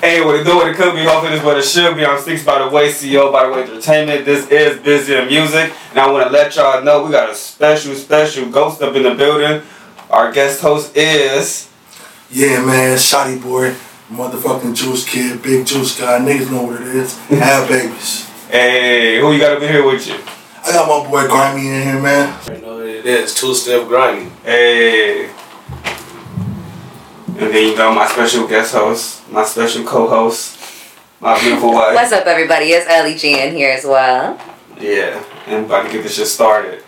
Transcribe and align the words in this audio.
Hey, 0.00 0.24
what 0.24 0.40
it 0.40 0.44
do, 0.44 0.56
what 0.56 0.66
it 0.66 0.76
could 0.76 0.94
be, 0.94 1.04
hopefully 1.04 1.32
this 1.32 1.44
what 1.44 1.58
it 1.58 1.62
should 1.62 1.94
be. 1.94 2.06
I'm 2.06 2.18
Six 2.18 2.42
by 2.42 2.58
the 2.64 2.70
way, 2.70 2.88
CEO 2.88 3.30
by 3.30 3.44
the 3.44 3.52
way 3.52 3.64
entertainment. 3.64 4.24
This 4.24 4.48
is 4.48 4.80
Busy 4.80 5.14
in 5.14 5.26
Music. 5.26 5.74
And 5.90 5.98
I 5.98 6.10
want 6.10 6.26
to 6.26 6.32
let 6.32 6.56
y'all 6.56 6.82
know 6.82 7.04
we 7.04 7.10
got 7.10 7.28
a 7.28 7.34
special, 7.34 7.94
special 7.94 8.48
ghost 8.48 8.80
up 8.80 8.96
in 8.96 9.02
the 9.02 9.14
building. 9.14 9.60
Our 10.08 10.32
guest 10.32 10.62
host 10.62 10.96
is 10.96 11.68
Yeah, 12.30 12.64
man, 12.64 12.96
Shotty 12.96 13.42
Boi, 13.42 13.74
motherfucking 14.10 14.74
juice 14.74 15.06
kid, 15.06 15.42
big 15.42 15.66
juice 15.66 16.00
guy. 16.00 16.18
Niggas 16.20 16.50
know 16.50 16.62
what 16.62 16.80
it 16.80 16.88
is. 16.88 17.18
Have 17.28 17.68
babies. 17.68 18.26
Hey, 18.48 19.20
who 19.20 19.34
you 19.34 19.38
got 19.38 19.58
up 19.58 19.62
in 19.62 19.68
here 19.68 19.84
with 19.84 20.06
you? 20.08 20.14
I 20.64 20.72
got 20.72 20.88
my 20.88 21.10
boy 21.10 21.28
Grimy 21.28 21.68
in 21.68 21.82
here, 21.82 22.00
man. 22.00 22.40
You 22.50 22.62
know 22.62 22.76
what 22.76 22.86
it 22.86 23.04
is, 23.04 23.34
two 23.34 23.54
step 23.54 23.86
grimy. 23.86 24.30
Hey. 24.44 25.28
And 27.40 27.54
then 27.54 27.68
you 27.70 27.74
got 27.74 27.94
my 27.94 28.06
special 28.06 28.46
guest 28.46 28.74
host, 28.74 29.26
my 29.32 29.44
special 29.44 29.82
co-host, 29.84 30.58
my 31.20 31.40
beautiful 31.40 31.72
wife. 31.72 31.94
What's 31.94 32.12
up, 32.12 32.26
everybody? 32.26 32.66
It's 32.66 32.86
Eli 32.86 33.16
G 33.16 33.32
here 33.56 33.70
as 33.72 33.84
well. 33.86 34.38
Yeah, 34.78 35.24
and 35.46 35.64
about 35.64 35.86
to 35.86 35.90
get 35.92 36.02
this 36.02 36.16
shit 36.16 36.26
started. 36.26 36.84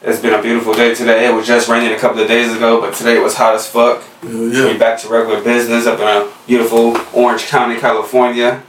It's 0.00 0.20
been 0.20 0.32
a 0.32 0.40
beautiful 0.40 0.72
day 0.72 0.94
today. 0.94 1.26
It 1.26 1.34
was 1.34 1.46
just 1.46 1.68
raining 1.68 1.92
a 1.92 1.98
couple 1.98 2.18
of 2.22 2.28
days 2.28 2.54
ago, 2.56 2.80
but 2.80 2.94
today 2.94 3.18
it 3.18 3.22
was 3.22 3.34
hot 3.34 3.54
as 3.56 3.66
fuck. 3.66 4.02
Hell 4.22 4.30
We 4.30 4.58
yeah. 4.58 4.78
back 4.78 4.98
to 5.00 5.08
regular 5.08 5.42
business 5.44 5.86
up 5.86 5.98
in 6.00 6.06
a 6.06 6.32
beautiful 6.46 6.96
Orange 7.12 7.44
County, 7.48 7.78
California, 7.78 8.62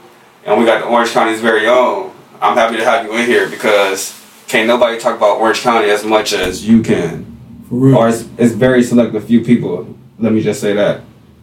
and 0.45 0.59
we 0.59 0.65
got 0.65 0.81
the 0.81 0.87
Orange 0.87 1.11
County's 1.11 1.39
very 1.39 1.65
own. 1.65 2.13
I'm 2.41 2.57
happy 2.57 2.75
to 2.75 2.83
have 2.83 3.05
you 3.05 3.15
in 3.15 3.25
here 3.25 3.49
because 3.49 4.21
can't 4.49 4.67
nobody 4.67 4.99
talk 4.99 5.15
about 5.15 5.37
Orange 5.39 5.61
County 5.61 5.89
as 5.89 6.03
much 6.03 6.33
as 6.33 6.67
you 6.67 6.81
can, 6.81 7.37
For 7.69 7.75
real. 7.75 7.95
or 7.97 8.09
it's, 8.09 8.27
it's 8.37 8.53
very 8.53 8.83
select 8.83 9.15
a 9.15 9.21
few 9.21 9.39
people. 9.41 9.94
Let 10.19 10.31
me 10.33 10.41
just 10.41 10.61
say 10.61 10.73
that. 10.73 11.01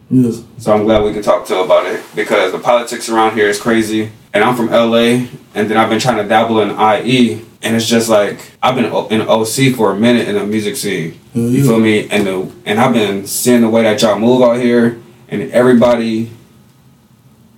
Yes. 0.09 0.43
So 0.57 0.73
I'm 0.73 0.83
glad 0.83 1.03
we 1.03 1.13
can 1.13 1.21
talk 1.21 1.45
to 1.47 1.59
about 1.59 1.85
it 1.85 2.03
because 2.15 2.51
the 2.51 2.59
politics 2.59 3.09
around 3.09 3.33
here 3.33 3.47
is 3.47 3.59
crazy. 3.59 4.11
And 4.33 4.43
I'm 4.43 4.55
from 4.55 4.67
LA, 4.67 5.27
and 5.53 5.69
then 5.69 5.77
I've 5.77 5.89
been 5.89 5.99
trying 5.99 6.17
to 6.17 6.27
dabble 6.27 6.59
in 6.61 6.71
IE, 6.71 7.45
and 7.61 7.75
it's 7.75 7.85
just 7.87 8.09
like 8.09 8.53
I've 8.63 8.73
been 8.73 8.85
in 8.85 9.21
OC 9.27 9.75
for 9.75 9.91
a 9.91 9.95
minute 9.95 10.27
in 10.27 10.35
the 10.35 10.43
music 10.45 10.75
scene. 10.75 11.19
Hell 11.35 11.43
You 11.43 11.63
feel 11.63 11.79
me? 11.79 12.09
And 12.09 12.25
the 12.25 12.51
and 12.65 12.79
I've 12.79 12.93
been 12.93 13.27
seeing 13.27 13.61
the 13.61 13.69
way 13.69 13.83
that 13.83 14.01
y'all 14.01 14.17
move 14.17 14.41
out 14.41 14.57
here, 14.57 14.99
and 15.29 15.51
everybody 15.51 16.31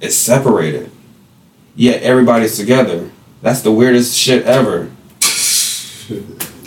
is 0.01 0.17
separated, 0.17 0.91
yet 1.77 2.03
everybody's 2.03 2.57
together. 2.57 3.09
That's 3.41 3.61
the 3.61 3.71
weirdest 3.71 4.17
shit 4.17 4.45
ever. 4.45 4.91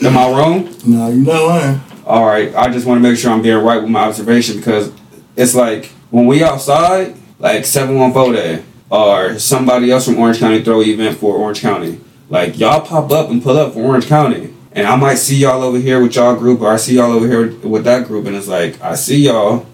Am 0.02 0.16
I 0.16 0.30
wrong? 0.30 0.74
Nah, 0.86 1.08
you're 1.08 1.24
not 1.24 1.46
lying. 1.46 1.80
All 2.08 2.24
right, 2.24 2.54
I 2.54 2.72
just 2.72 2.86
want 2.86 3.02
to 3.02 3.06
make 3.06 3.18
sure 3.18 3.30
I'm 3.30 3.42
being 3.42 3.58
right 3.58 3.82
with 3.82 3.90
my 3.90 4.04
observation 4.04 4.56
because 4.56 4.90
it's 5.36 5.54
like 5.54 5.90
when 6.10 6.24
we 6.24 6.42
outside, 6.42 7.14
like 7.38 7.66
714 7.66 8.32
Day 8.32 8.64
or 8.88 9.38
somebody 9.38 9.90
else 9.90 10.06
from 10.06 10.16
Orange 10.16 10.38
County 10.38 10.64
throw 10.64 10.80
an 10.80 10.88
event 10.88 11.18
for 11.18 11.36
Orange 11.36 11.60
County. 11.60 12.00
Like 12.30 12.58
y'all 12.58 12.80
pop 12.80 13.10
up 13.10 13.28
and 13.28 13.42
pull 13.42 13.58
up 13.58 13.74
for 13.74 13.80
Orange 13.80 14.06
County. 14.06 14.54
And 14.72 14.86
I 14.86 14.96
might 14.96 15.16
see 15.16 15.36
y'all 15.36 15.62
over 15.62 15.78
here 15.78 16.02
with 16.02 16.14
y'all 16.14 16.34
group 16.34 16.62
or 16.62 16.72
I 16.72 16.78
see 16.78 16.96
y'all 16.96 17.12
over 17.12 17.26
here 17.26 17.54
with 17.68 17.84
that 17.84 18.06
group 18.06 18.24
and 18.24 18.34
it's 18.34 18.48
like 18.48 18.80
I 18.80 18.94
see 18.94 19.26
y'all. 19.26 19.66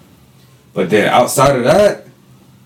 But 0.73 0.89
then 0.89 1.07
outside 1.07 1.55
of 1.55 1.63
that, 1.63 2.05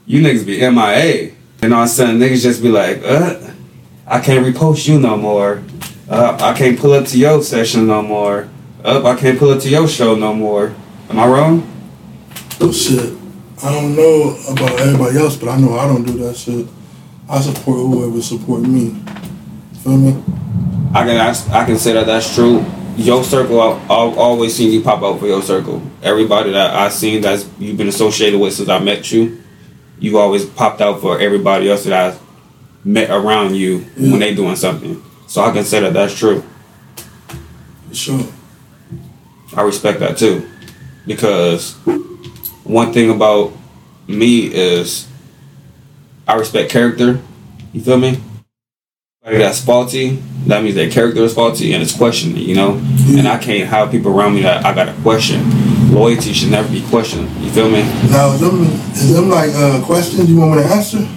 you 0.08 0.20
niggas 0.24 0.48
be 0.48 0.68
MIA. 0.68 1.36
And 1.62 1.76
all 1.76 1.84
of 1.84 1.90
a 1.90 1.90
sudden 1.90 2.18
niggas 2.18 2.42
just 2.42 2.64
be 2.64 2.70
like, 2.70 3.04
uh, 3.04 3.52
I 4.08 4.20
can't 4.20 4.44
repost 4.44 4.88
you 4.88 5.00
no 5.00 5.16
more. 5.16 5.62
Uh, 6.10 6.36
I 6.42 6.58
can't 6.58 6.80
pull 6.80 6.94
up 6.94 7.06
to 7.06 7.20
your 7.20 7.44
session 7.44 7.86
no 7.86 8.02
more. 8.02 8.50
Up, 8.84 9.04
I 9.06 9.16
can't 9.16 9.38
pull 9.38 9.50
up 9.52 9.60
to 9.62 9.70
your 9.70 9.88
show 9.88 10.16
no 10.16 10.34
more. 10.34 10.74
Am 11.10 11.20
I 11.20 11.28
wrong? 11.28 11.68
Oh 12.62 12.72
shit. 12.72 13.14
I 13.64 13.74
don't 13.74 13.96
know 13.96 14.38
about 14.50 14.80
everybody 14.80 15.18
else, 15.18 15.36
but 15.36 15.50
I 15.50 15.58
know 15.60 15.78
I 15.78 15.86
don't 15.88 16.04
do 16.06 16.14
that 16.20 16.38
shit. 16.38 16.66
I 17.30 17.42
support 17.42 17.78
whoever 17.78 18.22
support 18.22 18.62
me. 18.62 18.96
Feel 19.84 19.98
me? 19.98 20.24
I 20.94 21.06
can 21.06 21.18
ask, 21.18 21.50
I 21.52 21.66
can 21.66 21.78
say 21.78 21.94
that 21.94 22.06
that's 22.06 22.34
true. 22.34 22.66
Your 22.96 23.24
circle, 23.24 23.60
I- 23.62 23.74
I've 23.84 24.18
always 24.18 24.56
seen 24.56 24.72
you 24.72 24.82
pop 24.82 25.04
out 25.04 25.20
for 25.20 25.28
your 25.28 25.42
circle. 25.42 25.82
Everybody 26.02 26.52
that 26.52 26.74
I've 26.74 26.94
seen 26.94 27.22
that's 27.22 27.48
you've 27.60 27.78
been 27.78 27.88
associated 27.90 28.40
with 28.40 28.54
since 28.54 28.70
I 28.70 28.80
met 28.80 29.12
you, 29.12 29.42
you've 30.00 30.16
always 30.16 30.46
popped 30.46 30.82
out 30.82 31.02
for 31.02 31.20
everybody 31.20 31.70
else 31.70 31.84
that 31.84 31.94
I've 31.94 32.20
met 32.86 33.10
around 33.10 33.56
you 33.56 33.86
Yeah. 33.98 34.12
when 34.12 34.20
they 34.22 34.34
doing 34.34 34.56
something. 34.56 35.02
So 35.28 35.44
I 35.44 35.52
can 35.52 35.64
say 35.66 35.82
that 35.82 35.94
that's 35.94 36.14
true. 36.18 36.44
Sure. 37.92 38.24
I 39.56 39.62
respect 39.64 40.00
that 40.00 40.18
too, 40.18 40.48
because 41.08 41.74
one 42.64 42.94
thing 42.94 43.10
about 43.10 43.52
me 44.08 44.46
is 44.54 45.08
I 46.28 46.36
respect 46.36 46.72
character. 46.72 47.20
You 47.74 47.82
feel 47.82 47.98
me? 47.98 48.20
That's 49.24 49.64
faulty, 49.64 50.16
that 50.48 50.64
means 50.64 50.76
their 50.76 50.90
character 50.90 51.22
is 51.22 51.34
faulty 51.34 51.74
and 51.74 51.84
it's 51.84 51.96
questioning. 51.96 52.38
You 52.38 52.56
know, 52.56 52.82
and 53.10 53.28
I 53.28 53.38
can't 53.38 53.70
have 53.70 53.92
people 53.92 54.12
around 54.18 54.36
me 54.36 54.42
that 54.42 54.66
I 54.66 54.74
got 54.74 54.86
to 54.86 55.02
question. 55.02 55.94
Loyalty 55.94 56.34
should 56.34 56.52
never 56.52 56.70
be 56.72 56.82
questioned. 56.88 57.30
You 57.42 57.52
feel 57.52 57.70
me? 57.70 57.82
Now, 58.10 58.32
is 58.32 58.40
them, 58.40 58.64
is 58.64 59.14
them 59.14 59.30
like 59.30 59.50
uh, 59.54 59.84
questions 59.86 60.30
you 60.30 60.38
want 60.38 60.56
me 60.56 60.64
to 60.64 60.70
answer? 60.70 61.08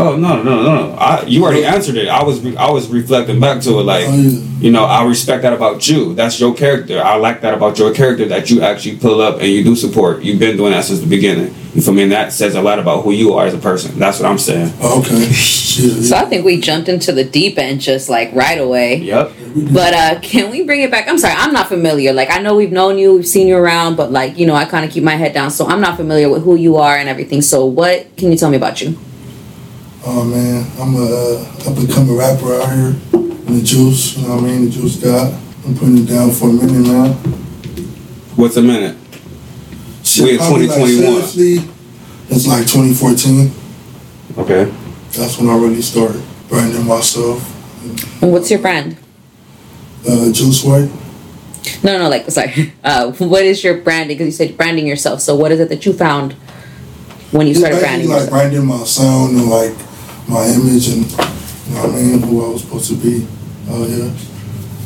Oh 0.00 0.14
no 0.16 0.40
no 0.44 0.62
no 0.62 0.62
no! 0.90 0.94
I, 0.94 1.24
you 1.26 1.42
already 1.42 1.64
answered 1.64 1.96
it. 1.96 2.06
I 2.08 2.22
was 2.22 2.40
re- 2.40 2.56
I 2.56 2.70
was 2.70 2.88
reflecting 2.88 3.40
back 3.40 3.60
to 3.62 3.70
it 3.80 3.82
like 3.82 4.04
Oh, 4.06 4.14
yeah. 4.14 4.38
you 4.60 4.70
know 4.70 4.84
I 4.84 5.04
respect 5.04 5.42
that 5.42 5.52
about 5.52 5.88
you. 5.88 6.14
That's 6.14 6.38
your 6.38 6.54
character. 6.54 7.02
I 7.02 7.16
like 7.16 7.40
that 7.40 7.52
about 7.52 7.78
your 7.80 7.92
character 7.92 8.24
that 8.26 8.48
you 8.48 8.62
actually 8.62 8.96
pull 8.98 9.20
up 9.20 9.40
and 9.40 9.48
you 9.48 9.64
do 9.64 9.74
support. 9.74 10.22
You've 10.22 10.38
been 10.38 10.56
doing 10.56 10.70
that 10.72 10.84
since 10.84 11.00
the 11.00 11.06
beginning. 11.08 11.52
You 11.74 11.82
feel 11.82 11.94
me? 11.94 12.04
And 12.04 12.12
that 12.12 12.32
says 12.32 12.54
a 12.54 12.62
lot 12.62 12.78
about 12.78 13.02
who 13.02 13.10
you 13.12 13.34
are 13.34 13.46
as 13.46 13.54
a 13.54 13.58
person. 13.58 13.98
That's 13.98 14.20
what 14.20 14.30
I'm 14.30 14.38
saying. 14.38 14.72
Oh, 14.80 15.00
okay. 15.00 15.28
Yeah, 15.78 15.94
So. 16.02 16.16
I 16.16 16.24
think 16.24 16.44
we 16.44 16.60
jumped 16.60 16.88
into 16.88 17.12
the 17.12 17.22
deep 17.22 17.56
end 17.56 17.80
just 17.80 18.08
like 18.08 18.32
right 18.34 18.58
away. 18.60 18.96
Yep. 18.96 19.32
But 19.72 19.94
uh 19.94 20.18
can 20.20 20.50
we 20.50 20.64
bring 20.64 20.80
it 20.82 20.90
back? 20.90 21.06
I'm 21.08 21.18
sorry, 21.18 21.34
I'm 21.36 21.52
not 21.52 21.68
familiar. 21.68 22.12
Like 22.12 22.30
I 22.30 22.38
know 22.40 22.56
we've 22.56 22.72
known 22.72 22.98
you, 22.98 23.14
we've 23.14 23.26
seen 23.28 23.46
you 23.46 23.56
around, 23.56 23.94
but 23.96 24.10
like, 24.10 24.36
you 24.38 24.44
know, 24.46 24.54
I 24.56 24.64
kind 24.64 24.84
of 24.84 24.90
keep 24.90 25.04
my 25.04 25.14
head 25.14 25.32
down. 25.34 25.52
So 25.52 25.66
I'm 25.66 25.80
not 25.80 25.96
familiar 25.96 26.28
with 26.30 26.42
who 26.42 26.56
you 26.56 26.76
are 26.78 26.96
and 26.96 27.08
everything. 27.08 27.42
So 27.42 27.64
what 27.64 28.16
can 28.16 28.32
you 28.32 28.36
tell 28.38 28.50
me 28.50 28.56
about 28.56 28.80
you? 28.80 28.98
Oh 30.10 30.24
man, 30.24 30.64
I'm 30.80 30.94
a 30.96 31.04
uh, 31.04 31.70
up 31.70 31.76
and 31.76 31.90
coming 31.92 32.16
rapper 32.16 32.54
out 32.54 32.72
here 32.72 32.96
in 33.12 33.58
the 33.58 33.62
juice. 33.62 34.16
You 34.16 34.26
know 34.26 34.36
what 34.36 34.44
I 34.44 34.46
mean? 34.46 34.64
The 34.64 34.70
juice 34.70 34.96
guy. 34.96 35.38
I'm 35.66 35.76
putting 35.76 35.98
it 35.98 36.06
down 36.06 36.30
for 36.30 36.48
a 36.48 36.52
minute 36.52 36.88
now. 36.88 37.12
What's 38.34 38.56
a 38.56 38.62
minute? 38.62 38.96
We 40.18 40.30
in 40.30 40.38
2021. 40.38 40.70
Like, 40.70 41.24
seriously, 41.28 41.70
it's 42.30 42.46
like 42.46 42.66
2014. 42.66 43.52
Okay. 44.38 44.72
That's 45.12 45.36
when 45.38 45.50
I 45.50 45.58
really 45.58 45.82
started 45.82 46.22
branding 46.48 46.86
myself. 46.86 47.44
And 48.22 48.32
what's 48.32 48.50
your 48.50 48.60
brand? 48.60 48.96
Uh, 50.08 50.32
juice 50.32 50.64
white. 50.64 50.90
No, 51.84 51.92
no, 51.92 52.04
no, 52.04 52.08
like 52.08 52.30
sorry. 52.30 52.72
Uh 52.82 53.12
what 53.12 53.42
is 53.42 53.62
your 53.62 53.82
branding? 53.82 54.16
Because 54.16 54.40
you 54.40 54.46
said 54.46 54.56
branding 54.56 54.86
yourself. 54.86 55.20
So 55.20 55.36
what 55.36 55.52
is 55.52 55.60
it 55.60 55.68
that 55.68 55.84
you 55.84 55.92
found 55.92 56.32
when 57.30 57.46
you 57.46 57.54
started 57.54 57.74
basically 57.74 57.88
branding 57.88 58.08
like 58.08 58.20
yourself? 58.22 58.30
branding 58.30 58.66
my 58.66 58.84
sound 58.84 59.36
and 59.36 59.50
like 59.50 59.87
my 60.28 60.46
image 60.46 60.88
and 60.88 61.10
you 61.10 61.74
know 61.74 61.82
what 61.86 61.94
I 61.94 62.02
mean, 62.02 62.22
who 62.22 62.44
I 62.44 62.48
was 62.48 62.62
supposed 62.62 62.90
to 62.90 62.96
be. 62.96 63.26
Oh 63.68 63.86
yeah. 63.86 64.12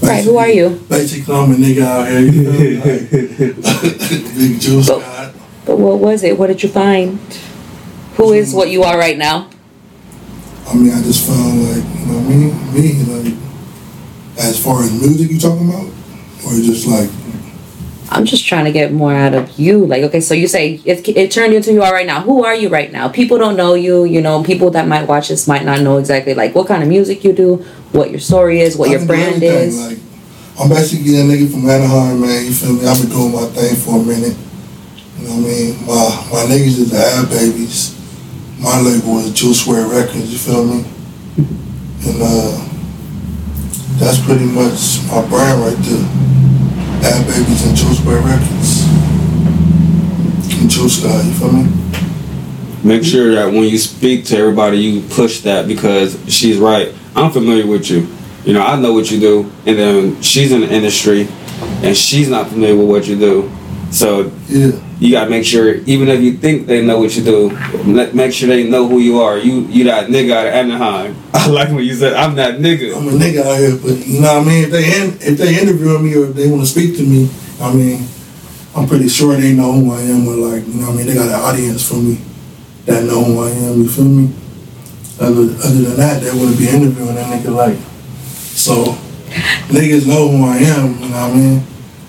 Right, 0.09 0.25
who 0.25 0.37
are 0.37 0.49
you? 0.49 0.71
Basically, 0.89 1.35
I'm 1.35 1.53
a 1.53 1.55
nigga 1.55 1.83
out 1.83 2.09
here. 2.09 2.21
You 2.21 2.43
know, 2.43 2.51
like, 2.85 3.11
big 4.37 4.61
juice 4.61 4.89
But- 4.89 5.01
guy. 5.01 5.33
But 5.65 5.79
what 5.79 6.01
was 6.01 6.25
it? 6.25 6.37
What 6.37 6.49
did 6.49 6.61
you 6.63 6.69
find? 6.69 7.21
Who 8.17 8.33
is 8.33 8.53
what 8.53 8.69
you 8.69 8.83
are 8.83 8.99
right 8.99 9.17
now? 9.17 9.49
I 10.67 10.75
mean, 10.75 10.91
I 10.93 11.01
just 11.03 11.25
found 11.27 11.63
like, 11.63 11.85
you 12.01 12.07
know 12.07 12.19
what 12.19 12.27
I 12.27 12.35
mean? 12.35 12.75
Me, 12.75 13.03
like, 13.07 13.35
as 14.39 14.59
far 14.63 14.83
as 14.83 14.91
music 14.93 15.31
you 15.31 15.39
talking 15.39 15.69
about? 15.69 15.87
Or 16.45 16.51
just 16.59 16.89
like, 16.89 17.09
I'm 18.13 18.27
just 18.27 18.47
trying 18.47 18.67
to 18.67 18.73
get 18.73 18.93
more 18.93 19.15
out 19.15 19.35
of 19.35 19.59
you. 19.59 19.87
Like, 19.87 20.03
okay, 20.05 20.21
so 20.21 20.35
you 20.35 20.47
say 20.47 20.75
it, 20.85 21.09
it 21.09 21.31
turned 21.31 21.55
into 21.55 21.71
who 21.71 21.77
you 21.77 21.83
are 21.83 21.93
right 21.93 22.07
now. 22.07 22.21
Who 22.21 22.45
are 22.45 22.55
you 22.55 22.69
right 22.69 22.93
now? 22.93 23.09
People 23.09 23.39
don't 23.39 23.57
know 23.57 23.73
you. 23.73 24.05
You 24.05 24.21
know, 24.21 24.43
people 24.43 24.71
that 24.73 24.87
might 24.87 25.09
watch 25.09 25.29
this 25.29 25.49
might 25.49 25.65
not 25.65 25.81
know 25.81 25.97
exactly 25.97 26.35
like 26.35 26.55
what 26.55 26.69
kind 26.69 26.83
of 26.83 26.91
music 26.91 27.25
you 27.25 27.33
do, 27.33 27.57
what 27.93 28.11
your 28.11 28.21
story 28.21 28.61
is, 28.61 28.77
what 28.77 28.91
I 28.91 28.93
your 28.93 29.07
brand 29.07 29.43
is. 29.43 29.81
Like, 29.81 29.99
I'm 30.61 30.69
basically 30.69 31.17
a 31.17 31.25
nigga 31.25 31.51
from 31.51 31.69
Anaheim, 31.69 32.21
man. 32.21 32.45
You 32.45 32.53
feel 32.53 32.75
me? 32.75 32.87
I've 32.87 33.01
been 33.01 33.11
doing 33.11 33.33
my 33.33 33.47
thing 33.47 33.77
for 33.77 33.99
a 33.99 34.03
minute. 34.03 34.37
You 35.19 35.29
know 35.29 35.37
what 35.37 35.47
I 35.47 35.49
mean? 35.49 35.87
My 35.87 36.05
my 36.31 36.53
niggas 36.53 36.79
is 36.85 36.91
the 36.91 36.99
Ab 36.99 37.31
Babies. 37.31 37.99
My 38.61 38.79
label 38.81 39.19
is 39.21 39.33
Juice 39.33 39.63
Square 39.63 39.89
Records. 39.89 40.31
You 40.31 40.39
feel 40.39 40.65
me? 40.65 40.85
And 42.05 42.19
uh, 42.21 42.69
that's 43.99 44.21
pretty 44.21 44.45
much 44.45 45.01
my 45.09 45.27
brand 45.29 45.61
right 45.63 45.77
there. 45.81 46.32
Ab 47.05 47.27
Babies 47.27 47.67
and 47.67 47.77
Juice 47.77 47.99
Square 47.99 48.23
Records. 48.23 48.87
And 50.61 50.71
Juice 50.71 51.03
Guy. 51.03 51.23
You 51.23 51.33
feel 51.35 51.53
me? 51.53 51.69
Make 52.85 53.05
sure 53.05 53.35
that 53.35 53.47
when 53.47 53.65
you 53.65 53.79
speak 53.79 54.25
to 54.27 54.37
everybody, 54.37 54.79
you 54.79 55.03
push 55.09 55.41
that 55.41 55.67
because 55.67 56.19
she's 56.33 56.59
right. 56.59 56.95
I'm 57.15 57.31
familiar 57.31 57.67
with 57.67 57.91
you. 57.91 58.09
You 58.45 58.55
know, 58.55 58.63
I 58.63 58.79
know 58.81 58.93
what 58.93 59.11
you 59.11 59.21
do, 59.21 59.51
and 59.67 59.79
then 59.79 60.23
she's 60.23 60.53
in 60.53 60.63
the 60.63 60.73
industry, 60.73 61.29
and 61.83 61.97
she's 61.97 62.29
not 62.29 62.49
familiar 62.49 62.77
with 62.77 62.89
what 62.89 63.07
you 63.07 63.19
do. 63.19 63.51
So 63.93 64.33
Yeah. 64.49 64.73
you 64.99 65.11
gotta 65.13 65.29
make 65.31 65.45
sure, 65.45 65.75
even 65.87 66.09
if 66.09 66.21
you 66.23 66.33
think 66.39 66.67
they 66.67 66.81
know 66.85 66.99
what 66.99 67.15
you 67.15 67.23
do, 67.23 67.53
make 68.15 68.33
sure 68.33 68.49
they 68.49 68.65
know 68.65 68.89
who 68.89 68.99
you 68.99 69.21
are. 69.21 69.37
You 69.39 69.67
you 69.71 69.85
that 69.85 70.09
nigga 70.09 70.33
out 70.33 70.47
of 70.47 70.55
Anaheim. 70.55 71.15
I 71.35 71.47
like 71.49 71.69
when 71.69 71.85
you 71.85 71.95
said 71.95 72.15
I'm 72.15 72.35
that 72.37 72.59
nigga. 72.59 72.97
I'm 72.97 73.07
a 73.09 73.13
nigga 73.13 73.45
out 73.45 73.59
here, 73.59 73.77
but 73.77 73.95
you 74.07 74.21
know 74.21 74.39
what 74.39 74.47
I 74.47 74.49
mean. 74.49 74.65
If 74.65 74.71
they 74.71 74.85
in, 74.97 75.07
if 75.21 75.37
they 75.39 75.61
interviewing 75.61 76.03
me 76.05 76.17
or 76.17 76.25
if 76.31 76.35
they 76.35 76.49
want 76.49 76.63
to 76.63 76.67
speak 76.67 76.97
to 76.97 77.05
me, 77.05 77.29
I 77.61 77.73
mean, 77.73 78.09
I'm 78.75 78.89
pretty 78.89 79.09
sure 79.09 79.37
they 79.37 79.53
know 79.53 79.73
who 79.73 79.93
I 79.93 80.01
am. 80.01 80.27
Or 80.27 80.35
like, 80.37 80.67
you 80.67 80.75
know 80.81 80.87
what 80.89 80.95
I 80.95 80.97
mean. 80.97 81.07
They 81.07 81.15
got 81.15 81.29
an 81.29 81.35
audience 81.35 81.87
for 81.87 81.97
me 82.01 82.17
that 82.87 83.05
know 83.05 83.23
who 83.23 83.45
I 83.45 83.51
am. 83.51 83.83
You 83.83 83.89
feel 83.89 84.05
me? 84.07 84.33
Other 85.21 85.53
other 85.63 85.81
than 85.85 85.97
that, 86.01 86.23
they 86.23 86.31
wouldn't 86.33 86.59
be 86.59 86.69
interviewing 86.69 87.15
that 87.15 87.29
nigga 87.29 87.55
like. 87.55 87.77
So 88.57 88.97
niggas 89.69 90.07
know 90.09 90.29
who 90.33 90.45
I 90.45 90.57
am. 90.57 90.97
You 90.99 91.09
know 91.13 91.29
what 91.29 91.31
I 91.31 91.35
mean. 91.37 91.63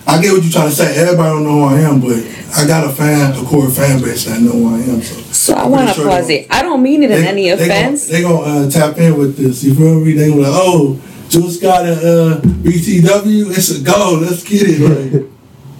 I 0.05 0.21
get 0.21 0.33
what 0.33 0.43
you're 0.43 0.51
trying 0.51 0.69
to 0.69 0.75
say. 0.75 0.95
Everybody 0.97 1.29
don't 1.29 1.43
know 1.43 1.51
who 1.51 1.63
I 1.63 1.79
am, 1.79 2.01
but 2.01 2.17
I 2.55 2.67
got 2.67 2.85
a 2.85 2.89
fan, 2.93 3.33
a 3.33 3.43
core 3.47 3.69
fan 3.69 4.01
base 4.01 4.25
that 4.25 4.41
know 4.41 4.51
who 4.51 4.75
I 4.75 4.79
am. 4.79 5.01
So 5.01 5.21
So 5.31 5.53
I 5.55 5.65
want 5.67 5.87
to 5.89 5.95
sure 5.95 6.07
pause 6.07 6.29
it. 6.29 6.47
I 6.49 6.61
don't 6.61 6.83
mean 6.83 7.03
it 7.03 7.11
in 7.11 7.23
any 7.25 7.49
offense. 7.49 8.07
They 8.07 8.21
gonna, 8.21 8.67
uh, 8.67 8.69
tap 8.69 8.97
in 8.97 9.17
with 9.17 9.37
this. 9.37 9.63
You 9.63 9.73
feel 9.73 9.99
me? 9.99 10.13
They 10.13 10.27
gonna 10.29 10.41
be 10.41 10.47
like, 10.47 10.53
oh, 10.53 10.99
Jules 11.29 11.57
got 11.57 11.85
a 11.85 11.93
uh, 11.93 12.41
BTW. 12.41 13.57
It's 13.57 13.71
a 13.71 13.81
go. 13.81 14.19
Let's 14.21 14.43
get 14.43 14.61
it. 14.65 14.79
Like, 14.81 15.32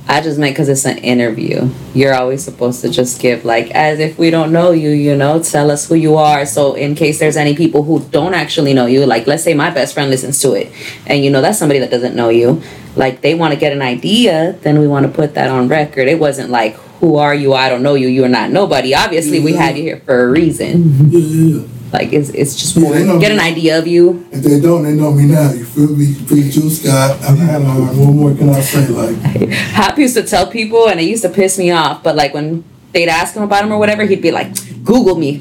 I 0.07 0.19
just 0.21 0.37
meant 0.37 0.53
because 0.53 0.67
it's 0.67 0.85
an 0.85 0.97
interview. 0.97 1.69
You're 1.93 2.13
always 2.13 2.43
supposed 2.43 2.81
to 2.81 2.89
just 2.89 3.21
give, 3.21 3.45
like, 3.45 3.71
as 3.71 3.99
if 3.99 4.19
we 4.19 4.29
don't 4.29 4.51
know 4.51 4.71
you, 4.71 4.89
you 4.89 5.15
know, 5.15 5.41
tell 5.41 5.71
us 5.71 5.87
who 5.87 5.95
you 5.95 6.17
are. 6.17 6.45
So, 6.45 6.73
in 6.73 6.93
case 6.93 7.19
there's 7.19 7.37
any 7.37 7.55
people 7.55 7.83
who 7.83 8.01
don't 8.11 8.33
actually 8.33 8.73
know 8.73 8.85
you, 8.85 9.05
like, 9.05 9.27
let's 9.27 9.43
say 9.43 9.53
my 9.53 9.69
best 9.69 9.93
friend 9.93 10.09
listens 10.09 10.41
to 10.41 10.53
it, 10.53 10.71
and 11.07 11.23
you 11.23 11.31
know, 11.31 11.41
that's 11.41 11.57
somebody 11.57 11.79
that 11.79 11.89
doesn't 11.89 12.15
know 12.15 12.29
you, 12.29 12.61
like, 12.95 13.21
they 13.21 13.33
want 13.33 13.53
to 13.53 13.59
get 13.59 13.71
an 13.71 13.81
idea, 13.81 14.53
then 14.61 14.79
we 14.79 14.87
want 14.87 15.05
to 15.05 15.11
put 15.11 15.35
that 15.35 15.49
on 15.49 15.67
record. 15.67 16.07
It 16.07 16.19
wasn't 16.19 16.49
like, 16.49 16.75
who 16.99 17.15
are 17.17 17.33
you? 17.33 17.53
I 17.53 17.69
don't 17.69 17.83
know 17.83 17.95
you. 17.95 18.07
You're 18.07 18.29
not 18.29 18.51
nobody. 18.51 18.93
Obviously, 18.93 19.39
we 19.39 19.51
mm-hmm. 19.51 19.61
had 19.61 19.77
you 19.77 19.83
here 19.83 20.01
for 20.05 20.23
a 20.23 20.29
reason. 20.29 21.09
yeah, 21.11 21.19
yeah. 21.19 21.67
Like, 21.93 22.11
it's, 22.11 22.29
it's 22.29 22.55
just 22.55 22.75
Yeah, 22.75 22.81
more, 22.81 22.93
they 22.93 23.05
know 23.05 23.19
get 23.19 23.31
an 23.31 23.39
idea 23.39 23.77
of 23.77 23.85
you. 23.85 24.27
If 24.31 24.43
they 24.43 24.59
don't, 24.59 24.81
they 24.83 24.93
know 24.93 25.11
me 25.11 25.25
now. 25.25 25.51
You 25.51 25.63
feel 25.63 25.95
me? 25.95 26.15
Big 26.27 26.51
Juice 26.51 26.83
God. 26.83 27.21
I'm 27.23 27.39
Anaheim. 27.39 27.97
What 27.99 28.13
more 28.13 28.33
can 28.33 28.49
I 28.49 28.61
say? 28.61 28.87
Like, 28.87 29.15
Hop 29.73 29.97
used 29.99 30.15
to 30.15 30.23
tell 30.23 30.47
people, 30.47 30.89
and 30.89 30.99
it 30.99 31.03
used 31.03 31.21
to 31.21 31.29
piss 31.29 31.59
me 31.59 31.69
off. 31.69 32.01
But 32.01 32.15
like 32.15 32.33
when 32.33 32.63
they'd 32.93 33.09
ask 33.09 33.35
him 33.35 33.43
about 33.43 33.63
him 33.63 33.71
or 33.71 33.77
whatever, 33.77 34.03
he'd 34.05 34.23
be 34.23 34.31
like, 34.31 34.55
"Google 34.83 35.15
me," 35.15 35.35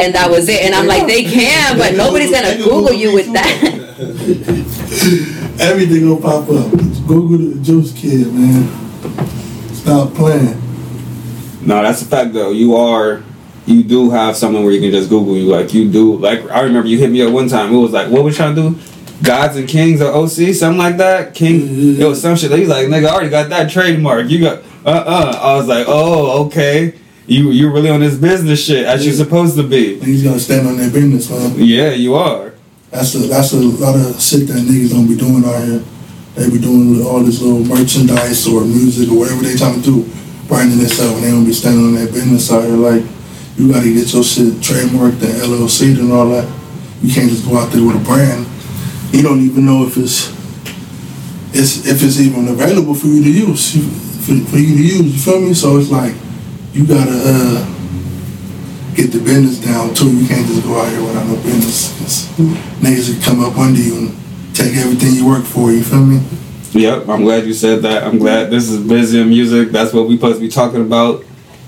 and 0.00 0.14
that 0.14 0.30
was 0.30 0.48
it. 0.48 0.62
And 0.62 0.74
I'm 0.74 0.86
like, 0.86 1.06
they 1.08 1.24
can, 1.24 1.76
but 1.76 1.94
nobody's 1.96 2.30
gonna 2.30 2.56
Google 2.58 2.92
you 2.92 3.12
with 3.12 3.32
that. 3.32 3.82
everything 5.60 6.08
gonna 6.08 6.20
pop 6.20 6.48
up. 6.48 6.70
Google 7.06 7.38
the 7.38 7.60
Juice 7.62 7.92
Kid, 7.92 8.32
man. 8.32 8.68
Stop 9.74 10.14
playing. 10.14 10.60
No, 11.66 11.82
that's 11.82 12.02
a 12.02 12.04
fact 12.04 12.32
though. 12.32 12.50
You 12.50 12.76
are, 12.76 13.22
you 13.66 13.82
do 13.82 14.10
have 14.10 14.36
someone 14.36 14.64
where 14.64 14.72
you 14.72 14.80
can 14.80 14.90
just 14.90 15.08
Google 15.08 15.36
you. 15.36 15.44
Like 15.44 15.72
you 15.72 15.90
do. 15.90 16.16
Like 16.16 16.48
I 16.50 16.62
remember 16.62 16.88
you 16.88 16.98
hit 16.98 17.10
me 17.10 17.22
up 17.22 17.32
one 17.32 17.48
time. 17.48 17.72
It 17.72 17.78
was 17.78 17.92
like, 17.92 18.10
what 18.10 18.24
you 18.24 18.32
trying 18.32 18.54
to 18.56 18.70
do? 18.70 18.78
Gods 19.22 19.56
and 19.56 19.68
Kings 19.68 20.00
or 20.00 20.12
OC, 20.12 20.54
something 20.54 20.78
like 20.78 20.96
that. 20.96 21.34
King, 21.34 22.00
it 22.00 22.04
was 22.04 22.20
some 22.20 22.36
shit. 22.36 22.50
He's 22.50 22.68
like, 22.68 22.88
nigga, 22.88 23.06
I 23.06 23.12
already 23.12 23.30
got 23.30 23.48
that 23.50 23.70
trademark. 23.70 24.28
You 24.28 24.40
got, 24.40 24.62
uh, 24.84 24.88
uh 24.88 25.38
I 25.40 25.54
was 25.54 25.68
like, 25.68 25.86
oh, 25.88 26.46
okay. 26.46 26.98
You 27.26 27.50
you 27.50 27.70
really 27.70 27.88
on 27.88 28.00
this 28.00 28.16
business 28.16 28.64
shit 28.64 28.84
as 28.84 29.06
you're 29.06 29.14
supposed 29.14 29.54
to 29.56 29.62
be. 29.62 29.98
He's 30.00 30.24
gonna 30.24 30.40
stand 30.40 30.66
on 30.66 30.76
their 30.76 30.90
business, 30.90 31.30
man. 31.30 31.54
Yeah, 31.56 31.90
you 31.90 32.16
are. 32.16 32.52
That's 32.90 33.14
a 33.14 33.18
that's 33.18 33.52
a 33.52 33.58
lot 33.58 33.94
of 33.94 34.20
shit 34.20 34.48
that 34.48 34.58
niggas 34.58 34.90
don't 34.90 35.06
be 35.06 35.16
doing 35.16 35.44
out 35.44 35.62
here. 35.62 35.84
They 36.34 36.50
be 36.50 36.58
doing 36.58 36.90
with 36.90 37.06
all 37.06 37.20
this 37.20 37.40
little 37.40 37.64
merchandise 37.64 38.48
or 38.48 38.64
music 38.64 39.10
or 39.10 39.20
whatever 39.20 39.42
they 39.42 39.54
trying 39.54 39.80
to 39.80 39.84
do, 39.84 40.10
branding 40.48 40.78
themselves, 40.78 41.14
and 41.14 41.24
they 41.24 41.30
don't 41.30 41.44
be 41.44 41.52
standing 41.52 41.84
on 41.84 41.94
their 41.94 42.06
business 42.06 42.50
out 42.50 42.64
here. 42.64 42.74
Like 42.74 43.04
you 43.56 43.72
got 43.72 43.82
to 43.82 43.92
get 43.92 44.12
your 44.12 44.24
shit 44.24 44.54
trademarked 44.64 45.22
and 45.22 45.42
LLC 45.42 45.98
and 45.98 46.12
all 46.12 46.30
that. 46.30 46.48
You 47.02 47.12
can't 47.12 47.30
just 47.30 47.46
go 47.46 47.58
out 47.58 47.72
there 47.72 47.84
with 47.84 47.96
a 47.96 48.04
brand. 48.04 48.46
You 49.12 49.22
don't 49.22 49.40
even 49.40 49.66
know 49.66 49.84
if 49.84 49.96
it's 49.96 50.30
it's 51.54 51.86
if 51.86 52.02
it's 52.02 52.18
even 52.18 52.48
available 52.48 52.94
for 52.94 53.08
you 53.08 53.22
to 53.22 53.30
use 53.30 53.76
for, 54.24 54.34
for 54.50 54.56
you 54.56 54.76
to 54.76 54.82
use. 54.82 55.02
You 55.02 55.18
feel 55.18 55.40
me? 55.40 55.54
So 55.54 55.76
it's 55.78 55.90
like 55.90 56.14
you 56.72 56.86
gotta 56.86 57.12
uh, 57.12 57.66
get 58.94 59.12
the 59.12 59.18
business 59.18 59.58
down 59.58 59.94
too. 59.94 60.10
You 60.16 60.26
can't 60.26 60.46
just 60.46 60.62
go 60.62 60.80
out 60.80 60.88
here 60.88 61.02
without 61.02 61.26
no 61.26 61.36
business. 61.36 62.28
niggas 62.80 63.14
will 63.14 63.22
come 63.22 63.44
up 63.44 63.58
under 63.58 63.80
you 63.80 63.98
and 63.98 64.54
take 64.54 64.74
everything 64.76 65.14
you 65.14 65.26
work 65.26 65.44
for. 65.44 65.72
You 65.72 65.82
feel 65.82 66.04
me? 66.04 66.22
Yep, 66.72 67.08
I'm 67.08 67.22
glad 67.22 67.44
you 67.44 67.52
said 67.52 67.82
that. 67.82 68.04
I'm 68.04 68.18
glad 68.18 68.50
this 68.50 68.70
is 68.70 68.86
busy 68.86 69.22
music. 69.24 69.70
That's 69.70 69.92
what 69.92 70.08
we 70.08 70.16
supposed 70.16 70.38
to 70.38 70.40
be 70.40 70.48
talking 70.48 70.80
about. 70.80 71.22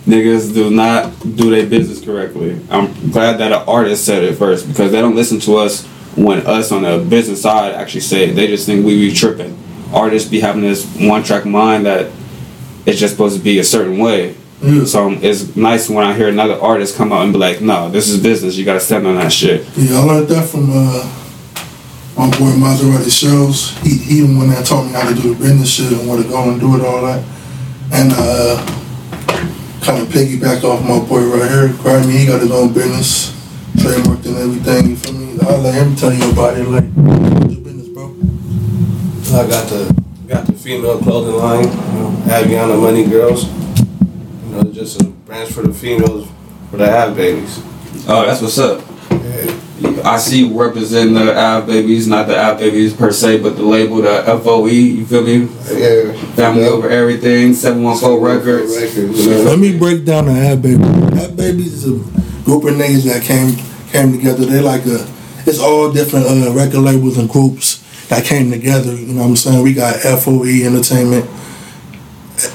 Niggas 0.07 0.53
do 0.53 0.71
not 0.71 1.19
do 1.21 1.51
their 1.51 1.67
business 1.67 2.05
correctly. 2.05 2.61
I'm 2.71 3.11
glad 3.11 3.39
that 3.39 3.53
an 3.53 3.67
artist 3.67 4.05
said 4.05 4.23
it 4.23 4.37
first 4.37 4.69
because 4.69 4.93
they 4.93 5.01
don't 5.01 5.17
listen 5.17 5.41
to 5.41 5.57
us 5.57 5.87
when 6.15 6.47
us 6.47 6.73
on 6.73 6.83
the 6.83 6.99
business 7.09 7.41
side 7.41 7.75
actually 7.75 8.03
say 8.03 8.29
it. 8.29 8.35
They 8.35 8.47
just 8.47 8.67
think 8.67 8.85
we 8.85 9.09
be 9.09 9.15
tripping. 9.15 9.59
Artists 9.95 10.29
be 10.29 10.41
having 10.41 10.63
this 10.63 10.85
one 11.01 11.23
track 11.23 11.47
mind 11.47 11.87
that 11.87 12.13
it's 12.85 13.01
just 13.01 13.15
supposed 13.15 13.39
to 13.39 13.43
be 13.43 13.59
a 13.59 13.65
certain 13.65 13.99
way. 13.99 14.37
Yeah. 14.61 14.85
So 14.85 15.07
um, 15.07 15.19
it's 15.23 15.57
nice 15.57 15.89
when 15.89 16.05
I 16.05 16.15
hear 16.15 16.29
another 16.29 16.61
artist 16.61 16.97
come 16.97 17.13
out 17.13 17.23
and 17.23 17.33
be 17.33 17.39
like, 17.39 17.61
no, 17.61 17.89
this 17.91 18.09
is 18.09 18.23
business. 18.23 18.57
You 18.57 18.65
gotta 18.65 18.81
stand 18.81 19.07
on 19.07 19.15
that 19.17 19.33
shit. 19.33 19.67
Yeah, 19.77 20.01
I 20.01 20.05
learned 20.05 20.29
that 20.29 20.49
from 20.49 20.71
uh, 20.71 21.05
my 22.17 22.31
boy 22.39 22.53
Maserati 22.53 23.11
Shows. 23.11 23.77
He 23.79 23.97
he 23.97 24.21
the 24.21 24.37
one 24.37 24.49
that 24.51 24.67
taught 24.67 24.85
me 24.85 24.93
how 24.93 25.09
to 25.09 25.15
do 25.15 25.35
the 25.35 25.41
business 25.41 25.71
shit 25.71 25.93
and 25.93 26.09
where 26.09 26.23
to 26.23 26.29
go 26.29 26.51
and 26.51 26.61
do 26.61 26.77
it 26.77 26.85
all 26.85 27.03
that. 27.03 27.25
And 27.93 28.13
uh, 28.15 28.81
kind 29.85 30.01
of 30.01 30.09
piggyback 30.09 30.65
off 30.65 30.81
my 30.83 30.99
boy 31.07 31.21
right 31.27 31.51
here, 31.51 31.69
Grimy. 31.83 32.17
He 32.17 32.27
got 32.27 32.41
his 32.41 32.51
own 32.51 32.73
business, 32.73 33.31
trademarked 33.77 34.25
and 34.25 34.37
everything. 34.39 34.91
You 34.91 34.97
feel 34.97 35.13
me? 35.13 35.39
I'll 35.43 35.59
let 35.59 35.75
him 35.75 35.95
tell 35.95 36.13
you 36.13 36.31
about 36.31 36.57
it. 36.57 36.67
Like, 36.67 36.85
your 37.53 37.61
business, 37.61 37.89
bro? 37.89 38.17
I 39.39 39.47
got 39.47 39.69
the 39.69 40.03
got 40.27 40.47
the 40.47 40.55
female 40.55 40.99
clothing 41.01 41.35
line, 41.37 41.65
you 41.65 42.01
know, 42.01 42.17
Aviana 42.29 42.81
Money 42.81 43.05
Girls. 43.05 43.45
You 43.45 44.57
know, 44.57 44.63
just 44.73 45.03
a 45.03 45.05
branch 45.05 45.53
for 45.53 45.61
the 45.61 45.75
females 45.75 46.29
for 46.71 46.79
the 46.79 46.87
have 46.87 47.15
babies. 47.15 47.61
Oh, 48.09 48.25
that's 48.25 48.41
what's 48.41 48.59
up. 48.59 48.81
Yeah. 49.81 50.09
I 50.09 50.19
see 50.19 50.47
you 50.47 50.61
representing 50.61 51.15
the 51.15 51.37
Av 51.37 51.67
Babies, 51.67 52.07
not 52.07 52.29
the 52.29 52.39
Av 52.39 52.59
Babies 52.59 52.93
per 52.95 53.11
se, 53.11 53.43
but 53.43 53.57
the 53.57 53.63
label, 53.65 54.03
the 54.03 54.23
FOE, 54.43 54.67
you 54.67 55.05
feel 55.05 55.23
me? 55.23 55.49
Yeah. 55.73 56.13
Family 56.37 56.63
Yep. 56.63 56.73
over 56.73 56.89
everything, 56.91 57.55
714 57.55 58.21
Records. 58.23 58.77
Records. 58.77 59.27
Let 59.27 59.59
me 59.59 59.77
break 59.77 60.05
down 60.05 60.27
the 60.27 60.33
Ad 60.33 60.63
Baby. 60.63 60.85
Ad 61.21 61.37
Babies 61.37 61.73
is 61.73 61.87
a 61.87 61.99
group 62.45 62.65
of 62.65 62.75
niggas 62.75 63.05
that 63.05 63.23
came 63.25 63.57
came 63.91 64.13
together. 64.13 64.45
They 64.47 64.61
like 64.61 64.87
a, 64.87 65.07
it's 65.47 65.59
all 65.59 65.91
different 65.93 66.27
uh, 66.27 66.53
record 66.53 66.81
labels 66.81 67.19
and 67.19 67.29
groups 67.29 67.83
that 68.09 68.25
came 68.25 68.51
together. 68.53 68.93
You 68.95 69.15
know 69.15 69.23
what 69.23 69.29
I'm 69.31 69.37
saying? 69.37 69.63
We 69.63 69.73
got 69.75 69.97
FOE 69.97 70.45
Entertainment, 70.67 71.25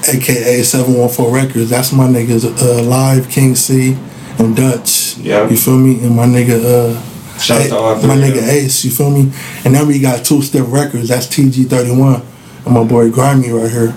aka 0.07 0.61
714 0.63 1.33
Records. 1.33 1.69
That's 1.69 1.91
my 1.91 2.07
niggas. 2.07 2.45
Uh, 2.61 2.83
Live, 2.83 3.29
King 3.29 3.55
C, 3.55 3.97
and 4.37 4.55
Dutch. 4.55 5.17
Yeah. 5.17 5.49
You 5.49 5.57
feel 5.57 5.77
me? 5.77 5.99
And 6.03 6.15
my 6.15 6.25
nigga. 6.25 6.63
Uh, 6.95 7.05
Shout 7.39 7.71
out 7.71 8.01
to 8.01 8.07
my 8.07 8.15
nigga. 8.15 8.41
Ace, 8.47 8.83
you 8.85 8.91
feel 8.91 9.09
me? 9.09 9.31
And 9.65 9.73
then 9.75 9.87
we 9.87 9.99
got 9.99 10.25
Two 10.25 10.41
Step 10.41 10.65
Records, 10.67 11.09
that's 11.09 11.27
TG31, 11.27 12.23
and 12.65 12.73
my 12.73 12.83
boy 12.83 13.09
Grimy 13.11 13.49
right 13.51 13.69
here, 13.71 13.95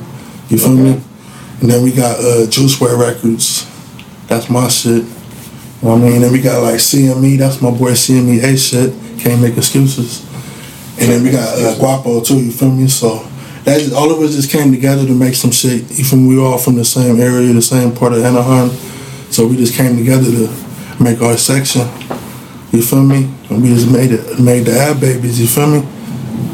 you 0.48 0.58
feel 0.58 0.72
Okay. 0.72 0.82
me? 0.98 1.00
And 1.60 1.70
then 1.70 1.82
we 1.82 1.92
got 1.92 2.18
uh, 2.18 2.46
Juice 2.48 2.76
WRLD 2.78 2.98
Records, 2.98 3.66
that's 4.26 4.48
my 4.50 4.68
shit. 4.68 5.04
You 5.04 5.88
know 5.88 5.96
what 5.96 5.96
I 5.96 5.98
mean? 6.04 6.12
And 6.14 6.24
Then 6.24 6.32
we 6.32 6.40
got 6.40 6.62
like 6.62 6.76
CME, 6.76 7.38
that's 7.38 7.60
my 7.60 7.70
boy 7.70 7.92
CME 7.92 8.42
A 8.42 8.56
shit, 8.56 8.92
can't 9.20 9.40
make 9.42 9.56
excuses. 9.56 10.24
And 10.98 11.10
then 11.10 11.22
we 11.22 11.30
got 11.30 11.58
uh, 11.58 11.74
Guapo 11.78 12.20
too, 12.22 12.40
you 12.42 12.52
feel 12.52 12.70
me? 12.70 12.86
So 12.88 13.18
that 13.64 13.80
just, 13.80 13.92
all 13.94 14.10
of 14.10 14.20
us 14.20 14.34
just 14.34 14.50
came 14.50 14.70
together 14.72 15.06
to 15.06 15.14
make 15.14 15.34
some 15.34 15.50
shit. 15.50 15.88
Me? 16.12 16.26
We 16.28 16.38
all 16.38 16.58
from 16.58 16.76
the 16.76 16.84
same 16.84 17.20
area, 17.20 17.52
the 17.52 17.62
same 17.62 17.94
part 17.94 18.12
of 18.12 18.22
Anaheim. 18.24 18.70
So 19.30 19.46
we 19.46 19.56
just 19.56 19.74
came 19.74 19.96
together 19.96 20.30
to 20.30 21.02
make 21.02 21.20
our 21.22 21.36
section. 21.36 21.82
You 22.72 22.80
feel 22.82 23.02
me? 23.02 23.30
And 23.50 23.62
we 23.62 23.68
just 23.68 23.90
made 23.90 24.10
it, 24.12 24.40
made 24.40 24.64
the 24.64 24.72
ad 24.78 24.98
babies. 25.00 25.38
You 25.40 25.46
feel 25.46 25.66
me? 25.68 25.88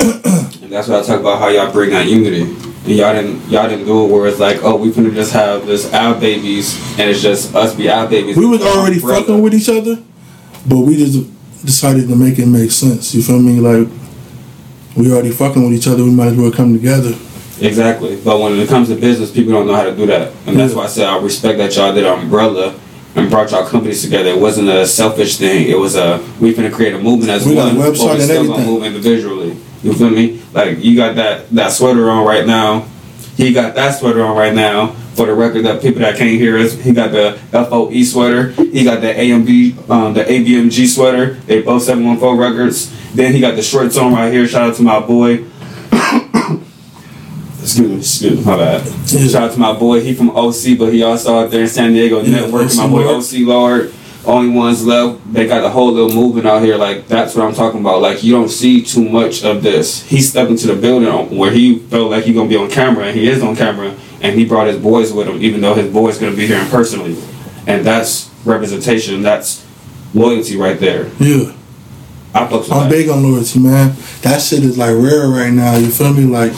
And 0.68 0.74
that's 0.76 0.86
what 0.86 1.02
I 1.02 1.06
talk 1.06 1.20
about 1.20 1.38
how 1.38 1.48
y'all 1.48 1.72
bring 1.72 1.88
that 1.90 2.06
unity. 2.06 2.42
And 2.42 2.86
y'all 2.88 3.14
didn't 3.14 3.48
y'all 3.48 3.66
didn't 3.70 3.86
do 3.86 4.04
it 4.04 4.12
where 4.12 4.26
it's 4.26 4.38
like, 4.38 4.58
oh, 4.62 4.76
we 4.76 4.90
finna 4.90 5.14
just 5.14 5.32
have 5.32 5.64
this 5.66 5.90
Av 5.94 6.20
Babies 6.20 6.76
and 6.98 7.08
it's 7.08 7.22
just 7.22 7.54
us 7.54 7.74
be 7.74 7.88
Av 7.88 8.10
Babies. 8.10 8.36
We 8.36 8.44
was 8.44 8.60
already 8.60 8.96
Umbrella. 8.96 9.20
fucking 9.20 9.42
with 9.42 9.54
each 9.54 9.70
other, 9.70 9.96
but 10.68 10.80
we 10.80 10.98
just 10.98 11.26
decided 11.64 12.06
to 12.08 12.16
make 12.16 12.38
it 12.38 12.44
make 12.44 12.70
sense. 12.70 13.14
You 13.14 13.22
feel 13.22 13.38
me? 13.40 13.60
Like 13.60 13.88
we 14.94 15.10
already 15.10 15.30
fucking 15.30 15.62
with 15.64 15.72
each 15.72 15.86
other. 15.86 16.04
We 16.04 16.10
might 16.10 16.32
as 16.32 16.36
well 16.36 16.52
come 16.52 16.74
together. 16.74 17.16
Exactly. 17.62 18.20
But 18.22 18.38
when 18.38 18.52
it 18.58 18.68
comes 18.68 18.88
to 18.88 18.96
business, 18.96 19.30
people 19.30 19.54
don't 19.54 19.66
know 19.66 19.74
how 19.74 19.84
to 19.84 19.96
do 19.96 20.04
that. 20.04 20.34
And 20.46 20.58
that's 20.60 20.74
why 20.74 20.84
I 20.84 20.88
said 20.88 21.06
I 21.06 21.18
respect 21.18 21.56
that 21.56 21.74
y'all 21.76 21.94
did 21.94 22.04
umbrella 22.04 22.78
and 23.14 23.30
brought 23.30 23.50
y'all 23.50 23.66
companies 23.66 24.02
together. 24.02 24.30
It 24.30 24.40
wasn't 24.40 24.68
a 24.68 24.86
selfish 24.86 25.36
thing. 25.36 25.68
It 25.68 25.78
was 25.78 25.96
a 25.96 26.18
we 26.40 26.54
finna 26.54 26.72
create 26.72 26.94
a 26.94 26.98
movement 26.98 27.30
as 27.30 27.46
We 27.46 27.54
one, 27.54 27.68
a 27.68 27.74
but 27.74 27.92
website 27.94 28.04
we 28.04 28.10
and 28.12 28.22
still 28.22 28.42
gonna 28.46 28.52
everything. 28.54 28.66
move 28.74 28.84
individually. 28.84 29.56
You 29.82 29.92
feel 29.94 30.10
me? 30.10 30.42
Like 30.52 30.82
you 30.84 30.96
got 30.96 31.16
that 31.16 31.50
that 31.50 31.72
sweater 31.72 32.10
on 32.10 32.26
right 32.26 32.46
now. 32.46 32.86
He 33.36 33.52
got 33.52 33.74
that 33.76 33.92
sweater 33.98 34.24
on 34.24 34.36
right 34.36 34.54
now. 34.54 34.94
For 35.14 35.26
the 35.26 35.34
record, 35.34 35.64
that 35.64 35.82
people 35.82 36.00
that 36.02 36.16
can't 36.16 36.30
hear 36.38 36.56
us, 36.58 36.74
he 36.74 36.92
got 36.92 37.10
the 37.10 37.36
FOE 37.50 38.02
sweater. 38.04 38.50
He 38.52 38.84
got 38.84 39.00
the 39.00 39.08
AMB, 39.08 39.90
um, 39.90 40.14
the 40.14 40.22
ABMG 40.22 40.86
sweater. 40.86 41.34
They 41.34 41.60
both 41.62 41.82
714 41.82 42.38
records. 42.38 42.94
Then 43.14 43.32
he 43.32 43.40
got 43.40 43.56
the 43.56 43.62
shorts 43.62 43.96
on 43.96 44.12
right 44.12 44.32
here. 44.32 44.46
Shout 44.46 44.70
out 44.70 44.76
to 44.76 44.82
my 44.84 45.00
boy. 45.00 45.44
My 47.82 48.56
bad. 48.56 49.08
Shout 49.08 49.42
out 49.42 49.52
to 49.52 49.58
my 49.58 49.72
boy. 49.72 50.00
He 50.00 50.14
from 50.14 50.30
OC, 50.30 50.78
but 50.78 50.92
he 50.92 51.02
also 51.02 51.38
out 51.38 51.50
there 51.50 51.62
in 51.62 51.68
San 51.68 51.92
Diego 51.92 52.20
Yeah, 52.20 52.38
networking. 52.40 52.76
My 52.76 52.88
boy 52.88 53.04
Lord. 53.04 53.24
OC 53.24 53.32
Lord. 53.40 53.94
Only 54.26 54.54
ones 54.54 54.84
left. 54.84 55.32
They 55.32 55.46
got 55.46 55.62
the 55.62 55.70
whole 55.70 55.92
little 55.92 56.14
movement 56.14 56.46
out 56.46 56.62
here. 56.62 56.76
Like 56.76 57.06
that's 57.08 57.34
what 57.34 57.46
I'm 57.46 57.54
talking 57.54 57.80
about. 57.80 58.02
Like 58.02 58.22
you 58.22 58.32
don't 58.32 58.48
see 58.48 58.82
too 58.82 59.08
much 59.08 59.44
of 59.44 59.62
this. 59.62 60.02
He 60.02 60.20
stepped 60.20 60.50
into 60.50 60.66
the 60.66 60.74
building 60.74 61.36
where 61.38 61.50
he 61.50 61.78
felt 61.78 62.10
like 62.10 62.24
he 62.24 62.34
gonna 62.34 62.48
be 62.48 62.56
on 62.56 62.70
camera, 62.70 63.06
and 63.06 63.16
he 63.16 63.28
is 63.28 63.42
on 63.42 63.56
camera. 63.56 63.94
And 64.20 64.36
he 64.36 64.44
brought 64.44 64.66
his 64.66 64.78
boys 64.78 65.12
with 65.12 65.28
him, 65.28 65.40
even 65.40 65.60
though 65.60 65.74
his 65.74 65.92
boys 65.92 66.18
gonna 66.18 66.34
be 66.34 66.46
here 66.46 66.64
personally. 66.70 67.16
And 67.66 67.86
that's 67.86 68.30
representation. 68.44 69.22
That's 69.22 69.64
loyalty 70.12 70.56
right 70.56 70.78
there. 70.78 71.08
Yeah. 71.20 71.54
I 72.34 72.44
I'm 72.44 72.90
big 72.90 73.08
on 73.08 73.22
loyalty, 73.22 73.58
man. 73.58 73.96
That 74.22 74.42
shit 74.42 74.62
is 74.62 74.76
like 74.76 74.94
rare 74.94 75.28
right 75.28 75.52
now. 75.52 75.76
You 75.76 75.90
feel 75.90 76.12
me? 76.12 76.24
Like 76.24 76.52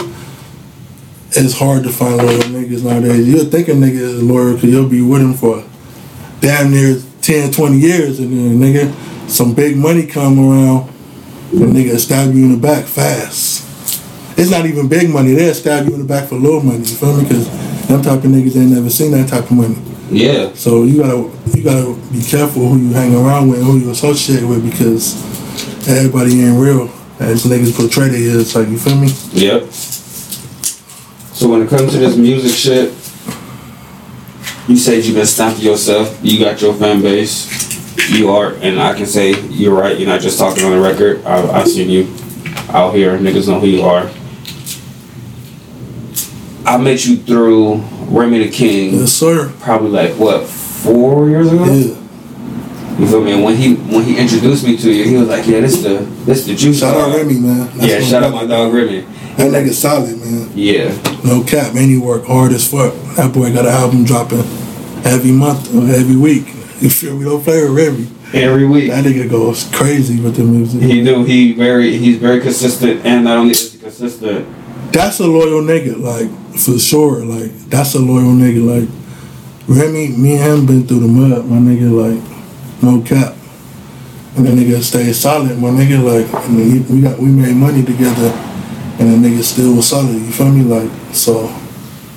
it's 1.32 1.58
hard 1.58 1.84
to 1.84 1.90
find 1.90 2.16
loyal 2.16 2.40
niggas 2.42 2.84
nowadays. 2.84 3.26
You'll 3.28 3.46
think 3.46 3.68
a 3.68 3.72
nigga 3.72 4.00
is 4.00 4.22
loyal 4.22 4.54
because 4.54 4.70
you'll 4.70 4.88
be 4.88 5.02
with 5.02 5.22
him 5.22 5.34
for 5.34 5.64
damn 6.40 6.70
near 6.70 7.00
10, 7.22 7.52
20 7.52 7.78
years, 7.78 8.18
and 8.18 8.32
then 8.32 8.58
nigga, 8.58 9.30
some 9.30 9.54
big 9.54 9.76
money 9.76 10.06
come 10.06 10.38
around, 10.38 10.88
and 11.52 11.72
nigga 11.72 11.99
stab 11.99 12.34
you 12.34 12.44
in 12.44 12.52
the 12.52 12.58
back 12.58 12.84
fast. 12.84 13.66
It's 14.38 14.50
not 14.50 14.66
even 14.66 14.88
big 14.88 15.10
money. 15.10 15.34
They'll 15.34 15.54
stab 15.54 15.87
you 15.87 15.94
in 15.94 16.00
the 16.00 16.06
back 16.06 16.28
for 16.28 16.37
little 16.37 16.62
money. 16.62 16.78
You 16.78 16.96
feel 16.96 17.16
me? 17.16 17.25
Because 17.25 17.46
them 17.87 18.02
type 18.02 18.25
of 18.25 18.30
niggas 18.30 18.56
ain't 18.56 18.72
never 18.72 18.88
seen 18.88 19.12
that 19.12 19.28
type 19.28 19.44
of 19.44 19.52
money. 19.52 19.76
Yeah. 20.10 20.52
So 20.54 20.84
you 20.84 20.99
gotta 20.99 21.30
you 21.56 21.62
gotta 21.62 21.94
be 22.10 22.22
careful 22.22 22.68
who 22.68 22.78
you 22.78 22.92
hang 22.92 23.14
around 23.14 23.50
with, 23.50 23.62
who 23.62 23.78
you 23.78 23.90
associate 23.90 24.42
with, 24.42 24.68
because 24.68 25.14
everybody 25.88 26.40
ain't 26.42 26.58
real. 26.58 26.90
As 27.20 27.44
niggas 27.44 27.76
portray 27.76 28.08
they 28.08 28.22
is, 28.22 28.56
like 28.56 28.68
you 28.68 28.78
feel 28.78 28.96
me? 28.96 29.12
Yep. 29.32 29.70
So 31.40 31.49
when 31.49 31.62
it 31.62 31.70
comes 31.70 31.92
to 31.92 31.99
this 31.99 32.18
music 32.18 32.52
shit, 32.54 32.90
you 34.68 34.76
said 34.76 35.02
you've 35.02 35.14
been 35.14 35.25
stamping 35.25 35.64
yourself. 35.64 36.20
You 36.23 36.38
got 36.38 36.61
your 36.61 36.75
fan 36.75 37.00
base. 37.00 37.49
You 38.11 38.28
are, 38.28 38.52
and 38.56 38.78
I 38.78 38.92
can 38.92 39.06
say 39.06 39.40
you're 39.49 39.75
right. 39.75 39.99
You're 39.99 40.06
not 40.06 40.20
just 40.20 40.38
talking 40.38 40.64
on 40.64 40.73
the 40.73 40.78
record. 40.78 41.25
I, 41.25 41.61
I 41.61 41.64
seen 41.64 41.88
you 41.88 42.14
out 42.68 42.94
here. 42.94 43.16
Niggas 43.16 43.49
know 43.49 43.59
who 43.59 43.68
you 43.68 43.80
are. 43.80 44.11
I 46.66 46.76
met 46.76 47.06
you 47.06 47.16
through 47.16 47.85
Remy 48.14 48.44
the 48.44 48.50
King. 48.50 48.97
Yes, 48.97 49.12
sir. 49.14 49.50
Probably 49.61 49.92
like 49.92 50.18
what 50.18 50.47
four 50.47 51.30
years 51.30 51.50
ago. 51.50 51.64
Yeah. 51.64 51.97
You 52.99 53.06
feel 53.09 53.25
me? 53.25 53.32
And 53.32 53.42
when 53.42 53.56
he 53.56 53.76
when 53.76 54.04
he 54.04 54.18
introduced 54.18 54.62
me 54.62 54.76
to 54.76 54.92
you, 54.92 55.04
he 55.04 55.16
was 55.16 55.28
like, 55.28 55.47
"Yeah, 55.47 55.61
this 55.61 55.82
the 55.82 56.00
this 56.26 56.44
the 56.44 56.54
juice." 56.54 56.80
Shout 56.80 56.94
out 56.94 57.09
bar." 57.09 57.16
Remy, 57.16 57.40
man. 57.40 57.59
That's 57.78 57.87
Yeah, 57.87 58.00
shout 58.02 58.25
out 58.25 58.35
my 58.35 58.44
dog 58.44 58.75
Remy. 58.75 59.06
That 59.40 59.52
nigga 59.52 59.73
solid, 59.73 60.18
man. 60.18 60.50
Yeah. 60.54 60.92
No 61.25 61.42
cap, 61.42 61.73
man. 61.75 61.88
He 61.88 61.97
work 61.97 62.26
hard 62.26 62.52
as 62.52 62.70
fuck. 62.70 62.92
That 63.16 63.32
boy 63.32 63.52
got 63.52 63.64
an 63.64 63.73
album 63.73 64.04
dropping 64.04 64.40
every 65.04 65.32
month 65.32 65.75
or 65.75 65.88
every 65.88 66.16
week. 66.16 66.47
You 66.80 66.90
feel 66.90 67.16
me? 67.16 67.25
Don't 67.25 67.42
play 67.42 67.62
with 67.62 67.73
Remy. 67.73 68.06
Every 68.35 68.66
week. 68.66 68.90
That 68.90 69.04
nigga 69.04 69.28
goes 69.30 69.68
crazy 69.73 70.20
with 70.20 70.37
the 70.37 70.44
music. 70.44 70.82
He 70.82 71.02
do. 71.02 71.25
He 71.25 71.54
very. 71.54 71.97
He's 71.97 72.18
very 72.18 72.40
consistent, 72.40 73.04
and 73.06 73.25
not 73.25 73.38
only 73.38 73.52
is 73.52 73.73
he 73.73 73.78
consistent. 73.78 74.47
That's 74.92 75.20
a 75.20 75.26
loyal 75.26 75.62
nigga, 75.62 75.99
like 75.99 76.30
for 76.59 76.78
sure. 76.78 77.25
Like 77.25 77.50
that's 77.70 77.94
a 77.94 77.99
loyal 77.99 78.32
nigga. 78.32 78.61
Like 78.62 78.88
Remy, 79.68 80.16
me 80.16 80.37
and 80.37 80.42
him 80.42 80.66
been 80.66 80.87
through 80.87 81.00
the 81.00 81.09
mud, 81.09 81.47
my 81.47 81.56
nigga. 81.56 81.90
Like 81.90 82.82
no 82.82 83.00
cap, 83.02 83.37
and 84.37 84.47
the 84.47 84.50
nigga 84.50 84.82
stayed 84.82 85.14
solid, 85.14 85.59
my 85.59 85.68
nigga. 85.70 86.02
Like 86.02 86.28
we 86.49 87.00
got 87.00 87.18
we 87.18 87.28
made 87.28 87.56
money 87.56 87.82
together, 87.85 88.30
and 89.00 89.25
the 89.25 89.28
nigga 89.28 89.42
still 89.42 89.75
was 89.76 89.88
solid. 89.88 90.12
You 90.14 90.30
feel 90.30 90.50
me? 90.50 90.62
Like 90.62 90.90
so, 91.14 91.49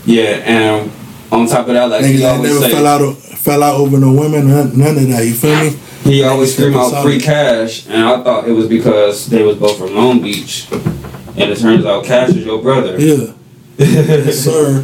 Yeah, 0.06 0.44
and 0.46 0.92
on 1.32 1.48
top 1.48 1.68
of 1.68 1.74
that, 1.74 1.90
like 1.90 2.04
niggas 2.04 2.12
he 2.12 2.18
that 2.18 2.36
always 2.36 2.52
never 2.54 2.66
say, 2.66 2.72
fell 2.72 2.88
out 2.88 3.02
of, 3.02 3.18
fell 3.18 3.64
out 3.64 3.76
over 3.80 3.98
no 3.98 4.12
women, 4.14 4.48
none, 4.48 4.78
none 4.78 4.98
of 4.98 5.08
that. 5.10 5.26
You 5.26 5.34
feel 5.34 5.56
me? 5.72 5.78
he 6.04 6.24
always 6.24 6.54
scream 6.54 6.76
out 6.76 6.90
Solid. 6.92 7.04
free 7.04 7.20
cash, 7.20 7.88
and 7.88 8.04
I 8.04 8.22
thought 8.24 8.48
it 8.48 8.52
was 8.52 8.68
because 8.68 9.28
they 9.30 9.42
was 9.42 9.56
both 9.58 9.78
from 9.80 9.96
Long 9.96 10.22
Beach, 10.22 10.68
and 10.72 11.40
it 11.50 11.58
turns 11.58 11.86
out 11.86 12.04
Cash 12.06 12.30
is 12.30 12.46
your 12.46 12.62
brother. 12.62 13.00
Yeah, 13.00 13.34
yes, 13.78 14.40
sir. 14.40 14.82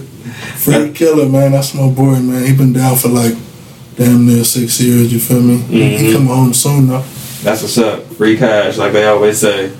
Free 0.55 0.91
killer, 0.93 1.27
man. 1.27 1.51
That's 1.51 1.73
my 1.73 1.89
boy, 1.89 2.19
man. 2.19 2.45
He 2.45 2.55
been 2.55 2.71
down 2.73 2.95
for 2.95 3.09
like 3.09 3.33
damn 3.97 4.25
near 4.25 4.43
six 4.45 4.79
years. 4.79 5.11
You 5.11 5.19
feel 5.19 5.41
me? 5.41 5.57
He 5.57 5.81
Mhm. 5.81 6.13
come 6.13 6.27
home 6.27 6.53
soon 6.53 6.87
though. 6.87 7.03
That's 7.43 7.61
what's 7.61 7.77
up. 7.77 8.03
Free 8.13 8.37
cash, 8.37 8.77
like 8.77 8.93
they 8.93 9.05
always 9.05 9.39
say. 9.39 9.71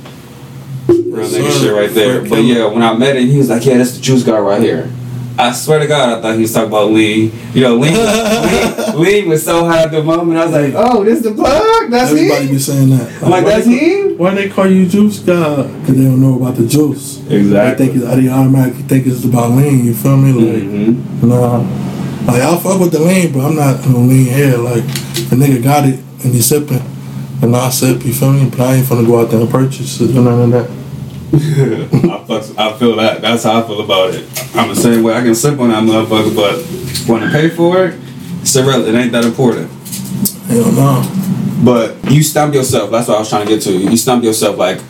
Real 1.11 1.27
nigga 1.27 1.61
shit 1.61 1.73
right 1.73 1.89
there. 1.91 2.21
But 2.21 2.43
yeah, 2.43 2.65
when 2.65 2.83
I 2.83 2.93
met 2.93 3.17
him, 3.17 3.27
he 3.27 3.37
was 3.37 3.49
like, 3.49 3.65
"Yeah, 3.65 3.77
that's 3.77 3.93
the 3.95 4.01
juice 4.01 4.23
guy 4.23 4.37
right 4.39 4.61
here." 4.61 4.89
I 5.37 5.53
swear 5.53 5.79
to 5.79 5.87
God, 5.87 6.17
I 6.17 6.21
thought 6.21 6.35
he 6.35 6.41
was 6.41 6.53
talking 6.53 6.67
about 6.67 6.91
Lee. 6.91 7.31
You 7.53 7.61
know, 7.61 7.75
Lee, 7.77 7.91
Lee, 7.91 8.93
Lee 9.21 9.27
was 9.27 9.45
so 9.45 9.63
high 9.63 9.83
at 9.83 9.91
the 9.91 10.03
moment. 10.03 10.37
I 10.37 10.45
was 10.45 10.53
like, 10.53 10.73
"Oh, 10.75 11.03
this 11.03 11.21
the 11.21 11.31
plug? 11.31 11.89
That's 11.89 12.11
Everybody 12.11 12.45
him." 12.45 12.51
be 12.51 12.59
saying 12.59 12.89
that. 12.89 13.23
I'm 13.23 13.29
like, 13.29 13.43
why 13.45 13.49
"That's 13.51 13.65
they, 13.65 13.77
him." 13.77 14.17
Why 14.17 14.33
they 14.35 14.49
call 14.49 14.67
you 14.67 14.85
Juice 14.85 15.19
God? 15.19 15.63
Because 15.79 15.95
they 15.95 16.03
don't 16.03 16.19
know 16.21 16.35
about 16.35 16.55
the 16.55 16.67
juice. 16.67 17.19
Exactly. 17.29 17.87
They 17.87 17.93
think 17.99 18.05
they 18.23 18.29
automatically 18.29 18.81
think 18.83 19.07
it's 19.07 19.23
about 19.23 19.51
lean. 19.51 19.85
You 19.85 19.93
feel 19.93 20.17
me? 20.17 20.33
Like, 20.33 20.63
hmm 20.63 21.27
nah. 21.29 21.59
Like 22.27 22.41
I 22.41 22.57
fuck 22.59 22.81
with 22.81 22.91
the 22.91 22.99
lean, 22.99 23.31
but 23.31 23.39
I'm 23.45 23.55
not 23.55 23.87
no 23.87 23.99
lean 23.99 24.25
here. 24.25 24.57
Like 24.57 24.83
the 25.29 25.37
nigga 25.37 25.63
got 25.63 25.87
it 25.87 25.99
and 26.21 26.33
he's 26.33 26.47
sipping, 26.47 26.83
and 27.41 27.55
I 27.55 27.69
sip. 27.69 28.03
You 28.03 28.13
feel 28.13 28.33
me? 28.33 28.49
But 28.49 28.59
I 28.59 28.73
ain't 28.75 28.85
finna 28.85 29.07
go 29.07 29.21
out 29.21 29.31
there 29.31 29.39
and 29.39 29.49
purchase 29.49 30.01
it 30.01 30.13
none 30.13 30.27
of 30.27 30.51
that. 30.51 30.69
I, 31.33 32.25
fucks, 32.27 32.57
I 32.57 32.77
feel 32.79 32.95
that. 32.95 33.21
That's 33.21 33.43
how 33.43 33.61
I 33.61 33.67
feel 33.67 33.81
about 33.81 34.15
it. 34.15 34.27
I'm 34.55 34.69
the 34.69 34.75
same 34.75 35.03
way. 35.03 35.13
I 35.13 35.21
can 35.21 35.35
sip 35.35 35.59
on 35.59 35.69
that 35.69 35.83
motherfucker, 35.83 36.35
but 36.35 37.07
want 37.07 37.23
to 37.23 37.29
pay 37.29 37.49
for 37.49 37.85
it, 37.85 37.99
it's 38.41 38.55
irrelevant. 38.55 38.95
It 38.95 38.99
ain't 38.99 39.11
that 39.11 39.25
important. 39.25 39.69
Hell 40.47 40.71
no. 40.71 41.63
But 41.63 42.11
you 42.11 42.23
stumped 42.23 42.55
yourself. 42.55 42.89
That's 42.89 43.07
what 43.07 43.17
I 43.17 43.19
was 43.19 43.29
trying 43.29 43.45
to 43.45 43.53
get 43.53 43.61
to. 43.63 43.71
You 43.71 43.95
stumped 43.95 44.25
yourself. 44.25 44.57
Like 44.57 44.81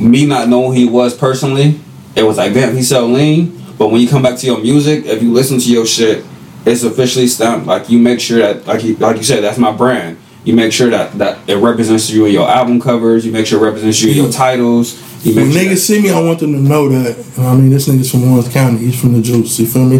me 0.00 0.26
not 0.26 0.48
knowing 0.48 0.72
who 0.72 0.72
he 0.72 0.88
was 0.88 1.16
personally, 1.16 1.80
it 2.16 2.24
was 2.24 2.38
like, 2.38 2.54
damn, 2.54 2.74
he 2.74 2.82
so 2.82 3.06
lean. 3.06 3.56
But 3.78 3.92
when 3.92 4.00
you 4.00 4.08
come 4.08 4.22
back 4.22 4.36
to 4.38 4.46
your 4.46 4.60
music, 4.60 5.06
if 5.06 5.22
you 5.22 5.32
listen 5.32 5.60
to 5.60 5.72
your 5.72 5.86
shit, 5.86 6.24
it's 6.66 6.82
officially 6.82 7.28
stamped. 7.28 7.66
Like 7.66 7.88
you 7.88 7.98
make 7.98 8.18
sure 8.18 8.38
that, 8.38 8.66
like 8.66 8.82
you, 8.82 8.96
like 8.96 9.16
you 9.16 9.22
said, 9.22 9.44
that's 9.44 9.58
my 9.58 9.70
brand. 9.70 10.18
You 10.48 10.56
make 10.56 10.72
sure 10.72 10.88
that 10.88 11.12
that 11.18 11.46
it 11.46 11.56
represents 11.56 12.08
you 12.08 12.24
in 12.24 12.32
your 12.32 12.48
album 12.48 12.80
covers. 12.80 13.26
You 13.26 13.32
make 13.32 13.44
sure 13.46 13.60
it 13.60 13.66
represents 13.66 14.00
you 14.00 14.10
in 14.12 14.16
your 14.16 14.32
titles. 14.32 14.94
You 15.22 15.34
When 15.34 15.52
sure 15.52 15.60
niggas 15.60 15.68
that- 15.68 15.76
see 15.76 16.00
me, 16.00 16.10
I 16.10 16.20
want 16.22 16.38
them 16.40 16.52
to 16.54 16.58
know 16.58 16.88
that. 16.88 17.22
I 17.38 17.54
mean, 17.54 17.68
this 17.68 17.86
nigga's 17.86 18.10
from 18.10 18.24
Orange 18.32 18.50
County. 18.50 18.78
He's 18.78 18.98
from 18.98 19.12
the 19.12 19.20
Juice. 19.20 19.58
You 19.60 19.66
feel 19.66 19.84
me? 19.84 19.98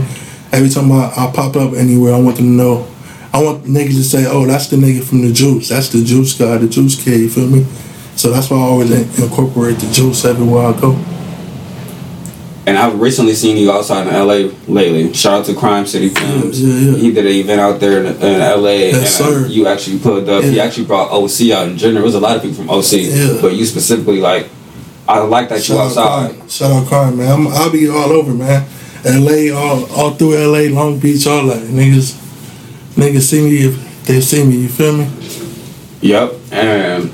Every 0.51 0.71
time 0.71 0.91
I, 0.91 1.13
I 1.15 1.31
pop 1.35 1.55
up 1.57 1.75
anywhere, 1.75 2.15
I 2.15 2.19
want 2.19 2.37
them 2.39 2.47
to 2.47 2.51
know. 2.65 2.87
I 3.35 3.43
want 3.43 3.65
niggas 3.65 3.97
to 3.97 4.03
say, 4.03 4.25
"Oh, 4.27 4.47
that's 4.47 4.69
the 4.69 4.77
nigga 4.79 5.05
from 5.05 5.21
the 5.21 5.31
Juice. 5.35 5.69
That's 5.69 5.91
the 5.91 6.03
Juice 6.03 6.33
guy, 6.39 6.57
the 6.57 6.67
Juice 6.67 6.97
kid." 7.05 7.21
You 7.21 7.29
feel 7.29 7.47
me? 7.47 7.67
So 8.17 8.31
that's 8.31 8.49
why 8.49 8.57
I 8.57 8.61
always 8.61 8.91
incorporate 9.21 9.77
the 9.81 9.93
Juice 9.93 10.25
everywhere 10.25 10.69
I 10.69 10.81
go. 10.81 10.93
And 12.69 12.77
I've 12.77 13.01
recently 13.01 13.33
seen 13.33 13.57
you 13.57 13.73
outside 13.73 14.07
in 14.07 14.13
LA 14.13 14.53
lately. 14.69 15.15
Shout 15.15 15.41
out 15.41 15.47
to 15.47 15.55
Crime 15.55 15.87
City 15.87 16.11
Films. 16.11 16.61
Yeah, 16.61 16.69
yeah, 16.75 16.91
yeah. 16.91 16.99
He 16.99 17.13
did 17.15 17.25
an 17.25 17.33
event 17.33 17.61
out 17.63 17.81
there 17.81 18.05
in, 18.05 18.07
in 18.21 18.41
LA, 18.41 18.71
Yes, 18.93 19.19
and 19.21 19.29
sir. 19.29 19.47
you 19.47 19.67
actually 19.67 19.99
pulled 20.01 20.29
up. 20.29 20.45
He 20.45 20.61
actually 20.61 20.85
brought 20.85 21.11
OC 21.11 21.51
out 21.51 21.67
in 21.69 21.79
general. 21.79 21.95
There 21.95 22.03
was 22.05 22.15
a 22.15 22.21
lot 22.21 22.37
of 22.37 22.43
people 22.43 22.59
from 22.59 22.69
OC, 22.69 23.41
but 23.41 23.55
you 23.55 23.65
specifically 23.65 24.21
like. 24.21 24.49
I 25.09 25.21
like 25.21 25.49
that 25.49 25.61
you 25.67 25.75
Shout 25.77 25.79
out 25.79 25.87
outside. 25.97 26.37
Crime. 26.37 26.49
Shout 26.51 26.71
out 26.71 26.87
Crime, 26.89 27.17
man. 27.17 27.33
I'm, 27.33 27.49
I'll 27.49 27.73
be 27.73 27.89
all 27.89 28.13
over, 28.13 28.35
man. 28.35 28.69
LA, 29.07 29.57
all 29.57 29.91
all 29.97 30.11
through 30.11 30.37
LA, 30.37 30.69
Long 30.79 30.99
Beach, 30.99 31.27
all 31.27 31.47
that. 31.47 31.63
Niggas, 31.63 32.13
niggas 32.97 33.23
see 33.23 33.41
me 33.43 33.57
if 33.69 34.05
they 34.05 34.21
see 34.21 34.45
me. 34.45 34.57
You 34.59 34.69
feel 34.69 34.95
me? 34.99 35.09
Yep, 36.03 36.35
and 36.53 37.11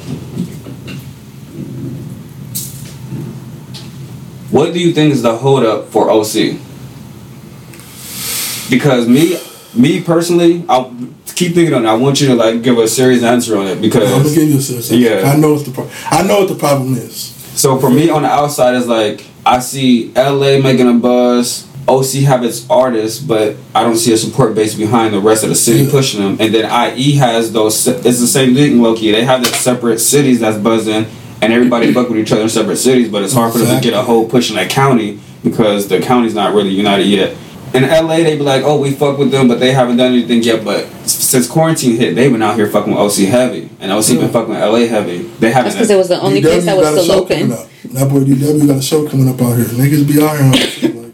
what 4.54 4.72
do 4.72 4.78
you 4.78 4.92
think 4.92 5.12
is 5.12 5.22
the 5.22 5.36
holdup 5.36 5.88
for 5.88 6.08
OC? 6.10 6.58
Because 8.70 9.08
me, 9.08 9.36
me 9.74 10.00
personally, 10.02 10.64
I 10.68 10.90
keep 11.34 11.54
thinking 11.54 11.74
on 11.74 11.84
it. 11.84 11.88
I 11.88 11.94
want 11.94 12.20
you 12.20 12.28
to 12.28 12.34
like 12.34 12.62
give 12.62 12.78
a 12.78 12.86
serious 12.88 13.22
answer 13.22 13.56
on 13.58 13.66
it 13.66 13.80
because 13.80 14.10
I'm 14.12 14.22
gonna 14.22 14.34
give 14.34 14.48
you 14.48 14.58
a 14.58 14.60
serious 14.60 14.90
answer. 14.92 15.02
Yeah. 15.02 15.32
I 15.32 15.36
know 15.36 15.54
what 15.54 15.64
the 15.64 15.72
pro- 15.72 15.90
I 16.10 16.22
know 16.22 16.40
what 16.40 16.48
the 16.48 16.54
problem 16.54 16.94
is. 16.94 17.16
So 17.60 17.78
for 17.78 17.90
me 17.90 18.08
on 18.10 18.22
the 18.22 18.28
outside 18.28 18.74
is 18.74 18.86
like 18.86 19.24
I 19.44 19.58
see 19.58 20.12
LA 20.14 20.58
making 20.60 20.88
a 20.88 20.94
buzz. 20.94 21.66
OC 21.86 22.22
have 22.24 22.42
its 22.42 22.64
artists, 22.70 23.20
but 23.22 23.56
I 23.74 23.82
don't 23.82 23.96
see 23.98 24.12
a 24.14 24.16
support 24.16 24.54
base 24.54 24.74
behind 24.74 25.12
the 25.12 25.20
rest 25.20 25.42
of 25.42 25.50
the 25.50 25.54
city 25.54 25.84
Yeah. 25.84 25.90
pushing 25.90 26.20
them. 26.20 26.36
And 26.40 26.54
then 26.54 26.64
IE 26.96 27.16
has 27.16 27.52
those. 27.52 27.86
It's 27.86 28.20
the 28.20 28.26
same 28.26 28.54
thing, 28.54 28.80
Loki. 28.80 29.10
They 29.12 29.24
have 29.24 29.42
the 29.44 29.50
separate 29.50 29.98
cities 29.98 30.40
that's 30.40 30.56
buzzing, 30.56 31.04
and 31.44 31.52
everybody 31.52 31.92
fuck 31.92 32.08
with 32.08 32.18
each 32.18 32.32
other 32.32 32.42
in 32.42 32.48
separate 32.48 32.76
cities. 32.76 33.08
But 33.08 33.22
it's 33.22 33.34
hard 33.34 33.52
for 33.52 33.58
them 33.58 33.66
to 33.68 33.72
get 33.82 33.92
a 33.94 34.00
Exactly. 34.00 34.06
whole 34.06 34.28
push 34.28 34.50
in 34.50 34.56
that 34.56 34.70
county 34.70 35.20
because 35.42 35.88
the 35.88 36.00
county's 36.00 36.34
not 36.34 36.54
really 36.54 36.70
united 36.70 37.04
yet. 37.06 37.36
In 37.74 37.82
LA, 37.82 38.18
they 38.18 38.36
be 38.36 38.42
like, 38.42 38.62
oh, 38.64 38.78
we 38.80 38.92
fuck 38.92 39.18
with 39.18 39.32
them, 39.32 39.48
but 39.48 39.58
they 39.58 39.72
haven't 39.72 39.96
done 39.96 40.12
anything 40.12 40.42
yet. 40.44 40.64
But 40.64 40.86
since 41.08 41.48
quarantine 41.48 41.96
hit, 41.96 42.14
they've 42.14 42.30
been 42.30 42.40
out 42.42 42.54
here 42.54 42.68
fucking 42.68 42.92
with 42.94 43.00
OC 43.00 43.26
heavy, 43.28 43.68
and 43.80 43.90
OC 43.90 44.06
been 44.20 44.30
fucking 44.30 44.50
with 44.54 44.60
LA 44.62 44.86
heavy. 44.86 45.22
They 45.22 45.50
haven't. 45.50 45.72
That's 45.72 45.74
because 45.74 45.90
it 45.90 45.96
was 45.96 46.08
the 46.08 46.20
only 46.20 46.40
place 46.40 46.64
that 46.66 46.76
was 46.76 47.02
still 47.04 47.20
open. 47.22 47.48
That 47.48 48.08
boy 48.08 48.20
DW 48.20 48.66
got 48.68 48.76
a 48.78 48.82
show 48.82 49.08
coming 49.08 49.28
up 49.28 49.40
out 49.42 49.56
here. 49.56 49.64
Niggas 49.66 50.06
be 50.06 50.22
out 50.22 50.36
here. 50.36 50.44
on 50.46 50.52
shit, 50.54 50.94
like, 50.94 51.12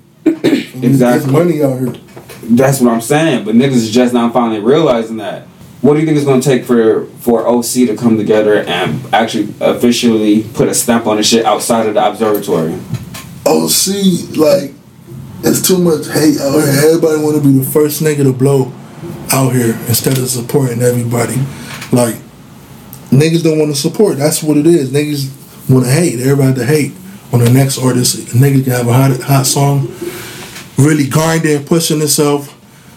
Exactly. 0.83 0.89
There's 0.89 1.27
money 1.27 1.63
out 1.63 1.79
here. 1.79 1.95
That's 2.43 2.81
what 2.81 2.93
I'm 2.93 3.01
saying. 3.01 3.45
But 3.47 3.55
niggas 3.55 3.73
is 3.73 3.91
just 3.91 4.13
now 4.13 4.31
finally 4.31 4.61
realizing 4.61 5.17
that. 5.19 5.47
What 5.83 5.95
do 5.95 6.01
you 6.01 6.07
think 6.07 6.19
it's 6.19 6.27
gonna 6.27 6.43
take 6.43 6.65
for 6.65 7.07
for 7.21 7.47
OC 7.47 7.87
to 7.87 7.97
come 7.97 8.19
together 8.19 8.63
and 8.63 9.03
actually 9.15 9.55
officially 9.61 10.43
put 10.55 10.69
a 10.69 10.75
stamp 10.75 11.07
on 11.07 11.17
the 11.17 11.23
shit 11.23 11.47
outside 11.47 11.87
of 11.87 11.95
the 11.95 12.07
observatory? 12.07 12.75
OC, 13.47 14.37
like, 14.37 14.75
it's 15.43 15.67
too 15.67 15.79
much 15.79 16.07
hate 16.09 16.39
out 16.39 16.53
here. 16.53 16.85
Everybody 16.85 17.23
want 17.23 17.43
to 17.43 17.43
be 17.43 17.59
the 17.59 17.65
first 17.65 18.03
nigga 18.03 18.25
to 18.25 18.33
blow 18.33 18.73
out 19.33 19.55
here 19.55 19.75
instead 19.89 20.19
of 20.19 20.29
supporting 20.29 20.83
everybody. 20.83 21.37
Like, 21.93 22.17
niggas 23.11 23.43
don't 23.43 23.59
want 23.59 23.75
to 23.75 23.81
support. 23.81 24.19
That's 24.19 24.43
what 24.43 24.59
it 24.59 24.67
is. 24.67 24.91
Niggas 24.91 25.71
want 25.71 25.87
to 25.87 25.91
hate. 25.91 26.21
Everybody 26.21 26.61
to 26.61 26.67
hate 26.67 26.93
on 27.33 27.41
the 27.41 27.51
next 27.51 27.79
artist. 27.79 28.17
Niggas 28.35 28.65
can 28.65 28.73
have 28.73 28.87
a 28.87 28.93
hot, 28.93 29.19
hot 29.23 29.47
song, 29.47 29.89
really 30.77 31.09
grinding, 31.09 31.65
pushing 31.65 32.03
itself, 32.03 32.55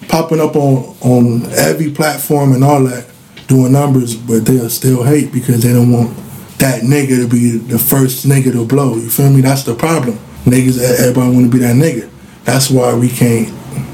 popping 0.08 0.40
up 0.40 0.56
on, 0.56 0.96
on 1.02 1.46
every 1.54 1.92
platform 1.92 2.54
and 2.54 2.64
all 2.64 2.84
that, 2.84 3.10
doing 3.48 3.74
numbers, 3.74 4.16
but 4.16 4.46
they'll 4.46 4.70
still 4.70 5.04
hate 5.04 5.32
because 5.32 5.64
they 5.64 5.74
don't 5.74 5.92
want 5.92 6.16
that 6.60 6.82
nigga 6.84 7.22
to 7.22 7.28
be 7.28 7.58
the 7.58 7.78
first 7.78 8.26
nigga 8.26 8.52
to 8.52 8.66
blow. 8.66 8.96
You 8.96 9.10
feel 9.10 9.30
me? 9.30 9.42
That's 9.42 9.64
the 9.64 9.76
problem. 9.76 10.18
Niggas, 10.46 10.80
everybody 11.00 11.34
want 11.34 11.52
to 11.52 11.52
be 11.52 11.60
that 11.60 11.76
nigga. 11.76 12.10
That's 12.46 12.70
why 12.70 12.94
we 12.94 13.10
can't 13.10 13.50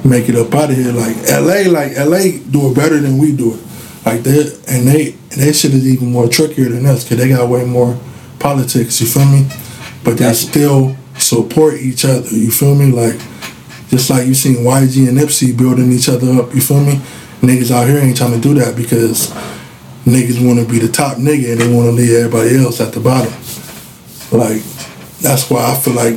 make 0.06 0.30
it 0.30 0.36
up 0.36 0.54
out 0.54 0.70
of 0.70 0.76
here. 0.76 0.92
Like 0.92 1.16
LA, 1.28 1.70
like 1.72 1.98
LA 1.98 2.42
do 2.50 2.72
it 2.72 2.76
better 2.76 3.00
than 3.00 3.18
we 3.18 3.36
do 3.36 3.56
it. 3.56 3.62
Like 4.06 4.22
they 4.22 4.42
and 4.68 4.88
they 4.88 5.12
and 5.32 5.42
they 5.42 5.54
shit 5.54 5.74
is 5.74 5.88
even 5.88 6.12
more 6.12 6.28
trickier 6.28 6.70
than 6.70 6.86
us 6.86 7.04
because 7.04 7.18
they 7.18 7.30
got 7.30 7.50
way 7.50 7.66
more 7.66 8.00
politics. 8.40 9.00
You 9.02 9.08
feel 9.08 9.26
me? 9.26 9.48
But 10.04 10.18
they 10.18 10.32
still 10.34 10.96
support 11.18 11.76
each 11.76 12.06
other. 12.06 12.28
You 12.30 12.52
feel 12.52 12.76
me? 12.76 12.92
Like 12.92 13.20
just 13.90 14.10
like 14.10 14.28
you 14.28 14.34
seen 14.34 14.58
YG 14.58 15.08
and 15.08 15.18
Nipsey 15.18 15.58
building 15.58 15.92
each 15.92 16.10
other 16.10 16.32
up. 16.42 16.54
You 16.54 16.62
feel 16.62 16.84
me? 16.84 17.02
Niggas 17.42 17.72
out 17.72 17.88
here 17.88 17.98
ain't 17.98 18.18
trying 18.18 18.34
to 18.34 18.40
do 18.40 18.54
that 18.56 18.76
because 18.76 19.32
niggas 20.06 20.46
want 20.46 20.60
to 20.60 20.66
be 20.72 20.80
the 20.80 20.92
top 20.92 21.18
nigga 21.18 21.52
and 21.52 21.62
they 21.62 21.74
want 21.74 21.88
to 21.88 21.92
leave 21.92 22.16
everybody 22.16 22.58
else 22.58 22.80
at 22.82 22.94
the 22.94 23.00
bottom. 23.00 23.32
Like 24.32 24.62
that's 25.22 25.50
why 25.50 25.72
I 25.72 25.76
feel 25.76 25.94
like 25.94 26.16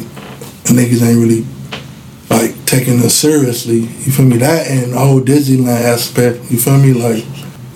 niggas 0.69 1.03
ain't 1.03 1.19
really 1.19 1.47
like 2.29 2.65
taking 2.67 3.01
us 3.01 3.15
seriously. 3.15 3.81
You 3.81 4.13
feel 4.13 4.27
me? 4.27 4.37
That 4.39 4.67
and 4.67 4.93
the 4.93 4.99
whole 4.99 5.21
Disneyland 5.21 5.83
aspect. 5.83 6.51
You 6.51 6.59
feel 6.59 6.79
me? 6.79 6.93
Like 6.93 7.25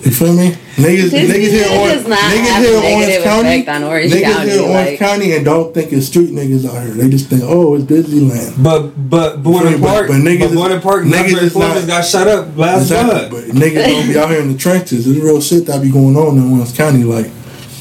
you 0.05 0.11
feel 0.11 0.33
me? 0.33 0.55
Niggas, 0.77 1.09
Disneyland 1.09 1.27
niggas 1.29 1.49
here 1.49 1.63
does 1.63 2.05
Orange, 2.05 2.07
not 2.07 2.19
niggas 2.19 2.45
have 2.45 2.63
here 2.63 2.73
a 2.77 2.93
Orange 2.93 3.23
County, 3.23 3.67
on 3.67 3.83
Orange 3.83 4.11
niggas 4.13 4.21
County, 4.33 4.49
here 4.51 4.61
Orange 4.61 4.89
like- 4.89 4.99
County, 4.99 5.31
and 5.33 5.43
don't 5.45 5.73
think 5.73 5.91
it's 5.91 6.05
street 6.05 6.29
niggas 6.29 6.65
out 6.69 6.83
here. 6.83 6.93
They 6.93 7.09
just 7.09 7.29
think, 7.29 7.41
oh, 7.43 7.73
it's 7.75 7.85
Disneyland. 7.85 8.63
But 8.63 9.09
but 9.09 9.41
Buena 9.41 9.71
But- 9.71 9.81
Park, 9.81 10.07
but 10.07 10.13
but, 10.13 10.21
niggas 10.21 10.41
is- 10.43 10.51
Buena 10.51 10.79
Park, 10.79 11.05
niggas 11.05 11.23
niggas 11.29 11.41
is 11.41 11.55
not- 11.57 11.87
got 11.87 12.05
shut 12.05 12.27
up 12.27 12.55
last 12.55 12.81
Exactly. 12.83 13.27
But 13.31 13.55
niggas 13.55 13.87
don't 13.87 14.07
be 14.07 14.19
out 14.19 14.29
here 14.29 14.39
in 14.39 14.51
the 14.51 14.57
trenches. 14.57 15.05
There's 15.05 15.17
real 15.19 15.41
shit 15.41 15.65
that 15.65 15.81
be 15.81 15.89
going 15.89 16.15
on 16.15 16.37
in 16.37 16.51
Orange 16.53 16.75
County. 16.77 17.03
Like, 17.03 17.31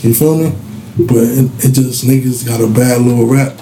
you 0.00 0.14
feel 0.14 0.38
me? 0.38 0.52
But 0.98 1.16
it, 1.18 1.50
it 1.66 1.72
just 1.72 2.02
niggas 2.06 2.46
got 2.46 2.62
a 2.62 2.66
bad 2.66 3.02
little 3.02 3.26
rap. 3.26 3.60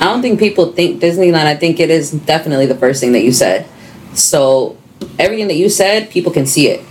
I 0.00 0.04
don't 0.04 0.22
think 0.22 0.38
people 0.38 0.70
think 0.70 1.00
Disneyland. 1.02 1.46
I 1.46 1.56
think 1.56 1.80
it 1.80 1.90
is 1.90 2.12
definitely 2.12 2.66
the 2.66 2.76
first 2.76 3.00
thing 3.00 3.10
that 3.10 3.22
you 3.24 3.32
said. 3.32 3.66
So 4.14 4.76
everything 5.18 5.48
that 5.48 5.56
you 5.56 5.68
said, 5.68 6.10
people 6.10 6.30
can 6.30 6.46
see 6.46 6.68
it. 6.68 6.84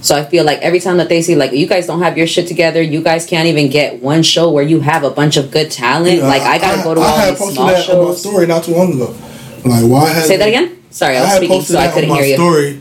So 0.00 0.14
I 0.16 0.24
feel 0.24 0.44
like 0.44 0.58
every 0.60 0.78
time 0.78 0.98
that 0.98 1.08
they 1.08 1.22
see 1.22 1.34
like 1.34 1.52
you 1.52 1.66
guys 1.66 1.86
don't 1.86 2.02
have 2.02 2.16
your 2.16 2.26
shit 2.26 2.46
together, 2.46 2.80
you 2.80 3.02
guys 3.02 3.26
can't 3.26 3.48
even 3.48 3.68
get 3.68 4.00
one 4.00 4.22
show 4.22 4.50
where 4.50 4.62
you 4.62 4.80
have 4.80 5.02
a 5.02 5.10
bunch 5.10 5.36
of 5.36 5.50
good 5.50 5.70
talent. 5.70 6.22
like 6.22 6.42
I 6.42 6.58
gotta 6.58 6.82
go 6.84 6.94
to 6.94 7.00
all 7.00 7.16
had 7.16 7.30
these 7.32 7.38
posted 7.38 7.56
small 7.56 7.66
that 7.66 7.88
on 7.90 7.98
my 7.98 8.04
shows. 8.10 8.20
story 8.20 8.46
not 8.46 8.64
too 8.64 8.72
long 8.74 8.92
ago. 8.92 9.16
Like, 9.64 9.84
why 9.84 10.08
has 10.10 10.28
Say 10.28 10.36
that 10.36 10.48
again. 10.48 10.82
Sorry, 10.90 11.16
I 11.16 11.22
was 11.22 11.36
speaking, 11.36 11.62
so 11.62 11.78
I 11.78 11.88
couldn't 11.88 12.10
on 12.10 12.16
my 12.16 12.22
hear 12.22 12.30
you. 12.30 12.36
story 12.36 12.80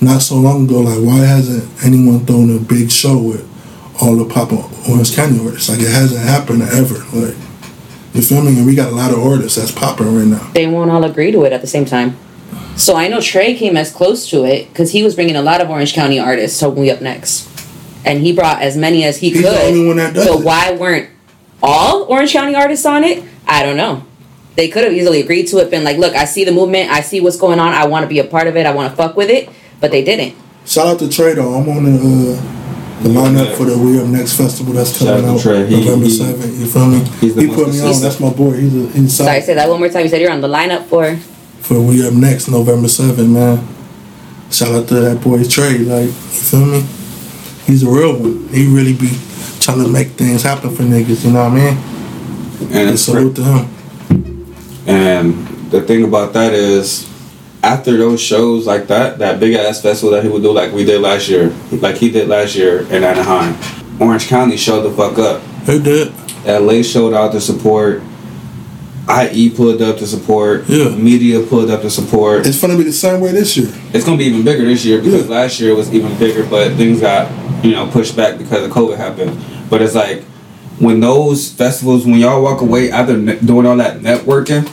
not 0.00 0.22
so 0.22 0.36
long 0.36 0.64
ago. 0.64 0.80
Like, 0.80 1.00
why 1.00 1.24
hasn't 1.26 1.68
anyone 1.84 2.24
thrown 2.24 2.54
a 2.56 2.60
big 2.60 2.90
show 2.90 3.18
with 3.18 3.44
all 4.00 4.14
the 4.16 4.24
pop 4.24 4.52
Orange 4.88 5.14
County 5.14 5.44
artists? 5.44 5.68
Like, 5.68 5.80
it 5.80 5.90
hasn't 5.90 6.22
happened 6.22 6.62
ever. 6.62 6.94
Like, 7.12 7.34
you 8.14 8.22
feel 8.22 8.42
me? 8.42 8.56
And 8.56 8.66
we 8.66 8.76
got 8.76 8.92
a 8.92 8.94
lot 8.94 9.10
of 9.12 9.18
artists 9.18 9.58
that's 9.58 9.72
popping 9.72 10.14
right 10.16 10.26
now. 10.26 10.50
They 10.54 10.68
won't 10.68 10.90
all 10.90 11.02
agree 11.04 11.32
to 11.32 11.42
it 11.44 11.52
at 11.52 11.60
the 11.60 11.66
same 11.66 11.84
time. 11.84 12.16
So 12.76 12.96
I 12.96 13.08
know 13.08 13.20
Trey 13.20 13.54
came 13.54 13.76
as 13.76 13.92
close 13.92 14.28
to 14.30 14.44
it 14.44 14.68
because 14.68 14.90
he 14.90 15.02
was 15.02 15.14
bringing 15.14 15.36
a 15.36 15.42
lot 15.42 15.60
of 15.60 15.70
Orange 15.70 15.94
County 15.94 16.18
artists. 16.18 16.58
So 16.58 16.68
we 16.68 16.90
up 16.90 17.00
next, 17.00 17.48
and 18.04 18.20
he 18.20 18.32
brought 18.32 18.62
as 18.62 18.76
many 18.76 19.04
as 19.04 19.18
he 19.18 19.30
He's 19.30 19.42
could. 19.42 19.52
the 19.52 19.62
only 19.62 19.86
one 19.86 19.96
that 19.98 20.14
does 20.14 20.24
so 20.24 20.38
it. 20.40 20.44
why 20.44 20.72
weren't 20.72 21.08
all 21.62 22.02
Orange 22.04 22.32
County 22.32 22.54
artists 22.54 22.84
on 22.84 23.04
it? 23.04 23.22
I 23.46 23.62
don't 23.62 23.76
know. 23.76 24.02
They 24.56 24.68
could 24.68 24.84
have 24.84 24.92
easily 24.92 25.20
agreed 25.20 25.46
to 25.48 25.58
it, 25.58 25.70
been 25.70 25.84
like, 25.84 25.98
"Look, 25.98 26.14
I 26.14 26.24
see 26.24 26.44
the 26.44 26.52
movement. 26.52 26.90
I 26.90 27.00
see 27.00 27.20
what's 27.20 27.36
going 27.36 27.58
on. 27.60 27.72
I 27.72 27.86
want 27.86 28.02
to 28.04 28.08
be 28.08 28.18
a 28.18 28.24
part 28.24 28.46
of 28.48 28.56
it. 28.56 28.66
I 28.66 28.72
want 28.72 28.90
to 28.90 28.96
fuck 28.96 29.16
with 29.16 29.30
it." 29.30 29.48
But 29.80 29.90
they 29.92 30.02
didn't. 30.04 30.34
Shout 30.66 30.86
out 30.86 30.98
to 30.98 31.08
Trey 31.08 31.34
though. 31.34 31.54
I'm 31.54 31.68
on 31.68 31.84
the 31.84 31.90
uh, 31.92 33.02
the 33.02 33.08
lineup 33.08 33.54
for 33.56 33.64
the 33.66 33.76
We 33.78 34.00
Up 34.00 34.06
Next 34.06 34.36
festival 34.36 34.72
that's 34.74 34.96
Shout 34.98 35.08
coming 35.08 35.24
out 35.30 35.36
out 35.36 35.40
Trey. 35.42 35.66
He- 35.66 35.76
November 35.84 36.06
he- 36.06 36.10
seventh. 36.10 36.58
You 36.60 36.66
feel 36.66 36.86
me? 36.86 36.98
He 37.20 37.46
put 37.54 37.68
me 37.68 37.80
on. 37.80 38.00
That's 38.00 38.18
my 38.20 38.30
boy. 38.30 38.52
He's 38.54 38.74
a, 38.74 38.88
he's 38.98 39.16
Sorry, 39.16 39.40
say 39.42 39.54
that 39.54 39.68
one 39.68 39.78
more 39.78 39.88
time. 39.88 40.02
You 40.02 40.08
said 40.08 40.20
you're 40.20 40.32
on 40.32 40.40
the 40.40 40.48
lineup 40.48 40.86
for. 40.86 41.16
For 41.64 41.80
We 41.80 42.06
Up 42.06 42.12
Next 42.12 42.48
November 42.48 42.88
7th, 42.88 43.26
man. 43.26 43.66
Shout 44.50 44.68
out 44.68 44.86
to 44.88 44.94
that 44.96 45.22
boy 45.22 45.42
Trey, 45.44 45.78
like, 45.78 46.04
you 46.04 46.12
feel 46.12 46.66
me? 46.66 46.80
He's 47.66 47.82
a 47.82 47.88
real 47.88 48.18
one. 48.20 48.48
He 48.48 48.66
really 48.66 48.92
be 48.92 49.08
trying 49.60 49.82
to 49.82 49.88
make 49.88 50.08
things 50.08 50.42
happen 50.42 50.74
for 50.76 50.82
niggas, 50.82 51.24
you 51.24 51.32
know 51.32 51.48
what 51.48 51.52
I 51.52 51.72
mean? 51.72 51.78
and 52.70 52.90
And 52.90 53.00
salute 53.00 53.36
to 53.36 53.44
him. 53.44 54.54
And 54.86 55.70
the 55.70 55.80
thing 55.80 56.04
about 56.04 56.34
that 56.34 56.52
is, 56.52 57.10
after 57.62 57.96
those 57.96 58.20
shows 58.20 58.66
like 58.66 58.86
that, 58.88 59.18
that 59.20 59.40
big 59.40 59.54
ass 59.54 59.80
festival 59.80 60.10
that 60.10 60.22
he 60.22 60.28
would 60.28 60.42
do, 60.42 60.52
like 60.52 60.70
we 60.70 60.84
did 60.84 61.00
last 61.00 61.30
year, 61.30 61.48
like 61.72 61.96
he 61.96 62.10
did 62.10 62.28
last 62.28 62.54
year 62.54 62.82
in 62.92 63.02
Anaheim, 63.02 63.56
Orange 63.98 64.28
County 64.28 64.58
showed 64.58 64.82
the 64.82 64.90
fuck 64.90 65.18
up. 65.18 65.42
He 65.64 65.82
did. 65.82 66.12
LA 66.44 66.82
showed 66.82 67.14
out 67.14 67.32
to 67.32 67.40
support. 67.40 68.02
IE 69.08 69.50
pulled 69.50 69.82
up 69.82 69.98
to 69.98 70.06
support. 70.06 70.64
Yeah. 70.68 70.88
Media 70.90 71.40
pulled 71.42 71.70
up 71.70 71.82
to 71.82 71.90
support. 71.90 72.46
It's 72.46 72.60
gonna 72.60 72.76
be 72.76 72.84
the 72.84 72.92
same 72.92 73.20
way 73.20 73.32
this 73.32 73.56
year. 73.56 73.68
It's 73.92 74.04
gonna 74.04 74.16
be 74.16 74.24
even 74.24 74.44
bigger 74.44 74.64
this 74.64 74.84
year 74.84 74.98
because 75.02 75.26
Yeah. 75.28 75.34
last 75.34 75.60
year 75.60 75.72
it 75.72 75.76
was 75.76 75.92
even 75.92 76.14
bigger, 76.18 76.44
but 76.44 76.72
things 76.76 77.00
got 77.00 77.30
you 77.62 77.72
know 77.72 77.86
pushed 77.86 78.16
back 78.16 78.38
because 78.38 78.64
of 78.64 78.70
COVID 78.70 78.96
happened. 78.96 79.38
But 79.68 79.82
it's 79.82 79.94
like 79.94 80.22
when 80.78 81.00
those 81.00 81.50
festivals, 81.50 82.04
when 82.06 82.14
y'all 82.18 82.42
walk 82.42 82.60
away 82.62 82.90
after 82.90 83.16
ne- 83.16 83.38
doing 83.40 83.66
all 83.66 83.76
that 83.76 84.00
networking, 84.00 84.68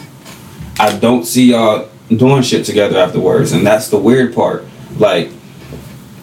I 0.79 0.95
don't 0.97 1.25
see 1.25 1.51
y'all 1.51 1.87
doing 2.09 2.41
shit 2.41 2.65
together 2.65 2.97
afterwards, 2.99 3.51
and 3.51 3.65
that's 3.67 3.89
the 3.89 3.97
weird 3.97 4.33
part. 4.33 4.65
Like 4.97 5.29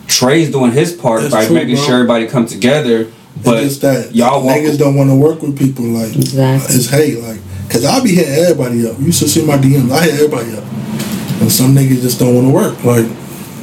Trey's 0.07 0.51
doing 0.51 0.73
his 0.73 0.93
part 0.93 1.21
That's 1.23 1.35
by 1.35 1.47
true, 1.47 1.55
making 1.55 1.75
bro. 1.77 1.85
sure 1.85 1.95
everybody 1.97 2.27
comes 2.27 2.53
together, 2.53 3.05
But 3.37 3.45
but 3.45 3.63
it's 3.65 3.79
that 3.79 4.15
y'all 4.15 4.43
walk 4.45 4.57
niggas 4.57 4.79
don't 4.79 4.95
want 4.95 5.11
to 5.11 5.15
work 5.17 5.43
with 5.43 5.59
people 5.59 5.85
like 5.85 6.17
Exactly. 6.17 6.75
it's 6.77 6.89
hate 6.89 7.21
like 7.23 7.39
cause 7.71 7.85
I 7.85 8.03
be 8.03 8.15
hitting 8.15 8.35
everybody 8.35 8.87
up. 8.89 8.99
You 8.99 9.13
should 9.13 9.29
see 9.29 9.45
my 9.45 9.57
DMs. 9.57 9.91
I 9.91 10.05
hit 10.05 10.15
everybody 10.15 10.57
up, 10.57 10.65
and 11.41 11.51
some 11.51 11.75
niggas 11.75 12.03
just 12.03 12.19
don't 12.19 12.35
want 12.35 12.47
to 12.47 12.53
work. 12.53 12.85
Like 12.85 13.07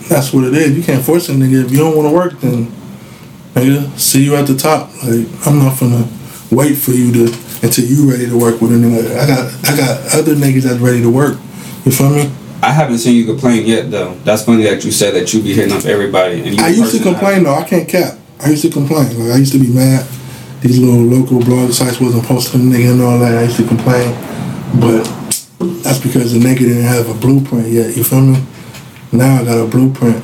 that's 0.08 0.34
what 0.34 0.44
it 0.46 0.54
is. 0.54 0.78
You 0.78 0.84
can't 0.84 1.04
force 1.04 1.30
a 1.30 1.34
nigga 1.34 1.66
if 1.66 1.72
you 1.72 1.78
don't 1.78 1.96
want 1.96 2.10
to 2.10 2.14
work. 2.14 2.40
Then 2.40 2.68
nigga, 3.54 3.98
see 3.98 4.24
you 4.24 4.36
at 4.36 4.48
the 4.48 4.56
top. 4.56 4.90
Like 5.04 5.28
I'm 5.48 5.60
not 5.60 5.80
gonna 5.80 6.08
wait 6.52 6.76
for 6.76 6.92
you 6.92 7.12
to 7.14 7.34
until 7.64 7.86
you 7.86 8.10
ready 8.10 8.28
to 8.28 8.38
work 8.38 8.62
with 8.62 8.72
a 8.72 8.76
nigga. 8.76 9.18
I 9.18 9.28
got 9.28 9.70
I 9.70 9.78
got 9.78 10.14
other 10.14 10.36
niggas 10.36 10.64
that's 10.64 10.80
ready 10.80 11.02
to 11.02 11.10
work. 11.10 11.38
You 11.86 11.92
feel 11.92 12.10
me? 12.10 12.32
I 12.62 12.72
haven't 12.72 12.98
seen 12.98 13.16
you 13.16 13.26
complain 13.26 13.66
yet, 13.66 13.92
though. 13.92 14.16
That's 14.24 14.44
funny 14.44 14.64
that 14.64 14.84
you 14.84 14.92
said 14.92 15.14
that 15.14 15.32
you 15.34 15.44
be 15.44 15.54
hitting 15.54 15.76
up 15.76 15.86
everybody. 15.86 16.42
And 16.42 16.58
you 16.58 16.64
I 16.64 16.70
used 16.70 16.96
to 16.96 17.04
complain 17.04 17.44
though. 17.44 17.54
I 17.54 17.64
can't 17.64 17.88
cap. 17.88 18.18
I 18.40 18.50
used 18.50 18.64
to 18.64 18.72
complain. 18.72 19.18
Like 19.20 19.36
I 19.36 19.38
used 19.38 19.54
to 19.54 19.60
be 19.60 19.72
mad. 19.72 20.08
These 20.62 20.80
little 20.80 21.02
local 21.02 21.40
blog 21.40 21.72
sites 21.72 22.00
wasn't 22.00 22.26
posting 22.26 22.70
the 22.70 22.78
nigga 22.78 22.94
and 22.94 23.02
all 23.02 23.20
that. 23.20 23.38
I 23.38 23.44
used 23.44 23.58
to 23.58 23.68
complain, 23.68 24.14
but 24.80 25.04
that's 25.84 26.00
because 26.00 26.34
the 26.34 26.40
nigga 26.40 26.60
didn't 26.60 26.84
have 26.84 27.10
a 27.10 27.14
blueprint 27.14 27.68
yet. 27.68 27.96
You 27.96 28.04
feel 28.04 28.22
me? 28.22 28.44
Now 29.12 29.42
I 29.42 29.46
got 29.46 29.58
a 29.60 29.68
blueprint. 29.68 30.24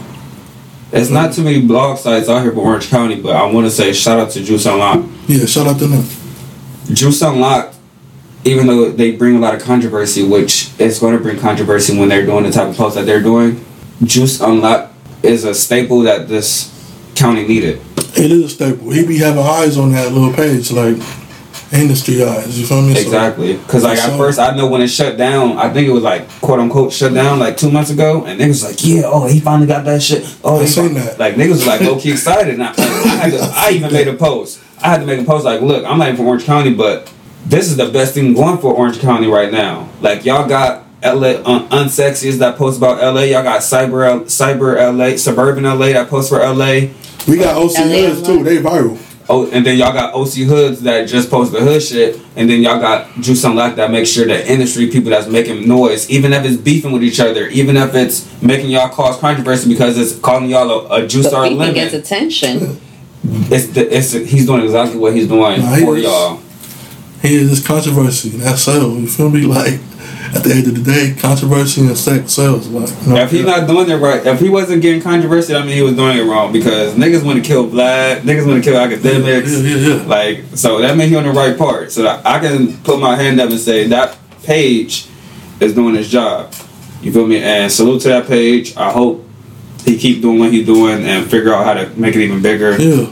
It's 0.91 1.09
not 1.09 1.33
too 1.33 1.43
many 1.43 1.61
blog 1.61 1.97
sites 1.97 2.27
out 2.27 2.41
here 2.41 2.51
for 2.51 2.59
Orange 2.59 2.89
County, 2.89 3.21
but 3.21 3.35
I 3.35 3.49
want 3.49 3.65
to 3.65 3.71
say 3.71 3.93
shout 3.93 4.19
out 4.19 4.31
to 4.31 4.43
Juice 4.43 4.65
Unlocked. 4.65 5.07
Yeah, 5.27 5.45
shout 5.45 5.67
out 5.67 5.79
to 5.79 5.87
them. 5.87 6.03
Juice 6.93 7.21
Unlocked, 7.21 7.75
even 8.43 8.67
though 8.67 8.91
they 8.91 9.11
bring 9.11 9.37
a 9.37 9.39
lot 9.39 9.55
of 9.55 9.61
controversy, 9.61 10.27
which 10.27 10.69
is 10.79 10.99
going 10.99 11.15
to 11.15 11.23
bring 11.23 11.39
controversy 11.39 11.97
when 11.97 12.09
they're 12.09 12.25
doing 12.25 12.43
the 12.43 12.51
type 12.51 12.67
of 12.67 12.75
posts 12.75 12.97
that 12.97 13.05
they're 13.05 13.21
doing, 13.21 13.63
Juice 14.03 14.41
Unlocked 14.41 14.93
is 15.23 15.45
a 15.45 15.53
staple 15.53 16.01
that 16.01 16.27
this 16.27 16.69
county 17.15 17.47
needed. 17.47 17.79
It 18.21 18.31
is 18.31 18.43
a 18.43 18.49
staple. 18.49 18.91
He 18.91 19.05
be 19.05 19.17
having 19.17 19.43
eyes 19.43 19.77
on 19.77 19.91
that 19.93 20.11
little 20.11 20.31
page. 20.31 20.71
Like 20.71 20.97
industry 21.73 22.23
eyes. 22.23 22.59
You 22.59 22.65
feel 22.65 22.81
me? 22.81 22.91
Exactly. 22.91 23.57
Because 23.57 23.83
like 23.83 23.97
at 23.97 24.17
first 24.17 24.39
I 24.39 24.55
know 24.55 24.67
when 24.67 24.81
it 24.81 24.89
shut 24.89 25.17
down, 25.17 25.57
I 25.57 25.71
think 25.73 25.87
it 25.87 25.91
was 25.91 26.03
like 26.03 26.27
quote 26.41 26.59
unquote 26.59 26.93
shut 26.93 27.13
down 27.13 27.39
like 27.39 27.57
two 27.57 27.71
months 27.71 27.89
ago, 27.89 28.25
and 28.25 28.39
niggas 28.39 28.47
was 28.47 28.63
like, 28.63 28.83
yeah, 28.83 29.03
oh 29.05 29.27
he 29.27 29.39
finally 29.39 29.67
got 29.67 29.85
that 29.85 30.01
shit. 30.01 30.23
Oh, 30.43 30.61
I 30.61 30.65
seen 30.65 30.93
that. 30.95 31.17
Like 31.19 31.35
niggas 31.35 31.49
was 31.49 31.67
like 31.67 31.81
low 31.81 31.99
key 31.99 32.11
excited, 32.17 32.55
and 32.55 32.63
I, 32.63 32.71
I, 32.71 33.29
to, 33.29 33.37
I 33.55 33.69
even 33.71 33.91
made 33.91 34.07
a 34.07 34.13
post. 34.15 34.61
I 34.81 34.89
had 34.89 34.99
to 34.99 35.05
make 35.05 35.19
a 35.19 35.23
post 35.23 35.45
like, 35.45 35.61
look, 35.61 35.85
I'm 35.85 35.97
not 35.97 36.07
even 36.07 36.17
from 36.17 36.27
Orange 36.27 36.43
County, 36.43 36.73
but 36.73 37.11
this 37.45 37.69
is 37.69 37.77
the 37.77 37.89
best 37.89 38.13
thing 38.13 38.33
going 38.33 38.57
for 38.57 38.73
Orange 38.73 38.99
County 38.99 39.27
right 39.27 39.51
now. 39.51 39.89
Like 40.01 40.25
y'all 40.25 40.47
got. 40.47 40.85
LA 41.03 41.41
un- 41.45 41.67
unsexy 41.69 42.25
is 42.25 42.37
that 42.37 42.57
post 42.57 42.77
about 42.77 43.01
LA. 43.01 43.21
Y'all 43.21 43.41
got 43.41 43.61
cyber 43.61 44.07
L- 44.07 44.19
cyber 44.25 44.75
LA, 44.95 45.17
suburban 45.17 45.63
LA 45.63 45.93
that 45.93 46.07
post 46.09 46.29
for 46.29 46.37
LA. 46.37 46.89
We 47.27 47.37
got 47.37 47.55
OC 47.57 47.77
LA 47.77 48.07
hoods 48.07 48.23
too. 48.25 48.43
They 48.43 48.57
viral. 48.57 48.97
Oh, 49.29 49.49
and 49.51 49.65
then 49.65 49.77
y'all 49.77 49.93
got 49.93 50.13
OC 50.13 50.47
Hoods 50.47 50.81
that 50.81 51.07
just 51.07 51.29
post 51.29 51.53
the 51.53 51.61
hood 51.61 51.81
shit, 51.81 52.19
and 52.35 52.49
then 52.49 52.61
y'all 52.61 52.81
got 52.81 53.13
Juice 53.21 53.43
Unlocked 53.45 53.77
that 53.77 53.89
makes 53.89 54.09
sure 54.09 54.25
that 54.25 54.47
industry 54.47 54.87
people 54.87 55.11
that's 55.11 55.27
making 55.27 55.65
noise, 55.67 56.09
even 56.09 56.33
if 56.33 56.43
it's 56.43 56.57
beefing 56.57 56.91
with 56.91 57.03
each 57.03 57.19
other, 57.21 57.47
even 57.47 57.77
if 57.77 57.95
it's 57.95 58.27
making 58.41 58.71
y'all 58.71 58.89
cause 58.89 59.17
controversy 59.19 59.69
because 59.69 59.97
it's 59.97 60.19
calling 60.19 60.49
y'all 60.49 60.69
a, 60.91 61.03
a 61.03 61.07
juice 61.07 61.29
The 61.29 61.37
or 61.37 61.45
a 61.45 61.49
beefing 61.49 61.73
gets 61.75 61.93
attention. 61.93 62.79
It's 63.23 63.67
the, 63.67 63.95
it's 63.95 64.11
he's 64.13 64.47
doing 64.47 64.63
exactly 64.63 64.97
what 64.99 65.13
he's 65.15 65.27
doing 65.27 65.61
Nah, 65.61 65.75
he 65.75 65.83
for 65.85 65.95
is. 65.95 66.03
y'all. 66.03 66.41
He 67.21 67.35
is 67.35 67.51
this 67.51 67.65
controversy 67.65 68.31
and 68.43 68.57
so. 68.57 68.95
You 68.97 69.07
feel 69.07 69.29
me? 69.29 69.41
Like 69.41 69.79
at 70.35 70.43
the 70.43 70.53
end 70.53 70.67
of 70.67 70.75
the 70.75 70.81
day, 70.83 71.15
controversy 71.19 71.81
and 71.81 71.97
sex 71.97 72.33
sells. 72.33 72.67
Like 72.67 72.89
you 73.03 73.13
know, 73.13 73.15
If 73.21 73.31
he's 73.31 73.45
not 73.45 73.67
doing 73.67 73.89
it 73.89 73.95
right, 73.95 74.25
if 74.25 74.39
he 74.39 74.49
wasn't 74.49 74.81
getting 74.81 75.01
controversy, 75.01 75.55
I 75.55 75.59
mean 75.65 75.75
he 75.75 75.81
was 75.81 75.95
doing 75.95 76.17
it 76.17 76.23
wrong 76.23 76.51
because 76.53 76.93
niggas 76.95 77.23
want 77.23 77.43
to 77.43 77.47
kill 77.47 77.67
black, 77.67 78.23
niggas 78.23 78.47
want 78.47 78.63
to 78.63 78.69
kill 78.69 78.79
academics. 78.79 79.51
Yeah, 79.51 79.75
yeah, 79.75 79.95
yeah. 79.95 80.03
Like 80.07 80.43
so 80.55 80.79
that 80.79 80.95
means 80.97 81.09
he 81.09 81.15
on 81.15 81.23
the 81.23 81.31
right 81.31 81.57
part. 81.57 81.91
So 81.91 82.03
that 82.03 82.25
I 82.25 82.39
can 82.39 82.77
put 82.83 82.99
my 82.99 83.15
hand 83.15 83.39
up 83.39 83.49
and 83.49 83.59
say 83.59 83.87
that 83.87 84.17
page 84.43 85.07
is 85.59 85.73
doing 85.73 85.95
his 85.95 86.09
job. 86.09 86.53
You 87.01 87.11
feel 87.11 87.27
me? 87.27 87.41
And 87.41 87.71
salute 87.71 88.01
to 88.03 88.09
that 88.09 88.27
page. 88.27 88.75
I 88.77 88.91
hope 88.91 89.25
he 89.85 89.97
keep 89.97 90.21
doing 90.21 90.39
what 90.39 90.51
he's 90.51 90.65
doing 90.65 91.03
and 91.03 91.29
figure 91.29 91.53
out 91.53 91.65
how 91.65 91.73
to 91.73 91.89
make 91.99 92.15
it 92.15 92.21
even 92.21 92.41
bigger. 92.41 92.79
Yeah, 92.79 93.07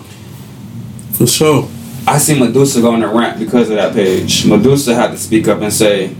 for 1.13 1.25
sure. 1.27 1.67
I 2.07 2.17
see 2.17 2.39
Medusa 2.39 2.81
go 2.81 2.91
on 2.93 3.03
a 3.03 3.07
rant 3.07 3.39
because 3.39 3.69
of 3.69 3.75
that 3.75 3.93
page. 3.93 4.45
Medusa 4.45 4.95
had 4.95 5.11
to 5.11 5.17
speak 5.17 5.47
up 5.47 5.61
and 5.61 5.71
say, 5.71 6.15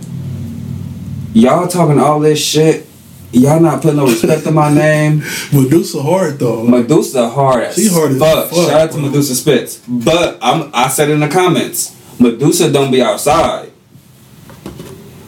"Y'all 1.33 1.67
talking 1.67 1.99
all 1.99 2.19
this 2.19 2.43
shit. 2.43 2.85
Y'all 3.31 3.59
not 3.59 3.81
putting 3.83 3.97
no 3.97 4.05
respect 4.07 4.47
on 4.47 4.55
my 4.55 4.73
name. 4.73 5.23
Medusa 5.53 6.01
hard 6.01 6.39
though. 6.39 6.63
Medusa 6.63 7.29
hard 7.29 7.71
She 7.73 7.87
hard 7.87 8.13
as 8.13 8.17
fuck. 8.19 8.49
fuck, 8.49 8.69
Shout 8.69 8.81
out 8.81 8.91
to 8.91 8.97
bro. 8.97 9.05
Medusa 9.07 9.35
Spitz. 9.35 9.81
But 9.87 10.39
I'm 10.41 10.71
I 10.73 10.87
said 10.87 11.09
in 11.11 11.19
the 11.19 11.27
comments, 11.27 11.95
Medusa 12.19 12.71
don't 12.71 12.91
be 12.91 13.01
outside. 13.03 13.71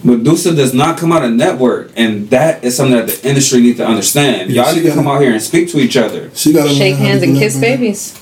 Medusa 0.03 0.55
does 0.55 0.73
not 0.73 0.97
come 0.97 1.11
out 1.11 1.23
of 1.23 1.31
network, 1.31 1.91
and 1.95 2.27
that 2.31 2.63
is 2.63 2.75
something 2.75 2.97
that 2.97 3.07
the 3.07 3.29
industry 3.29 3.61
needs 3.61 3.77
to 3.77 3.85
understand. 3.85 4.49
Yeah, 4.49 4.63
y'all 4.65 4.73
need 4.73 4.79
to 4.81 4.87
gotta- 4.87 4.95
come 4.99 5.07
out 5.07 5.21
here 5.21 5.31
and 5.31 5.41
speak 5.41 5.69
to 5.71 5.79
each 5.79 5.95
other. 5.95 6.31
she 6.33 6.53
got 6.53 6.71
Shake 6.71 6.95
hands 6.95 7.21
and 7.21 7.37
kiss 7.37 7.55
babies. 7.59 8.17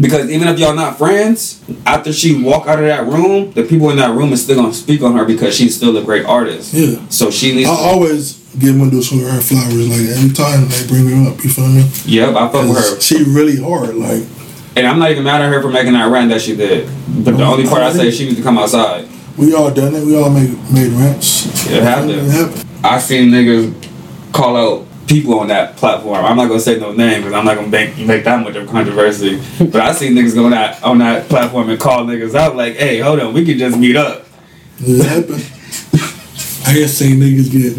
Because 0.00 0.30
even 0.30 0.48
if 0.48 0.58
y'all 0.58 0.74
not 0.74 0.96
friends, 0.96 1.62
after 1.84 2.12
she 2.12 2.42
walk 2.42 2.66
out 2.66 2.78
of 2.78 2.86
that 2.86 3.06
room, 3.06 3.52
the 3.52 3.62
people 3.62 3.90
in 3.90 3.96
that 3.98 4.14
room 4.16 4.32
is 4.32 4.42
still 4.42 4.56
gonna 4.56 4.72
speak 4.72 5.02
on 5.02 5.16
her 5.16 5.24
because 5.24 5.54
she's 5.54 5.76
still 5.76 5.96
a 5.96 6.02
great 6.02 6.24
artist. 6.24 6.72
Yeah. 6.72 7.06
So 7.08 7.30
she 7.30 7.54
needs. 7.54 7.68
I 7.68 7.74
always 7.74 8.38
give 8.58 8.76
Medusa 8.76 9.16
her 9.16 9.40
flowers. 9.40 9.88
Like 9.88 10.16
every 10.16 10.32
time 10.32 10.68
they 10.68 10.86
bring 10.86 11.06
her 11.08 11.30
up, 11.30 11.44
you 11.44 11.50
feel 11.50 11.68
me? 11.68 11.88
yep, 12.06 12.34
I 12.34 12.48
fuck 12.48 12.68
with 12.68 12.78
her. 12.78 13.00
She 13.00 13.22
really 13.24 13.60
hard. 13.60 13.94
Like 13.94 14.24
And 14.76 14.86
I'm 14.86 14.98
not 14.98 15.10
even 15.10 15.24
mad 15.24 15.42
at 15.42 15.52
her 15.52 15.60
for 15.60 15.70
making 15.70 15.92
that 15.92 16.10
rant 16.10 16.30
that 16.30 16.40
she 16.40 16.56
did. 16.56 16.88
But 17.24 17.36
the 17.36 17.44
only 17.44 17.66
part 17.66 17.82
I 17.82 17.92
say 17.92 18.08
is 18.08 18.16
she 18.16 18.24
needs 18.24 18.38
to 18.38 18.42
come 18.42 18.56
outside. 18.58 19.06
we 19.36 19.54
all 19.54 19.70
done 19.72 19.94
it. 19.94 20.04
We 20.06 20.16
all 20.16 20.30
made 20.30 20.50
made 20.72 20.90
rents. 20.92 21.46
It 21.70 21.82
happened. 21.82 22.12
It 22.12 22.30
happened. 22.30 22.64
I 22.82 22.98
seen 22.98 23.30
niggas 23.30 24.32
call 24.32 24.56
out 24.56 24.86
people 25.06 25.38
on 25.40 25.48
that 25.48 25.76
platform. 25.76 26.24
I'm 26.24 26.36
not 26.36 26.48
gonna 26.48 26.60
say 26.60 26.78
no 26.78 26.92
name 26.92 27.20
because 27.22 27.32
I'm 27.34 27.44
not 27.44 27.56
gonna 27.56 27.68
make 27.68 27.96
make 27.98 28.24
that 28.24 28.42
much 28.42 28.56
of 28.56 28.68
controversy. 28.68 29.40
but 29.58 29.76
I 29.76 29.92
see 29.92 30.08
niggas 30.10 30.34
going 30.34 30.46
on 30.46 30.50
that 30.52 30.82
on 30.82 30.98
that 30.98 31.28
platform 31.28 31.70
and 31.70 31.78
call 31.80 32.04
niggas 32.04 32.34
out 32.34 32.56
like, 32.56 32.76
"Hey, 32.76 32.98
hold 33.00 33.20
on, 33.20 33.32
we 33.34 33.44
could 33.44 33.58
just 33.58 33.76
meet 33.78 33.96
up." 33.96 34.26
I 36.64 36.74
just 36.74 36.96
seen 36.98 37.18
niggas 37.20 37.50
get 37.50 37.76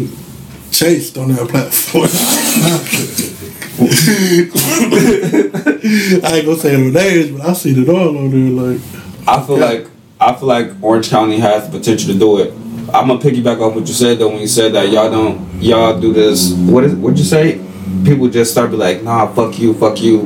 chased 0.70 1.16
on 1.18 1.32
that 1.34 1.48
platform. 1.48 2.08
I 6.24 6.36
ain't 6.36 6.46
gonna 6.46 6.58
say 6.58 6.76
no 6.76 6.90
names, 6.90 7.30
but 7.30 7.46
I 7.48 7.52
seen 7.54 7.82
it 7.82 7.88
all 7.88 8.16
on 8.18 8.30
there. 8.30 8.50
Like, 8.72 8.80
I 9.26 9.42
feel 9.44 9.58
Yeah. 9.58 9.64
like 9.64 9.86
I 10.20 10.32
feel 10.34 10.48
like 10.48 10.70
Orange 10.80 11.10
County 11.10 11.38
has 11.40 11.68
the 11.68 11.78
potential 11.78 12.12
to 12.12 12.18
do 12.18 12.38
it. 12.38 12.52
I'm 12.94 13.08
gonna 13.08 13.18
piggyback 13.18 13.60
off 13.60 13.74
what 13.74 13.88
you 13.88 13.94
said 13.94 14.20
though 14.20 14.28
when 14.28 14.40
you 14.40 14.46
said 14.46 14.72
that 14.74 14.88
y'all 14.90 15.10
don't 15.10 15.60
y'all 15.60 16.00
do 16.00 16.12
this. 16.12 16.52
What 16.52 16.84
is 16.84 16.94
what'd 16.94 17.18
you 17.18 17.24
say? 17.24 17.60
People 18.04 18.28
just 18.28 18.52
start 18.52 18.70
be 18.70 18.76
like, 18.76 19.02
nah, 19.02 19.26
fuck 19.26 19.58
you, 19.58 19.74
fuck 19.74 20.00
you, 20.00 20.20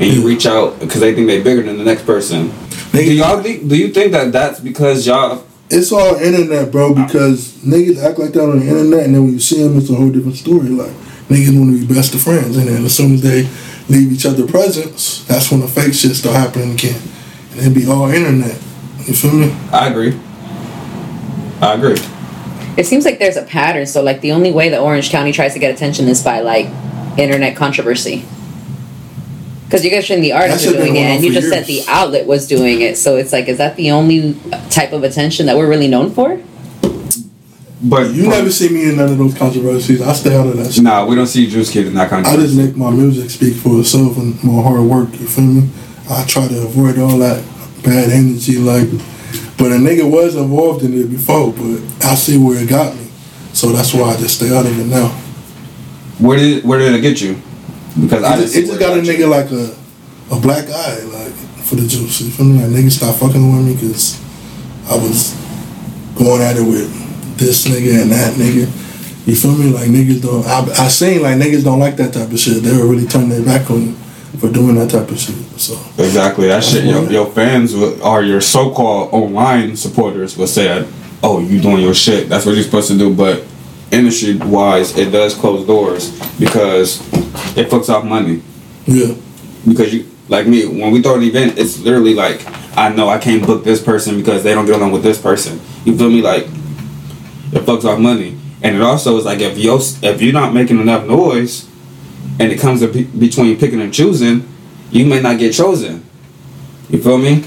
and 0.00 0.02
you 0.02 0.26
reach 0.26 0.46
out 0.46 0.80
because 0.80 1.00
they 1.00 1.14
think 1.14 1.26
they're 1.26 1.44
bigger 1.44 1.62
than 1.62 1.76
the 1.76 1.84
next 1.84 2.06
person. 2.06 2.50
Do 2.92 3.14
y'all 3.14 3.42
think? 3.42 3.68
Do 3.68 3.76
you 3.76 3.88
think 3.88 4.12
that 4.12 4.32
that's 4.32 4.60
because 4.60 5.06
y'all? 5.06 5.44
it's 5.68 5.92
all 5.92 6.14
internet, 6.16 6.70
bro. 6.70 6.94
Because 6.94 7.52
niggas 7.58 8.02
act 8.02 8.18
like 8.18 8.32
that 8.32 8.42
on 8.42 8.60
the 8.60 8.66
internet, 8.66 9.04
and 9.04 9.14
then 9.14 9.24
when 9.24 9.32
you 9.34 9.40
see 9.40 9.62
them, 9.62 9.76
it's 9.76 9.90
a 9.90 9.94
whole 9.94 10.10
different 10.10 10.36
story. 10.36 10.68
Like 10.68 10.92
niggas 11.28 11.58
want 11.58 11.78
to 11.78 11.86
be 11.86 11.94
best 11.94 12.14
of 12.14 12.22
friends, 12.22 12.56
and 12.56 12.68
then 12.68 12.84
as 12.84 12.94
soon 12.94 13.14
as 13.14 13.22
they 13.22 13.42
leave 13.88 14.12
each 14.12 14.24
other 14.26 14.46
presents, 14.46 15.24
that's 15.26 15.50
when 15.50 15.60
the 15.60 15.68
fake 15.68 15.94
shit 15.94 16.16
start 16.16 16.36
happening 16.36 16.72
again, 16.72 17.00
and 17.52 17.60
it 17.60 17.74
be 17.74 17.86
all 17.86 18.08
internet. 18.08 18.56
You 19.06 19.14
feel 19.14 19.32
me? 19.34 19.54
I 19.70 19.88
agree. 19.88 20.18
I 21.60 21.74
agree. 21.74 21.96
It 22.76 22.86
seems 22.86 23.04
like 23.04 23.18
there's 23.18 23.36
a 23.36 23.42
pattern. 23.42 23.86
So 23.86 24.02
like 24.02 24.20
the 24.20 24.32
only 24.32 24.52
way 24.52 24.68
that 24.68 24.80
Orange 24.80 25.10
County 25.10 25.32
tries 25.32 25.54
to 25.54 25.58
get 25.58 25.74
attention 25.74 26.08
is 26.08 26.22
by 26.22 26.40
like 26.40 26.66
internet 27.18 27.56
controversy. 27.56 28.24
Because 29.64 29.84
you 29.84 29.90
guys 29.90 30.06
saying 30.06 30.22
the 30.22 30.32
artists 30.32 30.64
That 30.64 30.74
are 30.74 30.78
doing 30.78 30.94
it, 30.94 31.00
and 31.00 31.24
you 31.24 31.30
for 31.30 31.40
just 31.40 31.48
said 31.48 31.64
the 31.64 31.82
outlet 31.88 32.26
was 32.26 32.46
doing 32.46 32.82
it. 32.82 32.96
So 32.96 33.16
it's 33.16 33.32
like, 33.32 33.48
is 33.48 33.58
that 33.58 33.74
the 33.76 33.90
only 33.90 34.36
type 34.70 34.92
of 34.92 35.02
attention 35.02 35.46
that 35.46 35.56
we're 35.56 35.68
really 35.68 35.88
known 35.88 36.12
for? 36.12 36.40
But 37.82 38.14
You 38.14 38.28
never 38.28 38.50
see 38.50 38.68
me 38.68 38.88
in 38.88 38.96
none 38.96 39.10
of 39.10 39.18
those 39.18 39.34
controversies. 39.34 40.00
I 40.00 40.12
stay 40.12 40.36
out 40.36 40.46
of 40.46 40.56
that 40.56 40.72
shit. 40.72 40.84
Nah, 40.84 41.04
we 41.04 41.16
don't 41.16 41.26
see 41.26 41.48
Juice 41.48 41.70
Kid 41.70 41.86
in 41.86 41.94
that 41.94 42.08
kind 42.10 42.26
I 42.26 42.36
just 42.36 42.56
make 42.56 42.76
my 42.76 42.90
music 42.90 43.28
speak 43.28 43.54
for 43.54 43.80
itself 43.80 44.16
and 44.16 44.42
my 44.42 44.62
hard 44.62 44.80
work. 44.80 45.10
You 45.20 45.26
feel 45.26 45.44
me? 45.44 45.68
I 46.08 46.24
try 46.26 46.46
to 46.48 46.62
avoid 46.62 46.98
all 46.98 47.18
that 47.18 47.44
bad 47.82 48.10
energy. 48.10 48.58
Like, 48.58 48.88
but 49.58 49.72
a 49.72 49.76
nigga 49.76 50.08
was 50.08 50.36
involved 50.36 50.84
in 50.84 50.92
it 50.94 51.08
before, 51.10 51.52
but 51.52 51.80
I 52.04 52.14
see 52.14 52.38
where 52.38 52.62
it 52.62 52.68
got 52.68 52.94
me. 52.94 53.04
So 53.52 53.72
that's 53.72 53.94
why 53.94 54.10
I 54.10 54.16
just 54.16 54.36
stay 54.36 54.54
out 54.54 54.66
of 54.66 54.78
it 54.78 54.84
now. 54.84 55.08
Where 56.18 56.38
did 56.38 56.64
where 56.64 56.78
did 56.78 56.94
it 56.94 57.00
get 57.00 57.20
you? 57.20 57.40
Because 58.00 58.22
I 58.22 58.36
just, 58.36 58.54
it 58.54 58.66
just 58.66 58.72
where 58.72 58.80
got 58.80 58.98
a 58.98 59.02
you. 59.02 59.12
nigga 59.12 59.28
like 59.28 59.50
a 59.50 59.74
a 60.34 60.40
black 60.40 60.68
eye, 60.68 61.02
like 61.04 61.32
for 61.64 61.76
the 61.76 61.86
juice. 61.86 62.20
You 62.20 62.30
feel 62.30 62.46
me? 62.46 62.60
Like 62.60 62.70
niggas 62.70 62.98
stop 62.98 63.16
fucking 63.16 63.56
with 63.56 63.66
me 63.66 63.74
because 63.74 64.20
I 64.90 64.96
was 64.96 65.32
going 66.16 66.42
at 66.42 66.56
it 66.56 66.62
with 66.62 66.92
this 67.38 67.66
nigga 67.66 68.02
and 68.02 68.10
that 68.12 68.34
nigga. 68.34 68.66
You 69.26 69.34
feel 69.34 69.56
me? 69.56 69.72
Like 69.72 69.88
niggas 69.88 70.22
don't. 70.22 70.46
I, 70.46 70.84
I 70.84 70.88
seen 70.88 71.22
like 71.22 71.36
niggas 71.36 71.64
don't 71.64 71.80
like 71.80 71.96
that 71.96 72.12
type 72.12 72.30
of 72.30 72.38
shit. 72.38 72.62
They 72.62 72.76
were 72.76 72.86
really 72.86 73.06
turning 73.06 73.30
their 73.30 73.44
back 73.44 73.70
on 73.70 73.82
you 73.82 73.96
for 74.38 74.50
doing 74.50 74.74
that 74.76 74.90
type 74.90 75.10
of 75.10 75.18
shit. 75.18 75.34
So 75.58 75.74
Exactly. 76.02 76.48
That 76.48 76.62
shit. 76.64 76.84
Your, 76.84 77.10
your 77.10 77.26
fans 77.26 77.74
will, 77.74 78.02
or 78.02 78.22
your 78.22 78.40
so-called 78.40 79.12
online 79.12 79.76
supporters 79.76 80.36
will 80.36 80.46
say, 80.46 80.86
"Oh, 81.22 81.40
you 81.40 81.60
doing 81.60 81.82
your 81.82 81.94
shit. 81.94 82.28
That's 82.28 82.44
what 82.46 82.54
you're 82.54 82.64
supposed 82.64 82.88
to 82.88 82.98
do." 82.98 83.14
But 83.14 83.44
industry-wise, 83.90 84.96
it 84.98 85.10
does 85.10 85.34
close 85.34 85.66
doors 85.66 86.10
because 86.38 87.00
it 87.56 87.68
fucks 87.70 87.88
off 87.88 88.04
money. 88.04 88.42
yeah, 88.86 89.14
Because 89.66 89.92
you, 89.94 90.06
like 90.28 90.46
me, 90.46 90.66
when 90.66 90.90
we 90.92 91.00
throw 91.02 91.16
an 91.16 91.22
event, 91.22 91.58
it's 91.58 91.78
literally 91.80 92.14
like 92.14 92.44
I 92.76 92.88
know 92.90 93.08
I 93.08 93.18
can't 93.18 93.46
book 93.46 93.64
this 93.64 93.82
person 93.82 94.16
because 94.16 94.42
they 94.42 94.54
don't 94.54 94.66
get 94.66 94.76
along 94.76 94.92
with 94.92 95.02
this 95.02 95.20
person. 95.20 95.60
You 95.84 95.96
feel 95.96 96.10
me? 96.10 96.20
Like 96.22 96.44
it 96.44 97.62
fucks 97.64 97.84
off 97.84 97.98
money, 97.98 98.36
and 98.62 98.76
it 98.76 98.82
also 98.82 99.16
is 99.16 99.24
like 99.24 99.40
if 99.40 99.56
you 99.56 99.74
if 100.02 100.20
you're 100.20 100.32
not 100.32 100.52
making 100.52 100.80
enough 100.80 101.06
noise, 101.06 101.65
and 102.38 102.52
it 102.52 102.60
comes 102.60 102.84
be, 102.86 103.04
between 103.04 103.58
picking 103.58 103.80
and 103.80 103.92
choosing, 103.92 104.46
you 104.90 105.06
may 105.06 105.20
not 105.20 105.38
get 105.38 105.54
chosen. 105.54 106.04
You 106.88 107.02
feel 107.02 107.18
me? 107.18 107.42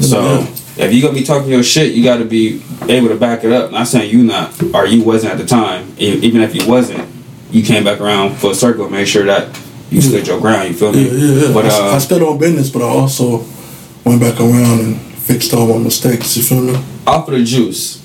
So 0.00 0.46
if 0.76 0.92
you 0.92 1.00
gonna 1.00 1.14
be 1.14 1.22
talking 1.22 1.50
your 1.50 1.62
shit, 1.62 1.94
you 1.94 2.02
got 2.02 2.18
to 2.18 2.24
be 2.24 2.62
able 2.88 3.08
to 3.08 3.16
back 3.16 3.44
it 3.44 3.52
up. 3.52 3.70
Not 3.70 3.86
saying 3.86 4.10
you 4.10 4.24
not 4.24 4.60
or 4.74 4.86
you 4.86 5.02
wasn't 5.02 5.32
at 5.32 5.38
the 5.38 5.46
time. 5.46 5.94
Even 5.98 6.42
if 6.42 6.54
you 6.54 6.68
wasn't, 6.68 7.08
you 7.50 7.62
came 7.62 7.84
back 7.84 8.00
around 8.00 8.36
full 8.36 8.54
circle. 8.54 8.90
Make 8.90 9.06
sure 9.06 9.24
that 9.24 9.58
you 9.90 10.00
stood 10.00 10.26
your 10.26 10.40
ground. 10.40 10.68
You 10.68 10.74
feel 10.74 10.92
me? 10.92 11.08
yeah, 11.08 11.12
yeah. 11.12 11.46
yeah. 11.46 11.54
But 11.54 11.66
I, 11.66 11.68
I 11.68 11.96
uh, 11.96 12.00
stood 12.00 12.22
on 12.22 12.38
business, 12.38 12.70
but 12.70 12.82
I 12.82 12.88
also 12.88 13.44
went 14.04 14.20
back 14.20 14.40
around 14.40 14.80
and 14.80 15.00
fixed 15.00 15.54
all 15.54 15.66
my 15.66 15.78
mistakes. 15.78 16.36
You 16.36 16.42
feel 16.42 16.60
me? 16.60 16.84
off 17.06 17.28
of 17.28 17.34
the 17.34 17.44
juice 17.44 18.03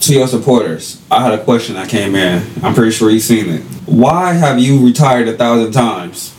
to 0.00 0.14
your 0.14 0.26
supporters. 0.26 1.00
I 1.10 1.22
had 1.22 1.38
a 1.38 1.42
question 1.44 1.74
that 1.74 1.88
came 1.88 2.14
in. 2.14 2.42
I'm 2.62 2.74
pretty 2.74 2.90
sure 2.92 3.10
you've 3.10 3.22
seen 3.22 3.48
it. 3.48 3.62
Why 3.86 4.32
have 4.32 4.58
you 4.58 4.84
retired 4.84 5.28
a 5.28 5.36
thousand 5.36 5.72
times? 5.72 6.34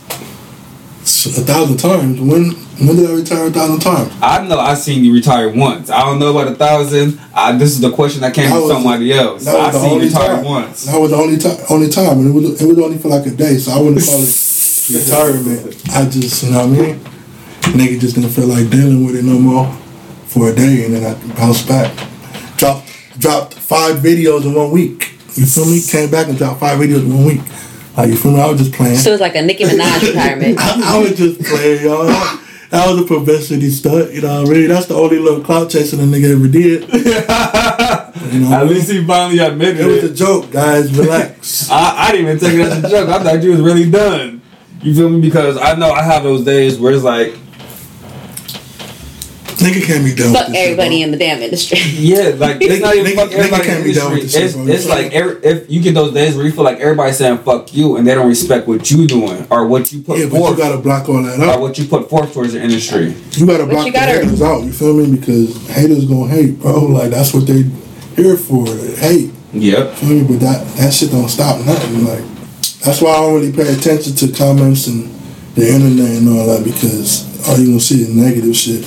a 1.02 1.42
thousand 1.44 1.76
times. 1.78 2.20
When 2.20 2.52
when 2.86 2.96
did 2.96 3.08
I 3.10 3.14
retire 3.14 3.46
a 3.46 3.50
thousand 3.50 3.80
times? 3.80 4.12
I 4.20 4.46
know 4.46 4.58
I 4.58 4.74
seen 4.74 5.04
you 5.04 5.12
retire 5.12 5.48
once. 5.48 5.90
I 5.90 6.00
don't 6.00 6.18
know 6.18 6.30
about 6.36 6.52
a 6.52 6.54
thousand. 6.56 7.20
I, 7.34 7.52
this 7.56 7.70
is 7.72 7.80
the 7.80 7.90
question 7.92 8.20
that 8.22 8.34
came 8.34 8.44
That 8.50 8.52
from 8.56 8.62
was- 8.62 8.72
somebody 8.72 9.12
else. 9.12 9.46
I 9.46 9.70
the 9.70 9.78
seen 9.80 10.00
you 10.00 10.06
retire 10.06 10.36
time. 10.36 10.44
once. 10.44 10.84
That 10.86 10.98
was 11.00 11.10
the 11.10 11.16
only 11.16 11.38
time. 11.38 11.56
Only 11.70 11.88
time, 11.88 12.18
and 12.18 12.28
it 12.28 12.32
was 12.32 12.60
it 12.62 12.66
was 12.66 12.78
only 12.78 12.98
for 12.98 13.08
like 13.08 13.26
a 13.26 13.30
day, 13.30 13.56
so 13.58 13.72
I 13.72 13.80
wouldn't 13.80 14.04
call 14.04 14.20
it 14.22 14.88
retirement. 14.90 15.82
I 15.94 16.08
just, 16.08 16.42
you 16.42 16.50
know 16.50 16.66
what 16.66 16.78
I 16.78 16.82
mean. 16.82 17.00
Nigga 17.78 18.00
just 18.00 18.14
didn't 18.16 18.30
feel 18.30 18.46
like 18.46 18.68
dealing 18.70 19.04
with 19.06 19.14
it 19.16 19.24
no 19.24 19.38
more 19.38 19.72
for 20.26 20.50
a 20.50 20.54
day, 20.54 20.84
and 20.84 20.94
then 20.94 21.04
I 21.04 21.34
bounced 21.36 21.68
back. 21.68 21.92
Dropped 23.22 23.52
dropped 23.52 23.54
five 23.54 23.96
videos 23.98 24.44
in 24.44 24.54
one 24.54 24.72
week. 24.72 25.12
You 25.34 25.46
feel 25.46 25.64
me? 25.66 25.80
Came 25.80 26.10
back 26.10 26.28
and 26.28 26.36
dropped 26.36 26.58
five 26.60 26.78
videos 26.78 27.02
in 27.02 27.14
one 27.14 27.24
week. 27.24 27.40
Like 27.96 28.08
you 28.08 28.16
feel 28.16 28.32
me? 28.32 28.40
I 28.40 28.50
was 28.50 28.60
just 28.60 28.72
playing. 28.72 28.96
So 28.96 29.12
it's 29.12 29.20
like 29.20 29.36
a 29.36 29.42
Nicki 29.42 29.64
Minaj 29.64 30.02
retirement. 30.08 30.58
I, 30.58 30.96
I 30.96 30.98
was 30.98 31.16
just 31.16 31.40
playing, 31.40 31.84
y'all. 31.84 32.06
That 32.06 32.90
was 32.90 33.00
a 33.00 33.04
publicity 33.04 33.68
stunt, 33.70 34.12
you 34.14 34.22
know 34.22 34.42
what 34.42 34.50
I 34.50 34.52
mean? 34.54 34.68
That's 34.68 34.86
the 34.86 34.94
only 34.94 35.18
little 35.18 35.44
clout 35.44 35.70
chasing 35.70 36.00
a 36.00 36.04
nigga 36.04 36.34
ever 36.34 36.48
did. 36.48 36.88
You 38.32 38.40
know, 38.40 38.52
At 38.52 38.66
least 38.66 38.90
he 38.90 39.04
finally 39.04 39.38
admitted 39.40 39.80
it 39.80 39.86
was 39.86 40.04
a 40.04 40.14
joke, 40.14 40.50
guys. 40.50 40.96
Relax. 40.96 41.70
I, 41.70 42.08
I 42.08 42.12
didn't 42.12 42.26
even 42.26 42.38
take 42.38 42.54
it 42.54 42.60
as 42.60 42.84
a 42.84 42.88
joke. 42.88 43.08
I 43.08 43.22
thought 43.22 43.42
you 43.42 43.50
was 43.50 43.60
really 43.60 43.90
done. 43.90 44.40
You 44.80 44.94
feel 44.94 45.10
me? 45.10 45.20
Because 45.20 45.58
I 45.58 45.74
know 45.74 45.90
I 45.90 46.02
have 46.02 46.22
those 46.22 46.44
days 46.44 46.78
where 46.78 46.94
it's 46.94 47.02
like, 47.02 47.36
Nigga 49.62 49.86
can't 49.86 50.04
be 50.04 50.14
done 50.14 50.32
Fuck 50.32 50.46
with 50.48 50.54
this 50.54 50.56
shit, 50.56 50.64
everybody 50.70 51.02
in 51.02 51.10
the 51.10 51.16
damn 51.16 51.40
industry. 51.40 51.78
yeah, 51.94 52.34
like 52.36 52.58
it's 52.60 52.82
not 52.82 52.94
even 52.96 53.12
Nigga- 53.12 53.14
fuck 53.16 53.30
nigga 53.30 53.34
everybody 53.38 53.64
can't 53.64 53.78
in 53.78 53.82
the 53.84 53.88
be 53.88 53.94
done 53.94 54.10
with 54.12 54.18
industry. 54.20 54.42
It's, 54.42 54.54
shit, 54.54 54.68
it's 54.68 54.86
like 54.88 55.12
every, 55.12 55.36
if 55.44 55.70
you 55.70 55.80
get 55.80 55.94
those 55.94 56.12
days 56.12 56.36
where 56.36 56.44
you 56.44 56.52
feel 56.52 56.64
like 56.64 56.78
everybody's 56.80 57.16
saying 57.18 57.38
fuck 57.38 57.72
you 57.74 57.96
and 57.96 58.06
they 58.06 58.14
don't 58.14 58.28
respect 58.28 58.66
what 58.66 58.90
you 58.90 59.06
doing 59.06 59.46
or 59.50 59.66
what 59.66 59.92
you 59.92 60.02
put 60.02 60.18
Yeah, 60.18 60.26
but 60.26 60.34
you 60.36 60.40
forth 60.40 60.58
gotta 60.58 60.78
block 60.78 61.08
all 61.08 61.22
that 61.22 61.38
or 61.40 61.60
what 61.60 61.78
you 61.78 61.84
put 61.86 62.10
forth 62.10 62.32
towards 62.34 62.52
the 62.54 62.62
industry. 62.62 63.14
You 63.32 63.46
gotta 63.46 63.66
block 63.66 63.86
you 63.86 63.92
the 63.92 63.98
gotta- 63.98 64.12
haters 64.12 64.42
out. 64.42 64.62
You 64.64 64.72
feel 64.72 64.94
me? 64.94 65.16
Because 65.18 65.54
haters 65.68 66.04
gonna 66.06 66.28
hate, 66.28 66.58
bro. 66.60 66.80
Like 66.86 67.10
that's 67.10 67.32
what 67.32 67.46
they 67.46 67.62
here 68.16 68.36
for. 68.36 68.66
Hate. 68.96 69.30
Yep. 69.52 69.94
Feel 69.94 70.08
me? 70.10 70.22
But 70.24 70.40
that 70.40 70.66
that 70.76 70.92
shit 70.92 71.10
don't 71.10 71.28
stop 71.28 71.64
nothing. 71.64 72.04
Like 72.04 72.24
that's 72.80 73.00
why 73.00 73.10
I 73.12 73.20
don't 73.20 73.34
really 73.34 73.52
pay 73.52 73.72
attention 73.72 74.14
to 74.16 74.32
comments 74.36 74.86
and 74.88 75.08
the 75.54 75.68
internet 75.68 76.08
and 76.18 76.28
all 76.30 76.46
that 76.46 76.64
because 76.64 77.28
all 77.48 77.58
you 77.58 77.66
gonna 77.66 77.80
see 77.80 78.00
is 78.02 78.08
negative 78.14 78.56
shit. 78.56 78.84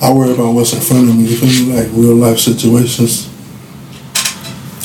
I 0.00 0.12
worry 0.12 0.32
about 0.32 0.52
what's 0.52 0.72
in 0.72 0.80
front 0.80 1.08
of 1.08 1.16
me. 1.16 1.24
You 1.24 1.36
feel 1.36 1.66
me? 1.66 1.72
Like 1.74 1.88
real 1.92 2.14
life 2.14 2.38
situations. 2.38 3.26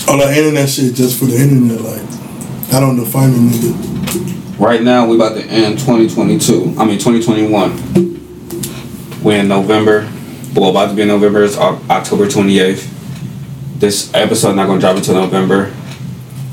All 0.08 0.18
that 0.18 0.36
internet 0.36 0.68
shit 0.68 0.96
just 0.96 1.20
for 1.20 1.26
the 1.26 1.38
internet. 1.38 1.82
Like 1.82 2.02
I 2.74 2.80
don't 2.80 2.96
define 2.98 3.30
a 3.30 3.34
nigga. 3.34 4.58
Right 4.60 4.82
now, 4.82 5.06
we 5.08 5.16
about 5.16 5.36
to 5.36 5.44
end 5.46 5.78
2022. 5.78 6.78
I 6.80 6.86
mean 6.86 6.98
2021. 6.98 9.22
We're 9.24 9.42
in 9.42 9.48
November. 9.48 10.10
Well, 10.56 10.72
about 10.72 10.90
to 10.90 10.96
be 10.96 11.04
in 11.04 11.10
November. 11.10 11.44
It's 11.44 11.58
October 11.58 12.26
28th. 12.26 12.90
This 13.80 14.12
episode 14.16 14.56
not 14.56 14.66
gonna 14.66 14.82
drop 14.82 14.98
until 14.98 15.14
November. 15.16 15.68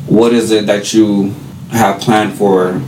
What 0.06 0.34
is 0.34 0.50
it 0.50 0.66
that 0.66 0.92
you 0.92 1.34
have 1.70 1.98
planned 2.00 2.36
for 2.36 2.82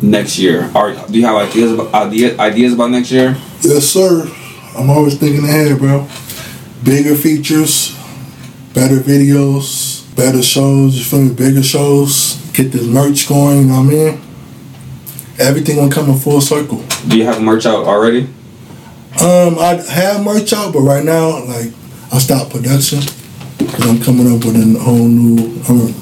next 0.00 0.38
year? 0.38 0.70
Or 0.74 0.94
do 0.94 1.18
you 1.18 1.26
have 1.26 1.36
ideas 1.36 1.72
about 1.72 1.92
idea, 1.92 2.38
ideas 2.38 2.72
about 2.72 2.90
next 2.90 3.10
year? 3.10 3.36
Yes, 3.60 3.84
sir. 3.84 4.26
I'm 4.76 4.90
always 4.90 5.16
thinking 5.16 5.44
ahead, 5.44 5.78
bro. 5.78 6.06
Bigger 6.84 7.14
features, 7.14 7.96
better 8.74 8.96
videos, 8.96 10.14
better 10.14 10.42
shows. 10.42 10.96
You 10.98 11.04
feel 11.04 11.22
me? 11.22 11.34
Bigger 11.34 11.62
shows. 11.62 12.36
Get 12.52 12.72
this 12.72 12.86
merch 12.86 13.28
going. 13.28 13.60
You 13.60 13.64
know 13.64 13.80
what 13.82 13.86
I 13.86 14.12
mean? 14.12 14.20
Everything 15.38 15.76
gonna 15.76 15.92
come 15.92 16.10
in 16.10 16.18
full 16.18 16.40
circle. 16.40 16.82
Do 17.06 17.16
you 17.16 17.24
have 17.24 17.40
merch 17.40 17.66
out 17.66 17.86
already? 17.86 18.28
Um, 19.20 19.58
I 19.58 19.82
have 19.90 20.24
merch 20.24 20.52
out, 20.52 20.72
but 20.72 20.80
right 20.80 21.04
now, 21.04 21.44
like, 21.44 21.72
I 22.12 22.18
stopped 22.18 22.50
production 22.50 23.00
because 23.58 23.86
I'm 23.86 24.00
coming 24.00 24.26
up 24.26 24.44
with 24.44 24.56
a 24.56 24.78
whole 24.78 25.08
new. 25.08 25.60
I'm, 25.68 25.94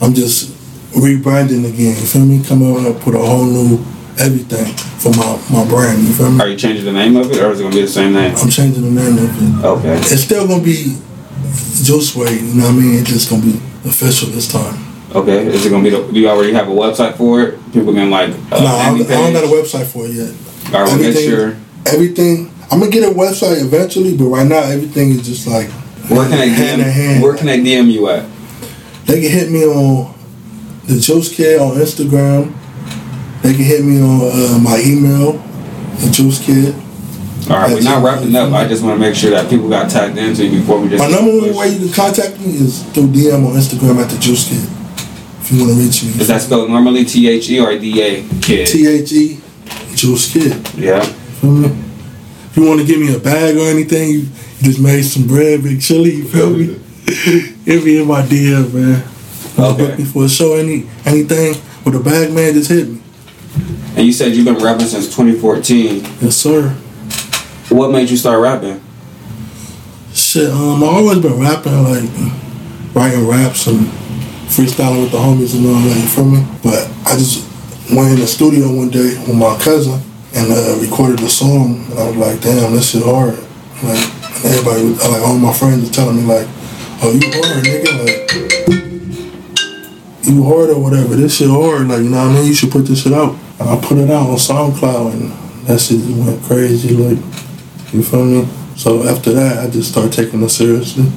I'm 0.00 0.14
just 0.14 0.50
rebranding 0.92 1.68
again. 1.68 1.96
You 1.96 2.06
feel 2.06 2.24
me? 2.24 2.42
Coming 2.42 2.86
up 2.86 3.04
with 3.06 3.14
a 3.14 3.18
whole 3.18 3.44
new 3.44 3.84
everything 4.20 4.66
for 4.98 5.10
my 5.10 5.38
my 5.50 5.68
brand. 5.68 6.02
You 6.02 6.12
feel 6.14 6.30
me? 6.30 6.40
Are 6.40 6.48
you 6.48 6.56
changing 6.56 6.84
the 6.84 6.92
name 6.92 7.16
of 7.16 7.30
it, 7.30 7.38
or 7.40 7.50
is 7.52 7.60
it 7.60 7.62
gonna 7.64 7.74
be 7.74 7.82
the 7.82 7.88
same 7.88 8.12
name? 8.12 8.34
I'm 8.36 8.50
changing 8.50 8.82
the 8.82 8.90
name 9.02 9.18
of 9.18 9.30
it. 9.62 9.64
Okay. 9.66 9.96
It's 9.98 10.22
still 10.22 10.46
gonna 10.46 10.62
be 10.62 10.96
Juice 11.84 12.14
Way, 12.16 12.34
you 12.38 12.54
know 12.54 12.64
what 12.64 12.74
I 12.74 12.76
mean? 12.76 12.98
It's 13.00 13.10
just 13.10 13.30
gonna 13.30 13.42
be 13.42 13.56
official 13.84 14.28
this 14.30 14.50
time. 14.50 14.84
Okay. 15.14 15.46
Is 15.46 15.64
it 15.66 15.70
gonna 15.70 15.82
be? 15.84 15.90
The, 15.90 16.02
do 16.12 16.20
you 16.20 16.28
already 16.28 16.52
have 16.52 16.68
a 16.68 16.72
website 16.72 17.16
for 17.16 17.40
it? 17.42 17.72
People 17.72 17.92
can 17.94 18.10
like. 18.10 18.30
Uh, 18.30 18.60
no, 18.60 18.66
I 18.66 18.96
don't, 18.98 19.02
I 19.10 19.14
don't 19.14 19.32
got 19.32 19.44
a 19.44 19.46
website 19.46 19.86
for 19.86 20.04
it 20.06 20.12
yet. 20.12 20.34
All 20.74 20.82
right, 20.82 20.88
we'll 20.88 20.96
make 20.98 21.06
everything- 21.16 21.28
sure. 21.30 21.56
Everything, 21.86 22.52
I'm 22.70 22.80
gonna 22.80 22.90
get 22.90 23.04
a 23.08 23.14
website 23.14 23.62
eventually, 23.64 24.14
but 24.16 24.26
right 24.26 24.46
now 24.46 24.58
everything 24.60 25.10
is 25.10 25.26
just 25.26 25.46
like 25.46 25.70
Where 26.10 26.28
can 26.28 26.38
they 26.38 26.50
hand 26.50 26.82
in 26.82 26.86
DM? 26.88 26.92
hand. 26.92 27.22
Where 27.22 27.34
can 27.34 27.46
they 27.46 27.58
DM 27.60 27.90
you 27.90 28.08
at? 28.10 28.26
They 29.06 29.22
can 29.22 29.30
hit 29.30 29.50
me 29.50 29.64
on 29.64 30.12
the 30.84 30.98
Juice 31.00 31.34
Kid 31.34 31.58
on 31.60 31.76
Instagram. 31.76 32.52
They 33.42 33.54
can 33.54 33.64
hit 33.64 33.84
me 33.84 34.00
on 34.02 34.20
uh, 34.32 34.58
my 34.58 34.80
email, 34.84 35.32
the 36.02 36.10
Juice 36.10 36.44
Kid. 36.44 36.74
All 37.50 37.56
right, 37.56 37.72
we're 37.72 37.82
not 37.82 38.02
wrapping 38.02 38.34
up. 38.36 38.52
I 38.52 38.66
just 38.68 38.82
want 38.82 38.96
to 38.96 39.00
make 39.00 39.14
sure 39.14 39.30
that 39.30 39.48
people 39.48 39.68
got 39.70 39.88
tagged 39.90 40.18
into 40.18 40.44
you 40.44 40.60
before 40.60 40.80
we 40.80 40.88
just. 40.90 41.02
My 41.02 41.08
number 41.10 41.30
one 41.38 41.54
way 41.54 41.68
you 41.68 41.86
can 41.86 41.92
contact 41.94 42.38
me 42.40 42.46
is 42.56 42.82
through 42.92 43.06
DM 43.08 43.46
on 43.46 43.54
Instagram 43.54 44.02
at 44.02 44.10
the 44.10 44.18
Juice 44.18 44.48
Kid. 44.48 44.68
If 45.40 45.52
you 45.52 45.60
want 45.64 45.72
to 45.72 45.78
reach 45.82 46.02
me, 46.02 46.10
Is 46.20 46.28
that 46.28 46.42
spelled 46.42 46.68
normally 46.68 47.04
T 47.06 47.26
H 47.28 47.48
E 47.48 47.58
or 47.60 47.78
D 47.78 48.02
A 48.02 48.28
kid? 48.42 48.66
T 48.66 48.86
H 48.86 49.12
E 49.12 49.40
Juice 49.94 50.30
Kid. 50.32 50.52
yeah. 50.76 51.00
If 51.02 52.56
you 52.56 52.66
want 52.68 52.80
to 52.80 52.86
give 52.86 52.98
me 53.00 53.14
a 53.14 53.18
bag 53.18 53.56
or 53.56 53.60
anything, 53.70 54.10
you, 54.10 54.18
you 54.18 54.62
just 54.64 54.80
made 54.80 55.02
some 55.02 55.26
bread, 55.26 55.62
big 55.62 55.80
chili. 55.80 56.16
You 56.16 56.24
feel 56.28 56.50
me? 56.50 56.78
Hit 57.64 57.84
me 57.84 58.00
in 58.02 58.06
my 58.08 58.22
DM, 58.22 58.74
man. 58.74 59.02
Okay. 59.58 59.86
Book 59.86 59.98
me 59.98 60.04
for 60.04 60.24
a 60.24 60.28
show, 60.28 60.54
any 60.56 60.86
anything 61.06 61.54
with 61.84 61.94
a 61.94 62.00
bag, 62.00 62.32
man. 62.32 62.52
Just 62.52 62.70
hit 62.70 62.88
me. 62.88 63.00
And 63.96 64.06
you 64.06 64.12
said 64.12 64.34
you've 64.34 64.44
been 64.44 64.62
rapping 64.62 64.86
since 64.86 65.06
2014. 65.06 66.04
Yes, 66.20 66.36
sir. 66.36 66.70
What 67.68 67.90
made 67.90 68.10
you 68.10 68.16
start 68.16 68.40
rapping? 68.40 68.82
Shit, 70.14 70.50
um, 70.50 70.82
I 70.82 70.86
always 70.86 71.18
been 71.18 71.38
rapping, 71.38 71.82
like 71.84 72.08
writing 72.94 73.26
raps 73.28 73.66
and 73.66 73.86
freestyling 74.48 75.02
with 75.02 75.12
the 75.12 75.18
homies 75.18 75.54
and 75.54 75.66
all 75.66 75.74
that. 75.74 75.96
You 75.96 76.08
feel 76.08 76.24
me? 76.24 76.46
But 76.62 76.90
I 77.06 77.16
just 77.16 77.46
went 77.94 78.14
in 78.14 78.20
the 78.20 78.26
studio 78.26 78.74
one 78.74 78.90
day 78.90 79.16
with 79.26 79.36
my 79.36 79.58
cousin 79.62 80.00
and 80.34 80.52
uh, 80.52 80.78
recorded 80.80 81.20
a 81.20 81.28
song, 81.28 81.84
and 81.90 81.98
I 81.98 82.08
was 82.08 82.16
like, 82.16 82.40
"Damn, 82.40 82.74
this 82.74 82.90
shit 82.90 83.02
hard." 83.02 83.38
Like 83.82 84.02
everybody, 84.44 84.84
was, 84.84 84.98
like 85.08 85.22
all 85.22 85.38
my 85.38 85.52
friends 85.52 85.84
were 85.88 85.94
telling 85.94 86.16
me, 86.16 86.22
like, 86.22 86.48
"Oh, 87.02 87.12
you 87.12 87.30
hard, 87.30 87.64
nigga!" 87.64 87.92
Like, 88.04 88.18
you 90.26 90.42
hard 90.44 90.70
or 90.70 90.80
whatever. 90.80 91.14
This 91.16 91.36
shit 91.36 91.48
hard. 91.48 91.88
Like, 91.88 92.02
you 92.02 92.10
know 92.10 92.26
what 92.26 92.32
I 92.32 92.40
mean? 92.40 92.46
You 92.46 92.54
should 92.54 92.70
put 92.70 92.86
this 92.86 93.02
shit 93.02 93.12
out. 93.12 93.36
And 93.60 93.68
I 93.68 93.76
put 93.80 93.98
it 93.98 94.10
out 94.10 94.30
on 94.30 94.36
SoundCloud, 94.36 95.12
and 95.12 95.66
that 95.66 95.80
shit 95.80 96.00
just 96.00 96.18
went 96.18 96.42
crazy. 96.44 96.94
Like, 96.96 97.18
you 97.92 98.02
feel 98.02 98.24
me? 98.24 98.48
So 98.76 99.08
after 99.08 99.32
that, 99.32 99.66
I 99.66 99.70
just 99.70 99.90
started 99.90 100.12
taking 100.12 100.42
it 100.42 100.48
seriously. 100.50 101.10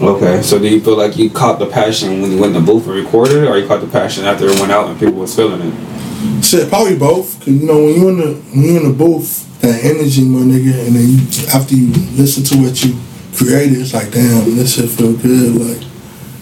Okay, 0.00 0.40
so 0.42 0.58
do 0.58 0.66
you 0.66 0.80
feel 0.80 0.96
like 0.96 1.16
you 1.16 1.30
caught 1.30 1.58
the 1.58 1.66
passion 1.66 2.22
when 2.22 2.32
you 2.32 2.40
went 2.40 2.56
in 2.56 2.64
the 2.64 2.72
booth 2.72 2.86
and 2.86 2.94
recorded 2.96 3.44
it, 3.44 3.48
or 3.48 3.58
you 3.58 3.66
caught 3.68 3.80
the 3.80 3.86
passion 3.86 4.24
after 4.24 4.46
it 4.46 4.58
went 4.58 4.72
out 4.72 4.88
and 4.88 4.98
people 4.98 5.14
was 5.14 5.34
feeling 5.36 5.60
it? 5.60 6.44
Shit, 6.44 6.68
probably 6.68 6.98
both. 6.98 7.38
Cause 7.38 7.48
you 7.48 7.66
know 7.66 7.84
when 7.84 7.94
you 7.94 8.08
in 8.08 8.16
the 8.18 8.34
when 8.34 8.64
you 8.64 8.76
in 8.78 8.88
the 8.88 8.96
booth, 8.96 9.60
that 9.60 9.84
energy, 9.84 10.24
my 10.24 10.40
nigga, 10.40 10.86
and 10.86 10.96
then 10.96 11.06
you 11.06 11.18
after 11.52 11.74
you 11.74 11.92
listen 12.16 12.44
to 12.44 12.64
what 12.64 12.82
you 12.82 12.98
created, 13.36 13.78
it's 13.78 13.92
like, 13.92 14.10
damn, 14.10 14.56
this 14.56 14.74
shit 14.74 14.88
feel 14.88 15.12
good. 15.12 15.54
Like 15.54 15.86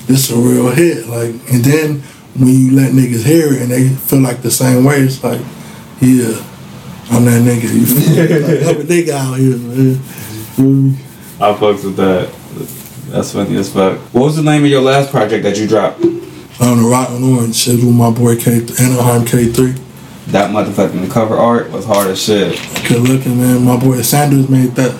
this 0.07 0.31
a 0.31 0.37
real 0.37 0.71
hit. 0.71 1.07
Like, 1.07 1.35
and 1.53 1.65
then 1.65 2.03
when 2.35 2.49
you 2.49 2.73
let 2.73 2.93
niggas 2.93 3.25
hear 3.25 3.53
it 3.53 3.63
and 3.63 3.71
they 3.71 3.89
feel 3.89 4.21
like 4.21 4.43
the 4.43 4.51
same 4.51 4.85
way, 4.85 5.01
it's 5.01 5.23
like, 5.23 5.41
yeah, 6.01 6.45
I'm 7.11 7.25
that 7.25 7.43
nigga. 7.43 7.73
You 7.73 7.87
feel? 7.87 8.17
Like, 8.23 8.77
I'm 8.77 8.81
a 8.81 8.85
nigga 8.85 9.11
out 9.11 9.39
here, 9.39 9.57
man. 9.57 9.87
You 9.87 9.95
feel 9.95 10.65
me? 10.65 10.97
I 11.41 11.53
fucks 11.55 11.85
with 11.85 11.97
that. 11.97 12.33
That's 13.13 13.33
funny 13.33 13.57
as 13.57 13.73
fuck. 13.73 13.99
What 14.13 14.25
was 14.25 14.37
the 14.37 14.43
name 14.43 14.65
of 14.65 14.71
your 14.71 14.83
last 14.83 15.11
project 15.11 15.43
that 15.45 15.57
you 15.57 15.67
dropped? 15.67 16.05
On 16.05 16.83
the 16.83 16.89
Rotten 16.91 17.23
Orange, 17.23 17.55
shit 17.55 17.77
with 17.77 17.95
my 17.95 18.11
boy 18.11 18.37
K 18.37 18.57
Anaheim 18.57 19.25
K3. 19.25 19.79
That 20.33 20.51
motherfucking 20.51 21.11
cover 21.11 21.37
art 21.37 21.71
was 21.71 21.87
hard 21.87 22.09
as 22.09 22.23
shit. 22.23 22.61
Good 22.87 23.01
looking, 23.01 23.39
man. 23.41 23.65
My 23.65 23.79
boy 23.79 24.03
Sanders 24.03 24.49
made 24.51 24.73
that. 24.73 24.93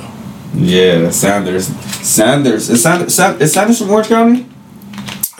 Yeah, 0.55 1.11
Sanders. 1.11 1.67
Sanders. 2.07 2.71
Is 2.71 2.83
Sanders, 2.83 3.19
is 3.19 3.53
Sanders 3.53 3.79
from 3.79 3.91
Orange 3.91 4.09
County? 4.09 4.47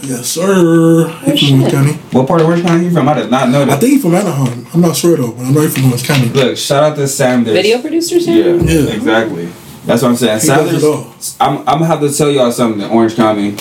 Yes, 0.03 0.29
sir. 0.29 1.09
He 1.25 1.49
from 1.51 1.61
Orange 1.61 1.73
County. 1.73 1.93
What 2.13 2.29
part 2.29 2.41
of 2.41 2.47
Orange 2.47 2.63
County 2.65 2.85
you 2.85 2.91
from? 2.93 3.09
I 3.09 3.15
did 3.15 3.31
not 3.31 3.49
know 3.49 3.63
I 3.63 3.65
that. 3.67 3.81
think 3.81 3.95
he 3.95 3.99
from 3.99 4.15
Anaheim. 4.15 4.67
I'm 4.73 4.81
not 4.81 4.97
sure 4.97 5.17
though, 5.17 5.33
but 5.33 5.45
I 5.47 5.51
know 5.51 5.61
he 5.63 5.69
from 5.69 5.87
Orange 5.87 6.05
County. 6.07 6.29
Look, 6.29 6.57
shout 6.57 6.83
out 6.85 6.97
to 6.97 7.09
Sanders. 7.09 7.53
Video 7.55 7.81
producer, 7.81 8.21
Sam? 8.21 8.37
Yeah, 8.67 8.73
Yeah. 8.73 8.91
exactly. 8.93 9.49
That's 9.87 10.03
what 10.03 10.11
I'm 10.11 10.17
saying. 10.17 10.41
He 10.41 10.47
does 10.47 10.73
it 10.75 10.81
Sanders. 10.81 10.85
all. 10.85 11.15
I'm, 11.41 11.59
I'm 11.61 11.65
gonna 11.81 11.87
have 11.87 12.01
to 12.01 12.13
tell 12.13 12.31
y'all 12.31 12.53
something 12.53 12.83
in 12.83 12.91
Orange 12.91 13.17
County. 13.17 13.57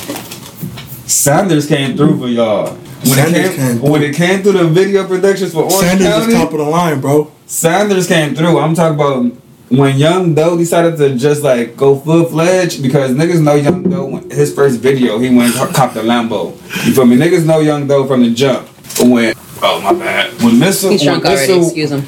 Sanders 1.07 1.65
came 1.67 1.95
through 1.97 2.19
for 2.19 2.27
y'all. 2.27 2.71
When 2.73 3.05
Sanders 3.05 3.45
it 3.45 3.55
came, 3.55 3.79
came 3.79 3.89
when 3.91 4.03
it 4.03 4.15
came 4.15 4.43
through 4.43 4.51
the 4.53 4.67
video 4.67 5.07
productions 5.07 5.53
for 5.53 5.59
Orange 5.63 5.73
Sanders 5.79 6.07
County, 6.07 6.33
is 6.33 6.39
top 6.39 6.51
of 6.51 6.57
the 6.59 6.63
line, 6.65 6.99
bro. 7.01 7.31
Sanders 7.45 8.07
came 8.07 8.35
through. 8.35 8.59
I'm 8.59 8.75
talking 8.75 8.95
about 8.95 9.31
when 9.69 9.97
Young 9.97 10.33
Doe 10.33 10.57
decided 10.57 10.97
to 10.97 11.15
just 11.15 11.43
like 11.43 11.75
go 11.75 11.95
full 11.99 12.25
fledged 12.25 12.81
because 12.81 13.11
niggas 13.11 13.41
know 13.43 13.55
Young 13.55 13.83
Doe. 13.83 14.05
When 14.05 14.29
his 14.29 14.53
first 14.53 14.79
video, 14.79 15.19
he 15.19 15.29
went 15.35 15.55
and 15.55 15.75
cop 15.75 15.93
the 15.93 16.01
Lambo. 16.01 16.53
You 16.85 16.93
feel 16.93 17.05
me? 17.05 17.17
Niggas 17.17 17.45
know 17.45 17.59
Young 17.59 17.87
Doe 17.87 18.05
from 18.07 18.23
the 18.23 18.29
jump. 18.33 18.67
When 18.99 19.33
oh 19.61 19.81
my 19.81 19.93
bad. 19.93 20.41
When 20.41 20.57
Missile, 20.59 20.91
He's 20.91 21.01
when 21.01 21.19
drunk 21.19 21.25
already. 21.25 21.53
Missile, 21.53 21.63
Excuse 21.65 21.91
him. 21.91 22.01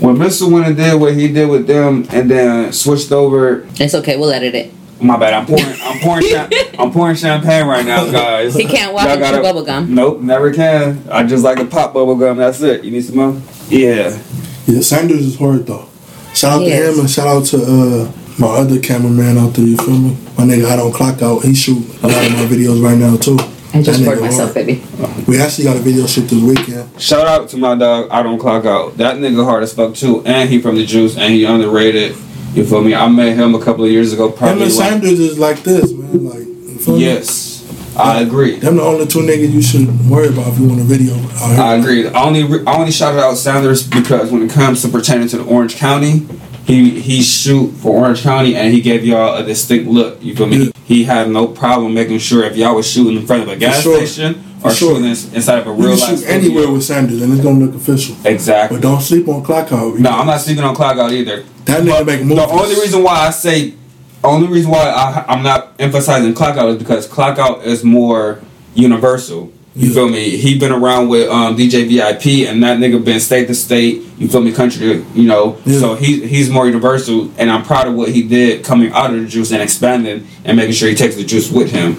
when 0.00 0.18
Missile 0.18 0.50
went 0.50 0.66
and 0.66 0.76
did 0.76 1.00
what 1.00 1.14
he 1.14 1.28
did 1.32 1.48
with 1.48 1.66
them, 1.66 2.06
and 2.10 2.30
then 2.30 2.72
switched 2.72 3.10
over. 3.12 3.66
It's 3.80 3.94
okay. 3.94 4.16
We'll 4.16 4.30
edit 4.30 4.54
it. 4.54 4.72
My 5.00 5.16
bad. 5.16 5.32
I'm 5.34 5.46
pouring. 5.46 5.64
I'm 5.82 5.98
pouring. 6.02 6.26
Cham- 6.28 6.50
I'm 6.78 6.90
pouring 6.92 7.16
champagne 7.16 7.66
right 7.66 7.84
now, 7.84 8.10
guys. 8.10 8.54
He 8.54 8.64
can't 8.64 8.92
walk 8.94 9.04
Y'all 9.04 9.12
and 9.14 9.20
chew 9.24 9.30
gotta- 9.30 9.42
bubble 9.42 9.64
gum. 9.64 9.94
Nope, 9.94 10.20
never 10.22 10.52
can. 10.52 11.04
I 11.10 11.24
just 11.24 11.44
like 11.44 11.58
to 11.58 11.64
pop 11.66 11.92
bubble 11.94 12.16
gum. 12.16 12.36
That's 12.38 12.60
it. 12.62 12.84
You 12.84 12.90
need 12.92 13.02
some 13.04 13.16
more? 13.16 13.42
Yeah. 13.68 14.16
Yeah, 14.66 14.80
Sanders 14.80 15.20
is 15.24 15.38
hard 15.38 15.66
though. 15.66 15.88
Shout 16.38 16.52
out 16.52 16.62
He 16.62 16.70
to 16.70 16.76
him 16.76 17.00
and 17.00 17.10
shout 17.10 17.26
out 17.26 17.44
to 17.46 17.56
uh, 17.58 18.12
my 18.38 18.46
other 18.48 18.78
cameraman 18.80 19.38
out 19.38 19.54
there. 19.54 19.64
You 19.66 19.76
feel 19.76 19.98
me? 19.98 20.16
My 20.36 20.44
nigga 20.44 20.66
I 20.70 20.76
don't 20.76 20.92
clock 20.92 21.20
out. 21.22 21.40
He 21.42 21.54
shoot 21.54 21.78
a 22.02 22.06
lot 22.06 22.24
of 22.26 22.32
my 22.32 22.46
videos 22.46 22.82
right 22.82 22.96
now 22.96 23.16
too. 23.16 23.38
I 23.74 23.82
just 23.82 23.98
That 24.00 24.04
poured 24.06 24.18
nigga 24.18 24.22
myself, 24.22 24.54
hard. 24.54 24.66
baby. 24.66 24.82
We 25.26 25.40
actually 25.40 25.64
got 25.64 25.76
a 25.76 25.80
video 25.80 26.06
shoot 26.06 26.22
this 26.28 26.42
weekend. 26.42 27.00
Shout 27.00 27.26
out 27.26 27.48
to 27.50 27.56
my 27.58 27.74
dog. 27.74 28.08
I 28.10 28.22
don't 28.22 28.38
clock 28.38 28.64
out. 28.64 28.96
That 28.96 29.16
nigga 29.16 29.44
hard 29.44 29.62
as 29.64 29.74
fuck 29.74 29.94
too, 29.94 30.22
and 30.24 30.48
he 30.48 30.60
from 30.62 30.76
the 30.76 30.86
juice, 30.86 31.16
and 31.18 31.32
he 31.34 31.44
underrated. 31.44 32.16
You 32.54 32.64
feel 32.64 32.82
me? 32.82 32.94
I 32.94 33.08
met 33.08 33.36
him 33.36 33.54
a 33.54 33.62
couple 33.62 33.84
of 33.84 33.90
years 33.90 34.12
ago. 34.12 34.30
Him 34.30 34.36
Probably. 34.38 34.62
and 34.64 34.74
like- 34.74 34.90
Sanders 34.90 35.20
is 35.20 35.38
like 35.38 35.62
this, 35.64 35.92
man. 35.92 36.24
Like, 36.24 36.38
you 36.38 36.78
feel 36.78 36.94
me? 36.96 37.02
I 37.98 38.20
agree. 38.22 38.56
Them 38.58 38.76
the 38.76 38.82
only 38.82 39.06
two 39.06 39.20
niggas 39.20 39.50
you 39.52 39.62
should 39.62 39.88
worry 40.08 40.28
about 40.28 40.48
if 40.48 40.58
you 40.58 40.68
want 40.68 40.80
a 40.80 40.84
video 40.84 41.14
out. 41.14 41.58
I 41.58 41.74
agree. 41.74 42.06
I 42.08 42.22
only 42.24 42.42
I 42.66 42.76
only 42.78 42.92
shouted 42.92 43.20
out 43.20 43.34
Sanders 43.34 43.86
because 43.86 44.30
when 44.30 44.42
it 44.42 44.50
comes 44.50 44.82
to 44.82 44.88
pertaining 44.88 45.28
to 45.28 45.38
the 45.38 45.44
Orange 45.44 45.76
County, 45.76 46.26
he 46.64 47.00
he 47.00 47.22
shoot 47.22 47.70
for 47.72 47.96
Orange 47.96 48.22
County 48.22 48.54
and 48.54 48.72
he 48.72 48.80
gave 48.80 49.04
y'all 49.04 49.36
a 49.36 49.44
distinct 49.44 49.88
look. 49.90 50.22
You 50.22 50.36
feel 50.36 50.46
me? 50.46 50.66
Yeah. 50.66 50.70
He 50.84 51.04
had 51.04 51.28
no 51.30 51.46
problem 51.48 51.92
making 51.94 52.18
sure 52.18 52.44
if 52.44 52.56
y'all 52.56 52.76
was 52.76 52.90
shooting 52.90 53.16
in 53.20 53.26
front 53.26 53.42
of 53.42 53.48
a 53.48 53.56
gas 53.56 53.82
sure. 53.82 53.96
station 54.06 54.34
For 54.60 54.68
or 54.68 54.70
sure. 54.70 54.94
shooting 54.96 55.10
inside 55.34 55.58
of 55.58 55.66
a 55.66 55.70
You 55.70 55.76
real 55.88 55.96
can 55.98 56.08
life 56.10 56.18
shoot 56.20 56.28
anywhere 56.28 56.70
with 56.70 56.84
Sanders 56.84 57.20
and 57.20 57.32
it's 57.32 57.42
gonna 57.42 57.58
look 57.64 57.74
official. 57.74 58.16
Exactly. 58.24 58.78
But 58.78 58.82
don't 58.82 59.00
sleep 59.00 59.28
on 59.28 59.42
clock 59.42 59.72
out. 59.72 59.98
No, 59.98 60.10
I'm 60.10 60.26
not 60.26 60.40
sleeping 60.40 60.64
on 60.64 60.74
clock 60.74 60.96
out 60.98 61.10
either. 61.12 61.42
That 61.64 61.82
nigga 61.82 62.06
make 62.06 62.20
movies. 62.22 62.36
The 62.36 62.46
only 62.48 62.74
reason 62.76 63.02
why 63.02 63.26
I 63.26 63.30
say, 63.30 63.74
only 64.24 64.48
reason 64.48 64.70
why 64.70 64.88
I, 64.88 65.24
I'm 65.28 65.42
not 65.42 65.74
emphasizing 65.78 66.34
clock 66.34 66.56
out 66.56 66.68
is 66.70 66.78
because 66.78 67.06
clock 67.06 67.38
out 67.38 67.64
is 67.64 67.84
more 67.84 68.40
universal. 68.74 69.52
You 69.76 69.88
Yeah. 69.88 69.94
feel 69.94 70.08
me? 70.08 70.36
He 70.36 70.58
been 70.58 70.72
around 70.72 71.08
with 71.08 71.28
um, 71.30 71.56
DJ 71.56 71.86
VIP, 71.88 72.48
and 72.48 72.62
that 72.64 72.78
nigga 72.78 73.02
been 73.04 73.20
state 73.20 73.46
to 73.46 73.54
state. 73.54 74.02
You 74.18 74.26
feel 74.28 74.40
me? 74.40 74.50
Country, 74.52 74.80
to, 74.80 75.06
you 75.14 75.28
know. 75.28 75.56
Yeah. 75.64 75.78
So 75.78 75.94
he 75.94 76.26
he's 76.26 76.50
more 76.50 76.66
universal, 76.66 77.30
and 77.38 77.50
I'm 77.50 77.62
proud 77.62 77.86
of 77.86 77.94
what 77.94 78.08
he 78.08 78.22
did 78.22 78.64
coming 78.64 78.92
out 78.92 79.14
of 79.14 79.20
the 79.22 79.26
juice 79.28 79.52
and 79.52 79.62
expanding 79.62 80.26
and 80.44 80.56
making 80.56 80.74
sure 80.74 80.88
he 80.88 80.94
takes 80.96 81.14
the 81.14 81.24
juice 81.24 81.50
with 81.50 81.70
him. 81.70 81.96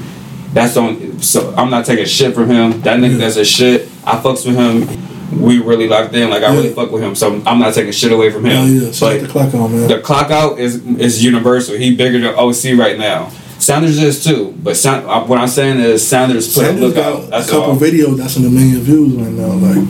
That's 0.54 0.76
on. 0.76 1.20
So 1.22 1.54
I'm 1.56 1.70
not 1.70 1.86
taking 1.86 2.06
shit 2.06 2.34
from 2.34 2.50
him. 2.50 2.82
That 2.82 3.00
nigga 3.00 3.14
Yeah. 3.14 3.20
does 3.20 3.38
a 3.38 3.46
shit. 3.46 3.88
I 4.04 4.18
fucks 4.18 4.46
with 4.46 4.56
him. 4.56 4.88
We 5.40 5.60
really 5.62 5.88
locked 5.88 6.14
in. 6.14 6.30
Like 6.30 6.44
I 6.44 6.54
really 6.54 6.74
fuck 6.74 6.92
with 6.92 7.02
him. 7.02 7.16
So 7.16 7.42
I'm 7.46 7.60
not 7.60 7.74
taking 7.74 7.92
shit 7.92 8.12
away 8.12 8.30
from 8.32 8.46
him. 8.46 8.52
Yeah, 8.68 8.88
out 8.90 9.00
But 9.00 9.22
the 9.22 9.28
clock 9.28 9.54
out, 9.56 9.68
man. 9.72 9.88
the 9.88 10.00
clock 10.02 10.32
out 10.32 10.60
is 10.60 10.86
is 10.86 11.24
universal. 11.24 11.76
He 11.76 11.96
bigger 11.96 12.20
than 12.20 12.36
OC 12.36 12.78
right 12.78 12.98
now. 12.98 13.30
Sanders 13.60 13.98
is 14.00 14.24
too, 14.24 14.54
but 14.64 14.78
what 15.28 15.38
I'm 15.38 15.48
saying 15.50 15.80
is 15.80 16.08
Sanders 16.08 16.54
put 16.54 16.64
a 16.64 16.66
Sanders 16.68 16.82
look 16.82 16.96
got 16.96 17.34
out. 17.34 17.44
a 17.44 17.46
couple 17.46 17.72
all. 17.72 17.76
videos 17.76 18.16
that's 18.18 18.38
in 18.38 18.46
a 18.46 18.50
million 18.50 18.80
views 18.80 19.14
right 19.16 19.32
now, 19.34 19.48
like 19.50 19.86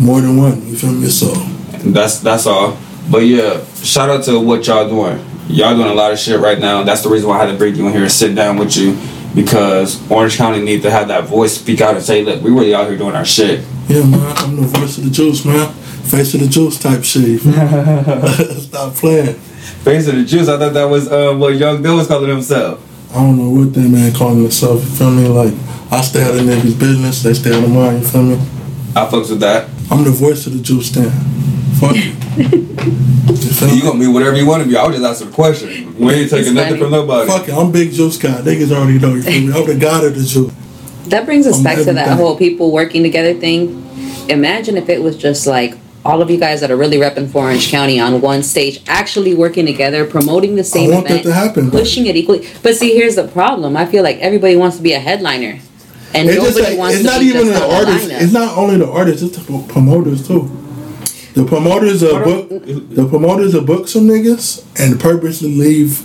more 0.00 0.20
than 0.22 0.36
one. 0.38 0.66
You 0.66 0.76
feel 0.76 0.92
me? 0.92 1.08
So 1.08 1.26
That's 1.90 2.20
that's 2.20 2.46
all. 2.46 2.76
But 3.10 3.18
yeah, 3.18 3.62
shout 3.82 4.08
out 4.08 4.24
to 4.24 4.40
what 4.40 4.66
y'all 4.66 4.88
doing. 4.88 5.22
Y'all 5.48 5.76
doing 5.76 5.88
a 5.88 5.94
lot 5.94 6.10
of 6.12 6.18
shit 6.18 6.40
right 6.40 6.58
now. 6.58 6.82
That's 6.84 7.02
the 7.02 7.08
reason 7.10 7.28
why 7.28 7.36
I 7.38 7.44
had 7.44 7.52
to 7.52 7.58
bring 7.58 7.74
you 7.76 7.86
in 7.86 7.92
here 7.92 8.02
and 8.02 8.10
sit 8.10 8.34
down 8.34 8.56
with 8.56 8.76
you 8.76 8.96
because 9.36 10.10
Orange 10.10 10.36
County 10.38 10.62
needs 10.62 10.82
to 10.82 10.90
have 10.90 11.08
that 11.08 11.24
voice 11.24 11.54
speak 11.56 11.82
out 11.82 11.94
and 11.94 12.02
say, 12.02 12.24
look, 12.24 12.42
we 12.42 12.50
really 12.50 12.74
out 12.74 12.88
here 12.88 12.96
doing 12.96 13.14
our 13.14 13.24
shit. 13.24 13.60
yeah, 13.86 14.02
man, 14.04 14.36
I'm 14.38 14.56
the 14.56 14.62
voice 14.62 14.96
of 14.96 15.04
the 15.04 15.10
juice, 15.10 15.44
man. 15.44 15.72
Face 15.72 16.34
of 16.34 16.40
the 16.40 16.48
juice 16.48 16.80
type 16.80 17.04
shit. 17.04 17.22
you 17.28 17.38
feel 17.38 17.52
me? 17.52 18.60
Stop 18.60 18.94
playing. 18.94 19.34
Face 19.34 20.08
of 20.08 20.16
the 20.16 20.24
juice. 20.24 20.48
I 20.48 20.58
thought 20.58 20.72
that 20.72 20.84
was 20.84 21.06
uh, 21.08 21.34
what 21.34 21.54
Young 21.54 21.82
Bill 21.82 21.96
was 21.96 22.06
calling 22.06 22.30
himself. 22.30 22.82
I 23.12 23.16
don't 23.16 23.36
know 23.36 23.50
what 23.50 23.74
that 23.74 23.88
man 23.88 24.12
calling 24.14 24.42
himself. 24.42 24.82
You 24.82 24.90
feel 24.90 25.10
me? 25.10 25.28
Like 25.28 25.54
I 25.92 26.00
stay 26.00 26.22
out 26.22 26.34
of 26.34 26.40
niggas' 26.40 26.78
business, 26.78 27.22
they 27.22 27.34
stay 27.34 27.56
out 27.56 27.62
of 27.64 27.70
mine. 27.70 27.98
You 27.98 28.04
feel 28.06 28.22
me? 28.22 28.34
I 28.96 29.06
fucks 29.06 29.30
with 29.30 29.40
that. 29.40 29.68
I'm 29.90 30.02
the 30.02 30.10
voice 30.10 30.46
of 30.46 30.54
the 30.54 30.60
juice 30.60 30.88
stand. 30.88 31.12
Fuck 31.80 31.96
it. 31.96 32.76
You 33.26 33.52
feel 33.52 33.68
You 33.68 33.74
me? 33.76 33.82
gonna 33.82 33.98
be 34.00 34.06
whatever 34.06 34.36
you 34.36 34.46
want 34.46 34.62
to 34.62 34.68
be. 34.68 34.76
I 34.76 34.86
was 34.86 34.96
just 34.96 35.04
asking 35.06 35.28
a 35.28 35.32
question. 35.32 35.98
We 35.98 36.12
ain't 36.12 36.30
taking 36.30 36.46
It's 36.46 36.50
nothing 36.52 36.68
funny. 36.74 36.80
from 36.80 36.90
nobody. 36.92 37.28
Fuck 37.30 37.48
it. 37.48 37.54
I'm 37.54 37.72
big 37.72 37.90
juice 37.92 38.16
guy. 38.18 38.40
Niggas 38.42 38.70
already 38.70 38.98
know. 38.98 39.14
You 39.14 39.22
feel 39.22 39.32
me? 39.48 39.52
I'm 39.60 39.66
the 39.66 39.74
god 39.76 40.04
of 40.04 40.14
the 40.14 40.22
juice. 40.24 40.52
That 41.08 41.24
brings 41.26 41.46
us 41.46 41.58
Um, 41.58 41.64
back 41.64 41.78
to 41.78 41.84
that 41.84 41.96
everything. 41.96 42.16
whole 42.16 42.36
people 42.36 42.70
working 42.70 43.02
together 43.02 43.34
thing. 43.34 43.84
Imagine 44.28 44.76
if 44.76 44.88
it 44.88 45.02
was 45.02 45.16
just 45.16 45.46
like 45.46 45.76
all 46.04 46.22
of 46.22 46.30
you 46.30 46.36
guys 46.38 46.60
that 46.60 46.70
are 46.70 46.76
really 46.76 46.98
repping 46.98 47.28
for 47.30 47.42
Orange 47.44 47.68
County 47.70 47.98
on 47.98 48.20
one 48.20 48.42
stage, 48.42 48.80
actually 48.86 49.34
working 49.34 49.66
together, 49.66 50.04
promoting 50.04 50.54
the 50.56 50.64
same 50.64 50.90
want 50.92 51.04
that 51.08 51.10
event, 51.20 51.24
to 51.26 51.32
happen, 51.32 51.70
though. 51.70 51.78
pushing 51.78 52.06
it 52.06 52.14
equally. 52.16 52.46
But 52.62 52.76
see, 52.76 52.94
here's 52.94 53.16
the 53.16 53.26
problem. 53.28 53.76
I 53.76 53.86
feel 53.86 54.02
like 54.04 54.18
everybody 54.20 54.56
wants 54.56 54.76
to 54.76 54.82
be 54.82 54.92
a 54.92 55.00
headliner, 55.00 55.58
and 56.14 56.28
It's 56.28 56.36
nobody 56.38 56.54
just 56.54 56.68
like, 56.70 56.78
wants 56.78 56.94
it's 56.96 57.04
to 57.04 57.10
not 57.10 57.20
be 57.20 57.26
even 57.26 57.46
just 57.46 57.58
the 57.58 57.64
on 57.64 57.68
the 57.70 57.76
artists. 57.76 58.08
lineup. 58.08 58.20
It's 58.22 58.32
not 58.32 58.56
only 58.58 58.76
the 58.78 58.88
artists. 58.90 59.22
It's 59.22 59.36
the 59.36 59.64
promoters 59.68 60.26
too. 60.26 60.50
The 61.36 61.44
promoters 61.44 62.02
of 62.02 62.24
book. 62.24 62.48
The 62.48 63.06
promoters 63.10 63.54
are 63.54 63.60
book 63.60 63.88
some 63.88 64.04
niggas 64.08 64.64
and 64.80 64.98
purposely 64.98 65.54
leave 65.54 66.00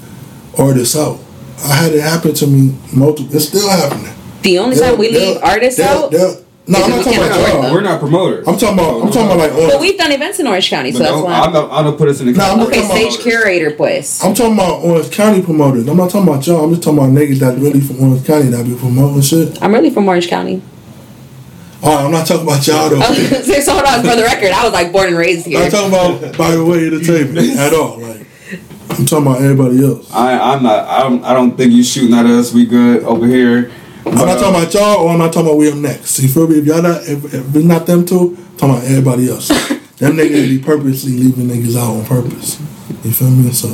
artists 0.59 0.93
out. 0.97 1.19
I 1.63 1.73
had 1.75 1.93
it 1.93 2.01
happen 2.01 2.33
to 2.33 2.47
me 2.47 2.75
multiple. 2.93 3.33
It's 3.33 3.47
still 3.47 3.69
happening. 3.69 4.13
the 4.41 4.59
only 4.59 4.75
They'll- 4.75 4.89
time 4.89 4.99
we 4.99 5.09
leave 5.09 5.37
artists 5.41 5.77
they'll- 5.77 5.87
out, 5.87 6.11
they'll- 6.11 6.37
No, 6.67 6.83
I'm 6.83 6.89
not 6.89 6.97
talking 7.03 7.13
can't 7.19 7.25
about 7.31 7.53
y'all. 7.53 7.61
them. 7.63 7.73
We're 7.73 7.81
not 7.81 7.99
promoters. 8.01 8.47
I'm 8.47 8.57
talking 8.57 8.77
about. 8.79 9.01
I'm 9.03 9.11
talking 9.11 9.25
about 9.31 9.37
like. 9.37 9.53
but 9.71 9.79
we've 9.81 9.97
done 9.97 10.11
events 10.11 10.39
in 10.39 10.47
Orange 10.47 10.69
County, 10.69 10.91
so 10.91 10.99
But 10.99 11.05
that's 11.05 11.21
why. 11.23 11.33
I'm 11.39 11.53
not, 11.53 11.69
I'm 11.71 11.85
not 11.85 11.97
put 11.97 12.09
us 12.09 12.19
in 12.19 12.27
the 12.27 12.33
Nah, 12.33 12.51
I'm 12.51 12.59
okay, 12.61 12.81
talking 12.81 12.85
about- 12.85 12.97
stage 13.13 13.19
curator, 13.19 13.71
pues. 13.71 14.23
I'm 14.23 14.33
talking 14.33 14.53
about 14.53 14.83
Orange 14.83 15.11
County 15.11 15.41
promoters. 15.41 15.87
I'm 15.87 15.97
not 15.97 16.09
talking 16.11 16.27
about 16.27 16.45
y'all. 16.45 16.63
I'm 16.65 16.71
just 16.71 16.83
talking 16.83 16.99
about 16.99 17.09
niggas 17.11 17.39
that 17.39 17.57
really 17.57 17.79
from 17.81 17.99
Orange 18.03 18.25
County 18.27 18.49
that 18.49 18.65
be 18.65 18.75
promoting 18.75 19.21
shit. 19.21 19.57
I'm 19.61 19.73
really 19.73 19.89
from 19.89 20.07
Orange 20.07 20.27
County. 20.27 20.61
Oh, 21.83 22.05
I'm 22.05 22.11
not 22.11 22.27
talking 22.27 22.47
about 22.47 22.65
y'all 22.67 22.89
though. 22.89 22.99
I 22.99 23.09
was 23.09 23.45
say, 23.45 23.61
so 23.61 23.73
hold 23.73 23.85
on, 23.85 24.01
for 24.01 24.15
the 24.15 24.23
record, 24.23 24.51
I 24.51 24.63
was 24.63 24.73
like 24.73 24.91
born 24.91 25.07
and 25.07 25.17
raised 25.17 25.47
here. 25.47 25.57
I'm 25.57 25.63
not 25.63 25.71
talking 25.71 26.19
about 26.19 26.37
by 26.37 26.51
the 26.51 26.63
way 26.63 26.87
of 26.87 26.93
the 26.93 27.03
table 27.03 27.39
at 27.59 27.73
all. 27.73 27.99
Like 27.99 28.27
I'm 28.91 29.05
talking 29.05 29.27
about 29.27 29.41
everybody 29.41 29.83
else. 29.83 30.11
I, 30.13 30.53
I'm 30.53 30.63
not. 30.63 30.87
I 30.87 30.99
don't. 31.01 31.23
I 31.23 31.33
don't 31.33 31.57
think 31.57 31.71
you 31.71 31.83
shooting 31.83 32.15
at 32.15 32.25
us. 32.25 32.53
We 32.53 32.65
good 32.65 33.03
over 33.03 33.25
here. 33.25 33.71
I'm 34.05 34.15
not 34.15 34.39
talking 34.39 34.55
uh, 34.55 34.59
about 34.59 34.73
y'all, 34.73 34.97
or 35.05 35.09
I'm 35.11 35.19
not 35.19 35.31
talking 35.33 35.47
about 35.47 35.57
we 35.57 35.71
up 35.71 35.77
next. 35.77 36.19
You 36.19 36.27
feel 36.27 36.47
me? 36.47 36.59
If 36.59 36.65
y'all 36.65 36.81
not, 36.81 37.01
if, 37.03 37.23
if 37.33 37.55
it's 37.55 37.65
not 37.65 37.85
them 37.85 38.05
two, 38.05 38.35
I'm 38.37 38.57
talking 38.57 38.75
about 38.75 38.83
everybody 38.83 39.29
else. 39.29 39.47
them 39.97 40.13
niggas 40.13 40.47
be 40.49 40.59
purposely 40.59 41.13
leaving 41.13 41.47
niggas 41.47 41.77
out 41.77 41.97
on 41.97 42.05
purpose. 42.05 42.59
You 43.03 43.11
feel 43.11 43.29
me? 43.29 43.51
So, 43.51 43.69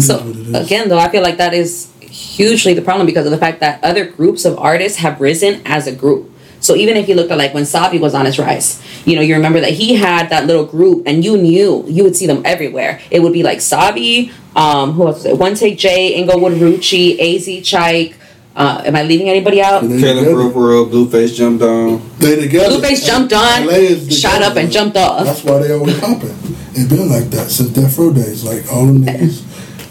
So 0.00 0.18
what 0.18 0.36
it 0.36 0.36
is. 0.36 0.66
again, 0.66 0.88
though, 0.88 0.98
I 0.98 1.10
feel 1.10 1.22
like 1.22 1.36
that 1.36 1.54
is 1.54 1.90
hugely 2.00 2.74
the 2.74 2.82
problem 2.82 3.06
because 3.06 3.26
of 3.26 3.32
the 3.32 3.38
fact 3.38 3.60
that 3.60 3.82
other 3.84 4.04
groups 4.04 4.44
of 4.44 4.58
artists 4.58 4.98
have 4.98 5.20
risen 5.20 5.62
as 5.66 5.86
a 5.86 5.94
group. 5.94 6.30
So 6.62 6.76
even 6.76 6.96
if 6.96 7.08
you 7.08 7.16
looked 7.16 7.30
at 7.32 7.38
like 7.38 7.52
when 7.52 7.64
Savi 7.64 8.00
was 8.00 8.14
on 8.14 8.24
his 8.24 8.38
rise, 8.38 8.80
you 9.04 9.16
know, 9.16 9.20
you 9.22 9.34
remember 9.34 9.60
that 9.60 9.72
he 9.72 9.96
had 9.96 10.30
that 10.30 10.46
little 10.46 10.64
group, 10.64 11.02
and 11.06 11.24
you 11.24 11.36
knew 11.36 11.84
you 11.88 12.04
would 12.04 12.16
see 12.16 12.26
them 12.26 12.40
everywhere. 12.44 13.00
It 13.10 13.20
would 13.20 13.32
be 13.32 13.42
like 13.42 13.58
Savi, 13.58 14.32
um, 14.54 14.92
who 14.92 15.06
else 15.08 15.16
was 15.16 15.26
it? 15.26 15.38
One 15.38 15.54
Take 15.54 15.76
J, 15.76 16.14
Inglewood 16.14 16.52
Rucci, 16.54 17.18
Az 17.18 17.46
Chike. 17.66 18.14
Uh, 18.54 18.82
am 18.84 18.94
I 18.94 19.02
leaving 19.02 19.28
anybody 19.28 19.60
out? 19.62 19.80
They 19.82 19.98
Caleb 19.98 20.24
together. 20.24 20.36
Rupero, 20.36 20.84
Blueface 20.84 21.34
jumped 21.34 21.62
on. 21.62 22.02
They 22.18 22.36
together. 22.38 22.76
Blueface 22.76 23.04
jumped 23.04 23.32
on, 23.32 24.10
shot 24.10 24.42
up, 24.42 24.56
and 24.56 24.70
jumped 24.70 24.96
off. 24.96 25.24
That's 25.24 25.42
why 25.42 25.58
they 25.58 25.72
always 25.72 25.98
popping. 25.98 26.36
It 26.74 26.88
been 26.88 27.08
like 27.08 27.30
that 27.30 27.50
since 27.50 27.70
Death 27.70 27.98
Row 27.98 28.12
days. 28.12 28.44
Like 28.44 28.70
all 28.70 28.86
them 28.86 29.04
niggas. 29.04 29.42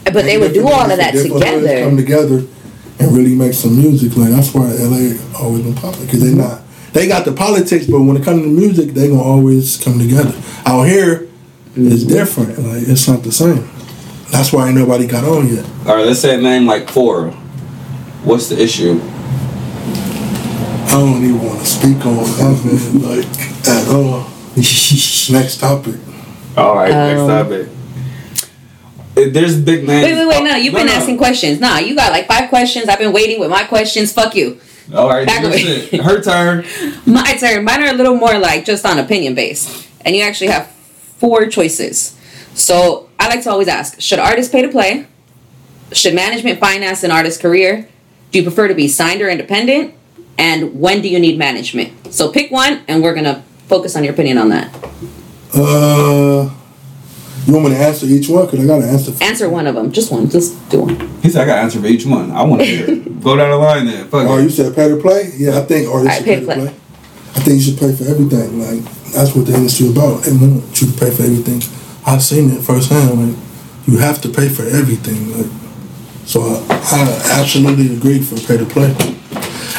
But 0.06 0.26
they 0.26 0.38
would 0.38 0.54
do 0.54 0.68
all 0.68 0.90
of 0.90 0.98
that 0.98 1.14
from 1.14 1.40
different 1.40 1.62
hoods 1.62 1.82
Come 1.82 1.98
together. 1.98 2.48
Together 3.02 3.08
and 3.08 3.18
really 3.18 3.36
make 3.36 3.54
some 3.54 3.78
music. 3.78 4.16
Like 4.18 4.30
that's 4.30 4.54
why 4.54 4.64
LA 4.72 5.18
always 5.40 5.64
been 5.64 5.76
popping 5.76 6.06
because 6.06 6.22
they 6.22 6.34
not. 6.34 6.62
They 6.94 7.08
got 7.08 7.24
the 7.26 7.32
politics, 7.32 7.86
but 7.86 8.02
when 8.02 8.18
it 8.18 8.24
comes 8.24 8.44
to 8.44 8.48
music, 8.50 8.94
they 8.94 9.08
gonna 9.08 9.22
always 9.22 9.78
come 9.82 9.98
together. 9.98 10.34
Out 10.66 10.84
here, 10.84 11.28
it's 11.76 12.04
different. 12.04 12.60
Like 12.60 12.84
it's 12.88 13.08
not 13.08 13.24
the 13.24 13.32
same. 13.32 13.70
That's 14.32 14.52
why 14.54 14.68
ain't 14.68 14.78
nobody 14.78 15.08
got 15.08 15.24
on 15.24 15.48
yet. 15.54 15.66
All 15.86 15.96
right, 15.96 16.06
let's 16.06 16.20
say 16.20 16.36
a 16.38 16.42
name 16.42 16.66
like 16.66 16.90
Four. 16.90 17.32
What's 18.24 18.50
the 18.50 18.62
issue? 18.62 19.00
I 20.88 20.96
don't 20.96 21.24
even 21.24 21.42
want 21.42 21.60
to 21.60 21.66
speak 21.66 22.06
on 22.06 22.18
that 22.18 22.62
man, 22.66 23.02
like 23.02 23.68
at 23.68 23.88
all. 23.90 24.28
Next 24.56 25.60
topic. 25.60 25.96
All 26.58 26.76
right, 26.76 26.92
Um, 26.92 27.28
next 27.28 27.28
topic. 27.28 27.70
If 29.28 29.34
There's 29.34 29.60
big 29.60 29.86
names. 29.88 30.06
Wait, 30.06 30.14
wait, 30.16 30.28
wait! 30.28 30.44
No, 30.44 30.56
you've 30.56 30.74
No, 30.74 30.80
been 30.80 30.88
no. 30.88 30.94
asking 30.94 31.18
questions. 31.18 31.60
Nah, 31.60 31.78
you 31.78 31.96
got 31.96 32.12
like 32.12 32.28
five 32.28 32.50
questions. 32.50 32.88
I've 32.90 33.00
been 33.00 33.14
waiting 33.14 33.40
with 33.40 33.50
my 33.50 33.64
questions. 33.64 34.12
Fuck 34.14 34.36
you. 34.36 34.60
All 34.96 35.08
right, 35.08 35.26
Back 35.26 35.44
away. 35.46 35.60
shit. 35.60 36.02
Her 36.02 36.22
turn. 36.22 36.66
My 37.06 37.38
turn. 37.38 37.64
Mine 37.64 37.84
are 37.84 37.94
a 37.94 37.94
little 37.94 38.16
more 38.16 38.38
like 38.38 38.66
just 38.66 38.86
on 38.86 39.00
opinion 39.00 39.36
based, 39.36 39.88
and 40.02 40.16
you 40.16 40.22
actually 40.24 40.48
have 40.48 40.68
four 41.18 41.46
choices. 41.48 42.18
So 42.56 43.08
I 43.20 43.30
like 43.30 43.42
to 43.44 43.52
always 43.52 43.68
ask: 43.70 44.02
Should 44.02 44.20
artists 44.20 44.52
pay 44.52 44.62
to 44.64 44.68
play? 44.70 45.06
Should 45.94 46.14
management 46.16 46.60
finance 46.60 47.04
an 47.04 47.12
artist's 47.12 47.40
career? 47.42 47.88
Do 48.32 48.40
you 48.40 48.44
prefer 48.44 48.68
to 48.68 48.74
be 48.76 48.88
signed 48.88 49.22
or 49.22 49.30
independent? 49.30 49.94
And 50.38 50.80
when 50.80 51.02
do 51.02 51.08
you 51.10 51.20
need 51.20 51.38
management? 51.38 52.14
So 52.14 52.32
pick 52.32 52.52
one, 52.52 52.82
and 52.88 53.02
we're 53.04 53.14
gonna 53.14 53.44
focus 53.68 53.96
on 53.96 54.04
your 54.04 54.14
opinion 54.14 54.38
on 54.38 54.50
that. 54.50 54.74
Uh, 55.54 56.50
you 57.48 57.54
want 57.54 57.66
me 57.66 57.72
to 57.72 57.78
answer 57.78 58.06
each 58.06 58.30
one? 58.30 58.48
Cause 58.48 58.60
I 58.60 58.66
gotta 58.68 58.86
answer. 58.86 59.12
For 59.12 59.24
Answer 59.24 59.50
one 59.50 59.68
of 59.68 59.76
them, 59.76 59.92
just 59.92 60.12
one. 60.12 60.30
Just 60.30 60.70
do 60.70 60.82
one. 60.82 61.00
He 61.22 61.30
said 61.30 61.42
I 61.44 61.46
got 61.46 61.56
to 61.56 61.62
answer 61.62 61.80
for 61.80 61.88
each 61.88 62.06
one. 62.06 62.32
I 62.32 62.44
want 62.44 62.62
to 62.62 62.68
hear. 62.68 62.90
it. 62.90 63.22
Go 63.24 63.36
down 63.36 63.50
the 63.50 63.58
line 63.58 63.86
then. 63.86 64.08
Fuck 64.08 64.28
Oh, 64.28 64.38
it. 64.38 64.44
you 64.44 64.50
said 64.50 64.76
pay 64.76 64.90
to 64.90 64.98
play? 64.98 65.32
Yeah, 65.38 65.58
I 65.58 65.62
think 65.62 65.88
artists 65.90 66.20
Alright, 66.20 66.24
pay 66.26 66.36
pay 66.36 66.40
to 66.42 66.46
to 66.46 66.46
play. 66.46 66.56
play. 66.68 66.76
I 67.36 67.40
think 67.40 67.56
you 67.56 67.62
should 67.62 67.80
pay 67.80 67.94
for 67.96 68.04
everything. 68.10 68.60
Like 68.60 68.84
that's 69.14 69.36
what 69.36 69.46
the 69.48 69.56
industry 69.56 69.90
about. 69.90 70.24
They 70.24 70.32
want 70.34 70.82
you 70.82 70.92
to 70.92 71.00
pay 71.00 71.12
for 71.12 71.24
everything. 71.24 71.62
I've 72.06 72.22
seen 72.24 72.50
it 72.52 72.62
firsthand. 72.62 73.10
Like 73.30 73.38
you 73.88 73.98
have 73.98 74.22
to 74.22 74.30
pay 74.30 74.50
for 74.50 74.64
everything. 74.64 75.32
Like 75.38 75.52
so, 76.26 76.42
I, 76.44 76.66
I 76.70 77.40
absolutely 77.42 77.96
agree 77.96 78.20
for 78.22 78.36
pay 78.48 78.58
to 78.58 78.66
play. 78.66 78.92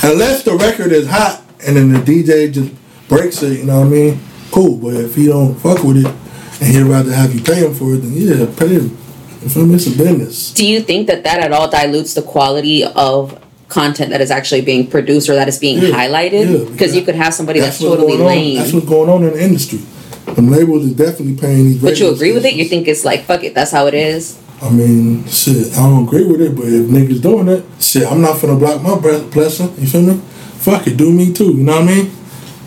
Unless 0.03 0.43
the 0.45 0.57
record 0.59 0.93
is 0.93 1.09
hot 1.09 1.43
and 1.67 1.77
then 1.77 1.93
the 1.93 1.99
DJ 2.01 2.53
just 2.53 2.73
breaks 3.09 3.43
it, 3.43 3.59
you 3.59 3.65
know 3.65 3.81
what 3.81 3.87
I 3.87 3.91
mean? 3.91 4.21
Cool. 4.51 4.77
But 4.79 4.95
if 4.95 5.15
he 5.15 5.27
don't 5.27 5.55
fuck 5.55 5.83
with 5.85 6.05
it 6.05 6.15
and 6.63 6.73
he'd 6.73 6.83
rather 6.83 7.13
have 7.13 7.35
you 7.35 7.43
pay 7.43 7.67
him 7.67 7.75
for 7.75 7.95
it, 7.95 7.99
than 7.99 8.13
yeah, 8.15 8.47
pay 8.57 8.69
him. 8.69 8.97
You 9.43 9.49
feel 9.49 9.67
me? 9.67 9.75
It's 9.75 9.89
a 9.89 9.91
business. 9.91 10.53
Do 10.55 10.65
you 10.65 10.81
think 10.81 11.09
that 11.09 11.25
that 11.25 11.41
at 11.41 11.53
all 11.53 11.69
dilutes 11.69 12.15
the 12.15 12.23
quality 12.23 12.85
of 12.85 13.37
content 13.69 14.11
that 14.11 14.21
is 14.21 14.31
actually 14.31 14.61
being 14.61 14.89
produced 14.89 15.29
or 15.29 15.35
that 15.35 15.49
is 15.49 15.59
being 15.59 15.79
Yeah, 15.79 15.89
yeah, 15.89 16.07
highlighted? 16.07 16.71
Because 16.71 16.95
you 16.95 17.03
could 17.03 17.17
have 17.17 17.35
somebody 17.35 17.59
that's, 17.59 17.81
what's 17.81 17.97
totally 17.97 18.17
lame. 18.17 18.59
That's 18.59 18.73
what's 18.73 18.87
going 18.87 19.11
on 19.11 19.25
in 19.25 19.33
the 19.33 19.43
industry. 19.43 19.81
The 20.27 20.43
labels 20.43 20.89
are 20.93 20.95
definitely 20.95 21.37
paying 21.37 21.65
these. 21.65 21.83
But 21.83 21.99
you 21.99 22.07
radio 22.07 22.15
agree 22.15 22.33
with 22.33 22.45
it? 22.45 22.55
You 22.55 22.67
think 22.67 22.87
it's 22.87 23.05
like 23.05 23.25
fuck 23.25 23.43
it, 23.43 23.55
that's 23.55 23.73
how 23.73 23.89
it 23.89 23.95
is? 23.95 24.41
I 24.63 24.71
mean, 24.71 25.27
shit, 25.27 25.73
I 25.73 25.89
don't 25.89 26.05
agree 26.07 26.25
with 26.25 26.41
it, 26.41 26.55
but 26.55 26.67
if 26.67 26.87
niggas 26.87 27.21
doing 27.21 27.49
it, 27.49 27.65
shit, 27.81 28.07
I'm 28.07 28.21
not 28.21 28.37
finna 28.37 28.57
block 28.57 28.81
my 28.81 28.97
bre- 28.97 29.29
blessing. 29.33 29.75
You 29.77 29.89
feel 29.89 30.03
me? 30.03 30.15
Fuck 30.63 30.87
it, 30.87 30.97
do 30.97 31.11
me 31.11 31.33
too. 31.33 31.57
You 31.57 31.65
know 31.65 31.81
what 31.81 31.91
I 31.91 31.95
mean? 31.95 32.13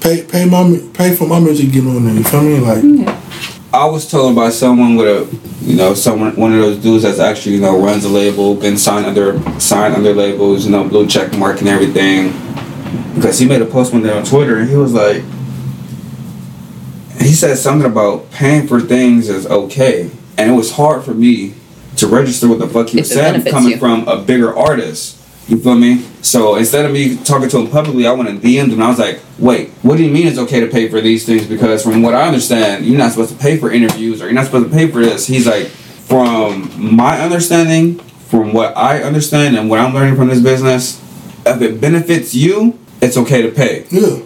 Pay, 0.02 0.24
pay 0.24 0.44
my, 0.44 0.78
pay 0.94 1.16
for 1.16 1.26
my 1.26 1.40
music, 1.40 1.72
get 1.72 1.86
on 1.88 2.04
there. 2.04 2.14
You 2.14 2.24
feel 2.26 2.42
me? 2.44 2.60
Like, 2.60 3.55
I 3.76 3.86
was 3.86 4.10
told 4.10 4.38
by 4.38 4.52
someone 4.52 4.96
with 4.96 5.06
a, 5.06 5.66
you 5.66 5.76
know, 5.76 5.94
someone 5.94 6.34
one 6.38 6.54
of 6.54 6.60
those 6.60 6.82
dudes 6.82 7.04
that's 7.04 7.20
actually 7.20 7.56
you 7.56 7.62
know 7.62 7.78
runs 7.84 8.06
a 8.06 8.10
label, 8.10 8.56
been 8.56 8.78
signed 8.78 9.06
under 9.06 9.38
signed 9.60 9.94
under 9.94 10.14
labels, 10.14 10.66
you 10.66 10.72
know, 10.72 10.88
blue 10.88 11.06
check 11.06 11.38
mark 11.38 11.60
and 11.60 11.68
everything. 11.68 12.32
Because 13.16 13.38
he 13.38 13.46
made 13.46 13.62
a 13.62 13.66
post 13.66 13.92
one 13.92 14.02
day 14.02 14.18
on 14.18 14.24
Twitter 14.24 14.60
and 14.60 14.70
he 14.70 14.78
was 14.78 14.94
like, 14.94 15.24
he 17.20 17.34
said 17.34 17.58
something 17.58 17.90
about 17.90 18.32
paying 18.32 18.66
for 18.66 18.80
things 18.80 19.28
is 19.28 19.46
okay, 19.48 20.10
and 20.38 20.52
it 20.52 20.54
was 20.54 20.72
hard 20.72 21.04
for 21.04 21.14
me 21.14 21.54
to 21.98 22.08
register 22.08 22.48
what 22.48 22.60
the 22.60 22.68
fuck 22.68 22.88
he 22.88 23.00
was 23.00 23.10
saying 23.10 23.44
coming 23.44 23.72
you. 23.72 23.78
from 23.78 24.08
a 24.08 24.22
bigger 24.22 24.56
artist. 24.56 25.15
You 25.48 25.60
feel 25.60 25.76
me? 25.76 26.00
So 26.22 26.56
instead 26.56 26.86
of 26.86 26.92
me 26.92 27.18
talking 27.18 27.50
to 27.50 27.60
him 27.60 27.70
publicly, 27.70 28.08
I 28.08 28.12
went 28.14 28.30
and 28.30 28.42
DM'd 28.42 28.70
him 28.70 28.74
and 28.74 28.84
I 28.84 28.90
was 28.90 28.98
like, 28.98 29.20
wait, 29.38 29.70
what 29.84 29.98
do 29.98 30.04
you 30.04 30.12
mean 30.12 30.28
it's 30.28 30.40
okay 30.40 30.60
to 30.60 30.68
pay 30.68 30.90
for 30.90 31.02
these 31.02 31.26
things? 31.26 31.46
Because 31.46 31.84
from 31.84 32.02
what 32.02 32.16
I 32.16 32.26
understand, 32.28 32.86
you're 32.86 32.98
not 32.98 33.12
supposed 33.12 33.32
to 33.32 33.38
pay 33.38 33.58
for 33.58 33.72
interviews 33.72 34.22
or 34.22 34.26
you're 34.26 34.34
not 34.34 34.46
supposed 34.46 34.72
to 34.72 34.76
pay 34.76 34.90
for 34.90 35.02
this. 35.02 35.28
He's 35.28 35.46
like, 35.46 35.68
from 35.68 36.96
my 36.96 37.20
understanding, 37.22 38.00
from 38.00 38.54
what 38.54 38.76
I 38.76 39.04
understand 39.04 39.56
and 39.56 39.70
what 39.70 39.80
I'm 39.80 39.94
learning 39.94 40.16
from 40.16 40.30
this 40.30 40.42
business, 40.42 41.02
if 41.46 41.62
it 41.62 41.80
benefits 41.80 42.34
you, 42.34 42.80
it's 43.02 43.18
okay 43.18 43.42
to 43.44 43.52
pay. 43.52 43.86
yeah. 43.90 44.22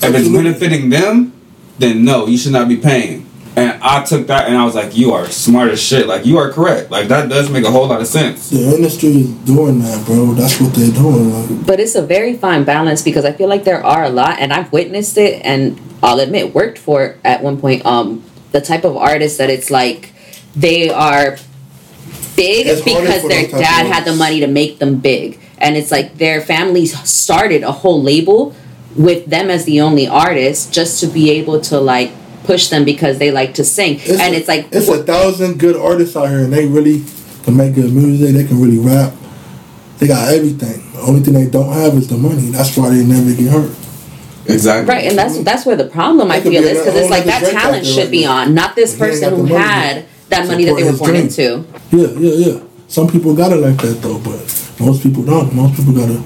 If 0.00 0.14
it's 0.14 0.28
benefiting 0.28 0.90
them, 0.90 1.32
then 1.78 2.04
no, 2.04 2.26
you 2.26 2.38
should 2.38 2.52
not 2.52 2.68
be 2.68 2.76
paying. 2.76 3.27
And 3.58 3.82
I 3.82 4.04
took 4.04 4.26
that 4.28 4.48
and 4.48 4.56
I 4.56 4.64
was 4.64 4.74
like, 4.74 4.96
you 4.96 5.12
are 5.12 5.26
smart 5.26 5.70
as 5.70 5.82
shit. 5.82 6.06
Like, 6.06 6.24
you 6.26 6.38
are 6.38 6.50
correct. 6.52 6.90
Like, 6.90 7.08
that 7.08 7.28
does 7.28 7.50
make 7.50 7.64
a 7.64 7.70
whole 7.70 7.86
lot 7.86 8.00
of 8.00 8.06
sense. 8.06 8.50
The 8.50 8.74
industry 8.76 9.10
is 9.10 9.30
doing 9.44 9.80
that, 9.80 10.04
bro. 10.06 10.34
That's 10.34 10.60
what 10.60 10.74
they're 10.74 10.92
doing. 10.92 11.32
Like, 11.32 11.66
But 11.66 11.80
it's 11.80 11.94
a 11.94 12.02
very 12.02 12.36
fine 12.36 12.64
balance 12.64 13.02
because 13.02 13.24
I 13.24 13.32
feel 13.32 13.48
like 13.48 13.64
there 13.64 13.84
are 13.84 14.04
a 14.04 14.10
lot, 14.10 14.38
and 14.38 14.52
I've 14.52 14.72
witnessed 14.72 15.18
it, 15.18 15.40
and 15.44 15.80
I'll 16.02 16.20
admit, 16.20 16.54
worked 16.54 16.78
for 16.78 17.04
it 17.04 17.20
at 17.24 17.42
one 17.42 17.60
point. 17.60 17.84
Um, 17.84 18.24
the 18.52 18.60
type 18.60 18.84
of 18.84 18.96
artists 18.96 19.38
that 19.38 19.50
it's 19.50 19.70
like 19.70 20.12
they 20.56 20.88
are 20.90 21.36
big 22.36 22.66
It's 22.66 22.82
because 22.82 23.22
for 23.22 23.28
their 23.28 23.42
those 23.42 23.50
type 23.50 23.52
of 23.54 23.60
dad 23.60 23.86
had 23.86 24.04
the 24.04 24.14
money 24.14 24.40
to 24.40 24.46
make 24.46 24.78
them 24.78 24.98
big, 25.00 25.40
and 25.58 25.76
it's 25.76 25.90
like 25.90 26.16
their 26.18 26.40
families 26.40 26.98
started 27.08 27.62
a 27.62 27.72
whole 27.72 28.02
label 28.02 28.54
with 28.96 29.26
them 29.26 29.50
as 29.50 29.64
the 29.64 29.80
only 29.80 30.08
artist 30.08 30.72
just 30.72 31.00
to 31.00 31.06
be 31.06 31.30
able 31.30 31.60
to 31.60 31.78
like 31.78 32.10
push 32.48 32.68
them 32.68 32.82
because 32.84 33.18
they 33.18 33.30
like 33.30 33.52
to 33.60 33.64
sing, 33.64 34.00
and 34.08 34.32
a- 34.34 34.38
it's 34.38 34.48
like 34.48 34.68
it's 34.72 34.88
a 34.88 35.02
thousand 35.04 35.58
good 35.60 35.76
artists 35.76 36.16
out 36.16 36.28
here, 36.30 36.40
and 36.40 36.52
they 36.52 36.66
really 36.66 37.04
can 37.44 37.54
make 37.56 37.74
good 37.74 37.92
music. 37.92 38.34
They 38.34 38.44
can 38.44 38.58
really 38.60 38.78
rap. 38.78 39.12
They 39.98 40.06
got 40.06 40.32
everything. 40.32 40.80
The 40.94 41.00
only 41.00 41.20
thing 41.20 41.34
they 41.34 41.46
don't 41.50 41.72
have 41.72 41.92
is 41.94 42.08
the 42.08 42.16
money. 42.16 42.48
That's 42.56 42.74
why 42.76 42.88
they 42.88 43.04
never 43.04 43.34
get 43.34 43.50
hurt. 43.52 43.76
Exactly. 44.46 44.88
Right, 44.94 45.04
and 45.08 45.18
that's 45.18 45.36
that's 45.44 45.66
where 45.66 45.76
the 45.76 45.84
problem 45.98 46.30
I 46.30 46.36
That 46.36 46.44
could 46.44 46.52
feel 46.52 46.62
be 46.62 46.68
is 46.68 46.78
because 46.78 46.96
it's 46.96 47.10
like 47.10 47.24
that 47.24 47.44
talent 47.52 47.84
should 47.84 48.04
right 48.04 48.10
be 48.10 48.24
on, 48.24 48.54
not 48.54 48.74
this 48.74 48.96
But 48.98 49.10
he 49.10 49.12
ain't 49.16 49.22
person 49.24 49.46
who 49.46 49.54
had 49.54 50.06
that 50.30 50.46
money 50.48 50.64
that 50.64 50.76
they 50.76 50.84
were 50.84 50.92
Support 50.92 51.12
born 51.12 51.28
dream. 51.28 51.28
into. 51.28 51.64
Yeah, 51.92 52.08
yeah, 52.24 52.46
yeah. 52.46 52.60
Some 52.88 53.08
people 53.08 53.36
got 53.36 53.52
it 53.52 53.56
like 53.56 53.76
that 53.82 54.00
though, 54.00 54.18
but 54.18 54.40
most 54.80 55.02
people 55.02 55.22
don't. 55.22 55.54
Most 55.54 55.76
people 55.76 55.92
gotta 55.92 56.22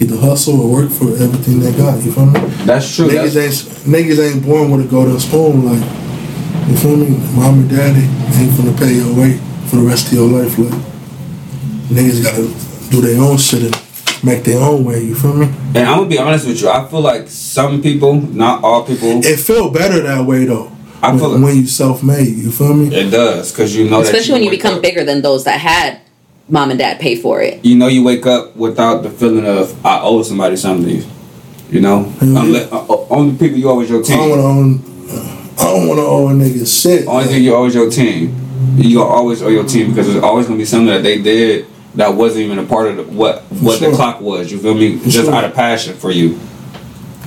either 0.00 0.16
hustle 0.16 0.60
or 0.60 0.72
work 0.82 0.90
for 0.90 1.08
everything 1.16 1.60
they 1.60 1.72
got. 1.76 2.02
You 2.02 2.12
feel 2.12 2.26
me? 2.26 2.40
That's 2.64 2.94
true. 2.94 3.08
Niggas 3.08 3.34
That's, 3.34 3.86
ain't 3.86 3.94
niggas 3.94 4.18
ain't 4.34 4.44
born 4.44 4.70
with 4.70 4.86
a 4.86 4.88
golden 4.88 5.18
spoon. 5.20 5.64
Like 5.66 5.82
you 6.68 6.76
feel 6.76 6.96
me? 6.96 7.10
Mom 7.36 7.60
and 7.60 7.70
daddy 7.70 8.06
ain't 8.36 8.56
gonna 8.56 8.76
pay 8.78 8.94
your 8.94 9.14
way 9.14 9.38
for 9.68 9.76
the 9.76 9.82
rest 9.82 10.08
of 10.08 10.12
your 10.14 10.28
life. 10.28 10.58
Like 10.58 10.72
niggas 11.90 12.22
gotta 12.22 12.90
do 12.90 13.00
their 13.00 13.20
own 13.20 13.36
shit 13.36 13.62
and 13.64 14.24
make 14.24 14.44
their 14.44 14.60
own 14.60 14.84
way. 14.84 15.02
You 15.02 15.14
feel 15.14 15.34
me? 15.34 15.46
and 15.46 15.78
I'm 15.78 15.98
gonna 15.98 16.08
be 16.08 16.18
honest 16.18 16.46
with 16.46 16.60
you. 16.60 16.68
I 16.68 16.86
feel 16.88 17.00
like 17.00 17.28
some 17.28 17.82
people, 17.82 18.14
not 18.20 18.62
all 18.64 18.84
people, 18.84 19.24
It 19.24 19.38
feel 19.38 19.70
better 19.70 20.00
that 20.02 20.24
way 20.26 20.44
though. 20.46 20.70
I 21.02 21.10
when, 21.10 21.18
feel 21.18 21.34
it. 21.34 21.40
when 21.40 21.56
you 21.56 21.66
self 21.66 22.02
made. 22.02 22.28
You 22.36 22.50
feel 22.50 22.74
me? 22.74 22.94
it 22.94 23.10
does 23.10 23.52
because 23.52 23.74
you 23.74 23.88
know 23.88 24.02
that 24.02 24.06
Especially 24.14 24.34
when 24.34 24.42
you 24.42 24.50
become 24.50 24.74
up- 24.76 24.82
bigger 24.82 25.04
than 25.04 25.22
those 25.22 25.44
that 25.44 25.58
had 25.60 26.00
mom 26.50 26.70
and 26.70 26.78
dad 26.78 27.00
pay 27.00 27.16
for 27.16 27.40
it. 27.40 27.64
You 27.64 27.76
know, 27.76 27.86
you 27.88 28.02
wake 28.02 28.26
up 28.26 28.54
without 28.56 29.02
the 29.02 29.10
feeling 29.10 29.46
of 29.46 29.74
I 29.86 30.00
owe 30.02 30.22
somebody 30.22 30.56
something. 30.56 31.02
You 31.70 31.80
know, 31.80 32.12
Mhm. 32.20 32.42
Unless, 32.42 32.72
uh, 32.72 32.84
uh, 32.88 32.96
only 33.10 33.32
people 33.36 33.58
you 33.58 33.70
owe 33.70 33.80
is 33.80 33.88
your 33.88 34.00
I 34.00 34.02
don't 34.08 34.18
team. 34.18 34.30
wanna 34.30 34.42
own. 34.44 34.80
I 35.58 35.64
don't 35.64 35.86
wanna 35.88 36.02
owe 36.02 36.28
a 36.28 36.32
nigga 36.32 36.66
shit. 36.82 37.06
Only 37.06 37.24
thing 37.26 37.44
you 37.44 37.54
owe 37.54 37.66
is 37.66 37.74
your 37.74 37.88
team. 37.90 38.34
You 38.76 38.98
gonna 38.98 39.08
always 39.10 39.42
owe 39.42 39.48
your 39.48 39.64
team 39.64 39.90
because 39.90 40.08
there's 40.08 40.22
always 40.22 40.46
gonna 40.46 40.58
be 40.58 40.64
something 40.64 40.88
that 40.88 41.02
they 41.04 41.18
did 41.18 41.66
that 41.94 42.14
wasn't 42.14 42.44
even 42.44 42.58
a 42.58 42.64
part 42.64 42.88
of 42.88 42.96
the, 42.96 43.02
what 43.04 43.44
what 43.60 43.78
sure. 43.78 43.90
the 43.90 43.96
clock 43.96 44.20
was. 44.20 44.50
You 44.50 44.58
feel 44.58 44.74
me? 44.74 44.96
For 44.96 45.08
Just 45.10 45.26
sure. 45.26 45.34
out 45.34 45.44
of 45.44 45.54
passion 45.54 45.94
for 45.94 46.10
you. 46.10 46.38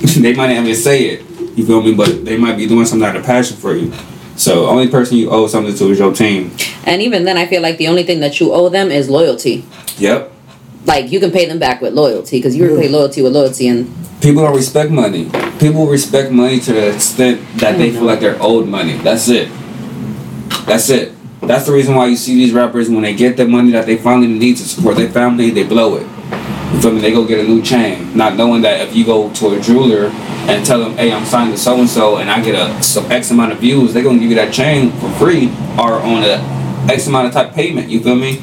they 0.00 0.34
might 0.34 0.48
not 0.54 0.62
even 0.62 0.74
say 0.74 1.04
it. 1.06 1.22
You 1.56 1.64
feel 1.64 1.80
me? 1.82 1.94
But 1.94 2.24
they 2.24 2.36
might 2.36 2.56
be 2.58 2.66
doing 2.66 2.84
something 2.84 3.08
out 3.08 3.16
of 3.16 3.24
passion 3.24 3.56
for 3.56 3.74
you. 3.74 3.92
So 4.36 4.66
only 4.66 4.88
person 4.88 5.16
you 5.16 5.30
owe 5.30 5.46
something 5.46 5.74
to 5.74 5.90
is 5.90 5.98
your 5.98 6.12
team. 6.12 6.56
And 6.84 7.00
even 7.02 7.24
then, 7.24 7.36
I 7.36 7.46
feel 7.46 7.62
like 7.62 7.78
the 7.78 7.88
only 7.88 8.02
thing 8.02 8.20
that 8.20 8.40
you 8.40 8.52
owe 8.52 8.68
them 8.68 8.90
is 8.90 9.08
loyalty. 9.08 9.64
Yep. 9.98 10.32
Like 10.86 11.10
you 11.10 11.20
can 11.20 11.30
pay 11.30 11.46
them 11.46 11.58
back 11.58 11.80
with 11.80 11.94
loyalty 11.94 12.38
because 12.38 12.56
you 12.56 12.68
repay 12.74 12.88
loyalty 12.88 13.22
with 13.22 13.32
loyalty, 13.32 13.68
and 13.68 13.92
People 14.24 14.42
don't 14.42 14.56
respect 14.56 14.90
money. 14.90 15.30
People 15.58 15.86
respect 15.86 16.32
money 16.32 16.58
to 16.58 16.72
the 16.72 16.94
extent 16.94 17.42
that 17.56 17.76
they 17.76 17.90
feel 17.90 18.04
like 18.04 18.20
they're 18.20 18.42
owed 18.42 18.66
money. 18.66 18.96
That's 18.96 19.28
it. 19.28 19.50
That's 20.64 20.88
it. 20.88 21.12
That's 21.42 21.66
the 21.66 21.72
reason 21.72 21.94
why 21.94 22.06
you 22.06 22.16
see 22.16 22.34
these 22.34 22.54
rappers 22.54 22.88
when 22.88 23.02
they 23.02 23.14
get 23.14 23.36
the 23.36 23.46
money 23.46 23.72
that 23.72 23.84
they 23.84 23.98
finally 23.98 24.28
need 24.28 24.56
to 24.56 24.62
support 24.66 24.96
their 24.96 25.10
family, 25.10 25.50
they 25.50 25.64
blow 25.64 25.96
it. 25.96 26.06
You 26.74 26.80
feel 26.80 26.92
me? 26.92 27.00
They 27.00 27.12
go 27.12 27.24
get 27.24 27.38
a 27.38 27.44
new 27.44 27.62
chain, 27.62 28.16
not 28.16 28.36
knowing 28.36 28.62
that 28.62 28.80
if 28.80 28.94
you 28.96 29.04
go 29.04 29.30
to 29.32 29.54
a 29.54 29.60
jeweler 29.60 30.06
and 30.48 30.66
tell 30.66 30.80
them, 30.80 30.96
"Hey, 30.96 31.12
I'm 31.12 31.24
signed 31.24 31.52
to 31.52 31.58
so 31.58 31.78
and 31.78 31.88
so, 31.88 32.16
and 32.16 32.28
I 32.30 32.42
get 32.42 32.54
a 32.54 32.82
some 32.82 33.10
X 33.10 33.30
amount 33.30 33.52
of 33.52 33.58
views," 33.58 33.92
they're 33.94 34.02
gonna 34.02 34.18
give 34.18 34.30
you 34.30 34.36
that 34.36 34.52
chain 34.52 34.90
for 34.92 35.08
free 35.10 35.50
or 35.78 36.00
on 36.02 36.24
a 36.24 36.42
X 36.88 37.06
amount 37.06 37.28
of 37.28 37.32
type 37.32 37.54
payment. 37.54 37.88
You 37.88 38.00
feel 38.00 38.16
me? 38.16 38.42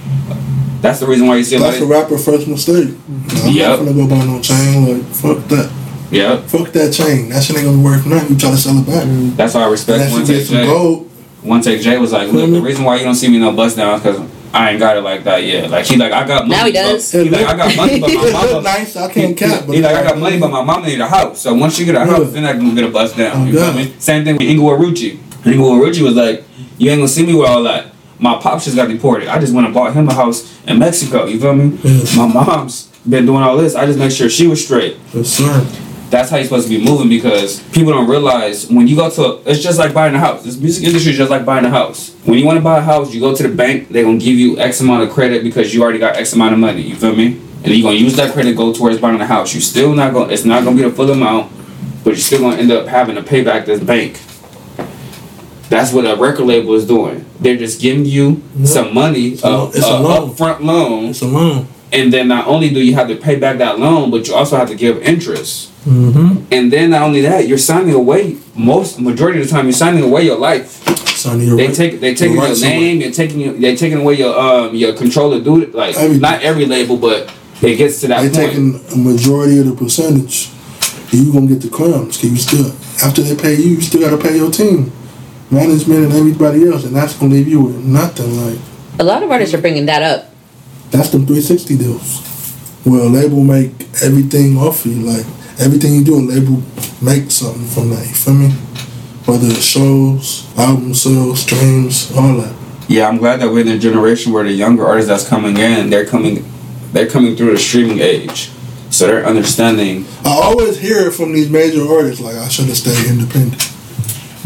That's 0.82 1.00
the 1.00 1.06
reason 1.08 1.28
why 1.28 1.36
you 1.36 1.44
see 1.44 1.58
a 1.58 1.60
That's 1.60 1.80
a 1.80 1.86
rapper 1.86 2.18
first 2.18 2.48
mistake. 2.48 2.88
Mm-hmm. 2.88 3.48
I'm 3.48 3.54
Yep. 3.54 3.70
not 3.70 3.78
gonna 3.86 3.94
go 3.94 4.08
buy 4.08 4.26
no 4.26 4.40
chain. 4.42 4.88
Like 4.94 5.04
fuck 5.14 5.48
that. 5.50 5.70
yeah. 6.10 6.38
Fuck 6.48 6.72
that 6.72 6.92
chain. 6.94 7.30
That 7.30 7.44
shit 7.44 7.58
ain't 7.58 7.66
gonna 7.66 7.78
be 7.78 7.84
worth 7.84 8.06
nothing. 8.08 8.30
You 8.32 8.38
try 8.38 8.50
to 8.52 8.58
sell 8.58 8.78
it 8.80 8.86
back. 8.88 9.04
Mm-hmm. 9.04 9.36
That's 9.36 9.54
why 9.54 9.62
I 9.64 9.70
respect 9.70 9.98
Unless 10.00 10.12
one 10.14 10.26
get 10.26 10.38
take 10.38 10.46
some 10.48 10.56
J. 10.56 10.66
gold. 10.66 11.10
One 11.44 11.62
take 11.62 11.82
Jay 11.82 11.98
was 11.98 12.12
like, 12.14 12.32
look, 12.32 12.50
the 12.50 12.62
reason 12.62 12.84
why 12.86 12.96
you 12.96 13.04
don't 13.04 13.14
see 13.16 13.28
me 13.28 13.38
no 13.40 13.52
bust 13.52 13.76
down 13.78 13.96
is 13.96 14.02
because 14.04 14.22
I 14.54 14.72
ain't 14.72 14.80
got 14.80 14.98
it 14.98 15.02
like 15.02 15.24
that 15.24 15.44
yet. 15.44 15.70
Like 15.70 15.86
he 15.86 15.96
like 15.98 16.12
I 16.12 16.28
got 16.28 16.48
money. 16.48 16.58
Now 16.60 16.66
he 16.66 16.72
but- 16.72 16.82
does. 16.92 17.12
He 17.12 17.30
like 17.30 17.46
I 17.46 17.56
got 17.58 17.76
money, 17.78 18.00
but 18.00 18.08
my 18.10 18.14
It 18.20 18.24
look 18.24 18.34
mama. 18.34 18.62
nice. 18.62 18.96
I 18.96 19.12
can't 19.12 19.38
cap. 19.38 19.64
He 19.66 19.82
like 19.82 19.96
I 19.96 20.04
got 20.04 20.18
money, 20.18 20.40
but 20.40 20.50
my 20.52 20.64
mama 20.64 20.88
need 20.88 21.00
a 21.00 21.08
house. 21.08 21.42
So 21.42 21.54
once 21.54 21.80
you 21.80 21.86
get 21.86 21.96
a 21.96 22.06
house, 22.06 22.26
Yeah. 22.26 22.42
then 22.42 22.46
I 22.46 22.54
can 22.54 22.76
get 22.76 22.84
a 22.84 22.90
bus 22.90 23.16
down. 23.16 23.44
Oh, 23.44 23.46
You 23.46 23.54
feel 23.60 23.74
me? 23.74 23.94
Same 24.00 24.24
thing 24.26 24.36
with 24.38 24.48
Inglewood 24.48 24.80
Rucci. 24.82 25.20
Inglewood 25.46 25.82
Rucci 25.88 26.02
was 26.02 26.16
like, 26.16 26.44
you 26.78 26.90
ain't 26.92 27.00
gonna 27.00 27.08
see 27.08 27.26
me 27.26 27.34
with 27.36 27.48
all 27.48 27.64
that. 27.64 27.88
My 28.20 28.38
pops 28.40 28.66
just 28.66 28.76
got 28.76 28.88
deported. 28.90 29.28
I 29.30 29.40
just 29.40 29.54
went 29.54 29.66
and 29.66 29.74
bought 29.74 29.94
him 29.94 30.08
a 30.10 30.14
house 30.14 30.60
in 30.68 30.78
Mexico. 30.80 31.26
You 31.26 31.40
feel 31.40 31.56
me? 31.56 31.80
Yes. 31.84 32.16
My 32.16 32.28
mom's 32.28 32.88
been 33.10 33.26
doing 33.26 33.42
all 33.42 33.58
this. 33.58 33.74
I 33.74 33.86
just 33.86 33.98
make 33.98 34.12
sure 34.12 34.30
she 34.30 34.46
was 34.48 34.64
straight. 34.64 34.98
Yes, 35.14 35.28
sir. 35.30 35.66
That's 36.12 36.30
how 36.30 36.36
you're 36.36 36.44
supposed 36.44 36.68
to 36.68 36.78
be 36.78 36.84
moving 36.84 37.08
because 37.08 37.62
people 37.72 37.94
don't 37.94 38.10
realize 38.10 38.70
when 38.70 38.86
you 38.86 38.98
go 38.98 39.10
to 39.10 39.22
a, 39.24 39.42
it's 39.50 39.64
just 39.64 39.80
like 39.80 39.94
buying 39.94 40.14
a 40.14 40.20
house. 40.20 40.44
This 40.44 40.58
music 40.58 40.84
industry 40.84 41.14
is 41.14 41.18
just 41.18 41.32
like 41.32 41.46
buying 41.46 41.64
a 41.64 41.70
house. 41.70 42.14
When 42.26 42.38
you 42.38 42.46
want 42.46 42.58
to 42.58 42.62
buy 42.64 42.80
a 42.80 42.82
house, 42.82 43.14
you 43.14 43.22
go 43.22 43.34
to 43.34 43.44
the 43.44 43.56
bank. 43.56 43.88
They're 43.90 44.04
gonna 44.04 44.18
give 44.18 44.36
you 44.36 44.60
X 44.60 44.82
amount 44.82 45.04
of 45.04 45.10
credit 45.12 45.42
because 45.42 45.74
you 45.74 45.82
already 45.82 46.00
got 46.00 46.18
X 46.18 46.34
amount 46.34 46.52
of 46.54 46.60
money. 46.60 46.82
You 46.82 46.96
feel 46.96 47.16
me? 47.16 47.40
And 47.64 47.68
you're 47.74 47.84
gonna 47.84 47.96
use 47.96 48.16
that 48.18 48.34
credit 48.34 48.50
to 48.52 48.56
go 48.58 48.74
towards 48.74 49.00
buying 49.00 49.22
a 49.22 49.26
house. 49.26 49.56
You 49.56 49.62
still 49.62 49.94
not 49.94 50.14
gonna. 50.14 50.34
It's 50.34 50.44
not 50.44 50.66
gonna 50.66 50.76
be 50.76 50.82
the 50.84 50.92
full 50.92 51.10
amount, 51.12 51.50
but 52.04 52.10
you're 52.12 52.18
still 52.18 52.42
gonna 52.42 52.58
end 52.58 52.72
up 52.72 52.88
having 52.88 53.16
to 53.16 53.24
pay 53.24 53.42
back 53.44 53.66
this 53.66 53.80
bank. 53.82 54.20
That's 55.70 55.94
what 55.94 56.06
a 56.06 56.18
record 56.18 56.44
label 56.46 56.74
is 56.74 56.86
doing. 56.86 57.26
They're 57.40 57.56
just 57.56 57.80
giving 57.80 58.04
you 58.06 58.44
some 58.66 58.94
money, 58.94 59.38
a- 59.42 59.48
a, 59.48 59.68
it's 59.70 59.78
a 59.86 59.88
uh, 59.96 60.02
loan. 60.02 60.30
upfront 60.32 60.60
loan, 60.60 61.06
It's 61.06 61.22
a 61.22 61.28
loan. 61.28 61.68
and 61.94 62.12
then 62.12 62.28
not 62.28 62.48
only 62.48 62.70
do 62.70 62.82
you 62.84 62.96
have 62.96 63.08
to 63.08 63.16
pay 63.16 63.38
back 63.38 63.60
that 63.60 63.80
loan, 63.80 64.12
but 64.12 64.28
you 64.28 64.34
also 64.36 64.58
have 64.58 64.68
to 64.68 64.76
give 64.76 65.02
interest. 65.02 65.71
Mm-hmm. 65.86 66.46
And 66.52 66.72
then 66.72 66.92
not 66.92 67.02
only 67.04 67.22
that, 67.22 67.48
you're 67.48 67.58
signing 67.58 67.94
away 67.94 68.38
most 68.56 69.00
majority 69.00 69.40
of 69.42 69.48
the 69.48 69.52
time 69.52 69.66
you're 69.66 69.74
signing 69.74 70.04
away 70.04 70.24
your 70.24 70.38
life. 70.38 70.68
Sonny, 71.18 71.46
you're 71.46 71.58
They 71.58 71.68
right. 71.68 71.76
take 71.76 72.00
they 72.00 72.14
taking 72.16 72.36
You're 72.36 72.48
your 72.48 72.60
name, 72.62 73.02
you're 73.02 73.12
taking 73.12 73.40
your, 73.42 73.54
they're 73.54 73.76
taking 73.76 74.00
away 74.00 74.16
your 74.16 74.38
um 74.40 74.76
your 74.76 74.94
control 74.94 75.32
to 75.32 75.44
do. 75.44 75.66
Like 75.68 75.96
Everything. 75.96 76.22
not 76.22 76.42
every 76.42 76.66
label, 76.66 76.98
but 76.98 77.34
it 77.62 77.76
gets 77.78 78.02
to 78.02 78.08
that 78.08 78.22
They 78.22 78.30
point. 78.30 78.52
taking 78.52 78.82
a 78.94 78.98
majority 78.98 79.60
of 79.60 79.66
the 79.68 79.76
percentage. 79.76 80.50
And 81.12 81.26
you 81.26 81.34
gonna 81.34 81.48
get 81.48 81.62
the 81.62 81.70
crumbs. 81.70 82.18
Cause 82.18 82.26
you 82.32 82.38
still 82.38 82.68
after 83.06 83.22
they 83.22 83.36
pay 83.36 83.56
you, 83.56 83.76
you 83.76 83.82
still 83.82 84.02
gotta 84.02 84.22
pay 84.22 84.38
your 84.38 84.52
team, 84.52 84.92
management, 85.50 86.06
and 86.06 86.14
everybody 86.14 86.66
else, 86.68 86.86
and 86.86 86.96
that's 86.96 87.16
gonna 87.18 87.34
leave 87.34 87.48
you 87.48 87.62
with 87.62 87.84
nothing. 87.84 88.32
Like 88.46 88.60
A 89.00 89.04
lot 89.04 89.22
of 89.24 89.30
artists 89.32 89.54
are 89.56 89.62
bringing 89.62 89.86
that 89.88 90.02
up. 90.04 90.30
that's 90.92 91.10
them 91.10 91.26
360 91.26 91.78
deals. 91.78 92.28
Where 92.84 93.02
a 93.02 93.06
label 93.10 93.44
make 93.44 93.72
everything 94.02 94.58
off 94.58 94.86
of 94.86 94.92
you. 94.96 95.02
Like 95.06 95.26
everything 95.62 95.96
you 95.96 96.04
do, 96.04 96.16
a 96.16 96.22
label 96.22 96.62
make 97.02 97.32
something 97.32 97.66
from 97.68 97.90
that. 97.92 98.06
You 98.08 98.14
feel 98.14 98.34
me? 98.34 98.50
Whether 99.26 99.48
it's 99.48 99.64
shows, 99.64 100.48
album 100.58 100.94
sales, 100.94 101.42
streams, 101.42 102.12
all 102.18 102.38
that. 102.38 102.56
yeah, 102.88 103.08
I'm 103.08 103.18
glad 103.18 103.40
that 103.42 103.50
we're 103.52 103.62
in 103.62 103.68
a 103.70 103.78
generation 103.78 104.34
where 104.34 104.44
the 104.44 104.52
younger 104.52 104.86
artists 104.86 105.10
that's 105.10 105.28
coming 105.28 105.58
in, 105.58 105.90
they're 105.90 106.06
coming 106.06 106.46
they're 106.92 107.10
coming 107.10 107.36
through 107.36 107.52
the 107.54 107.58
streaming 107.60 108.00
age. 108.00 108.50
So 108.90 109.08
they're 109.08 109.26
understanding 109.26 110.06
I 110.26 110.32
always 110.32 110.78
hear 110.80 111.08
it 111.08 111.12
from 111.14 111.32
these 111.34 111.50
major 111.50 111.88
artists. 111.88 112.22
Like 112.22 112.36
I 112.36 112.48
should 112.50 112.66
have 112.66 112.76
stayed 112.78 113.10
independent. 113.10 113.62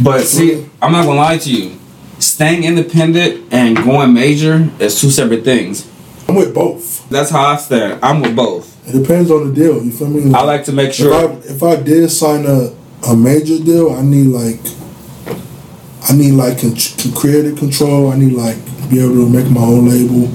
But 0.03 0.22
see, 0.26 0.70
I'm 0.82 0.91
not 0.91 1.05
gonna 1.05 1.20
lie 1.20 1.38
to 1.38 1.49
you. 1.49 1.80
Staying 2.20 2.63
independent 2.63 3.51
and 3.51 3.76
going 3.78 4.13
major 4.13 4.70
is 4.80 4.99
two 4.99 5.09
separate 5.09 5.43
things. 5.43 5.89
I'm 6.28 6.36
with 6.36 6.53
both. 6.53 7.07
That's 7.09 7.30
how 7.30 7.45
I 7.47 7.55
stand. 7.57 8.03
I'm 8.03 8.22
with 8.22 8.36
both. 8.36 8.75
It 8.88 8.92
depends 9.02 9.32
on 9.32 9.48
the 9.48 9.54
deal. 9.54 9.84
You 9.84 9.92
feel 9.92 10.08
me? 10.10 10.34
I 10.34 10.44
like 10.44 10.64
to 10.66 10.72
make 10.72 10.90
If 10.90 10.96
sure. 10.96 11.14
I 11.14 11.32
if 11.46 11.64
I 11.64 11.76
did 11.78 12.10
sign 12.10 12.46
a 12.46 12.74
a 13.08 13.16
major 13.16 13.58
deal, 13.58 13.92
I 13.94 14.02
need 14.02 14.28
like 14.28 14.60
I 16.10 16.14
need 16.14 16.34
like 16.34 16.60
con- 16.60 16.76
con- 16.76 17.14
creative 17.14 17.58
control. 17.58 18.12
I 18.12 18.18
need 18.18 18.34
like 18.34 18.58
be 18.90 19.00
able 19.00 19.16
to 19.26 19.30
make 19.30 19.50
my 19.50 19.62
own 19.62 19.88
label. 19.90 20.30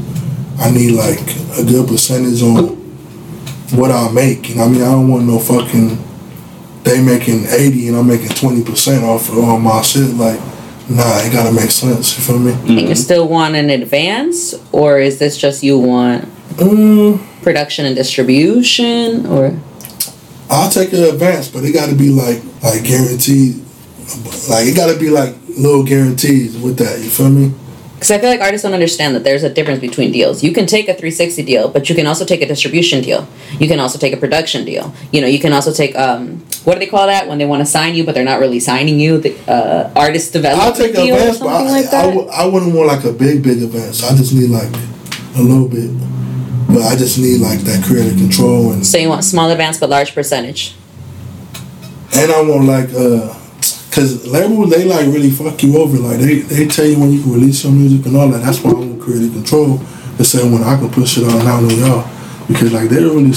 I 0.59 0.71
need 0.71 0.93
like 0.93 1.21
a 1.59 1.65
good 1.65 1.89
percentage 1.89 2.43
on 2.43 2.77
what 3.79 3.91
I 3.93 4.11
make. 4.11 4.49
You 4.49 4.57
know, 4.57 4.63
what 4.63 4.69
I 4.69 4.73
mean, 4.73 4.83
I 4.83 4.91
don't 4.93 5.09
want 5.09 5.27
no 5.27 5.39
fucking 5.39 5.97
they 6.83 7.01
making 7.03 7.45
eighty 7.47 7.87
and 7.89 7.97
I'm 7.97 8.07
making 8.09 8.31
twenty 8.31 8.65
percent 8.65 9.05
off 9.05 9.29
of 9.29 9.39
all 9.39 9.59
my 9.61 9.81
shit. 9.83 10.15
Like, 10.17 10.41
nah, 10.89 11.19
it 11.21 11.33
gotta 11.33 11.53
make 11.53 11.71
sense. 11.71 12.17
You 12.19 12.25
feel 12.25 12.39
me? 12.41 12.53
And 12.81 12.89
you 12.89 12.95
still 12.97 13.29
want 13.29 13.55
an 13.55 13.71
advance, 13.71 14.55
or 14.73 14.99
is 14.99 15.19
this 15.19 15.37
just 15.39 15.63
you 15.63 15.79
want 15.79 16.25
Mm, 16.57 17.21
production 17.43 17.87
and 17.87 17.95
distribution, 17.95 19.27
or 19.27 19.59
I'll 20.49 20.71
take 20.71 20.93
an 20.93 21.05
advance, 21.05 21.49
but 21.49 21.65
it 21.65 21.73
gotta 21.73 21.95
be 21.95 22.11
like 22.11 22.43
like 22.63 22.85
guaranteed. 22.85 23.57
Like 24.49 24.67
it 24.67 24.77
gotta 24.77 24.99
be 24.99 25.11
like 25.11 25.35
little 25.49 25.85
guarantees 25.85 26.57
with 26.59 26.79
that. 26.79 26.99
You 26.99 27.11
feel 27.11 27.31
me? 27.31 27.55
because 28.01 28.13
I 28.13 28.19
feel 28.19 28.31
like 28.31 28.41
artists 28.41 28.63
don't 28.63 28.73
understand 28.73 29.15
that 29.15 29.25
there's 29.25 29.43
a 29.43 29.53
difference 29.53 29.79
between 29.79 30.11
deals. 30.11 30.43
You 30.43 30.55
can 30.55 30.65
take 30.65 30.89
a 30.89 30.95
360 30.95 31.43
deal, 31.43 31.69
but 31.69 31.91
you 31.91 31.95
can 31.95 32.07
also 32.07 32.25
take 32.25 32.41
a 32.41 32.47
distribution 32.47 33.03
deal. 33.03 33.29
You 33.59 33.69
can 33.69 33.79
also 33.79 33.99
take 33.99 34.15
a 34.15 34.17
production 34.17 34.65
deal. 34.65 34.95
You 35.13 35.21
know, 35.21 35.27
you 35.27 35.39
can 35.39 35.53
also 35.53 35.71
take 35.71 35.95
um, 35.97 36.39
what 36.65 36.75
do 36.75 36.81
they 36.81 36.87
call 36.87 37.07
that 37.09 37.29
when 37.29 37.37
they 37.37 37.45
want 37.45 37.61
to 37.61 37.67
sign 37.67 37.95
you, 37.95 38.05
but 38.05 38.15
they're 38.15 38.25
not 38.25 38.41
really 38.41 38.59
signing 38.59 38.99
you? 38.99 39.19
The 39.19 39.37
uh, 39.47 39.93
artist 39.95 40.33
development. 40.33 40.67
I'll 40.67 40.75
take 40.75 40.95
an 40.95 41.13
advance, 41.13 41.41
but 41.41 41.49
I, 41.49 41.63
like 41.63 41.87
I, 41.89 41.91
that. 41.91 42.07
w- 42.07 42.29
I 42.29 42.47
wouldn't 42.47 42.75
want 42.75 42.89
like 42.89 43.05
a 43.05 43.13
big, 43.13 43.43
big 43.43 43.63
advance. 43.63 44.03
I 44.03 44.17
just 44.17 44.33
need 44.33 44.49
like 44.49 44.73
a 45.37 45.43
little 45.43 45.69
bit. 45.69 45.91
But 46.73 46.83
I 46.83 46.97
just 46.97 47.19
need 47.19 47.41
like 47.41 47.61
that 47.61 47.85
creative 47.85 48.17
control 48.17 48.73
and 48.73 48.87
so 48.87 48.99
you 48.99 49.09
want 49.09 49.25
small 49.25 49.51
advance 49.51 49.79
but 49.79 49.91
large 49.91 50.15
percentage. 50.15 50.75
and 52.15 52.31
I 52.31 52.41
want 52.43 52.65
like 52.65 52.89
uh 52.95 53.35
cause 53.91 54.25
labels 54.27 54.71
they 54.71 54.85
like 54.85 55.07
really 55.07 55.31
fuck 55.31 55.63
you 55.63 55.77
over. 55.79 55.99
Like 55.99 56.19
they, 56.19 56.39
they 56.41 56.67
tell 56.69 56.87
you 56.87 56.99
when 57.01 57.11
you 57.13 57.23
can 57.23 57.33
release 57.33 57.65
your 57.65 57.73
music 57.73 58.07
and 58.07 58.17
all 58.17 58.29
that. 58.29 58.43
That's 58.43 58.63
why 58.63 58.71
I 58.71 58.75
want 58.75 59.01
creative 59.03 59.33
control 59.33 59.79
to 60.17 60.25
say 60.25 60.43
when 60.49 60.63
I 60.63 60.77
can 60.79 60.91
push 60.91 61.19
it 61.19 61.25
on 61.25 61.47
out 61.47 61.65
on 61.65 61.71
y'all. 61.71 62.09
Because 62.47 62.73
like 62.73 62.89
they're 62.89 63.03
really 63.03 63.33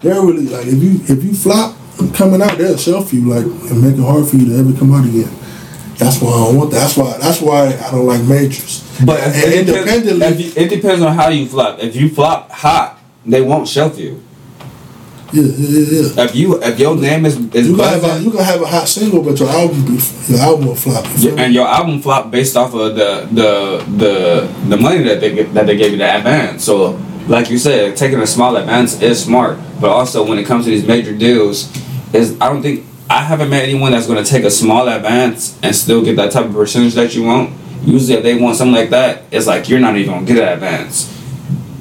they're 0.00 0.20
really 0.20 0.46
like 0.46 0.66
if 0.66 0.82
you 0.82 1.00
if 1.14 1.22
you 1.22 1.34
flop 1.34 1.76
coming 2.14 2.42
out, 2.42 2.58
they'll 2.58 2.76
shelf 2.76 3.12
you 3.12 3.28
like 3.28 3.44
and 3.44 3.80
make 3.82 3.94
it 3.94 4.02
hard 4.02 4.26
for 4.26 4.36
you 4.36 4.46
to 4.46 4.58
ever 4.58 4.72
come 4.76 4.92
out 4.92 5.06
again. 5.06 5.30
That's 5.98 6.20
why 6.20 6.30
I 6.32 6.38
don't 6.44 6.56
want 6.56 6.70
that. 6.72 6.78
That's 6.80 6.96
why 6.96 7.18
that's 7.18 7.40
why 7.40 7.66
I 7.68 7.90
don't 7.90 8.06
like 8.06 8.22
majors. 8.22 8.82
But 9.04 9.20
and 9.20 9.34
it 9.34 9.66
depends, 9.66 10.06
independently, 10.08 10.26
if 10.26 10.40
you- 10.56 10.62
it 10.62 10.68
depends 10.68 11.02
on 11.02 11.14
how 11.14 11.28
you 11.28 11.46
flop. 11.46 11.78
If 11.82 11.94
you 11.96 12.08
flop 12.08 12.50
hot, 12.50 12.98
they 13.26 13.40
won't 13.40 13.68
shelf 13.68 13.98
you. 13.98 14.20
yeah, 15.32 15.42
yeah, 15.42 16.12
yeah. 16.16 16.24
If 16.24 16.34
you 16.36 16.62
if 16.62 16.78
your 16.78 16.94
name 16.96 17.26
is 17.26 17.36
is 17.54 17.68
You 17.68 17.76
can 17.76 17.84
have 17.88 18.04
a, 18.04 18.20
you 18.22 18.30
can 18.30 18.44
have 18.44 18.62
a 18.62 18.66
hot 18.66 18.86
single, 18.88 19.22
but 19.22 19.38
your 19.38 19.48
album 19.48 19.84
be, 19.84 19.98
your 20.28 20.40
album 20.40 20.66
will 20.66 20.74
flop. 20.76 21.04
You 21.18 21.30
Yeah, 21.34 21.42
and 21.42 21.54
your 21.54 21.66
album 21.66 22.00
flop 22.02 22.30
based 22.30 22.56
off 22.56 22.72
of 22.74 22.94
the 22.94 23.26
the 23.32 23.50
the 23.98 24.48
the 24.68 24.76
money 24.76 25.02
that 25.04 25.20
they 25.20 25.42
that 25.54 25.66
they 25.66 25.76
gave 25.76 25.90
you 25.92 25.98
the 25.98 26.16
advance. 26.16 26.62
So, 26.64 26.98
like 27.26 27.50
you 27.50 27.58
said, 27.58 27.96
taking 27.96 28.20
a 28.20 28.26
small 28.26 28.56
advance 28.56 29.00
is 29.02 29.22
smart, 29.24 29.58
but 29.80 29.90
also 29.90 30.24
when 30.24 30.38
it 30.38 30.46
comes 30.46 30.64
to 30.66 30.70
these 30.70 30.86
major 30.86 31.12
deals, 31.16 31.68
is 32.12 32.36
I 32.40 32.48
don't 32.50 32.62
think 32.62 32.84
I 33.08 33.22
haven't 33.22 33.50
met 33.50 33.64
anyone 33.64 33.92
that's 33.92 34.06
going 34.06 34.22
to 34.22 34.28
take 34.28 34.44
a 34.44 34.50
small 34.50 34.88
advance 34.88 35.58
and 35.62 35.74
still 35.74 36.02
get 36.04 36.16
that 36.16 36.32
type 36.32 36.46
of 36.46 36.52
percentage 36.52 36.94
that 36.94 37.14
you 37.14 37.24
want. 37.24 37.52
Usually, 37.84 38.14
if 38.14 38.22
they 38.22 38.34
want 38.34 38.56
something 38.56 38.74
like 38.74 38.90
that, 38.90 39.22
it's 39.30 39.46
like 39.46 39.68
you're 39.68 39.80
not 39.80 39.96
even 39.96 40.12
going 40.14 40.26
to 40.26 40.32
get 40.32 40.40
that 40.40 40.54
advance, 40.54 41.10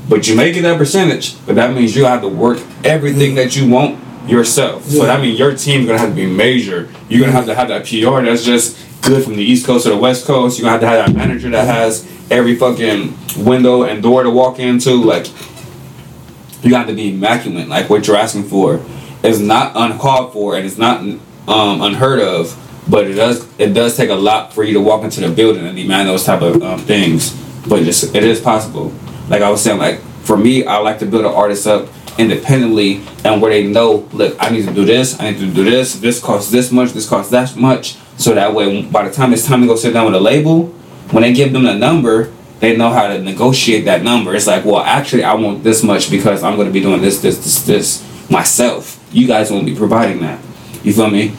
but 0.09 0.27
you 0.27 0.35
may 0.35 0.51
get 0.51 0.63
that 0.63 0.77
percentage. 0.77 1.35
But 1.45 1.55
that 1.55 1.73
means 1.73 1.95
you 1.95 2.05
have 2.05 2.21
to 2.21 2.27
work 2.27 2.59
everything 2.83 3.35
that 3.35 3.55
you 3.55 3.69
want 3.69 3.99
yourself. 4.27 4.85
So 4.85 4.99
Yeah. 4.99 5.05
that 5.07 5.21
means 5.21 5.37
your 5.39 5.53
team's 5.55 5.85
gonna 5.85 5.97
have 5.99 6.09
to 6.09 6.15
be 6.15 6.25
major. 6.25 6.87
You're 7.09 7.19
gonna 7.21 7.33
have 7.33 7.45
to 7.47 7.55
have 7.55 7.67
that 7.67 7.83
PR 7.85 8.21
that's 8.21 8.45
just 8.45 8.77
good 9.01 9.21
from 9.21 9.35
the 9.35 9.43
East 9.43 9.65
Coast 9.65 9.83
to 9.83 9.89
the 9.89 9.97
West 9.97 10.25
Coast. 10.25 10.57
You're 10.57 10.63
gonna 10.69 10.79
have 10.79 10.81
to 10.81 10.87
have 10.87 11.07
that 11.07 11.15
manager 11.17 11.49
that 11.49 11.65
has 11.67 12.05
every 12.31 12.55
fucking 12.55 13.13
window 13.37 13.83
and 13.83 14.01
door 14.01 14.23
to 14.23 14.29
walk 14.29 14.59
into. 14.59 14.91
Like 14.91 15.27
you 16.63 16.73
have 16.75 16.87
to 16.87 16.93
be 16.93 17.09
immaculate. 17.09 17.67
Like 17.67 17.89
what 17.89 18.07
you're 18.07 18.15
asking 18.15 18.43
for 18.43 18.79
is 19.23 19.39
not 19.39 19.73
uncalled 19.75 20.33
for 20.33 20.55
and 20.55 20.65
it's 20.65 20.77
not 20.77 20.99
um, 20.99 21.81
unheard 21.81 22.19
of. 22.19 22.59
But 22.89 23.07
it 23.07 23.13
does 23.13 23.47
it 23.57 23.73
does 23.73 23.95
take 23.95 24.09
a 24.09 24.15
lot 24.15 24.53
for 24.53 24.63
you 24.63 24.73
to 24.73 24.81
walk 24.81 25.03
into 25.03 25.21
the 25.21 25.33
building 25.33 25.65
and 25.65 25.75
demand 25.75 26.09
those 26.09 26.25
type 26.25 26.41
of 26.41 26.61
um, 26.61 26.79
things. 26.79 27.31
But 27.67 27.83
it's, 27.83 28.03
it 28.03 28.23
is 28.23 28.41
possible. 28.41 28.93
Like 29.29 29.41
I 29.41 29.49
was 29.49 29.63
saying, 29.63 29.79
like 29.79 29.99
for 30.23 30.35
me, 30.35 30.65
I 30.65 30.77
like 30.77 30.99
to 30.99 31.05
build 31.05 31.25
an 31.25 31.31
artist 31.31 31.65
up 31.65 31.87
independently 32.17 33.01
and 33.23 33.41
where 33.41 33.51
they 33.51 33.65
know, 33.65 34.07
look, 34.11 34.35
I 34.39 34.49
need 34.49 34.67
to 34.67 34.73
do 34.73 34.85
this, 34.85 35.19
I 35.19 35.31
need 35.31 35.39
to 35.39 35.51
do 35.51 35.63
this, 35.63 35.95
this 35.95 36.21
costs 36.21 36.51
this 36.51 36.71
much, 36.71 36.91
this 36.91 37.07
costs 37.07 37.31
that 37.31 37.55
much. 37.55 37.95
So 38.17 38.35
that 38.35 38.53
way, 38.53 38.83
by 38.83 39.07
the 39.07 39.13
time 39.13 39.33
it's 39.33 39.45
time 39.45 39.61
to 39.61 39.67
go 39.67 39.75
sit 39.75 39.93
down 39.93 40.05
with 40.05 40.15
a 40.15 40.19
label, 40.19 40.67
when 41.11 41.23
they 41.23 41.33
give 41.33 41.53
them 41.53 41.63
the 41.63 41.73
number, 41.73 42.31
they 42.59 42.77
know 42.77 42.91
how 42.91 43.07
to 43.07 43.21
negotiate 43.21 43.85
that 43.85 44.03
number. 44.03 44.35
It's 44.35 44.47
like, 44.47 44.63
well, 44.65 44.81
actually, 44.81 45.23
I 45.23 45.33
want 45.33 45.63
this 45.63 45.83
much 45.83 46.09
because 46.09 46.43
I'm 46.43 46.55
going 46.55 46.67
to 46.67 46.73
be 46.73 46.81
doing 46.81 47.01
this, 47.01 47.19
this, 47.21 47.37
this, 47.43 47.65
this 47.65 48.29
myself. 48.29 48.99
You 49.13 49.27
guys 49.27 49.51
won't 49.51 49.65
be 49.65 49.75
providing 49.75 50.19
that. 50.21 50.39
You 50.83 50.91
feel 50.93 51.09
me? 51.09 51.33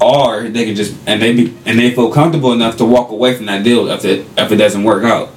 Or 0.00 0.48
they 0.48 0.66
can 0.66 0.74
just 0.74 0.94
and 1.06 1.22
they 1.22 1.32
be 1.34 1.56
and 1.64 1.78
they 1.78 1.94
feel 1.94 2.10
comfortable 2.12 2.52
enough 2.52 2.76
to 2.78 2.84
walk 2.84 3.10
away 3.10 3.34
from 3.36 3.46
that 3.46 3.62
deal 3.64 3.88
if 3.88 4.04
it 4.04 4.26
if 4.36 4.50
it 4.52 4.56
doesn't 4.56 4.84
work 4.84 5.04
out. 5.04 5.30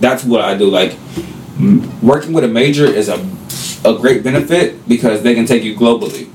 That's 0.00 0.24
what 0.24 0.40
I 0.42 0.56
do. 0.58 0.68
Like 0.68 0.96
working 2.02 2.32
with 2.32 2.44
a 2.44 2.48
major 2.48 2.84
is 2.86 3.08
a 3.08 3.16
a 3.84 3.96
great 3.98 4.22
benefit 4.24 4.86
because 4.88 5.22
they 5.22 5.34
can 5.34 5.46
take 5.46 5.62
you 5.62 5.74
globally. 5.76 6.28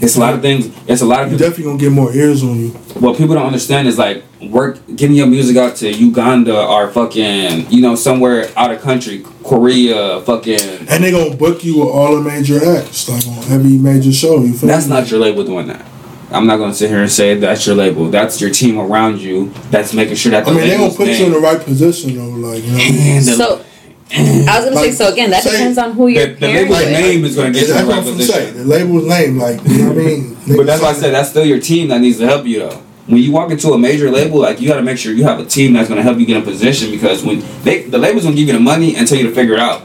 It's 0.00 0.16
a 0.16 0.20
lot 0.20 0.34
of 0.34 0.42
things. 0.42 0.66
It's 0.86 1.00
a 1.02 1.06
lot 1.06 1.22
of 1.22 1.30
You 1.32 1.38
people. 1.38 1.50
definitely 1.50 1.64
gonna 1.72 1.78
get 1.78 1.92
more 1.92 2.12
ears 2.12 2.42
on 2.42 2.56
you. 2.58 2.68
What 3.00 3.16
people 3.16 3.34
don't 3.34 3.46
understand 3.46 3.88
is 3.88 3.96
like 3.98 4.24
work 4.40 4.78
getting 4.94 5.16
your 5.16 5.26
music 5.26 5.56
out 5.56 5.74
to 5.76 5.90
Uganda 5.92 6.64
or 6.66 6.90
fucking 6.90 7.70
you 7.70 7.80
know 7.82 7.94
somewhere 7.94 8.50
out 8.56 8.70
of 8.70 8.80
country, 8.80 9.24
Korea, 9.44 10.20
fucking. 10.22 10.60
And 10.88 11.02
they 11.04 11.10
gonna 11.10 11.34
book 11.36 11.64
you 11.64 11.80
with 11.80 11.88
all 11.88 12.14
the 12.16 12.22
major 12.22 12.56
acts, 12.76 13.08
like 13.08 13.26
on 13.26 13.38
every 13.52 13.76
major 13.78 14.12
show. 14.12 14.40
You 14.42 14.52
feel 14.54 14.68
That's 14.68 14.86
me? 14.86 14.92
not 14.94 15.10
your 15.10 15.20
label 15.20 15.44
doing 15.44 15.66
that. 15.68 15.84
I'm 16.30 16.46
not 16.46 16.58
gonna 16.58 16.74
sit 16.74 16.90
here 16.90 17.00
and 17.00 17.10
say 17.10 17.34
that's 17.34 17.66
your 17.66 17.74
label. 17.74 18.10
That's 18.10 18.40
your 18.40 18.50
team 18.50 18.78
around 18.78 19.18
you. 19.20 19.50
That's 19.70 19.92
making 19.94 20.16
sure 20.16 20.30
that 20.32 20.44
the 20.44 20.50
I 20.50 20.54
mean, 20.54 20.62
they 20.64 20.70
gonna 20.70 20.82
label's 20.84 20.96
put 20.96 21.08
you 21.08 21.26
in 21.26 21.32
the 21.32 21.38
right 21.40 21.60
position 21.60 22.14
though, 22.16 22.48
like 22.48 22.62
you 22.64 22.70
know. 22.70 22.76
What 22.78 22.86
I 22.86 22.90
mean? 22.90 23.16
And 23.16 23.24
So 23.24 23.64
I 24.10 24.60
was 24.60 24.64
gonna 24.70 24.76
say 24.76 24.90
so 24.92 25.12
again. 25.12 25.30
That 25.30 25.42
say- 25.42 25.50
depends 25.52 25.78
on 25.78 25.92
who 25.92 26.06
The, 26.06 26.12
you're 26.12 26.26
the 26.28 26.34
pairing 26.36 26.54
label's 26.70 26.78
with. 26.80 26.90
name 26.92 27.24
is 27.24 27.34
going 27.36 27.52
to 27.52 27.58
get 27.58 27.68
you 27.68 27.74
That's 27.74 27.80
in 27.82 27.86
the 27.88 27.94
what 27.94 28.04
right 28.04 28.12
I'm 28.12 28.18
saying. 28.20 28.52
position. 28.54 28.56
The 28.58 28.64
label's 28.64 29.06
name, 29.08 29.38
like 29.38 29.60
you 29.68 29.78
know 29.78 29.88
what 29.88 29.98
I 29.98 30.00
mean. 30.06 30.36
But 30.56 30.66
that's 30.66 30.82
why 30.82 30.88
I 30.88 30.92
said 30.94 31.12
that's 31.14 31.28
still 31.30 31.44
your 31.44 31.60
team 31.60 31.88
that 31.88 32.00
needs 32.00 32.18
to 32.18 32.26
help 32.26 32.46
you 32.46 32.60
though. 32.60 32.82
When 33.08 33.22
you 33.22 33.32
walk 33.32 33.50
into 33.50 33.72
a 33.72 33.78
major 33.78 34.10
label, 34.10 34.40
like 34.40 34.60
you 34.60 34.68
got 34.68 34.76
to 34.76 34.82
make 34.82 34.98
sure 34.98 35.12
you 35.12 35.24
have 35.24 35.40
a 35.40 35.44
team 35.44 35.72
that's 35.72 35.88
going 35.88 35.96
to 35.96 36.02
help 36.02 36.18
you 36.18 36.26
get 36.26 36.36
in 36.36 36.42
position 36.42 36.90
because 36.90 37.24
when 37.24 37.40
they 37.62 37.82
the 37.82 37.98
label's 37.98 38.24
going 38.24 38.36
to 38.36 38.40
give 38.40 38.48
you 38.48 38.54
the 38.54 38.60
money 38.60 38.94
and 38.94 39.08
tell 39.08 39.18
you 39.18 39.26
to 39.28 39.34
figure 39.34 39.54
it 39.54 39.60
out. 39.60 39.82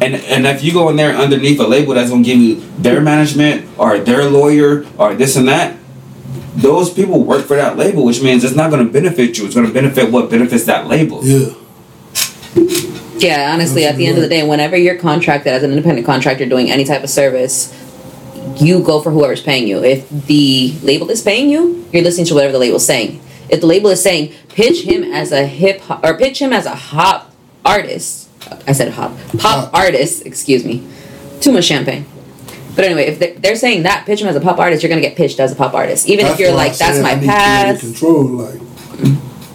And 0.00 0.14
and 0.14 0.46
if 0.46 0.62
you 0.62 0.72
go 0.72 0.88
in 0.88 0.96
there 0.96 1.16
underneath 1.16 1.58
a 1.58 1.66
label 1.66 1.94
that's 1.94 2.10
going 2.10 2.22
to 2.22 2.28
give 2.28 2.38
you 2.38 2.54
their 2.78 3.00
management 3.00 3.68
or 3.76 3.98
their 3.98 4.24
lawyer 4.30 4.86
or 4.96 5.14
this 5.14 5.34
and 5.34 5.48
that, 5.48 5.76
those 6.54 6.92
people 6.92 7.24
work 7.24 7.44
for 7.44 7.56
that 7.56 7.76
label, 7.76 8.04
which 8.04 8.22
means 8.22 8.44
it's 8.44 8.54
not 8.54 8.70
going 8.70 8.86
to 8.86 8.92
benefit 8.92 9.36
you. 9.36 9.46
It's 9.46 9.54
going 9.54 9.66
to 9.66 9.72
benefit 9.72 10.12
what 10.12 10.30
benefits 10.30 10.64
that 10.66 10.86
label. 10.86 11.24
Yeah. 11.24 11.54
Yeah, 13.18 13.52
honestly, 13.52 13.84
at 13.84 13.96
the 13.96 14.06
end 14.06 14.16
of 14.16 14.22
the 14.22 14.28
day, 14.28 14.46
whenever 14.46 14.76
you're 14.76 14.96
contracted 14.96 15.52
as 15.52 15.64
an 15.64 15.70
independent 15.70 16.06
contractor 16.06 16.46
doing 16.46 16.70
any 16.70 16.84
type 16.84 17.02
of 17.02 17.10
service, 17.10 17.74
you 18.60 18.82
go 18.82 19.00
for 19.00 19.10
whoever's 19.10 19.42
paying 19.42 19.66
you. 19.68 19.82
If 19.82 20.08
the 20.26 20.74
label 20.82 21.10
is 21.10 21.22
paying 21.22 21.48
you, 21.48 21.86
you're 21.92 22.02
listening 22.02 22.26
to 22.26 22.34
whatever 22.34 22.52
the 22.52 22.58
label's 22.58 22.86
saying. 22.86 23.20
If 23.48 23.60
the 23.60 23.66
label 23.66 23.90
is 23.90 24.02
saying 24.02 24.34
pitch 24.50 24.82
him 24.84 25.04
as 25.04 25.32
a 25.32 25.46
hip 25.46 25.80
hop 25.82 26.04
or 26.04 26.16
pitch 26.18 26.40
him 26.40 26.52
as 26.52 26.66
a 26.66 26.74
hop 26.74 27.32
artist, 27.64 28.28
I 28.66 28.72
said 28.72 28.92
hop 28.92 29.12
pop 29.38 29.40
Pop. 29.40 29.74
artist. 29.74 30.26
Excuse 30.26 30.64
me, 30.64 30.86
too 31.40 31.52
much 31.52 31.64
champagne. 31.64 32.06
But 32.74 32.84
anyway, 32.84 33.06
if 33.06 33.18
they're, 33.18 33.34
they're 33.34 33.56
saying 33.56 33.82
that 33.84 34.06
pitch 34.06 34.20
him 34.20 34.28
as 34.28 34.36
a 34.36 34.40
pop 34.40 34.58
artist, 34.58 34.82
you're 34.82 34.90
gonna 34.90 35.00
get 35.00 35.16
pitched 35.16 35.40
as 35.40 35.50
a 35.52 35.56
pop 35.56 35.74
artist, 35.74 36.08
even 36.08 36.26
if 36.26 36.38
you're 36.38 36.50
why 36.50 36.54
I 36.54 36.66
like, 36.68 36.76
"That's 36.76 36.96
said 36.96 37.02
my 37.02 37.10
I 37.12 37.14
need 37.16 37.26
path." 37.26 37.80
creative 37.80 38.00
Control, 38.00 38.24
like 38.24 38.60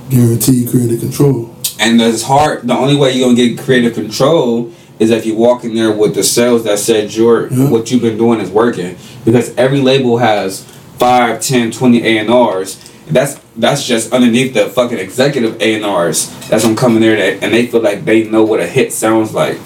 guarantee 0.10 0.68
creative 0.70 0.99
control. 0.99 1.56
And 1.80 2.01
it's 2.01 2.24
hard. 2.24 2.68
The 2.68 2.74
only 2.74 2.95
way 2.95 3.12
you're 3.14 3.28
gonna 3.28 3.36
get 3.36 3.58
creative 3.60 3.93
control 3.93 4.72
is 5.04 5.12
if 5.12 5.26
you 5.26 5.36
walk 5.36 5.64
in 5.64 5.76
there 5.76 5.91
with 5.91 6.16
the 6.16 6.24
sales 6.24 6.64
that 6.64 6.80
said 6.80 7.14
your 7.14 7.47
Yeah. 7.51 7.70
what 7.70 7.91
you've 7.91 8.01
been 8.01 8.18
doing 8.18 8.39
is 8.39 8.49
working. 8.49 8.95
Because 9.26 9.54
every 9.58 9.80
label 9.82 10.18
has 10.18 10.64
5, 10.99 11.41
10, 11.41 11.72
20 11.72 12.04
A 12.04 12.18
and 12.20 12.30
R's. 12.30 12.78
That's 13.10 13.38
that's 13.56 13.86
just 13.86 14.14
underneath 14.14 14.54
the 14.54 14.66
fucking 14.70 14.97
executive 14.97 15.62
A 15.62 15.76
and 15.76 15.86
R's. 15.86 16.32
That's 16.49 16.64
them 16.64 16.76
coming 16.76 17.01
there 17.01 17.16
that, 17.18 17.43
and 17.43 17.54
they 17.54 17.68
feel 17.68 17.82
like 17.82 18.06
they 18.06 18.24
know 18.24 18.43
what 18.43 18.60
a 18.60 18.66
hit 18.66 18.91
sounds 18.93 19.34
like. 19.34 19.58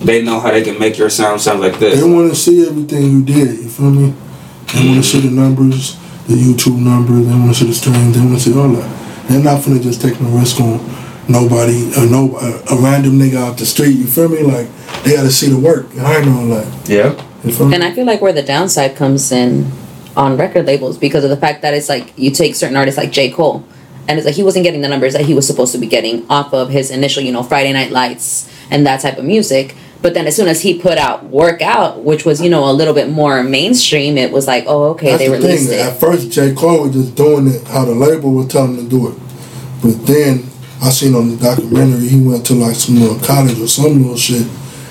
They 0.00 0.22
know 0.22 0.38
how 0.40 0.50
they 0.50 0.62
can 0.62 0.78
make 0.78 0.98
your 0.98 1.08
sound 1.10 1.40
sound 1.40 1.60
like 1.60 1.78
this. 1.78 2.00
They 2.00 2.08
want 2.08 2.30
to 2.30 2.36
see 2.36 2.66
everything 2.66 3.02
you 3.04 3.22
did. 3.22 3.48
You 3.58 3.68
feel 3.68 3.90
me? 3.90 4.12
They 4.74 4.86
want 4.88 5.02
to 5.02 5.08
see 5.10 5.20
the 5.20 5.30
numbers, 5.30 5.96
the 6.28 6.34
YouTube 6.34 6.78
numbers. 6.78 7.26
They 7.26 7.32
want 7.32 7.48
to 7.54 7.54
see 7.54 7.66
the 7.66 7.74
streams. 7.74 8.14
They 8.14 8.20
want 8.20 8.34
to 8.38 8.40
see 8.40 8.58
all 8.58 8.68
that. 8.68 8.90
They're 9.28 9.42
not 9.42 9.64
gonna 9.64 9.80
just 9.80 10.02
take 10.02 10.20
no 10.20 10.28
risk 10.38 10.60
on 10.60 10.78
nobody 11.28 11.92
or 11.96 12.06
no 12.06 12.36
a, 12.36 12.74
a 12.74 12.82
random 12.82 13.18
nigga 13.18 13.40
off 13.50 13.58
the 13.58 13.66
street. 13.66 13.96
You 13.96 14.06
feel 14.06 14.28
me? 14.28 14.42
Like 14.42 14.68
they 15.04 15.14
got 15.14 15.22
to 15.22 15.30
see 15.30 15.48
the 15.48 15.58
work. 15.58 15.90
And 15.92 16.02
I 16.02 16.24
know 16.24 16.46
that. 16.48 16.88
Yeah. 16.88 17.28
You 17.44 17.52
feel? 17.52 17.72
And 17.72 17.82
I 17.82 17.92
feel 17.92 18.06
like 18.06 18.20
where 18.20 18.32
the 18.32 18.42
downside 18.42 18.96
comes 18.96 19.32
in 19.32 19.70
on 20.16 20.36
record 20.36 20.66
labels 20.66 20.98
because 20.98 21.24
of 21.24 21.30
the 21.30 21.36
fact 21.36 21.62
that 21.62 21.74
it's 21.74 21.88
like 21.88 22.12
you 22.16 22.30
take 22.30 22.54
certain 22.54 22.76
artists 22.76 22.98
like 22.98 23.10
J. 23.12 23.30
Cole, 23.30 23.64
and 24.08 24.18
it's 24.18 24.26
like 24.26 24.34
he 24.34 24.42
wasn't 24.42 24.64
getting 24.64 24.82
the 24.82 24.88
numbers 24.88 25.12
that 25.14 25.24
he 25.24 25.34
was 25.34 25.46
supposed 25.46 25.72
to 25.72 25.78
be 25.78 25.86
getting 25.86 26.28
off 26.28 26.52
of 26.52 26.68
his 26.70 26.90
initial, 26.90 27.22
you 27.22 27.32
know, 27.32 27.42
Friday 27.42 27.72
Night 27.72 27.90
Lights 27.90 28.50
and 28.70 28.86
that 28.86 29.00
type 29.00 29.16
of 29.18 29.24
music. 29.24 29.74
But 30.02 30.14
then 30.14 30.26
as 30.26 30.34
soon 30.34 30.48
as 30.48 30.62
he 30.62 30.78
put 30.80 30.98
out 30.98 31.24
Workout, 31.26 32.02
which 32.02 32.24
was, 32.24 32.40
you 32.42 32.50
know, 32.50 32.68
a 32.68 32.72
little 32.72 32.92
bit 32.92 33.08
more 33.08 33.44
mainstream, 33.44 34.18
it 34.18 34.32
was 34.32 34.48
like, 34.48 34.64
oh, 34.66 34.90
okay, 34.90 35.10
That's 35.10 35.18
they 35.22 35.28
the 35.28 35.34
released 35.36 35.68
thing. 35.68 35.78
it. 35.78 35.86
At 35.86 36.00
first, 36.00 36.32
J. 36.32 36.52
Cole 36.54 36.82
was 36.82 36.92
just 36.92 37.14
doing 37.14 37.46
it 37.46 37.62
how 37.68 37.84
the 37.84 37.94
label 37.94 38.32
was 38.32 38.48
telling 38.48 38.76
him 38.76 38.84
to 38.84 38.90
do 38.90 39.08
it. 39.12 39.18
But 39.80 40.04
then 40.06 40.50
I 40.82 40.90
seen 40.90 41.14
on 41.14 41.30
the 41.30 41.36
documentary 41.36 42.08
he 42.08 42.20
went 42.20 42.44
to 42.46 42.54
like 42.54 42.74
some 42.74 42.96
little 42.98 43.18
college 43.24 43.58
or 43.60 43.68
some 43.68 44.02
little 44.02 44.16
shit, 44.16 44.46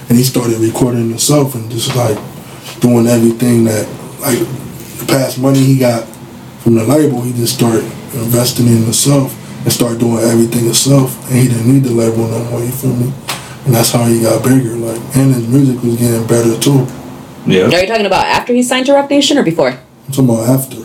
and 0.08 0.18
he 0.18 0.24
started 0.24 0.58
recording 0.60 1.10
himself 1.10 1.54
and 1.56 1.70
just 1.70 1.94
like 1.96 2.18
doing 2.80 3.08
everything 3.08 3.66
that 3.66 3.86
like 4.22 4.40
the 4.40 5.06
past 5.08 5.38
money 5.40 5.60
he 5.60 5.78
got 5.78 6.08
from 6.64 6.76
the 6.76 6.84
label, 6.86 7.22
he 7.22 7.34
just 7.34 7.56
started 7.56 7.84
investing 8.14 8.68
in 8.68 8.84
himself 8.84 9.36
and 9.64 9.72
started 9.72 10.00
doing 10.00 10.24
everything 10.24 10.64
himself, 10.64 11.18
and 11.30 11.40
he 11.40 11.48
didn't 11.50 11.72
need 11.72 11.84
the 11.84 11.92
label 11.92 12.28
no 12.28 12.44
more. 12.46 12.62
You 12.62 12.72
feel 12.72 12.96
me? 12.96 13.12
And 13.66 13.76
that's 13.76 13.92
how 13.92 14.06
he 14.06 14.22
got 14.22 14.44
bigger. 14.44 14.76
Like, 14.76 15.00
and 15.16 15.36
his 15.36 15.48
music 15.48 15.84
was 15.84 15.98
getting 15.98 16.26
better 16.26 16.58
too. 16.60 16.88
Yeah. 17.46 17.66
Are 17.66 17.82
you 17.82 17.88
talking 17.88 18.06
about 18.06 18.26
after 18.26 18.54
he 18.54 18.64
signed 18.64 18.86
to 18.86 18.94
Roc 18.94 19.10
Nation 19.10 19.38
or 19.38 19.44
before? 19.44 19.70
I'm 19.72 20.12
talking 20.12 20.26
about 20.30 20.48
after. 20.50 20.78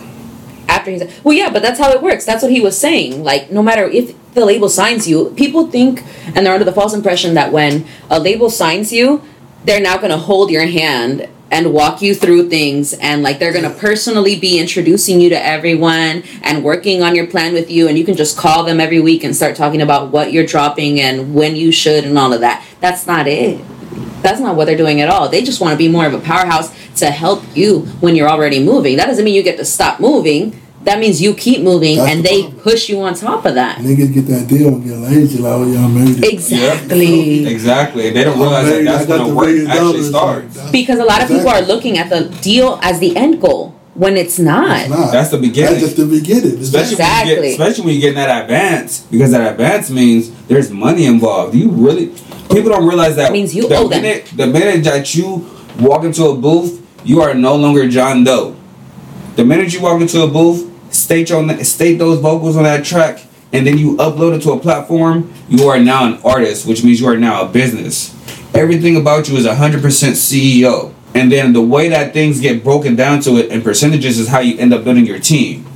after 0.69 0.91
he's 0.91 1.03
well 1.23 1.35
yeah 1.35 1.51
but 1.51 1.63
that's 1.63 1.79
how 1.79 1.91
it 1.93 2.03
works 2.03 2.25
that's 2.25 2.43
what 2.43 2.51
he 2.51 2.61
was 2.61 2.77
saying 2.79 3.23
like 3.23 3.51
no 3.51 3.63
matter 3.63 3.85
if 3.85 4.15
the 4.37 4.45
label 4.45 4.69
signs 4.69 5.09
you 5.09 5.31
people 5.31 5.67
think 5.69 6.05
and 6.35 6.45
they're 6.45 6.53
under 6.53 6.65
the 6.65 6.73
false 6.73 6.93
impression 6.93 7.33
that 7.33 7.51
when 7.51 7.87
a 8.11 8.21
label 8.21 8.51
signs 8.51 8.93
you 8.93 9.23
they're 9.65 9.81
now 9.81 9.97
going 9.97 10.11
to 10.11 10.19
hold 10.19 10.51
your 10.51 10.67
hand 10.67 11.27
and 11.51 11.73
walk 11.73 12.03
you 12.03 12.15
through 12.15 12.47
things 12.51 12.93
and 12.93 13.23
like 13.23 13.39
they're 13.39 13.53
going 13.53 13.65
to 13.65 13.79
personally 13.79 14.39
be 14.39 14.59
introducing 14.59 15.23
you 15.23 15.31
to 15.31 15.47
everyone 15.47 16.23
and 16.43 16.63
working 16.63 17.03
on 17.03 17.15
your 17.15 17.27
plan 17.27 17.55
with 17.55 17.71
you 17.71 17.89
and 17.89 17.97
you 17.97 18.05
can 18.05 18.15
just 18.15 18.37
call 18.37 18.63
them 18.63 18.79
every 18.79 19.01
week 19.01 19.25
and 19.25 19.35
start 19.35 19.57
talking 19.57 19.81
about 19.81 20.11
what 20.11 20.31
you're 20.35 20.45
dropping 20.45 21.01
and 21.01 21.35
when 21.35 21.57
you 21.57 21.73
should 21.73 22.05
and 22.05 22.19
all 22.19 22.35
of 22.35 22.41
that 22.41 22.63
that's 22.79 23.07
not 23.07 23.27
it 23.27 23.65
that's 24.21 24.41
not 24.41 24.57
what 24.57 24.65
they're 24.65 24.77
doing 24.77 25.01
at 25.01 25.09
all. 25.09 25.29
They 25.29 25.43
just 25.45 25.61
want 25.61 25.73
to 25.73 25.79
be 25.79 25.89
more 25.89 26.05
of 26.05 26.13
a 26.13 26.19
powerhouse 26.19 26.75
to 26.97 27.11
help 27.11 27.45
you 27.55 27.83
when 28.01 28.17
you're 28.17 28.29
already 28.29 28.63
moving. 28.63 28.97
That 28.97 29.07
doesn't 29.07 29.25
mean 29.25 29.35
you 29.35 29.43
get 29.43 29.57
to 29.59 29.65
stop 29.65 30.01
moving. 30.01 30.61
That 30.87 31.01
means 31.01 31.21
you 31.21 31.35
keep 31.35 31.63
moving 31.63 31.97
That's 31.97 32.11
and 32.13 32.25
the 32.25 32.29
they 32.29 32.43
problem. 32.43 32.61
push 32.63 32.89
you 32.89 33.01
on 33.03 33.15
top 33.15 33.45
of 33.45 33.55
that. 33.57 33.79
Niggas 33.79 34.15
get 34.15 34.27
that 34.29 34.47
deal 34.49 34.69
and 34.69 34.85
get 34.85 34.95
lazy, 34.97 35.39
like, 35.39 35.53
oh, 35.53 35.67
y'all 35.67 35.89
made 35.89 36.17
it. 36.23 36.33
Exactly. 36.33 37.45
Exactly. 37.47 38.11
They 38.11 38.23
don't 38.25 38.39
realize 38.39 38.67
that 38.67 38.85
that's 38.85 39.05
I 39.05 39.07
got 39.09 39.19
when 39.19 39.27
the 39.27 39.31
the 39.31 39.65
work 39.67 39.69
actually 39.69 40.03
starts. 40.05 40.57
like, 40.57 40.73
Because 40.73 40.99
a 41.01 41.05
lot 41.05 41.23
of 41.23 41.29
people 41.29 41.49
are 41.49 41.61
looking 41.63 41.99
at 41.99 42.09
the 42.09 42.29
deal 42.41 42.79
as 42.83 43.01
the 43.01 43.17
end 43.17 43.41
goal 43.41 43.71
when 43.95 44.17
it's 44.17 44.39
not. 44.39 44.81
It's 44.83 44.89
not. 44.91 45.11
That's 45.13 45.31
the 45.31 45.39
beginning. 45.39 45.73
That's 45.81 45.87
just 45.87 45.97
the 45.97 46.07
beginning. 46.07 46.59
Especially 46.61 46.97
when, 46.97 47.07
you 47.07 47.13
Exactly. 47.13 47.35
get, 47.35 47.45
especially 47.61 47.85
when 47.87 47.95
you 47.97 48.01
get 48.01 48.09
in 48.11 48.15
that 48.17 48.43
advance, 48.43 49.01
because 49.11 49.31
that 49.33 49.51
advance 49.53 49.91
means 49.91 50.31
there's 50.47 50.71
money 50.71 51.07
involved. 51.07 51.55
You 51.57 51.71
really, 51.71 52.07
people 52.53 52.71
don't 52.71 52.87
realize 52.87 53.17
that 53.17 53.33
Means 53.33 53.55
you 53.57 53.69
the 53.69 53.75
owe 53.77 53.89
them. 53.89 54.03
minute, 54.03 54.31
The 54.37 54.47
minute 54.47 54.85
that 54.85 55.15
you 55.17 55.49
walk 55.81 56.05
into 56.05 56.27
a 56.27 56.37
booth, 56.37 56.81
you 57.05 57.23
are 57.23 57.35
no 57.35 57.57
longer 57.57 57.89
John 57.89 58.23
Doe. 58.23 58.55
The 59.35 59.45
minute 59.45 59.73
you 59.75 59.81
walk 59.83 60.01
into 60.01 60.23
a 60.23 60.29
booth, 60.29 60.71
state 60.91 61.31
your 61.31 61.65
state 61.65 61.99
those 61.99 62.21
vocals 62.21 62.57
on 62.57 62.65
that 62.65 62.85
track, 62.85 63.21
and 63.53 63.67
then 63.67 63.79
you 63.79 63.97
upload 63.97 64.37
it 64.37 64.43
to 64.43 64.53
a 64.53 64.61
platform, 64.61 65.33
you 65.49 65.69
are 65.69 65.79
now 65.79 66.07
an 66.07 66.21
artist, 66.25 66.67
which 66.67 66.85
means 66.85 67.01
you 67.01 67.09
are 67.09 67.17
now 67.17 67.43
a 67.43 67.49
business. 67.49 68.15
Everything 68.55 68.97
about 68.97 69.29
you 69.29 69.37
is 69.37 69.47
100% 69.47 69.81
CEO. 69.81 70.93
And 71.15 71.33
then 71.33 71.53
the 71.53 71.63
way 71.63 71.89
that 71.89 72.13
things 72.13 72.41
get 72.41 72.63
broken 72.63 72.95
down 72.95 73.21
to 73.23 73.37
it 73.37 73.51
in 73.51 73.63
percentages 73.63 74.19
is 74.19 74.29
how 74.29 74.41
you 74.41 74.59
end 74.59 74.75
up 74.75 74.85
building 74.85 75.07
your 75.07 75.19
team. 75.19 75.67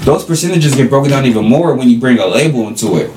Those 0.00 0.24
percentages 0.24 0.74
get 0.74 0.88
broken 0.88 1.10
down 1.10 1.26
even 1.26 1.44
more 1.44 1.74
when 1.74 1.88
you 1.88 2.00
bring 2.00 2.18
a 2.18 2.26
label 2.26 2.66
into 2.66 2.96
it. 2.96 3.12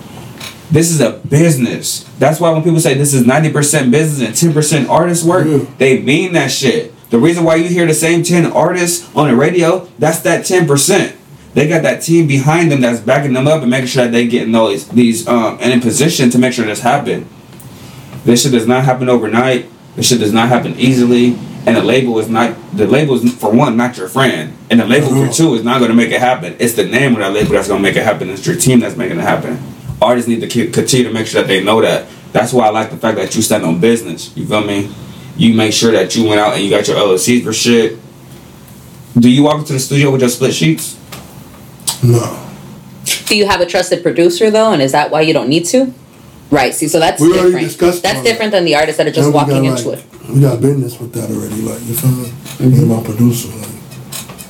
This 0.69 0.91
is 0.91 1.01
a 1.01 1.11
business. 1.11 2.03
That's 2.19 2.39
why 2.39 2.51
when 2.51 2.63
people 2.63 2.79
say 2.79 2.93
this 2.93 3.13
is 3.13 3.23
90% 3.23 3.91
business 3.91 4.43
and 4.43 4.53
10% 4.53 4.89
artist 4.89 5.25
work, 5.25 5.67
they 5.77 6.01
mean 6.01 6.33
that 6.33 6.51
shit. 6.51 6.93
The 7.11 7.19
reason 7.19 7.43
why 7.43 7.55
you 7.55 7.67
hear 7.67 7.85
the 7.85 7.93
same 7.93 8.23
10 8.23 8.53
artists 8.53 9.13
on 9.15 9.29
the 9.29 9.35
radio, 9.35 9.85
that's 9.99 10.21
that 10.21 10.45
10%. 10.45 11.17
They 11.53 11.67
got 11.67 11.83
that 11.83 12.01
team 12.01 12.25
behind 12.25 12.71
them 12.71 12.79
that's 12.79 13.01
backing 13.01 13.33
them 13.33 13.47
up 13.47 13.61
and 13.61 13.69
making 13.69 13.87
sure 13.87 14.05
that 14.05 14.11
they 14.11 14.25
getting 14.27 14.53
those 14.53 14.87
these 14.87 15.25
these 15.25 15.27
um 15.27 15.57
and 15.59 15.73
in 15.73 15.81
position 15.81 16.29
to 16.29 16.39
make 16.39 16.53
sure 16.53 16.65
this 16.65 16.79
happen. 16.79 17.27
This 18.23 18.43
shit 18.43 18.53
does 18.53 18.65
not 18.65 18.85
happen 18.85 19.09
overnight. 19.09 19.65
This 19.97 20.07
shit 20.07 20.19
does 20.19 20.31
not 20.31 20.47
happen 20.47 20.79
easily. 20.79 21.37
And 21.65 21.75
the 21.75 21.83
label 21.83 22.17
is 22.19 22.29
not 22.29 22.55
the 22.71 22.87
label 22.87 23.15
is 23.15 23.35
for 23.35 23.51
one 23.51 23.75
not 23.75 23.97
your 23.97 24.07
friend, 24.07 24.57
and 24.69 24.79
the 24.79 24.85
label 24.85 25.09
for 25.09 25.31
two 25.31 25.53
is 25.53 25.63
not 25.65 25.79
going 25.79 25.91
to 25.91 25.97
make 25.97 26.11
it 26.11 26.21
happen. 26.21 26.55
It's 26.57 26.73
the 26.73 26.85
name 26.85 27.11
of 27.13 27.19
that 27.19 27.33
label 27.33 27.51
that's 27.51 27.67
going 27.67 27.83
to 27.83 27.87
make 27.87 27.97
it 27.97 28.03
happen. 28.03 28.29
It's 28.29 28.47
your 28.47 28.55
team 28.55 28.79
that's 28.79 28.95
making 28.95 29.19
it 29.19 29.23
happen. 29.23 29.59
Artists 30.01 30.29
need 30.29 30.39
to 30.39 30.47
keep, 30.47 30.73
continue 30.73 31.07
to 31.07 31.13
make 31.13 31.27
sure 31.27 31.41
that 31.41 31.47
they 31.47 31.63
know 31.63 31.81
that. 31.81 32.07
That's 32.31 32.53
why 32.53 32.67
I 32.67 32.69
like 32.69 32.89
the 32.89 32.97
fact 32.97 33.17
that 33.17 33.35
you 33.35 33.41
stand 33.43 33.63
on 33.63 33.79
business. 33.79 34.35
You 34.35 34.47
feel 34.47 34.63
me? 34.63 34.89
You 35.41 35.55
make 35.55 35.73
sure 35.73 35.91
that 35.91 36.15
you 36.15 36.27
went 36.27 36.39
out 36.39 36.53
and 36.53 36.63
you 36.63 36.69
got 36.69 36.87
your 36.87 36.97
LLCs 36.97 37.43
for 37.43 37.51
shit. 37.51 37.97
Do 39.17 39.27
you 39.27 39.41
walk 39.41 39.57
into 39.57 39.73
the 39.73 39.79
studio 39.79 40.11
with 40.11 40.21
your 40.21 40.29
split 40.29 40.53
sheets? 40.53 40.99
No. 42.03 42.47
Do 43.25 43.35
you 43.35 43.47
have 43.47 43.59
a 43.59 43.65
trusted 43.65 44.03
producer 44.03 44.51
though, 44.51 44.71
and 44.71 44.83
is 44.83 44.91
that 44.91 45.09
why 45.09 45.21
you 45.21 45.33
don't 45.33 45.49
need 45.49 45.65
to? 45.73 45.91
Right. 46.51 46.75
See, 46.75 46.87
so 46.87 46.99
that's 46.99 47.19
We 47.19 47.29
already 47.29 47.43
different. 47.45 47.67
discussed 47.69 48.03
That's 48.03 48.19
all 48.19 48.23
different 48.23 48.51
than 48.51 48.65
the 48.65 48.75
artists 48.75 48.97
that 48.99 49.07
are 49.07 49.11
just 49.11 49.33
walking 49.33 49.63
got, 49.63 49.79
into 49.79 49.89
like, 49.89 49.99
it. 49.99 50.29
We 50.29 50.41
got 50.41 50.61
business 50.61 50.99
with 50.99 51.11
that 51.13 51.31
already. 51.31 51.59
Like, 51.63 51.81
you 51.87 51.95
feel 51.95 52.11
me? 52.11 52.25
Mm-hmm. 52.27 52.69
Me 52.69 52.77
and 52.77 52.87
my 52.89 53.01
producer, 53.01 53.47
like, 53.47 53.67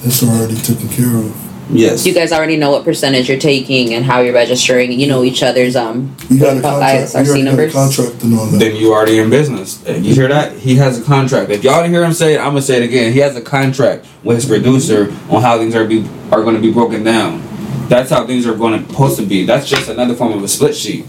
it's 0.03 0.21
already 0.23 0.55
taken 0.55 0.89
care 0.89 1.15
of. 1.15 1.50
Yes. 1.73 2.05
You 2.05 2.13
guys 2.13 2.31
already 2.31 2.57
know 2.57 2.71
what 2.71 2.83
percentage 2.83 3.29
you're 3.29 3.39
taking 3.39 3.93
and 3.93 4.03
how 4.03 4.19
you're 4.21 4.33
registering. 4.33 4.91
You 4.91 5.07
know 5.07 5.23
each 5.23 5.41
other's 5.43 5.75
um 5.75 6.15
We 6.29 6.37
got 6.37 6.45
a 6.45 6.47
what 6.47 6.55
you 6.55 6.61
call 6.61 6.79
contract. 6.79 7.11
ISRC 7.13 7.27
already 7.27 7.43
numbers. 7.43 7.73
contract 7.73 8.23
and 8.23 8.33
all 8.37 8.45
that. 8.47 8.59
then 8.59 8.75
you 8.75 8.93
already 8.93 9.19
in 9.19 9.29
business. 9.29 9.83
You 9.87 10.13
hear 10.13 10.27
that? 10.27 10.57
He 10.57 10.75
has 10.75 10.99
a 10.99 11.03
contract. 11.03 11.49
If 11.49 11.63
y'all 11.63 11.81
didn't 11.81 11.93
hear 11.93 12.03
him 12.03 12.13
say 12.13 12.35
it, 12.35 12.39
I'm 12.39 12.47
gonna 12.51 12.61
say 12.61 12.77
it 12.77 12.83
again. 12.83 13.13
He 13.13 13.19
has 13.19 13.35
a 13.35 13.41
contract 13.41 14.05
with 14.23 14.35
his 14.37 14.45
producer 14.45 15.11
on 15.29 15.41
how 15.41 15.57
things 15.57 15.75
are 15.75 15.85
be 15.85 16.05
are 16.31 16.43
going 16.43 16.55
to 16.55 16.61
be 16.61 16.71
broken 16.71 17.03
down. 17.03 17.41
That's 17.89 18.09
how 18.09 18.25
things 18.25 18.47
are 18.47 18.55
going 18.55 18.81
to 18.85 18.89
supposed 18.89 19.19
to 19.19 19.25
be. 19.25 19.45
That's 19.45 19.67
just 19.67 19.89
another 19.89 20.13
form 20.15 20.31
of 20.31 20.43
a 20.43 20.47
split 20.47 20.75
sheet. 20.75 21.05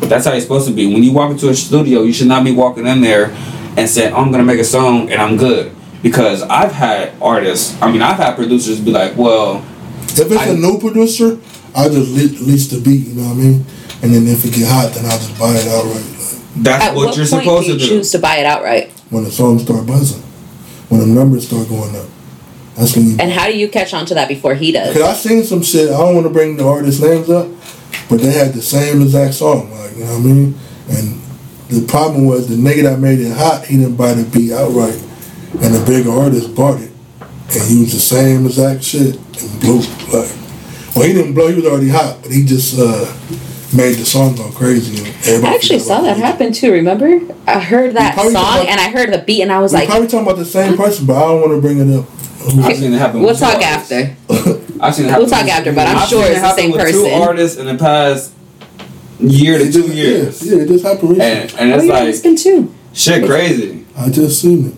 That's 0.00 0.26
how 0.26 0.32
it's 0.32 0.44
supposed 0.44 0.68
to 0.68 0.74
be. 0.74 0.92
When 0.92 1.02
you 1.02 1.12
walk 1.12 1.30
into 1.32 1.48
a 1.48 1.54
studio, 1.54 2.02
you 2.02 2.12
should 2.12 2.28
not 2.28 2.44
be 2.44 2.52
walking 2.52 2.86
in 2.86 3.00
there 3.00 3.30
and 3.76 3.88
saying, 3.88 4.12
oh, 4.12 4.18
"I'm 4.18 4.30
gonna 4.30 4.44
make 4.44 4.60
a 4.60 4.64
song 4.64 5.10
and 5.10 5.20
I'm 5.20 5.36
good." 5.36 5.72
Because 6.02 6.42
I've 6.42 6.72
had 6.72 7.14
artists, 7.22 7.80
I 7.80 7.90
mean, 7.90 8.02
I've 8.02 8.18
had 8.18 8.36
producers 8.36 8.78
be 8.78 8.92
like, 8.92 9.16
"Well, 9.16 9.64
If 10.18 10.30
it's 10.30 10.36
I- 10.40 10.46
a 10.46 10.56
new 10.56 10.78
producer, 10.78 11.38
I 11.74 11.88
just 11.88 12.10
le- 12.10 12.44
lease 12.46 12.68
the 12.68 12.80
beat. 12.80 13.06
You 13.08 13.14
know 13.14 13.28
what 13.28 13.32
I 13.32 13.34
mean? 13.34 13.64
And 14.02 14.14
then 14.14 14.26
if 14.28 14.44
it 14.44 14.52
get 14.54 14.68
hot, 14.68 14.92
then 14.94 15.04
I'll 15.06 15.18
just 15.18 15.38
buy 15.38 15.54
it 15.54 15.66
outright. 15.66 15.94
Like, 15.94 16.62
that's 16.62 16.84
At 16.84 16.94
what, 16.94 17.06
what, 17.08 17.16
you're 17.16 17.26
point 17.26 17.42
supposed 17.44 17.66
do 17.66 17.72
you 17.72 17.78
to 17.78 17.84
do." 17.84 17.88
choose 17.90 18.10
to 18.12 18.18
buy 18.18 18.36
it 18.36 18.46
outright? 18.46 18.90
when 19.10 19.24
the 19.24 19.30
songs 19.30 19.62
start 19.62 19.86
buzzing, 19.86 20.22
when 20.88 21.00
the 21.00 21.06
numbers 21.06 21.46
start 21.46 21.68
going 21.68 21.94
up, 21.96 22.06
that's 22.76 22.96
when 22.96 23.06
you. 23.06 23.16
And 23.20 23.30
how 23.30 23.46
do 23.46 23.56
you 23.56 23.68
catch 23.68 23.94
on 23.94 24.06
to 24.06 24.14
that 24.14 24.28
before 24.28 24.54
he 24.54 24.72
does? 24.72 24.92
Cause 24.92 25.02
I 25.02 25.12
seen 25.14 25.44
some 25.44 25.62
shit. 25.62 25.88
I 25.90 25.98
don't 25.98 26.14
want 26.14 26.26
to 26.26 26.32
bring 26.32 26.56
the 26.56 26.66
artist 26.66 27.00
names 27.02 27.30
up, 27.30 27.48
but 28.08 28.20
they 28.20 28.32
had 28.32 28.52
the 28.54 28.62
same 28.62 29.02
exact 29.02 29.34
song. 29.34 29.70
Like 29.70 29.96
you 29.96 30.04
know 30.04 30.12
what 30.12 30.20
I 30.20 30.22
mean? 30.22 30.54
And 30.90 31.20
the 31.68 31.86
problem 31.86 32.26
was 32.26 32.48
the 32.48 32.56
nigga 32.56 32.82
that 32.84 32.98
made 32.98 33.20
it 33.20 33.32
hot, 33.36 33.64
he 33.66 33.76
didn't 33.78 33.96
buy 33.96 34.12
the 34.14 34.24
beat 34.30 34.52
outright, 34.52 34.94
and 35.62 35.74
the 35.74 35.82
bigger 35.86 36.10
artist 36.10 36.54
bought 36.54 36.80
it, 36.80 36.90
and 37.52 37.62
he 37.68 37.80
was 37.80 37.92
the 37.92 38.00
same 38.00 38.46
exact 38.46 38.82
shit 38.84 39.16
and 39.16 39.60
blew 39.60 39.78
like. 40.12 40.30
Well, 40.96 41.06
he 41.06 41.12
didn't 41.12 41.34
blow. 41.34 41.48
He 41.48 41.56
was 41.56 41.66
already 41.66 41.88
hot, 41.88 42.18
but 42.22 42.30
he 42.30 42.44
just 42.44 42.78
uh, 42.78 43.04
made 43.76 43.94
the 43.96 44.04
song 44.04 44.36
go 44.36 44.48
crazy. 44.52 44.98
And 44.98 45.08
everybody 45.26 45.46
I 45.52 45.54
actually 45.56 45.80
saw 45.80 46.00
that 46.02 46.16
happen 46.16 46.52
too. 46.52 46.70
Remember? 46.72 47.20
I 47.48 47.58
heard 47.58 47.94
that 47.96 48.14
song 48.16 48.30
about- 48.30 48.68
and 48.68 48.78
I 48.80 48.90
heard 48.90 49.12
the 49.12 49.18
beat 49.18 49.42
and 49.42 49.50
I 49.52 49.58
was 49.58 49.72
like, 49.72 49.88
probably 49.88 50.06
talking 50.06 50.26
about 50.26 50.38
the 50.38 50.44
same 50.44 50.76
person, 50.76 51.04
but 51.06 51.16
I 51.16 51.20
don't 51.26 51.40
want 51.40 51.52
to 51.52 51.60
bring 51.60 51.78
it 51.80 51.92
up. 51.98 52.06
I've 52.64 52.76
seen 52.76 52.92
it 52.92 52.98
happen. 52.98 53.22
"We'll 53.22 53.34
talk 53.34 53.54
artists. 53.56 53.90
after." 53.90 54.16
I've 54.80 54.94
seen 54.94 55.06
it 55.06 55.08
happen. 55.08 55.22
We'll 55.26 55.30
talk 55.30 55.48
after, 55.48 55.72
but 55.72 55.86
I'm 55.88 55.96
I've 55.98 56.08
sure 56.08 56.24
it's 56.26 56.34
the 56.34 56.40
happen 56.40 56.58
same 56.58 56.70
with 56.72 56.80
person. 56.80 57.00
Two 57.00 57.06
artists 57.08 57.58
in 57.58 57.66
the 57.66 57.74
past 57.76 58.32
year 59.18 59.58
to 59.58 59.64
It 59.64 59.72
two 59.72 59.92
years, 59.92 60.42
Yeah, 60.42 60.56
yeah, 60.56 60.62
it 60.62 60.68
just 60.68 60.84
happened 60.84 61.10
recently. 61.16 61.24
and 61.42 61.54
and 61.58 61.72
Oh, 61.72 61.76
it's 61.76 61.84
your 61.86 61.94
like 61.94 62.04
husband 62.04 62.38
too. 62.38 62.74
shit 62.92 63.24
crazy. 63.26 63.84
I 63.96 64.10
just 64.10 64.40
seen 64.42 64.66
it. 64.68 64.74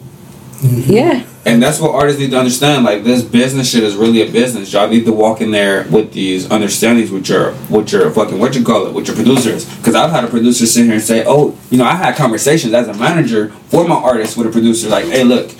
Mm-hmm. 0.60 0.90
Yeah. 0.92 1.26
And 1.44 1.62
that's 1.62 1.78
what 1.78 1.94
artists 1.94 2.20
need 2.20 2.30
to 2.32 2.38
understand. 2.38 2.84
Like 2.84 3.04
this 3.04 3.22
business 3.22 3.70
shit 3.70 3.84
is 3.84 3.94
really 3.94 4.20
a 4.22 4.30
business. 4.32 4.72
Y'all 4.72 4.88
need 4.88 5.04
to 5.04 5.12
walk 5.12 5.40
in 5.40 5.52
there 5.52 5.84
with 5.88 6.12
these 6.12 6.46
understandings 6.50 7.10
with 7.10 7.28
your 7.28 7.52
with 7.70 7.92
your 7.92 8.10
fucking 8.10 8.38
what 8.40 8.56
you 8.56 8.64
call 8.64 8.86
it 8.86 8.92
with 8.94 9.06
your 9.06 9.14
producers. 9.14 9.64
Because 9.76 9.94
I've 9.94 10.10
had 10.10 10.24
a 10.24 10.28
producer 10.28 10.66
sit 10.66 10.84
here 10.86 10.94
and 10.94 11.02
say, 11.02 11.24
oh, 11.26 11.56
you 11.70 11.78
know, 11.78 11.84
I 11.84 11.94
had 11.94 12.16
conversations 12.16 12.72
as 12.74 12.88
a 12.88 12.94
manager 12.94 13.50
for 13.68 13.86
my 13.86 13.94
artists 13.94 14.36
with 14.36 14.48
a 14.48 14.50
producer. 14.50 14.88
Like, 14.88 15.04
hey, 15.04 15.22
look, 15.24 15.50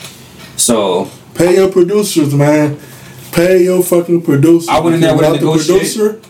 so 0.57 1.09
Pay 1.35 1.55
your 1.57 1.71
producers, 1.71 2.35
man. 2.35 2.79
Pay 3.33 3.65
your 3.65 3.83
fucking 3.83 4.23
producers. 4.23 4.69
I 4.69 4.81
went 4.81 4.95
in 4.97 5.03
there 5.03 5.15
with 5.15 5.27
a 5.27 5.31
Without 5.33 5.41
the 5.41 5.47
negotiate- 5.47 5.79
producer. 5.95 6.21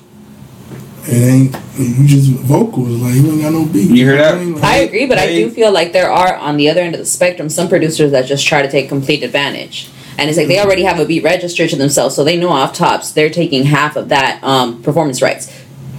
It 1.08 1.22
ain't 1.22 1.56
you 1.78 2.06
just 2.06 2.30
vocals 2.30 2.88
like 3.00 3.14
you 3.14 3.30
ain't 3.30 3.42
got 3.42 3.52
no 3.52 3.64
beat. 3.64 3.90
You 3.90 4.06
hear 4.06 4.16
that? 4.16 4.34
I 4.34 4.44
mean? 4.44 4.58
I 4.62 4.76
agree, 4.78 5.06
but 5.06 5.18
I 5.18 5.28
do 5.28 5.50
feel 5.50 5.70
like 5.70 5.92
there 5.92 6.10
are 6.10 6.34
on 6.36 6.56
the 6.56 6.68
other 6.68 6.80
end 6.80 6.94
of 6.94 6.98
the 6.98 7.06
spectrum 7.06 7.48
some 7.48 7.68
producers 7.68 8.10
that 8.10 8.26
just 8.26 8.46
try 8.46 8.62
to 8.62 8.70
take 8.70 8.88
complete 8.88 9.22
advantage. 9.22 9.90
And 10.18 10.28
it's 10.28 10.38
like 10.38 10.48
they 10.48 10.58
already 10.58 10.82
have 10.82 10.98
a 10.98 11.04
beat 11.04 11.22
registered 11.22 11.70
to 11.70 11.76
themselves, 11.76 12.16
so 12.16 12.24
they 12.24 12.36
know 12.36 12.48
off 12.48 12.72
tops 12.72 13.12
they're 13.12 13.30
taking 13.30 13.64
half 13.64 13.96
of 13.96 14.08
that 14.08 14.42
um, 14.42 14.82
performance 14.82 15.22
rights. 15.22 15.52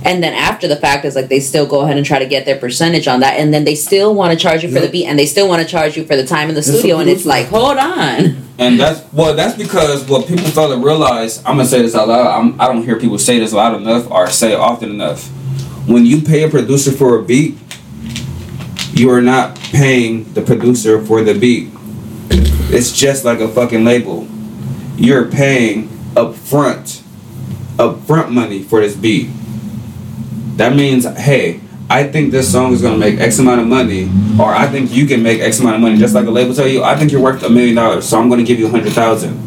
And 0.04 0.24
then 0.24 0.34
after 0.34 0.68
the 0.68 0.76
fact 0.76 1.06
is 1.06 1.16
like 1.16 1.28
they 1.28 1.40
still 1.40 1.66
go 1.66 1.82
ahead 1.82 1.98
and 1.98 2.06
try 2.06 2.20
to 2.20 2.26
get 2.26 2.46
their 2.46 2.58
percentage 2.58 3.08
on 3.08 3.20
that, 3.22 3.40
and 3.40 3.54
then 3.54 3.64
they 3.64 3.76
still 3.76 4.14
want 4.14 4.32
to 4.32 4.40
charge 4.40 4.64
you 4.64 4.72
for 4.72 4.80
the 4.80 4.90
beat, 4.90 5.06
and 5.06 5.18
they 5.18 5.26
still 5.26 5.48
want 5.48 5.62
to 5.62 5.68
charge 5.68 5.98
you 5.98 6.06
for 6.06 6.16
the 6.16 6.26
time 6.26 6.50
in 6.50 6.56
the 6.56 6.60
It's 6.60 6.70
studio, 6.70 7.00
and 7.00 7.10
it's 7.10 7.26
like, 7.26 7.48
hold 7.48 7.78
on. 7.78 8.48
And 8.60 8.80
that's 8.80 9.02
well, 9.14 9.36
that's 9.36 9.58
because 9.58 10.08
what 10.10 10.28
people 10.28 10.46
fail 10.46 10.70
to 10.70 10.84
realize. 10.84 11.40
I'm 11.40 11.58
gonna 11.58 11.66
say 11.66 11.82
this 11.82 11.94
out 11.94 12.08
loud. 12.08 12.28
I'm, 12.28 12.60
I 12.60 12.68
don't 12.68 12.84
hear 12.84 13.00
people 13.00 13.20
say 13.20 13.40
this 13.40 13.54
loud 13.54 13.80
enough 13.80 14.10
or 14.10 14.30
say 14.30 14.54
it 14.54 14.60
often 14.60 14.90
enough. 14.90 15.28
When 15.88 16.06
you 16.06 16.22
pay 16.22 16.44
a 16.44 16.50
producer 16.50 16.92
for 16.92 17.20
a 17.20 17.24
beat, 17.24 17.58
you 18.94 19.12
are 19.12 19.22
not 19.22 19.56
paying 19.60 20.32
the 20.34 20.42
producer 20.42 21.04
for 21.06 21.22
the 21.22 21.38
beat. 21.38 21.70
It's 22.70 22.92
just 22.92 23.24
like 23.26 23.40
a 23.40 23.48
fucking 23.48 23.86
label. 23.86 24.28
You're 24.96 25.30
paying 25.30 25.90
upfront, 26.16 27.04
upfront 27.78 28.32
money 28.32 28.64
for 28.64 28.82
this 28.82 28.96
beat. 28.96 29.30
That 30.58 30.76
means, 30.76 31.06
hey, 31.18 31.62
I 31.90 32.04
think 32.04 32.32
this 32.32 32.52
song 32.52 32.74
is 32.74 32.82
gonna 32.82 32.98
make 32.98 33.20
X 33.20 33.40
amount 33.40 33.62
of 33.62 33.68
money, 33.68 34.10
or 34.40 34.54
I 34.54 34.68
think 34.68 34.92
you 34.94 35.06
can 35.06 35.24
make 35.24 35.40
X 35.40 35.60
amount 35.60 35.76
of 35.76 35.82
money. 35.82 35.98
Just 35.98 36.14
like 36.14 36.26
a 36.28 36.32
label 36.32 36.54
tell 36.54 36.68
you, 36.68 36.84
I 36.84 36.96
think 36.96 37.12
you're 37.12 37.22
worth 37.22 37.42
a 37.44 37.50
million 37.50 37.76
dollars, 37.76 38.08
so 38.10 38.20
I'm 38.20 38.30
gonna 38.30 38.44
give 38.44 38.60
you 38.60 38.68
a 38.68 38.70
hundred 38.70 38.92
thousand. 38.94 39.40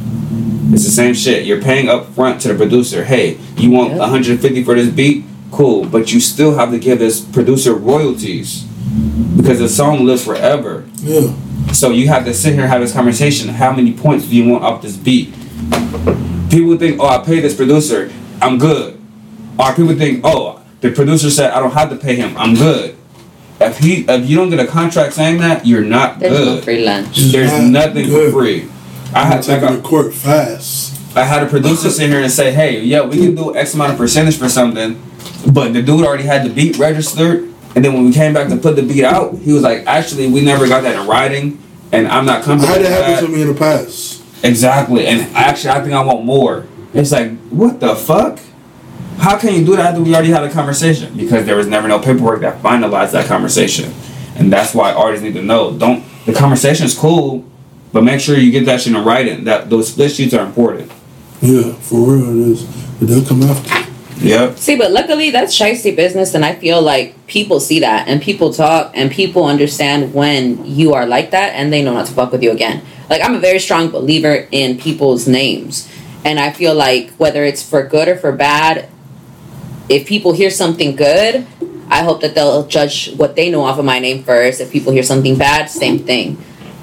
It's 0.72 0.84
the 0.84 0.90
same 0.90 1.14
shit. 1.14 1.44
You're 1.46 1.60
paying 1.60 1.88
up 1.88 2.06
front 2.14 2.40
to 2.42 2.48
the 2.48 2.54
producer. 2.54 3.04
Hey, 3.04 3.38
you 3.56 3.70
want 3.70 3.90
Yep. 3.90 3.98
150 4.00 4.62
for 4.64 4.74
this 4.76 4.88
beat? 4.88 5.24
Cool, 5.50 5.84
but 5.84 6.12
you 6.12 6.20
still 6.20 6.54
have 6.54 6.70
to 6.70 6.78
give 6.78 7.00
this 7.00 7.20
producer 7.20 7.74
royalties 7.74 8.62
because 9.36 9.58
the 9.58 9.68
song 9.68 10.06
lives 10.06 10.24
forever. 10.24 10.84
Yeah. 11.02 11.32
So 11.72 11.90
you 11.90 12.06
have 12.08 12.24
to 12.24 12.32
sit 12.32 12.52
here 12.54 12.62
and 12.62 12.70
have 12.70 12.80
this 12.80 12.92
conversation. 12.92 13.48
How 13.48 13.72
many 13.72 13.92
points 13.92 14.26
do 14.26 14.36
you 14.36 14.48
want 14.48 14.62
off 14.64 14.80
this 14.80 14.96
beat? 14.96 15.34
People 16.50 16.76
think, 16.78 17.00
oh, 17.00 17.06
I 17.06 17.18
paid 17.18 17.40
this 17.40 17.54
producer, 17.54 18.10
I'm 18.40 18.58
good. 18.58 18.98
Or 19.58 19.72
people 19.74 19.94
think, 19.96 20.20
oh, 20.24 20.59
the 20.80 20.90
producer 20.90 21.30
said 21.30 21.50
I 21.50 21.60
don't 21.60 21.72
have 21.72 21.90
to 21.90 21.96
pay 21.96 22.16
him, 22.16 22.36
I'm 22.36 22.54
good. 22.54 22.96
If 23.60 23.78
he, 23.78 24.04
if 24.08 24.28
you 24.28 24.36
don't 24.36 24.48
get 24.48 24.58
a 24.60 24.66
contract 24.66 25.12
saying 25.12 25.38
that, 25.38 25.66
you're 25.66 25.84
not 25.84 26.18
There's 26.18 26.32
no 26.38 26.44
good. 26.56 26.64
free 26.64 26.84
lunch. 26.84 27.16
There's 27.16 27.52
Not 27.52 27.64
nothing 27.64 28.06
good. 28.06 28.32
for 28.32 28.40
free. 28.40 28.68
I 29.14 29.20
I 29.22 29.24
had 29.26 29.42
take 29.42 29.60
like, 29.60 29.72
it 29.72 29.76
to 29.76 29.82
court 29.82 30.14
fast. 30.14 30.98
I 31.16 31.24
had 31.24 31.42
a 31.42 31.46
producer 31.46 31.90
sit 31.98 32.08
here 32.08 32.22
and 32.22 32.32
say, 32.32 32.52
hey, 32.52 32.80
yeah, 32.80 33.02
we 33.02 33.16
can 33.18 33.34
do 33.34 33.54
X 33.54 33.74
amount 33.74 33.92
of 33.92 33.98
percentage 33.98 34.38
for 34.38 34.48
something, 34.48 35.00
but 35.52 35.74
the 35.74 35.82
dude 35.82 36.06
already 36.06 36.24
had 36.24 36.44
the 36.46 36.50
beat 36.54 36.78
registered. 36.78 37.52
And 37.74 37.84
then 37.84 37.92
when 37.92 38.06
we 38.06 38.12
came 38.12 38.32
back 38.32 38.48
to 38.48 38.56
put 38.56 38.76
the 38.76 38.82
beat 38.82 39.04
out, 39.04 39.36
he 39.38 39.52
was 39.52 39.62
like, 39.62 39.86
actually, 39.86 40.28
we 40.28 40.40
never 40.40 40.66
got 40.66 40.82
that 40.82 40.98
in 40.98 41.06
writing, 41.06 41.62
and 41.92 42.08
I'm 42.08 42.24
not 42.24 42.40
I 42.40 42.44
comfortable 42.44 42.72
had 42.74 42.82
with 42.82 42.90
that 42.90 43.10
happen 43.10 43.26
to 43.30 43.36
me 43.36 43.42
in 43.42 43.48
the 43.48 43.54
past. 43.54 44.24
Exactly. 44.42 45.06
And 45.06 45.20
actually, 45.36 45.70
I 45.70 45.80
think 45.82 45.92
I 45.92 46.02
want 46.02 46.24
more. 46.24 46.66
It's 46.94 47.12
like, 47.12 47.36
what 47.50 47.78
the 47.78 47.94
fuck? 47.94 48.38
How 49.20 49.38
can 49.38 49.54
you 49.54 49.64
do 49.66 49.76
that 49.76 49.90
after 49.90 50.00
we 50.00 50.14
already 50.14 50.30
had 50.30 50.44
a 50.44 50.50
conversation? 50.50 51.14
Because 51.14 51.44
there 51.44 51.56
was 51.56 51.66
never 51.66 51.86
no 51.86 51.98
paperwork 51.98 52.40
that 52.40 52.62
finalized 52.62 53.12
that 53.12 53.26
conversation. 53.26 53.92
And 54.36 54.50
that's 54.50 54.74
why 54.74 54.92
artists 54.92 55.22
need 55.22 55.34
to 55.34 55.42
know. 55.42 55.76
Don't 55.76 56.02
the 56.24 56.32
conversation 56.32 56.86
is 56.86 56.96
cool, 56.96 57.44
but 57.92 58.02
make 58.02 58.20
sure 58.20 58.36
you 58.38 58.50
get 58.50 58.64
that 58.64 58.80
shit 58.80 58.94
in 58.94 59.04
writing. 59.04 59.44
That 59.44 59.68
those 59.68 59.92
split 59.92 60.12
sheets 60.12 60.32
are 60.32 60.44
important. 60.44 60.90
Yeah, 61.42 61.74
for 61.74 62.00
real 62.00 62.30
it 62.30 62.48
is. 62.52 62.64
But 62.98 63.08
they'll 63.08 63.24
come 63.24 63.42
after. 63.42 63.78
you. 63.78 64.30
Yep. 64.30 64.58
See, 64.58 64.76
but 64.76 64.90
luckily 64.90 65.30
that's 65.30 65.58
shiesty 65.58 65.94
business, 65.94 66.34
and 66.34 66.44
I 66.44 66.54
feel 66.54 66.80
like 66.80 67.26
people 67.26 67.60
see 67.60 67.80
that, 67.80 68.08
and 68.08 68.20
people 68.22 68.52
talk, 68.52 68.92
and 68.94 69.10
people 69.10 69.44
understand 69.44 70.12
when 70.14 70.64
you 70.64 70.94
are 70.94 71.06
like 71.06 71.30
that, 71.32 71.54
and 71.54 71.72
they 71.72 71.82
know 71.82 71.94
not 71.94 72.06
to 72.06 72.12
fuck 72.12 72.32
with 72.32 72.42
you 72.42 72.52
again. 72.52 72.82
Like 73.10 73.22
I'm 73.22 73.34
a 73.34 73.40
very 73.40 73.58
strong 73.58 73.90
believer 73.90 74.46
in 74.50 74.78
people's 74.78 75.26
names, 75.28 75.90
and 76.24 76.38
I 76.38 76.52
feel 76.52 76.74
like 76.74 77.10
whether 77.12 77.44
it's 77.44 77.62
for 77.62 77.82
good 77.82 78.08
or 78.08 78.16
for 78.16 78.32
bad, 78.32 78.88
if 79.90 80.06
people 80.06 80.32
hear 80.32 80.50
something 80.50 80.96
good, 80.96 81.46
I 81.90 82.02
hope 82.04 82.20
that 82.22 82.34
they'll 82.34 82.66
judge 82.66 83.12
what 83.16 83.34
they 83.36 83.50
know 83.50 83.62
off 83.62 83.78
of 83.78 83.84
my 83.84 83.98
name 83.98 84.22
first. 84.22 84.60
If 84.60 84.70
people 84.72 84.92
hear 84.92 85.02
something 85.02 85.36
bad, 85.36 85.68
same 85.68 85.98
thing, 85.98 86.38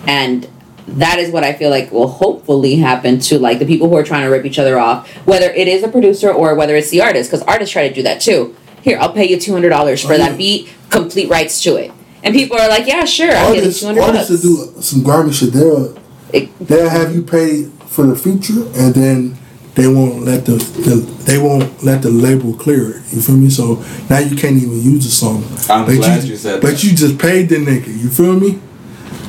and 0.06 0.48
that 0.88 1.18
is 1.20 1.32
what 1.32 1.44
I 1.44 1.54
feel 1.54 1.70
like 1.70 1.92
will 1.92 2.08
hopefully 2.08 2.76
happen 2.76 3.20
to 3.22 3.40
like 3.40 3.60
the 3.60 3.66
people 3.66 3.90
who 3.90 3.96
are 3.96 4.04
trying 4.04 4.24
to 4.24 4.30
rip 4.30 4.46
each 4.46 4.60
other 4.60 4.78
off, 4.78 5.10
whether 5.26 5.50
it 5.50 5.68
is 5.68 5.84
a 5.84 5.88
producer 5.88 6.30
or 6.32 6.56
whether 6.56 6.76
it's 6.76 6.90
the 6.90 7.02
artist, 7.02 7.30
because 7.32 7.44
artists 7.48 7.72
try 7.74 7.88
to 7.88 7.94
do 7.94 8.04
that 8.04 8.22
too. 8.22 8.56
Here, 8.82 8.98
I'll 9.00 9.12
pay 9.14 9.28
you 9.28 9.40
two 9.40 9.54
hundred 9.54 9.70
dollars 9.70 10.02
for 10.04 10.14
Oh, 10.14 10.18
yeah. 10.18 10.30
that 10.30 10.38
beat, 10.38 10.70
complete 10.90 11.30
rights 11.30 11.62
to 11.64 11.76
it, 11.78 11.92
and 12.24 12.34
people 12.36 12.58
are 12.58 12.68
like, 12.70 12.86
yeah, 12.88 13.06
sure, 13.06 13.32
I'll 13.32 13.54
give 13.54 13.56
you 13.56 13.62
Artists, 13.64 13.80
two 13.82 13.86
hundred 13.88 14.02
artists 14.04 14.30
bucks. 14.30 14.42
do 14.76 14.82
some 14.82 15.04
grimy 15.04 15.32
shit, 15.34 15.54
they'll 15.54 15.98
It- 16.34 16.50
they'll 16.68 16.90
have 16.90 17.16
you 17.16 17.22
pay 17.22 17.64
for 17.88 18.06
the 18.06 18.16
feature, 18.16 18.64
and 18.76 18.94
then 18.94 19.38
they 19.78 19.88
won't 19.88 20.24
let 20.24 20.44
the, 20.46 20.54
the 20.58 20.96
they 21.26 21.38
won't 21.38 21.84
let 21.84 22.02
the 22.02 22.10
label 22.10 22.54
clear 22.56 22.90
it. 22.98 23.14
You 23.14 23.22
feel 23.22 23.38
me? 23.38 23.50
So 23.50 23.76
now 24.10 24.18
you 24.20 24.36
can't 24.36 24.58
even 24.58 24.82
use 24.82 25.06
the 25.06 25.12
song. 25.12 25.44
I'm 25.70 25.86
but 25.86 25.96
glad 25.98 26.24
you 26.24 26.36
said 26.36 26.62
But 26.62 26.72
that. 26.72 26.84
you 26.84 26.96
just 26.96 27.18
paid 27.20 27.48
the 27.50 27.58
nigga. 27.58 27.88
You 27.88 28.10
feel 28.10 28.40
me? 28.40 28.60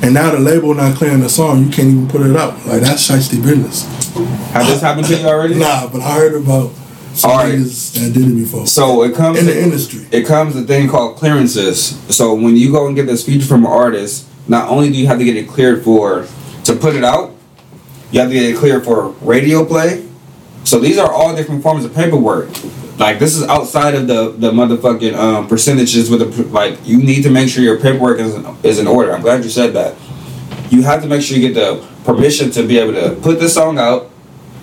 And 0.01 0.13
now 0.13 0.31
the 0.31 0.39
label 0.39 0.73
not 0.73 0.95
clearing 0.97 1.19
the 1.19 1.29
song, 1.29 1.63
you 1.65 1.69
can't 1.69 1.89
even 1.89 2.07
put 2.09 2.21
it 2.21 2.35
out. 2.35 2.53
Like 2.65 2.81
that's 2.81 3.07
shiesty 3.07 3.41
business. 3.43 3.83
Has 4.51 4.65
this 4.67 4.81
happened 4.81 5.05
to 5.07 5.15
you 5.17 5.27
already? 5.27 5.53
Nah, 5.55 5.87
but 5.87 6.01
I 6.01 6.15
heard 6.15 6.33
about 6.41 6.71
some 7.13 7.29
All 7.31 7.37
right. 7.37 7.53
niggas 7.53 7.93
that 7.99 8.13
did 8.13 8.31
it 8.31 8.35
before. 8.35 8.65
So 8.65 9.03
it 9.03 9.13
comes 9.15 9.37
in 9.37 9.45
to- 9.45 9.51
the 9.53 9.61
industry. 9.61 10.07
it 10.11 10.25
comes 10.25 10.55
a 10.55 10.63
thing 10.63 10.87
called 10.89 11.17
clearances. 11.17 11.99
So 12.15 12.33
when 12.33 12.55
you 12.57 12.71
go 12.71 12.87
and 12.87 12.95
get 12.95 13.05
this 13.05 13.23
feature 13.23 13.45
from 13.45 13.65
an 13.65 13.71
artist, 13.71 14.25
not 14.47 14.67
only 14.69 14.89
do 14.89 14.97
you 14.97 15.05
have 15.07 15.19
to 15.19 15.25
get 15.25 15.35
it 15.37 15.47
cleared 15.47 15.83
for 15.83 16.25
to 16.63 16.75
put 16.75 16.95
it 16.95 17.03
out, 17.03 17.35
you 18.11 18.19
have 18.21 18.29
to 18.29 18.33
get 18.33 18.43
it 18.49 18.57
cleared 18.57 18.83
for 18.83 19.09
radio 19.21 19.63
play. 19.63 20.08
So 20.63 20.79
these 20.79 20.97
are 20.97 21.11
all 21.11 21.35
different 21.35 21.63
forms 21.63 21.85
of 21.85 21.93
paperwork. 21.93 22.49
Like 22.97 23.17
this 23.17 23.35
is 23.35 23.43
outside 23.43 23.95
of 23.95 24.07
the 24.07 24.31
the 24.31 24.51
motherfucking 24.51 25.15
um, 25.15 25.47
percentages 25.47 26.09
with 26.09 26.19
the 26.19 26.43
like 26.49 26.77
you 26.85 26.97
need 26.97 27.23
to 27.23 27.29
make 27.29 27.49
sure 27.49 27.63
your 27.63 27.79
paperwork 27.79 28.19
is 28.19 28.35
in, 28.35 28.45
is 28.63 28.79
in 28.79 28.87
order. 28.87 29.13
I'm 29.13 29.21
glad 29.21 29.43
you 29.43 29.49
said 29.49 29.73
that. 29.73 29.95
You 30.69 30.83
have 30.83 31.01
to 31.01 31.07
make 31.07 31.21
sure 31.21 31.37
you 31.37 31.51
get 31.51 31.55
the 31.55 31.87
permission 32.03 32.51
to 32.51 32.67
be 32.67 32.77
able 32.77 32.93
to 32.93 33.15
put 33.21 33.39
this 33.39 33.53
song 33.53 33.79
out, 33.79 34.11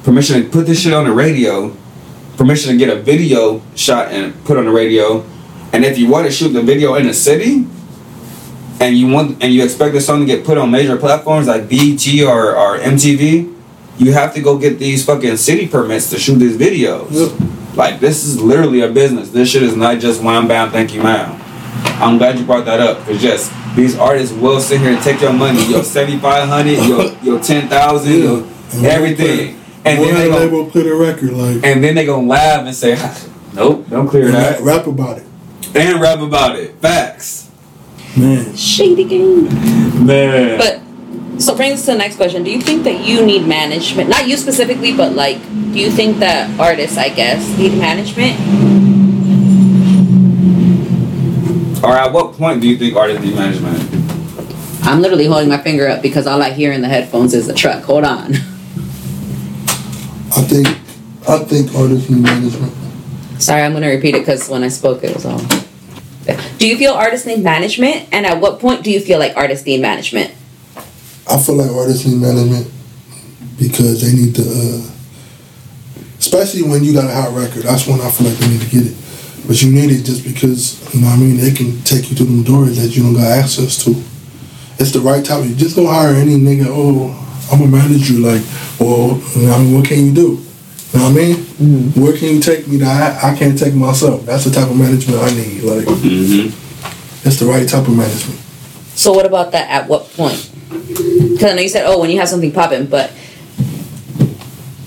permission 0.05 0.43
to 0.43 0.49
put 0.49 0.67
this 0.67 0.83
shit 0.83 0.93
on 0.93 1.05
the 1.05 1.13
radio, 1.13 1.75
permission 2.37 2.73
to 2.73 2.77
get 2.77 2.91
a 2.91 3.01
video 3.01 3.63
shot 3.75 4.13
and 4.13 4.33
put 4.45 4.57
on 4.57 4.67
the 4.67 4.71
radio, 4.71 5.25
And 5.73 5.85
if 5.85 5.99
you 5.99 6.09
want 6.09 6.27
to 6.27 6.33
shoot 6.33 6.51
the 6.51 6.63
video 6.63 6.95
in 6.95 7.07
the 7.07 7.15
city, 7.15 7.67
and 8.81 8.97
you 8.97 9.09
want 9.09 9.43
and 9.43 9.53
you 9.53 9.65
expect 9.65 9.95
the 9.95 10.01
song 10.01 10.21
to 10.21 10.27
get 10.27 10.45
put 10.45 10.59
on 10.59 10.71
major 10.71 10.97
platforms 10.97 11.47
like 11.47 11.69
BET 11.69 12.07
or, 12.23 12.57
or 12.57 12.79
MTV, 12.79 13.56
you 13.99 14.13
have 14.13 14.35
to 14.35 14.41
go 14.43 14.59
get 14.59 14.79
these 14.79 15.05
fucking 15.05 15.37
city 15.37 15.67
permits 15.69 16.11
to 16.11 16.19
shoot 16.19 16.37
these 16.37 16.57
videos. 16.57 17.09
Yep. 17.11 17.77
Like 17.77 18.01
this 18.01 18.25
is 18.25 18.41
literally 18.41 18.81
a 18.81 18.89
business. 18.91 19.31
This 19.31 19.51
shit 19.51 19.63
is 19.63 19.77
not 19.77 19.99
just 19.99 20.23
wham 20.23 20.49
bam, 20.49 20.71
thank 20.71 20.95
you, 20.95 21.03
ma'am. 21.03 21.41
I'm 22.03 22.19
glad 22.19 22.39
you 22.39 22.45
brought 22.45 22.65
that 22.67 22.81
up. 22.81 22.99
Cause 23.07 23.23
yes, 23.23 23.53
these 23.77 23.99
artists 23.99 24.35
will 24.37 24.61
sit 24.61 24.81
here 24.81 24.91
and 24.93 25.03
take 25.03 25.21
your 25.21 25.33
money, 25.33 25.63
your 25.67 25.83
seventy 25.97 26.19
five 26.19 26.49
hundred, 26.49 26.79
your 26.87 27.13
your 27.23 27.41
ten 27.43 27.69
thousand, 27.69 28.13
your 28.23 28.39
And 28.73 28.85
everything, 28.87 29.61
and 29.85 30.03
then 30.03 30.15
they 30.15 30.29
go 30.29 30.37
label 30.39 30.71
play 30.71 30.83
the 30.83 30.95
record 30.95 31.33
like 31.33 31.65
and 31.65 31.83
then 31.85 31.95
they 31.95 32.05
gonna 32.07 32.27
laugh 32.27 32.67
and 32.67 32.75
say, 32.75 32.97
"Nope, 33.55 33.89
don't 33.89 34.09
clear 34.09 34.27
and 34.27 34.35
that," 34.35 34.61
rap, 34.61 34.85
rap 34.85 34.87
about 34.87 35.19
it. 35.19 35.25
and 35.75 36.01
rap 36.01 36.19
about 36.21 36.57
it. 36.59 36.75
Facts, 36.81 37.51
Man, 38.17 38.57
Shady 38.57 39.05
game. 39.05 39.45
man. 40.07 40.59
But 40.59 40.81
so 41.39 41.57
brings 41.57 41.81
us 41.81 41.85
to 41.87 41.93
the 41.93 41.99
next 41.99 42.17
question. 42.17 42.43
Do 42.45 42.51
you 42.51 42.61
think 42.61 42.85
that 42.85 43.05
you 43.05 43.25
need 43.25 43.47
management? 43.47 44.09
Not 44.09 44.27
you 44.29 44.37
specifically, 44.37 44.97
but 44.97 45.13
like, 45.13 45.41
do 45.73 45.79
you 45.79 45.91
think 45.91 46.19
that 46.19 46.59
artists, 46.59 46.97
I 46.97 47.09
guess, 47.09 47.47
need 47.59 47.79
management? 47.79 48.77
or 51.87 51.93
at 51.97 52.13
what 52.13 52.33
point 52.33 52.61
do 52.61 52.69
you 52.69 52.77
think 52.77 52.97
artists 52.97 53.25
need 53.25 53.35
management? 53.35 53.79
I'm 54.83 55.01
literally 55.01 55.27
holding 55.27 55.49
my 55.49 55.59
finger 55.59 55.89
up 55.89 56.03
because 56.03 56.27
all 56.27 56.43
I 56.43 56.51
hear 56.51 56.73
in 56.73 56.81
the 56.81 56.89
headphones 56.89 57.33
is 57.33 57.49
a 57.49 57.55
truck. 57.55 57.85
Hold 57.85 58.05
on. 58.05 58.35
I 60.35 60.43
think 60.43 60.67
I 61.29 61.39
think 61.39 61.75
artists 61.75 62.11
need 62.11 62.23
management. 62.23 62.73
Sorry, 63.41 63.63
I'm 63.63 63.73
gonna 63.73 63.89
repeat 63.89 64.15
it 64.15 64.21
because 64.21 64.49
when 64.49 64.65
I 64.65 64.69
spoke, 64.69 65.05
it 65.05 65.15
was 65.15 65.27
all. 65.27 65.41
Do 66.59 66.67
you 66.67 66.77
feel 66.77 66.93
artists 66.93 67.27
need 67.27 67.43
management? 67.45 68.09
And 68.11 68.27
at 68.27 68.41
what 68.41 68.59
point 68.59 68.83
do 68.83 68.91
you 68.91 69.01
feel 69.01 69.19
like 69.19 69.37
artists 69.37 69.65
need 69.65 69.81
management? 69.81 70.33
I 71.29 71.39
feel 71.39 71.57
like 71.57 71.71
artists 71.71 72.07
need 72.07 72.21
management 72.21 72.71
because 73.59 74.01
they 74.03 74.13
need 74.17 74.35
to, 74.37 74.43
uh, 74.43 74.91
especially 76.19 76.63
when 76.63 76.85
you 76.85 76.93
got 76.93 77.11
a 77.11 77.13
hot 77.15 77.35
record. 77.35 77.63
That's 77.65 77.87
when 77.87 78.01
I 78.01 78.11
feel 78.11 78.29
like 78.29 78.39
they 78.39 78.49
need 78.49 78.61
to 78.61 78.71
get 78.71 78.87
it. 78.87 78.97
But 79.47 79.63
you 79.63 79.73
need 79.73 79.91
it 79.91 80.03
just 80.05 80.25
because 80.25 80.79
you 80.95 81.01
know 81.01 81.07
what 81.09 81.15
I 81.15 81.19
mean. 81.19 81.37
They 81.37 81.53
can 81.53 81.81
take 81.83 82.11
you 82.11 82.17
to 82.17 82.25
them 82.25 82.43
doors 82.43 82.77
that 82.81 82.97
you 82.97 83.03
don't 83.03 83.15
got 83.15 83.27
access 83.39 83.83
to. 83.85 83.91
It's 84.79 84.93
the 84.93 85.01
right 85.01 85.25
time. 85.25 85.49
You 85.49 85.55
just 85.55 85.77
don't 85.77 85.87
hire 85.87 86.15
any 86.15 86.37
nigga. 86.37 86.67
Oh, 86.69 87.11
I'm 87.53 87.59
gonna 87.61 87.71
manage 87.71 88.11
you. 88.11 88.19
Like, 88.21 88.43
well, 88.81 89.19
you 89.37 89.47
know, 89.47 89.55
I 89.55 89.59
mean, 89.59 89.75
what 89.75 89.87
can 89.87 90.05
you 90.07 90.13
do? 90.15 90.43
You 90.93 90.99
know 91.01 91.11
what 91.11 91.13
I 91.13 91.15
mean? 91.15 91.93
Where 91.93 92.17
can 92.17 92.29
you 92.35 92.41
take 92.41 92.67
me 92.69 92.77
that 92.79 93.23
I, 93.25 93.33
I 93.33 93.37
can't 93.37 93.59
take 93.59 93.75
myself? 93.75 94.25
That's 94.27 94.45
the 94.45 94.51
type 94.51 94.71
of 94.71 94.77
management 94.77 95.21
I 95.21 95.31
need. 95.35 95.63
Like, 95.63 95.85
Mm-hmm. 95.87 97.27
it's 97.27 97.39
the 97.39 97.47
right 97.47 97.69
type 97.69 97.87
of 97.89 97.97
management. 97.97 98.41
So 99.07 99.13
what 99.13 99.25
about 99.25 99.53
that? 99.53 99.71
At 99.71 99.89
what 99.89 100.11
point? 100.15 100.51
Because 100.69 101.45
I 101.45 101.55
know 101.55 101.63
you 101.63 101.69
said, 101.69 101.87
oh, 101.87 102.01
when 102.01 102.11
you 102.11 102.19
have 102.19 102.29
something 102.29 102.51
popping, 102.51 102.87
but 102.87 103.13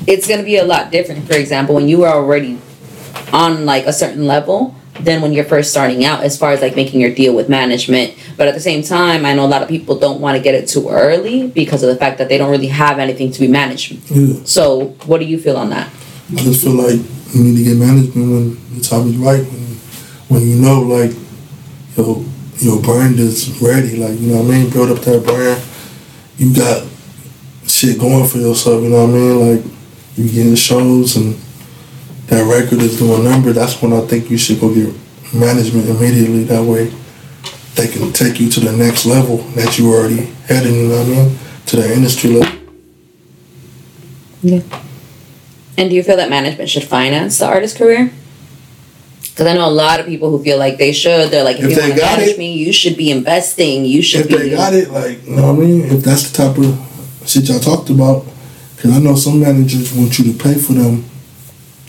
it's 0.07 0.27
gonna 0.27 0.43
be 0.43 0.57
a 0.57 0.65
lot 0.65 0.91
different. 0.91 1.25
For 1.25 1.37
example, 1.37 1.73
when 1.73 1.87
you 1.87 1.99
were 1.99 2.09
already 2.09 2.59
on 3.31 3.65
like 3.65 3.85
a 3.85 3.93
certain 3.93 4.27
level 4.27 4.75
than 4.99 5.21
when 5.21 5.31
you're 5.31 5.45
first 5.45 5.71
starting 5.71 6.03
out, 6.03 6.21
as 6.21 6.37
far 6.37 6.51
as 6.51 6.59
like 6.59 6.75
making 6.75 6.99
your 6.99 7.15
deal 7.15 7.33
with 7.33 7.47
management. 7.47 8.13
But 8.35 8.49
at 8.49 8.55
the 8.55 8.59
same 8.59 8.83
time, 8.83 9.25
I 9.25 9.33
know 9.33 9.45
a 9.45 9.47
lot 9.47 9.61
of 9.61 9.69
people 9.69 9.97
don't 9.97 10.19
want 10.19 10.35
to 10.35 10.43
get 10.43 10.53
it 10.53 10.67
too 10.67 10.89
early 10.89 11.47
because 11.47 11.81
of 11.81 11.87
the 11.87 11.95
fact 11.95 12.17
that 12.17 12.27
they 12.27 12.37
don't 12.37 12.51
really 12.51 12.67
have 12.67 12.99
anything 12.99 13.31
to 13.31 13.39
be 13.39 13.47
managed. 13.47 13.93
Yeah. 14.11 14.43
So 14.43 14.87
what 15.05 15.19
do 15.21 15.27
you 15.27 15.39
feel 15.39 15.55
on 15.55 15.69
that? 15.69 15.89
I 16.33 16.41
just 16.41 16.61
feel 16.65 16.73
like 16.73 16.99
you 17.33 17.41
need 17.41 17.55
to 17.55 17.63
get 17.63 17.77
management 17.77 18.29
when 18.29 18.75
the 18.75 18.81
time 18.81 19.07
is 19.07 19.15
right. 19.15 19.45
When, 19.45 20.41
when 20.41 20.41
you 20.45 20.55
know, 20.57 20.81
like, 20.81 21.15
your 21.95 22.25
your 22.59 22.81
brand 22.81 23.19
is 23.19 23.61
ready. 23.61 23.95
Like, 23.95 24.19
you 24.19 24.27
know 24.27 24.41
what 24.41 24.53
I 24.53 24.57
mean? 24.57 24.69
Build 24.69 24.91
up 24.91 25.03
that 25.05 25.23
brand. 25.23 25.63
You 26.37 26.53
got 26.53 26.87
shit 27.65 27.99
going 27.99 28.27
for 28.27 28.37
yourself. 28.37 28.83
You 28.83 28.89
know 28.89 29.05
what 29.05 29.11
I 29.11 29.13
mean? 29.13 29.55
Like, 29.55 29.65
you 30.15 30.29
getting 30.29 30.55
shows 30.55 31.15
and 31.15 31.35
that 32.27 32.43
record 32.43 32.79
is 32.81 32.99
doing 32.99 33.23
number. 33.23 33.53
That's 33.53 33.81
when 33.81 33.93
I 33.93 34.01
think 34.01 34.29
you 34.29 34.37
should 34.37 34.59
go 34.59 34.73
get 34.73 34.93
management 35.33 35.87
immediately. 35.89 36.43
That 36.43 36.63
way, 36.63 36.91
they 37.75 37.87
can 37.87 38.11
take 38.11 38.39
you 38.39 38.49
to 38.51 38.59
the 38.59 38.71
next 38.71 39.05
level 39.05 39.37
that 39.55 39.79
you 39.79 39.91
already 39.93 40.25
heading. 40.47 40.75
You 40.75 40.87
know 40.89 40.99
what 40.99 41.07
I 41.07 41.09
mean? 41.09 41.37
To 41.67 41.75
the 41.77 41.93
industry 41.93 42.31
level. 42.31 42.59
Yeah. 44.41 44.61
And 45.77 45.89
do 45.89 45.95
you 45.95 46.03
feel 46.03 46.17
that 46.17 46.29
management 46.29 46.69
should 46.69 46.83
finance 46.83 47.37
the 47.39 47.45
artist 47.45 47.77
career? 47.77 48.11
Because 49.39 49.53
I 49.53 49.55
know 49.57 49.69
a 49.69 49.71
lot 49.71 50.01
of 50.01 50.05
people 50.05 50.29
who 50.31 50.43
feel 50.43 50.57
like 50.59 50.77
they 50.77 50.91
should. 50.91 51.31
They're 51.31 51.45
like, 51.45 51.59
if, 51.59 51.63
If 51.63 51.69
you 51.69 51.75
they 51.77 51.81
want 51.83 51.93
to 51.93 51.99
got 52.01 52.17
manage 52.17 52.33
it- 52.33 52.37
me, 52.39 52.55
you 52.57 52.73
should 52.73 52.97
be 52.97 53.09
investing. 53.09 53.85
You 53.85 54.01
should 54.01 54.21
if 54.21 54.27
be. 54.27 54.35
they 54.35 54.49
got 54.49 54.73
it, 54.73 54.91
like, 54.91 55.25
you 55.25 55.37
know 55.37 55.53
what 55.53 55.63
I 55.63 55.65
mean? 55.65 55.85
If 55.85 56.03
that's 56.03 56.29
the 56.29 56.35
type 56.43 56.57
of 56.57 57.23
shit 57.25 57.47
y'all 57.47 57.61
talked 57.61 57.89
about, 57.89 58.25
because 58.75 58.91
I 58.91 58.99
know 58.99 59.15
some 59.15 59.39
managers 59.39 59.93
want 59.93 60.19
you 60.19 60.33
to 60.33 60.37
pay 60.37 60.55
for 60.55 60.73
them. 60.73 61.05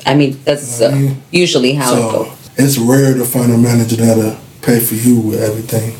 I 0.06 0.14
mean, 0.14 0.38
that's 0.44 0.78
You 0.80 0.86
know 0.86 0.92
what 0.92 0.94
I 0.94 0.98
uh, 0.98 1.02
mean? 1.08 1.22
usually 1.32 1.72
how 1.72 1.92
it 1.92 1.96
so 1.96 2.12
goes. 2.24 2.50
it's 2.56 2.78
rare 2.78 3.14
to 3.14 3.24
find 3.24 3.50
a 3.52 3.58
manager 3.58 3.96
that'll 3.96 4.36
pay 4.62 4.78
for 4.78 4.94
you 4.94 5.18
with 5.18 5.42
everything. 5.42 5.90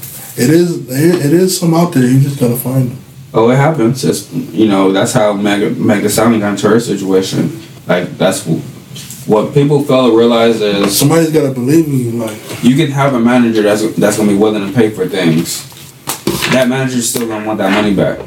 It 0.40 0.51
is, 0.51 0.88
it 0.88 1.32
is 1.32 1.59
some 1.59 1.74
out 1.74 1.92
there. 1.94 2.05
You 2.07 2.20
just 2.20 2.38
gotta 2.38 2.55
find 2.55 2.92
them. 2.92 2.98
Oh, 3.34 3.51
it 3.51 3.57
happens. 3.57 4.05
It's 4.05 4.32
you 4.32 4.68
know 4.68 4.92
that's 4.92 5.12
how 5.14 5.32
Megan 5.32 5.84
Thee 5.88 6.09
Stallion 6.09 6.38
got 6.38 6.51
into 6.53 6.68
her 6.68 6.78
situation. 6.78 7.61
Like 7.88 8.16
that's 8.18 8.44
wh- 8.46 8.62
what 9.27 9.53
people 9.55 9.83
fail 9.85 10.11
to 10.11 10.16
realize 10.16 10.61
is 10.61 10.99
Somebody's 10.99 11.31
gotta 11.31 11.53
believe 11.53 11.87
in 11.87 11.99
you. 11.99 12.11
Like, 12.12 12.39
you 12.62 12.77
can 12.77 12.91
have 12.91 13.14
a 13.14 13.21
manager 13.21 13.62
that's 13.62 13.83
that's 13.97 14.16
gonna 14.16 14.31
be 14.31 14.37
willing 14.39 14.66
to 14.66 14.73
pay 14.75 14.91
for 14.91 15.07
things. 15.07 15.66
That 16.53 16.68
manager's 16.68 17.09
still 17.11 17.29
gonna 17.29 17.47
want 17.47 17.59
that 17.59 17.71
money 17.73 17.95
back. 17.95 18.18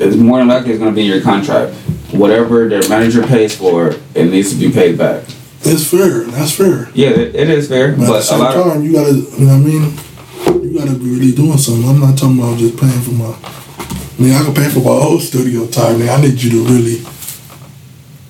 It's 0.00 0.16
more 0.16 0.38
than 0.38 0.48
likely 0.48 0.70
it's 0.72 0.78
gonna 0.78 0.92
be 0.92 1.02
in 1.02 1.06
your 1.06 1.22
contract. 1.22 1.74
Whatever 2.12 2.68
their 2.68 2.86
manager 2.88 3.22
pays 3.26 3.56
for, 3.56 3.94
it 4.14 4.24
needs 4.30 4.52
to 4.52 4.58
be 4.58 4.70
paid 4.72 4.96
back. 4.98 5.24
it's 5.62 5.88
fair. 5.90 6.24
That's 6.24 6.52
fair. 6.52 6.88
Yeah, 6.94 7.10
it, 7.10 7.34
it 7.34 7.48
is 7.50 7.68
fair, 7.68 7.92
But, 7.96 8.02
at 8.02 8.06
the 8.06 8.06
but 8.12 8.20
a 8.20 8.22
same 8.22 8.38
lot 8.38 8.56
of 8.56 8.64
time, 8.72 8.82
you 8.84 8.92
gotta, 8.92 9.12
you 9.14 9.46
know 9.46 9.58
what 9.58 9.64
I 10.52 10.54
mean? 10.54 10.62
You 10.62 10.78
gotta 10.78 10.98
be 10.98 11.10
really 11.10 11.32
doing 11.32 11.56
something. 11.58 11.88
I'm 11.88 12.00
not 12.00 12.16
talking 12.18 12.38
about 12.38 12.58
just 12.58 12.76
paying 12.78 13.00
for 13.00 13.12
my. 13.12 13.34
I 13.34 14.22
mean, 14.22 14.32
I 14.32 14.44
can 14.44 14.54
pay 14.54 14.68
for 14.68 14.78
my 14.80 14.94
whole 15.02 15.18
studio 15.18 15.66
time. 15.66 15.98
Man, 15.98 16.08
I 16.08 16.20
need 16.22 16.40
you 16.40 16.50
to 16.50 16.64
really 16.72 16.98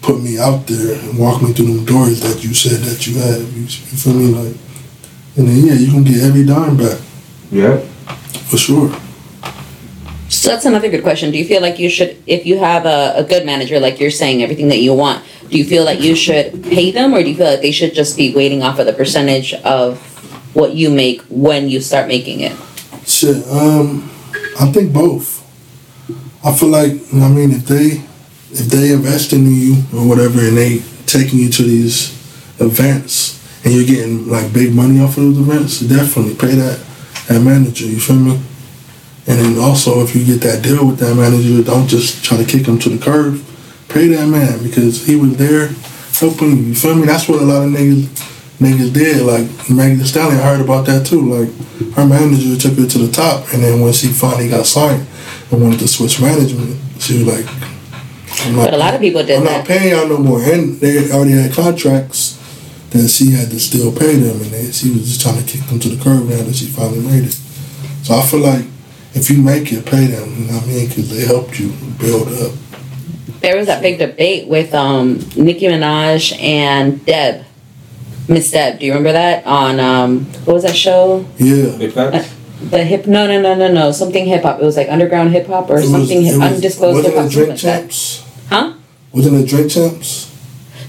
put 0.05 0.23
me 0.23 0.39
out 0.39 0.67
there 0.67 1.01
and 1.01 1.19
walk 1.19 1.41
me 1.43 1.53
through 1.55 1.73
them 1.73 1.85
doors 1.87 2.21
that 2.21 2.45
you 2.45 2.53
said 2.53 2.81
that 2.83 3.07
you 3.07 3.19
had. 3.19 3.41
You, 3.41 3.63
you 3.63 3.97
feel 3.97 4.13
me? 4.13 4.27
Like, 4.27 4.57
and 5.37 5.49
then 5.49 5.67
yeah, 5.67 5.75
you 5.75 5.91
can 5.91 6.05
get 6.05 6.23
every 6.23 6.45
dime 6.45 6.77
back 6.77 7.01
yeah. 7.51 7.79
for 8.49 8.59
sure. 8.59 8.95
So 10.29 10.51
that's 10.51 10.67
another 10.67 10.91
good 10.91 11.03
question. 11.03 11.31
Do 11.31 11.39
you 11.39 11.45
feel 11.45 11.63
like 11.63 11.79
you 11.79 11.89
should, 11.89 12.23
if 12.27 12.45
you 12.45 12.59
have 12.59 12.85
a, 12.85 13.15
a 13.17 13.25
good 13.25 13.47
manager, 13.47 13.81
like 13.81 13.99
you're 13.99 14.11
saying, 14.11 14.43
everything 14.43 14.69
that 14.69 14.81
you 14.81 14.93
want, 14.93 15.25
do 15.49 15.57
you 15.57 15.65
feel 15.65 15.85
like 15.85 16.01
you 16.01 16.15
should 16.15 16.63
pay 16.65 16.91
them, 16.91 17.15
or 17.15 17.23
do 17.23 17.31
you 17.31 17.37
feel 17.37 17.47
like 17.47 17.61
they 17.61 17.71
should 17.71 17.95
just 17.95 18.17
be 18.17 18.35
waiting 18.35 18.63
off 18.63 18.79
of 18.79 18.87
the 18.87 18.93
percentage 18.93 19.55
of 19.55 19.99
what 20.55 20.75
you 20.75 20.91
make 20.91 21.23
when 21.31 21.69
you 21.69 21.81
start 21.81 22.09
making 22.09 22.41
it? 22.41 22.57
Shit, 23.07 23.47
um, 23.49 24.11
I 24.61 24.67
think 24.73 24.93
both. 24.93 25.41
I 26.45 26.53
feel 26.53 26.69
like, 26.69 26.93
you 26.93 27.21
know 27.21 27.29
what 27.29 27.33
I 27.33 27.35
mean, 27.35 27.53
if 27.53 27.65
they 27.67 28.03
if 28.55 28.67
they 28.67 28.93
invest 28.93 29.33
in 29.33 29.47
you 29.47 29.75
or 29.93 30.09
whatever 30.09 30.41
and 30.41 30.57
they 30.57 30.79
taking 31.07 31.39
you 31.39 31.51
to 31.51 31.63
these 31.63 32.15
events 32.61 33.43
and 33.65 33.75
you're 33.75 33.87
getting 33.87 34.29
like 34.29 34.53
big 34.53 34.75
money 34.75 35.01
off 35.01 35.17
of 35.17 35.25
those 35.25 35.39
events, 35.39 35.81
definitely 35.81 36.35
pay 36.35 36.55
that 36.55 36.79
that 37.29 37.41
manager, 37.41 37.87
you 37.87 37.99
feel 37.99 38.17
me? 38.17 38.41
And 39.27 39.41
then 39.41 39.59
also 39.59 40.03
if 40.03 40.15
you 40.15 40.25
get 40.25 40.41
that 40.43 40.63
deal 40.63 40.87
with 40.87 40.99
that 40.99 41.15
manager, 41.15 41.63
don't 41.63 41.89
just 41.89 42.25
try 42.25 42.37
to 42.37 42.45
kick 42.45 42.67
him 42.67 42.79
to 42.81 42.91
the 42.91 43.03
curb. 43.03 43.43
Pay 43.89 44.09
that 44.09 44.29
man 44.29 44.63
because 44.63 45.07
he 45.07 45.17
was 45.17 45.37
there 45.37 45.69
helping 46.19 46.57
you, 46.57 46.63
you 46.63 46.75
feel 46.75 46.95
me? 46.95 47.07
That's 47.07 47.29
what 47.29 47.43
a 47.43 47.45
lot 47.45 47.65
of 47.65 47.71
niggas 47.71 48.07
niggas 48.59 48.93
did. 48.93 49.23
Like 49.23 49.47
Megan 49.69 49.99
Thee 49.99 50.05
Stallion, 50.05 50.39
I 50.39 50.43
heard 50.43 50.61
about 50.61 50.87
that 50.87 51.07
too. 51.07 51.23
Like 51.23 51.51
her 51.95 52.07
manager 52.07 52.57
took 52.57 52.79
her 52.79 52.87
to 52.87 52.99
the 52.99 53.11
top, 53.11 53.53
and 53.53 53.63
then 53.63 53.81
when 53.81 53.93
she 53.93 54.09
finally 54.09 54.49
got 54.49 54.67
signed 54.67 55.07
and 55.51 55.63
wanted 55.63 55.81
to 55.81 55.89
switch 55.89 56.21
management, 56.21 56.79
she 57.01 57.25
was 57.25 57.27
like, 57.27 57.74
not, 58.53 58.65
But 58.67 58.75
a 58.75 58.77
lot 58.77 58.95
of 58.95 59.01
people 59.01 59.25
did 59.25 59.39
I'm 59.39 59.45
that. 59.45 59.59
not 59.59 59.67
paying 59.67 59.91
y'all 59.91 60.09
no 60.09 60.19
more. 60.19 60.43
And 60.43 60.81
they 60.81 61.11
already 61.13 61.33
had 61.33 61.53
contracts 61.53 62.41
that 62.91 63.09
she 63.09 63.33
had 63.33 63.51
to 63.51 63.59
still 63.59 63.91
pay 63.93 64.17
them, 64.17 64.41
and 64.41 64.51
they, 64.51 64.71
she 64.71 64.91
was 64.91 65.05
just 65.09 65.21
trying 65.21 65.43
to 65.43 65.45
kick 65.51 65.63
them 65.67 65.81
to 65.81 65.89
the 65.89 66.03
curb 66.03 66.29
now 66.29 66.43
that 66.43 66.55
she 66.55 66.67
finally 66.67 67.01
made 67.01 67.25
it. 67.25 67.33
So 68.05 68.15
I 68.15 68.23
feel 68.23 68.41
like 68.41 68.65
if 69.15 69.31
you 69.31 69.43
make 69.43 69.73
it, 69.73 69.85
pay 69.87 70.07
them. 70.07 70.29
You 70.39 70.47
know 70.47 70.55
what 70.55 70.65
I 70.65 70.67
mean? 70.67 70.89
Because 70.89 71.11
they 71.11 71.25
helped 71.27 71.59
you 71.59 71.73
build 71.99 72.29
up. 72.29 72.53
There 73.41 73.57
was 73.57 73.67
that 73.67 73.83
big 73.83 73.99
debate 73.99 74.49
with 74.49 74.73
um, 74.75 75.19
Nicki 75.37 75.67
Minaj 75.67 76.41
and 76.41 77.05
Deb, 77.05 77.45
Miss 78.29 78.51
Deb. 78.51 78.79
Do 78.79 78.87
you 78.87 78.93
remember 78.93 79.13
that 79.13 79.45
on 79.47 79.81
um, 79.81 80.25
what 80.47 80.55
was 80.55 80.63
that 80.63 80.75
show? 80.77 81.27
Yeah. 81.39 81.77
Big 81.77 81.93
facts. 81.93 82.33
The 82.71 82.83
hip? 82.85 83.07
No, 83.07 83.27
no, 83.27 83.41
no, 83.43 83.55
no, 83.55 83.71
no. 83.73 83.93
Something 83.93 84.25
hip 84.25 84.43
hop. 84.45 84.61
It 84.61 84.65
was 84.65 84.77
like 84.79 84.89
underground 84.89 85.31
hip 85.33 85.47
hop 85.49 85.69
or 85.69 85.75
It 85.79 85.83
was- 85.83 85.91
something 85.91 86.25
it 86.25 86.39
was- 86.39 86.41
undisclosed 86.41 87.05
hip 87.05 87.15
Wasn't 87.17 87.17
hop. 87.17 87.27
it 87.27 87.33
Drink 87.33 87.49
like. 87.51 87.59
Champs? 87.59 88.24
Huh? 88.49 88.75
Wasn't 89.13 89.35
it 89.37 89.49
Drink 89.49 89.71
Champs? 89.71 90.31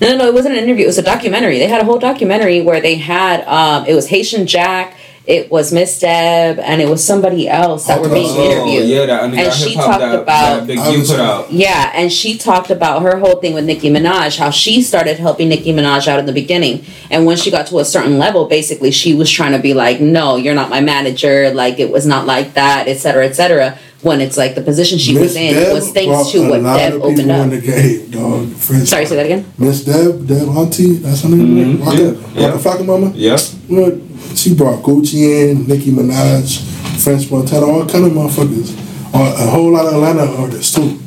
No, 0.01 0.09
no, 0.09 0.17
no. 0.17 0.27
It 0.27 0.33
wasn't 0.33 0.55
an 0.57 0.63
interview. 0.63 0.83
It 0.83 0.87
was 0.87 0.97
a 0.97 1.01
documentary. 1.03 1.57
They 1.59 1.67
had 1.67 1.81
a 1.81 1.85
whole 1.85 1.99
documentary 1.99 2.61
where 2.61 2.81
they 2.81 2.95
had 2.95 3.45
um, 3.47 3.85
it 3.85 3.93
was 3.93 4.07
Haitian 4.07 4.45
Jack, 4.45 4.97
it 5.25 5.49
was 5.49 5.71
Miss 5.71 5.99
Deb, 5.99 6.59
and 6.59 6.81
it 6.81 6.89
was 6.89 7.03
somebody 7.03 7.47
else 7.47 7.87
that 7.87 8.01
were 8.01 8.09
being 8.09 8.27
Oh, 8.29 8.43
interviewed. 8.51 8.89
yeah, 8.89 9.05
that 9.05 9.23
and 9.23 9.31
underground 9.33 9.53
she 9.53 9.69
hip 9.69 9.77
hop 9.77 9.85
talked 9.85 9.99
that, 10.01 10.19
about 10.19 10.57
that 10.59 10.67
Big 10.67 10.77
I 10.79 10.89
U 10.91 10.99
was- 10.99 11.11
put 11.11 11.19
out. 11.19 11.51
yeah, 11.51 11.91
and 11.95 12.11
she 12.11 12.37
talked 12.37 12.69
about 12.71 13.03
her 13.03 13.17
whole 13.19 13.37
thing 13.37 13.53
with 13.53 13.63
Nicki 13.65 13.89
Minaj, 13.89 14.37
how 14.37 14.49
she 14.49 14.81
started 14.81 15.17
helping 15.17 15.47
Nicki 15.49 15.71
Minaj 15.71 16.07
out 16.09 16.19
in 16.19 16.25
the 16.25 16.33
beginning. 16.33 16.83
And 17.09 17.25
when 17.25 17.37
she 17.37 17.49
got 17.49 17.65
to 17.67 17.79
a 17.79 17.85
certain 17.85 18.17
level, 18.19 18.45
basically 18.45 18.91
she 18.91 19.15
was 19.15 19.31
trying 19.31 19.53
to 19.53 19.59
be 19.59 19.73
like, 19.73 20.01
No, 20.01 20.35
you're 20.35 20.55
not 20.55 20.69
my 20.69 20.81
manager, 20.81 21.51
like 21.53 21.79
it 21.79 21.89
was 21.89 22.05
not 22.05 22.25
like 22.25 22.53
that, 22.55 22.87
et 22.89 22.97
cetera, 22.97 23.25
et 23.25 23.33
cetera. 23.33 23.79
When 24.05 24.21
it's 24.21 24.37
like 24.37 24.53
the 24.53 24.61
position 24.61 24.99
she 24.99 25.17
was 25.17 25.35
in 25.35 25.51
Deb 25.55 25.73
was 25.73 25.91
thanks 25.91 26.31
to 26.31 26.47
what 26.47 26.61
Deb 26.61 26.93
opened 27.01 27.17
people 27.17 27.31
up. 27.31 27.43
in 27.45 27.49
the 27.49 27.61
game, 27.61 28.11
dog. 28.11 28.49
French 28.53 28.87
Sorry, 28.87 29.05
say 29.07 29.15
that 29.15 29.25
again? 29.25 29.51
Miss 29.57 29.83
Deb, 29.83 30.27
Deb 30.27 30.47
Antney, 30.47 31.01
that's 31.01 31.23
her 31.23 31.29
name. 31.29 31.79
Mhm, 31.79 31.79
Waka, 31.79 31.97
yeah, 31.97 32.41
yeah. 32.41 32.51
Waka 32.53 32.57
Flocka 32.63 32.85
Mama. 32.85 33.11
Yep. 33.15 33.39
You 33.67 33.75
know, 33.77 34.01
she 34.35 34.53
brought 34.53 34.83
Gucci 34.83 35.49
in, 35.49 35.65
Nicki 35.67 35.89
Minaj, 35.89 36.61
French 37.03 37.31
Montana, 37.31 37.65
all 37.65 37.83
kind 37.87 38.05
of 38.05 38.11
motherfuckers. 38.11 38.77
Uh, 39.11 39.35
a 39.39 39.47
whole 39.49 39.71
lot 39.71 39.87
of 39.87 39.93
Atlanta 39.95 40.31
artists 40.39 40.75
too. 40.75 40.99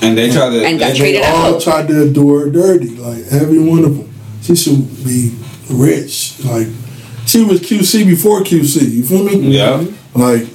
And 0.00 0.16
they 0.16 0.30
tried 0.30 0.50
to. 0.50 0.64
And 0.64 0.80
they- 0.80 0.96
treated 0.96 1.22
they 1.22 1.26
all 1.28 1.54
out. 1.56 1.60
tried 1.60 1.88
to 1.88 2.10
do 2.10 2.34
her 2.34 2.48
dirty, 2.48 2.96
like 2.96 3.24
every 3.30 3.58
one 3.58 3.84
of 3.84 3.94
them. 3.94 4.08
She 4.42 4.56
should 4.56 5.04
be 5.04 5.34
rich. 5.68 6.32
Like 6.46 6.68
she 7.26 7.44
was 7.44 7.60
QC 7.60 8.06
before 8.06 8.40
QC. 8.40 8.90
You 8.90 9.02
feel 9.04 9.24
me? 9.24 9.36
Yeah. 9.54 9.84
Like 10.14 10.46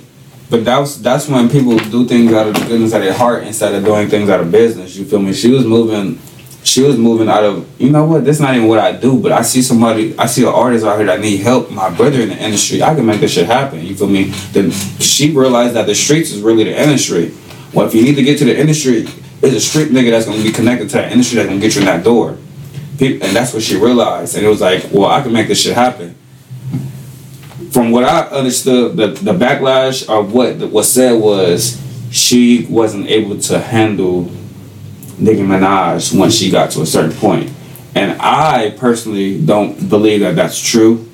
But 0.54 0.66
that's 0.66 0.98
that's 0.98 1.28
when 1.28 1.50
people 1.50 1.76
do 1.80 2.06
things 2.06 2.32
out 2.32 2.46
of 2.46 2.54
the 2.54 2.60
goodness 2.68 2.94
of 2.94 3.02
their 3.02 3.12
heart 3.12 3.42
instead 3.42 3.74
of 3.74 3.84
doing 3.84 4.08
things 4.08 4.30
out 4.30 4.40
of 4.40 4.52
business. 4.52 4.96
You 4.96 5.04
feel 5.04 5.18
me? 5.18 5.34
She 5.34 5.50
was 5.50 5.66
moving, 5.66 6.20
she 6.64 6.84
was 6.84 6.96
moving 6.96 7.28
out 7.28 7.44
of. 7.44 7.68
You 7.82 7.90
know 7.90 8.06
what? 8.06 8.24
This 8.24 8.40
not 8.40 8.54
even 8.54 8.68
what 8.68 8.78
I 8.78 8.92
do, 8.92 9.20
but 9.20 9.32
I 9.32 9.42
see 9.42 9.64
somebody, 9.64 10.16
I 10.16 10.28
see 10.28 10.44
an 10.44 10.50
artist 10.50 10.86
out 10.86 10.98
here 10.98 11.08
that 11.08 11.22
need 11.22 11.38
help. 11.38 11.72
My 11.72 11.90
brother 11.90 12.22
in 12.22 12.30
the 12.30 12.38
industry, 12.38 12.84
I 12.84 12.94
can 12.94 13.04
make 13.04 13.20
this 13.20 13.34
shit 13.34 13.48
happen. 13.48 13.84
You 13.84 13.96
feel 13.96 14.06
me? 14.06 14.26
Then 14.52 14.70
she 15.00 15.32
realized 15.32 15.74
that 15.74 15.88
the 15.88 15.96
streets 15.96 16.30
is 16.30 16.40
really 16.40 16.66
the 16.66 16.80
industry. 16.80 17.34
Well, 17.74 17.88
if 17.88 17.96
you 17.96 18.04
need 18.04 18.14
to 18.18 18.24
get 18.24 18.38
to 18.38 18.46
the 18.46 18.56
industry, 18.56 19.08
there's 19.42 19.56
a 19.56 19.60
street 19.60 19.88
nigga 19.88 20.12
that's 20.12 20.28
gonna 20.28 20.44
be 20.44 20.52
connected 20.52 20.88
to 20.90 20.98
that 20.98 21.12
industry 21.12 21.38
that's 21.38 21.50
gonna 21.50 21.62
get 21.62 21.74
you 21.74 21.82
in 21.82 21.88
that 21.88 22.04
door. 22.04 22.38
And 23.00 23.36
that's 23.36 23.56
what 23.56 23.64
she 23.64 23.76
realized, 23.76 24.36
and 24.36 24.46
it 24.46 24.50
was 24.50 24.62
like, 24.62 24.86
well, 24.92 25.10
I 25.10 25.24
can 25.24 25.34
make 25.34 25.48
this 25.48 25.64
shit 25.64 25.74
happen 25.74 26.14
from 27.74 27.92
what 27.92 28.04
I 28.04 28.22
understood, 28.28 28.96
the 28.96 29.08
the 29.08 29.34
backlash 29.34 30.08
of 30.08 30.34
what 30.34 30.58
was 30.72 30.92
said 30.92 31.14
was 31.14 31.82
she 32.12 32.66
wasn't 32.70 33.08
able 33.08 33.40
to 33.40 33.60
handle 33.60 34.32
Nicki 35.18 35.42
Minaj 35.42 36.18
once 36.18 36.36
she 36.36 36.52
got 36.52 36.72
to 36.72 36.82
a 36.82 36.86
certain 36.86 37.14
point, 37.14 37.52
and 37.96 38.16
I 38.22 38.76
personally 38.78 39.44
don't 39.44 39.90
believe 39.90 40.22
that 40.22 40.36
that's 40.36 40.60
true. 40.60 41.10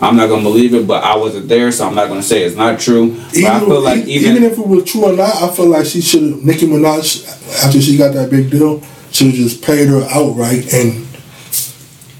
I'm 0.00 0.16
not 0.16 0.28
gonna 0.28 0.42
believe 0.42 0.74
it, 0.74 0.86
but 0.86 1.02
I 1.02 1.16
wasn't 1.16 1.48
there, 1.48 1.72
so 1.72 1.88
I'm 1.88 1.94
not 1.94 2.08
gonna 2.08 2.22
say 2.22 2.44
it's 2.44 2.56
not 2.56 2.78
true. 2.78 3.16
But 3.16 3.36
I 3.44 3.56
even, 3.56 3.60
feel 3.68 3.80
like 3.80 4.04
even, 4.06 4.36
even 4.36 4.42
if 4.44 4.58
it 4.58 4.66
was 4.66 4.84
true 4.84 5.06
or 5.06 5.12
not, 5.12 5.42
I 5.42 5.50
feel 5.54 5.66
like 5.66 5.86
she 5.86 6.00
should 6.00 6.44
Nicki 6.44 6.66
Minaj 6.66 7.64
after 7.64 7.80
she 7.80 7.96
got 7.96 8.12
that 8.14 8.30
big 8.30 8.50
deal 8.50 8.82
should 9.10 9.28
have 9.28 9.36
just 9.36 9.62
paid 9.62 9.88
her 9.88 10.02
outright 10.10 10.72
and 10.74 11.05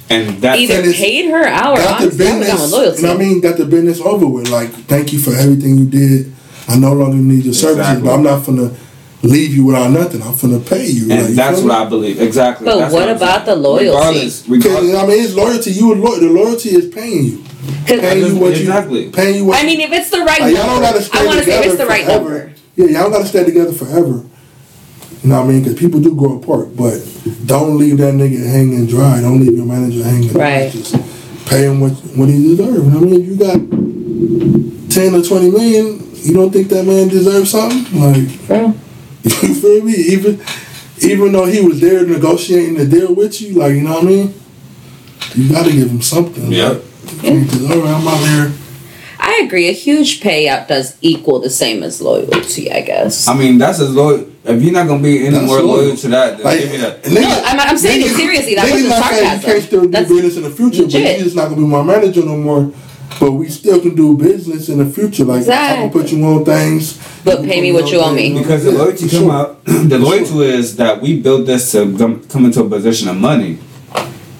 and 0.09 0.41
that 0.43 0.59
Either 0.59 0.75
And 0.83 0.95
paid 0.95 1.31
her 1.31 1.45
out 1.45 1.79
or 1.79 1.83
got 1.83 1.99
the 2.01 2.05
honestly, 2.07 2.27
I'm 2.29 2.39
business. 2.41 2.63
with 2.63 2.73
loyalty. 2.73 3.03
You 3.03 3.09
I 3.09 3.17
mean? 3.17 3.41
Got 3.41 3.57
the 3.59 3.65
business 3.67 4.01
over 4.01 4.27
with. 4.27 4.49
Like, 4.51 4.71
thank 4.71 5.13
you 5.13 5.19
for 5.19 5.31
everything 5.35 5.77
you 5.79 5.85
did. 5.87 6.33
I 6.69 6.77
no 6.77 6.93
longer 6.93 7.17
need 7.17 7.45
your 7.45 7.55
services, 7.55 8.03
but 8.03 8.13
I'm 8.15 8.23
not 8.23 8.45
gonna 8.47 8.75
leave 9.23 9.55
you 9.55 9.65
without 9.67 9.91
nothing. 9.91 10.23
I'm 10.23 10.37
gonna 10.37 10.59
pay 10.61 10.87
you. 10.87 11.11
and 11.11 11.21
like, 11.23 11.31
you 11.31 11.35
that's 11.37 11.59
feel 11.61 11.69
what 11.69 11.79
me? 11.81 11.87
I 11.87 11.89
believe 11.89 12.21
exactly. 12.23 12.65
But 12.67 12.79
That's 12.79 12.95
what 12.95 13.09
I'm 13.09 13.17
about 13.17 13.47
the 13.47 13.57
loyalty? 13.57 13.87
Regardless, 13.89 14.43
Because 14.43 14.65
regardless, 14.67 14.97
I 14.97 15.07
mean, 15.07 15.25
it's 15.25 15.35
loyalty. 15.35 15.71
You 15.73 15.95
lo- 15.95 16.19
the 16.21 16.29
loyalty 16.29 16.69
is 16.71 16.87
paying 16.95 17.25
you, 17.25 17.39
'Cause- 17.87 18.01
paying 18.01 18.27
you 18.27 18.37
what 18.37 18.53
Exactly. 18.57 19.05
you, 19.07 19.11
paying 19.11 19.35
you 19.37 19.45
what. 19.47 19.59
I 19.63 19.67
mean, 19.67 19.81
if 19.81 19.93
it's 19.93 20.11
the 20.11 20.19
right 20.19 20.41
like, 20.41 20.55
y'all 20.55 20.67
don't 20.67 20.83
number, 20.83 20.83
gotta 20.89 21.03
stay 21.03 21.19
I 21.19 21.25
want 21.27 21.39
to 21.41 21.45
say 21.45 21.59
if 21.61 21.67
it's 21.67 21.77
the 21.77 21.87
right 21.87 22.05
forever. 22.05 22.23
number. 22.31 22.53
Yeah, 22.77 22.87
y'all 23.01 23.11
gotta 23.11 23.27
stay 23.27 23.45
together 23.45 23.73
forever. 23.73 24.23
You 25.23 25.31
know 25.31 25.41
what 25.41 25.45
I 25.49 25.53
mean? 25.53 25.63
Because 25.63 25.79
people 25.79 26.01
do 26.01 26.15
grow 26.15 26.37
apart, 26.39 26.77
but 26.77 26.99
don't 27.47 27.79
leave 27.79 27.99
that 27.99 28.15
nigga 28.15 28.45
hanging 28.47 28.87
dry. 28.87 29.21
Don't 29.21 29.41
leave 29.41 29.57
your 29.57 29.67
manager 29.67 30.05
hanging 30.05 30.33
Right. 30.33 30.71
dry. 30.71 30.81
Just 30.81 30.95
pay 31.47 31.65
him 31.65 31.81
what 31.81 31.93
what 32.15 32.29
he 32.29 32.43
deserves. 32.43 32.85
You 32.85 32.91
know 32.91 32.99
what 33.01 33.09
I 33.09 33.11
mean? 33.11 33.23
If 33.23 33.29
you 33.29 33.37
got 33.37 34.91
ten 34.91 35.15
or 35.15 35.23
twenty 35.23 35.51
million, 35.51 36.01
you 36.23 36.35
don't 36.35 36.53
think 36.53 36.69
that 36.69 36.85
man 36.87 37.09
deserves 37.09 37.51
something? 37.51 38.01
Like 38.01 38.47
Bro. 38.47 38.75
you 39.25 39.55
feel 39.55 39.83
me? 39.85 39.93
Even 39.95 40.41
even 41.01 41.33
though 41.33 41.47
he 41.47 41.61
was 41.61 41.81
there 41.81 42.07
negotiating 42.07 42.75
the 42.77 42.87
deal 42.87 43.15
with 43.15 43.41
you, 43.41 43.55
like 43.55 43.75
you 43.75 43.83
know 43.83 43.95
what 43.95 44.05
I 44.05 44.07
mean? 44.07 44.35
You 45.35 45.49
gotta 45.53 45.73
give 45.73 45.91
him 45.91 46.03
something. 46.03 46.51
Yeah. 46.53 46.69
Like, 46.69 46.83
you 47.23 47.45
can't 47.47 47.71
all 47.71 47.79
right, 47.81 47.95
I'm 47.95 48.09
out 48.09 48.19
here. 48.29 48.53
I 49.37 49.45
agree. 49.45 49.69
A 49.69 49.73
huge 49.73 50.21
payout 50.21 50.69
does 50.69 50.97
equal 51.03 51.41
the 51.41 51.51
same 51.51 51.83
as 51.83 52.01
loyalty, 52.01 52.71
I 52.73 52.81
guess. 52.81 53.29
I 53.29 53.37
mean 53.37 53.59
that's 53.59 53.81
as 53.81 53.95
loyal. 53.95 54.27
If 54.45 54.63
you're 54.63 54.73
not 54.73 54.87
gonna 54.87 55.03
be 55.03 55.27
any 55.27 55.31
That's 55.31 55.47
more 55.47 55.61
loyal. 55.61 55.85
loyal 55.87 55.97
to 55.97 56.09
that, 56.09 56.37
then 56.39 56.45
Like, 56.45 56.61
give 56.61 56.71
me 56.71 56.77
that. 56.79 57.03
nigga- 57.03 57.21
No, 57.21 57.29
I'm- 57.29 57.61
I'm 57.61 57.77
saying 57.79 58.01
it 58.07 58.15
seriously. 58.15 58.55
That 58.55 58.71
wasn't 58.71 58.91
not 58.91 59.05
saying 59.11 59.25
sarcasm. 59.25 59.41
You 59.49 59.55
can't 59.55 59.65
still 59.67 59.81
do 59.83 59.89
business 59.89 60.37
in 60.37 60.43
the 60.45 60.51
future, 60.51 60.83
but 60.85 60.93
legit. 60.95 61.19
you 61.19 61.25
just 61.25 61.37
not 61.37 61.45
gonna 61.51 61.57
be 61.57 61.67
my 61.67 61.83
manager 61.83 62.23
no 62.25 62.37
more. 62.37 62.71
But 63.19 63.33
we 63.33 63.49
still 63.49 63.81
can 63.81 63.95
do 63.95 64.17
business 64.17 64.69
in 64.69 64.79
the 64.79 64.85
future. 64.87 65.25
Like 65.25 65.37
I 65.37 65.41
Exactly. 65.41 65.83
can 65.83 65.91
put 65.91 66.13
you 66.13 66.25
on 66.25 66.45
things. 66.45 66.95
But 67.25 67.45
pay 67.45 67.61
me 67.61 67.73
what 67.73 67.91
you 67.91 67.99
owe 67.99 68.13
me. 68.13 68.35
Because 68.39 68.65
the 68.65 68.73
loyalty 68.73 69.09
for 69.09 69.17
come 69.17 69.25
sure. 69.25 69.33
out. 69.33 69.59
The 69.89 69.99
loyalty 69.99 70.41
is 70.43 70.77
that 70.77 71.03
we 71.03 71.19
built 71.21 71.47
this 71.47 71.73
to 71.73 71.93
come, 71.99 72.21
come 72.29 72.45
into 72.45 72.61
a 72.61 72.69
position 72.69 73.09
of 73.09 73.17
money. 73.17 73.59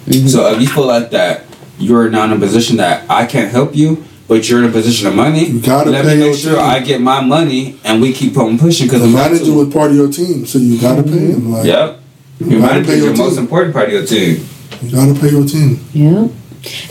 Mm-hmm. 0.07 0.27
So 0.27 0.51
if 0.53 0.61
you 0.61 0.67
feel 0.67 0.85
like 0.85 1.11
that 1.11 1.45
you're 1.79 2.09
not 2.09 2.31
in 2.31 2.37
a 2.37 2.39
position 2.39 2.77
that 2.77 3.03
I 3.09 3.25
can't 3.25 3.51
help 3.51 3.75
you, 3.75 4.03
but 4.27 4.47
you're 4.49 4.63
in 4.63 4.69
a 4.69 4.71
position 4.71 5.07
of 5.07 5.15
money, 5.15 5.45
You 5.45 5.61
gotta 5.61 5.89
let 5.89 6.05
pay 6.05 6.15
me 6.15 6.21
your 6.21 6.31
make 6.31 6.39
sure 6.39 6.55
team. 6.55 6.65
I 6.65 6.79
get 6.79 7.01
my 7.01 7.21
money 7.21 7.79
and 7.83 8.01
we 8.01 8.13
keep 8.13 8.37
on 8.37 8.57
pushing. 8.57 8.87
Because 8.87 9.01
The 9.01 9.07
manager 9.07 9.53
was 9.53 9.73
part 9.73 9.91
of 9.91 9.97
your 9.97 10.11
team, 10.11 10.45
so 10.45 10.59
you 10.59 10.79
gotta 10.79 11.03
pay 11.03 11.09
mm-hmm. 11.09 11.31
him. 11.31 11.51
Like 11.51 11.65
Yep. 11.65 11.99
You 12.39 12.49
Your 12.51 12.59
gotta 12.61 12.73
manager 12.73 12.87
pay 12.87 12.97
is 12.97 13.03
your 13.03 13.15
your 13.15 13.25
most 13.25 13.37
important 13.37 13.73
part 13.73 13.87
of 13.87 13.93
your 13.93 14.05
team. 14.05 14.47
you 14.81 14.91
gotta 14.91 15.19
pay 15.19 15.29
your 15.29 15.45
team. 15.45 15.79
Yeah. 15.93 16.27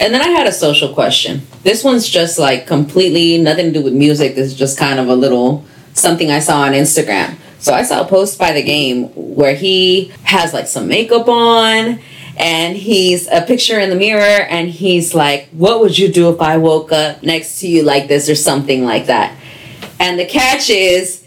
And 0.01 0.15
then 0.15 0.23
I 0.23 0.29
had 0.29 0.47
a 0.47 0.53
social 0.53 0.95
question. 0.95 1.43
This 1.63 1.85
one's 1.85 2.09
just 2.09 2.39
like 2.39 2.67
completely 2.67 3.39
nothing 3.39 3.67
to 3.67 3.73
do 3.73 3.83
with 3.83 3.93
music. 3.93 4.35
This 4.35 4.53
is 4.53 4.55
just 4.57 4.79
kind 4.79 4.99
of 4.99 5.09
a 5.09 5.15
little 5.15 5.65
something 5.93 6.31
I 6.31 6.39
saw 6.39 6.63
on 6.63 6.73
Instagram. 6.73 7.37
So 7.59 7.75
I 7.75 7.83
saw 7.83 8.03
a 8.03 8.07
post 8.07 8.39
by 8.39 8.53
the 8.53 8.63
game 8.63 9.09
where 9.15 9.55
he 9.55 10.13
has 10.25 10.53
like 10.55 10.67
some 10.69 10.89
makeup 10.89 11.29
on 11.29 11.99
and 12.37 12.77
he's 12.77 13.27
a 13.29 13.41
picture 13.43 13.81
in 13.81 13.91
the 13.91 13.97
mirror 13.97 14.45
and 14.45 14.69
he's 14.69 15.15
like, 15.15 15.49
What 15.51 15.81
would 15.81 15.99
you 15.99 16.13
do 16.13 16.31
if 16.31 16.41
I 16.41 16.59
woke 16.59 16.93
up 16.93 17.23
next 17.23 17.61
to 17.61 17.69
you 17.69 17.83
like 17.83 18.09
this 18.09 18.29
or 18.29 18.35
something 18.35 18.85
like 18.85 19.07
that? 19.07 19.37
And 19.99 20.19
the 20.19 20.27
catch 20.27 20.69
is 20.69 21.25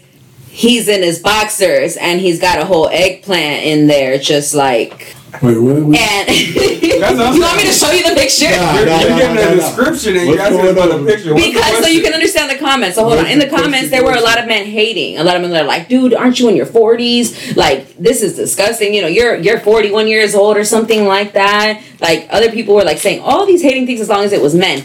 he's 0.48 0.88
in 0.88 1.02
his 1.02 1.18
boxers 1.18 1.96
and 1.96 2.20
he's 2.20 2.40
got 2.40 2.60
a 2.60 2.64
whole 2.64 2.88
eggplant 2.88 3.64
in 3.64 3.86
there, 3.86 4.18
just 4.18 4.54
like 4.54 5.16
Wait, 5.42 5.58
what? 5.58 5.82
what? 5.82 5.96
and 5.96 6.28
That's 7.00 7.18
I'm 7.18 7.34
you 7.34 7.40
want 7.40 7.56
me 7.56 7.64
to 7.64 7.72
show 7.72 7.90
you 7.92 8.02
the 8.02 8.14
picture? 8.14 8.50
Nah, 8.50 8.74
You're, 8.74 8.86
nah, 8.86 9.00
you're 9.00 9.10
nah, 9.10 9.16
getting 9.16 9.36
nah, 9.36 9.42
a 9.42 9.44
nah. 9.44 9.54
description 9.54 10.16
and 10.16 10.26
What's 10.28 10.38
you're 10.38 10.46
asking 10.46 10.70
about 10.70 10.90
on? 10.90 11.04
the 11.04 11.10
picture. 11.10 11.34
What's 11.34 11.46
the 11.46 11.52
Because 11.52 11.78
so 11.78 11.86
you 11.86 12.02
can 12.02 12.12
understand 12.14 12.50
the 12.50 12.58
comments. 12.58 12.96
So 12.96 13.04
hold 13.04 13.16
What's 13.16 13.26
on. 13.26 13.32
In 13.32 13.38
the 13.38 13.46
the 13.46 13.56
comments, 13.56 13.90
there 13.90 14.04
were 14.04 14.14
a 14.14 14.20
lot 14.20 14.38
of 14.38 14.46
men 14.46 14.66
hating. 14.66 15.18
A 15.18 15.24
lot 15.24 15.36
of 15.36 15.42
men 15.42 15.50
that 15.52 15.64
are 15.64 15.68
like, 15.68 15.88
"Dude, 15.88 16.14
aren't 16.14 16.38
you 16.40 16.48
in 16.48 16.56
your 16.56 16.66
40s? 16.66 17.56
Like, 17.56 17.96
this 17.96 18.22
is 18.22 18.36
disgusting. 18.36 18.92
You 18.92 19.02
know, 19.02 19.08
you're 19.08 19.36
you're 19.36 19.60
41 19.60 20.08
years 20.08 20.34
old 20.34 20.56
or 20.56 20.64
something 20.64 21.06
like 21.06 21.32
that." 21.32 21.82
Like, 22.00 22.26
other 22.30 22.50
people 22.50 22.74
were 22.74 22.84
like 22.84 22.98
saying 22.98 23.20
all 23.20 23.46
these 23.46 23.62
hating 23.62 23.86
things 23.86 24.00
as 24.00 24.08
long 24.08 24.24
as 24.24 24.32
it 24.32 24.42
was 24.42 24.54
men. 24.54 24.84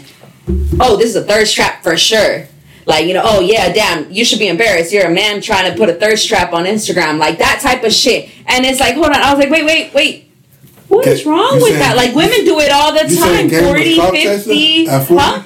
Oh, 0.80 0.96
this 0.96 1.10
is 1.10 1.16
a 1.16 1.24
thirst 1.24 1.54
trap 1.54 1.82
for 1.82 1.96
sure. 1.96 2.46
Like, 2.86 3.06
you 3.06 3.14
know, 3.14 3.22
oh 3.24 3.40
yeah, 3.40 3.72
damn, 3.72 4.10
you 4.12 4.24
should 4.24 4.38
be 4.38 4.46
embarrassed. 4.46 4.92
You're 4.92 5.06
a 5.06 5.10
man 5.10 5.40
trying 5.40 5.70
to 5.70 5.76
put 5.76 5.88
a 5.88 5.94
thirst 5.94 6.28
trap 6.28 6.52
on 6.52 6.64
Instagram, 6.64 7.18
like 7.18 7.38
that 7.38 7.58
type 7.60 7.82
of 7.82 7.92
shit. 7.92 8.30
And 8.46 8.64
it's 8.64 8.78
like, 8.78 8.94
hold 8.94 9.08
on. 9.08 9.16
I 9.16 9.34
was 9.34 9.40
like, 9.40 9.50
wait, 9.50 9.64
wait, 9.64 9.92
wait. 9.92 10.25
What 10.96 11.06
is 11.08 11.26
wrong 11.26 11.54
with 11.54 11.64
saying- 11.64 11.78
that? 11.78 11.96
Like, 11.96 12.14
women 12.14 12.44
do 12.44 12.58
it 12.60 12.70
all 12.72 12.92
the 12.92 13.00
time. 13.00 13.08
saying 13.10 13.48
Game 13.48 13.64
40, 13.64 13.94
clout 13.96 14.14
chasing 14.14 14.38
50. 14.38 14.88
at 14.88 15.06
40? 15.06 15.22
Huh? 15.22 15.42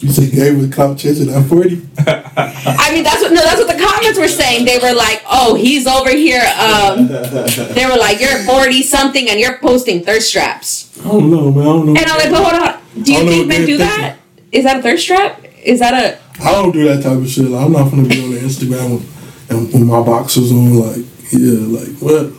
You 0.00 0.10
said 0.12 0.32
Game 0.32 0.58
was 0.58 0.74
clout 0.74 0.98
chasing 0.98 1.30
at 1.32 1.44
40? 1.46 1.82
I 2.06 2.90
mean, 2.92 3.04
that's 3.04 3.22
what 3.22 3.32
no, 3.32 3.40
that's 3.42 3.58
what 3.58 3.68
the 3.74 3.82
comments 3.82 4.18
were 4.18 4.28
saying. 4.28 4.66
They 4.66 4.78
were 4.78 4.92
like, 4.92 5.22
"Oh, 5.26 5.54
he's 5.54 5.86
over 5.86 6.10
here." 6.10 6.42
Um, 6.58 7.06
they 7.08 7.86
were 7.86 7.96
like, 7.96 8.20
"You're 8.20 8.38
forty 8.44 8.82
something 8.82 9.28
and 9.30 9.40
you're 9.40 9.56
posting 9.58 10.04
thirst 10.04 10.28
straps. 10.28 10.90
I 11.00 11.04
don't 11.08 11.30
know, 11.30 11.50
man. 11.50 11.62
I 11.62 11.64
don't 11.64 11.86
know. 11.86 11.94
And 12.00 12.06
I'm 12.10 12.18
like, 12.18 12.30
"But 12.30 12.44
hold 12.44 12.62
on, 12.62 13.02
do 13.02 13.12
you 13.14 13.20
think 13.26 13.46
men 13.48 13.64
do 13.66 13.78
that? 13.78 14.16
Is 14.52 14.64
that 14.64 14.78
a 14.78 14.82
thirst 14.82 15.04
strap? 15.04 15.42
Is 15.62 15.78
that 15.80 15.94
a?" 15.94 16.18
I 16.42 16.52
don't 16.52 16.72
do 16.72 16.84
that 16.88 17.02
type 17.02 17.16
of 17.16 17.28
shit. 17.28 17.44
Like, 17.46 17.64
I'm 17.64 17.72
not 17.72 17.90
gonna 17.90 18.06
be 18.08 18.20
on 18.22 18.32
Instagram 18.32 18.98
with, 18.98 19.50
and 19.50 19.72
with 19.72 19.82
my 19.82 20.02
boxers 20.02 20.52
on. 20.52 20.74
Like, 20.74 21.04
yeah, 21.32 21.78
like 21.78 21.96
what? 21.98 22.32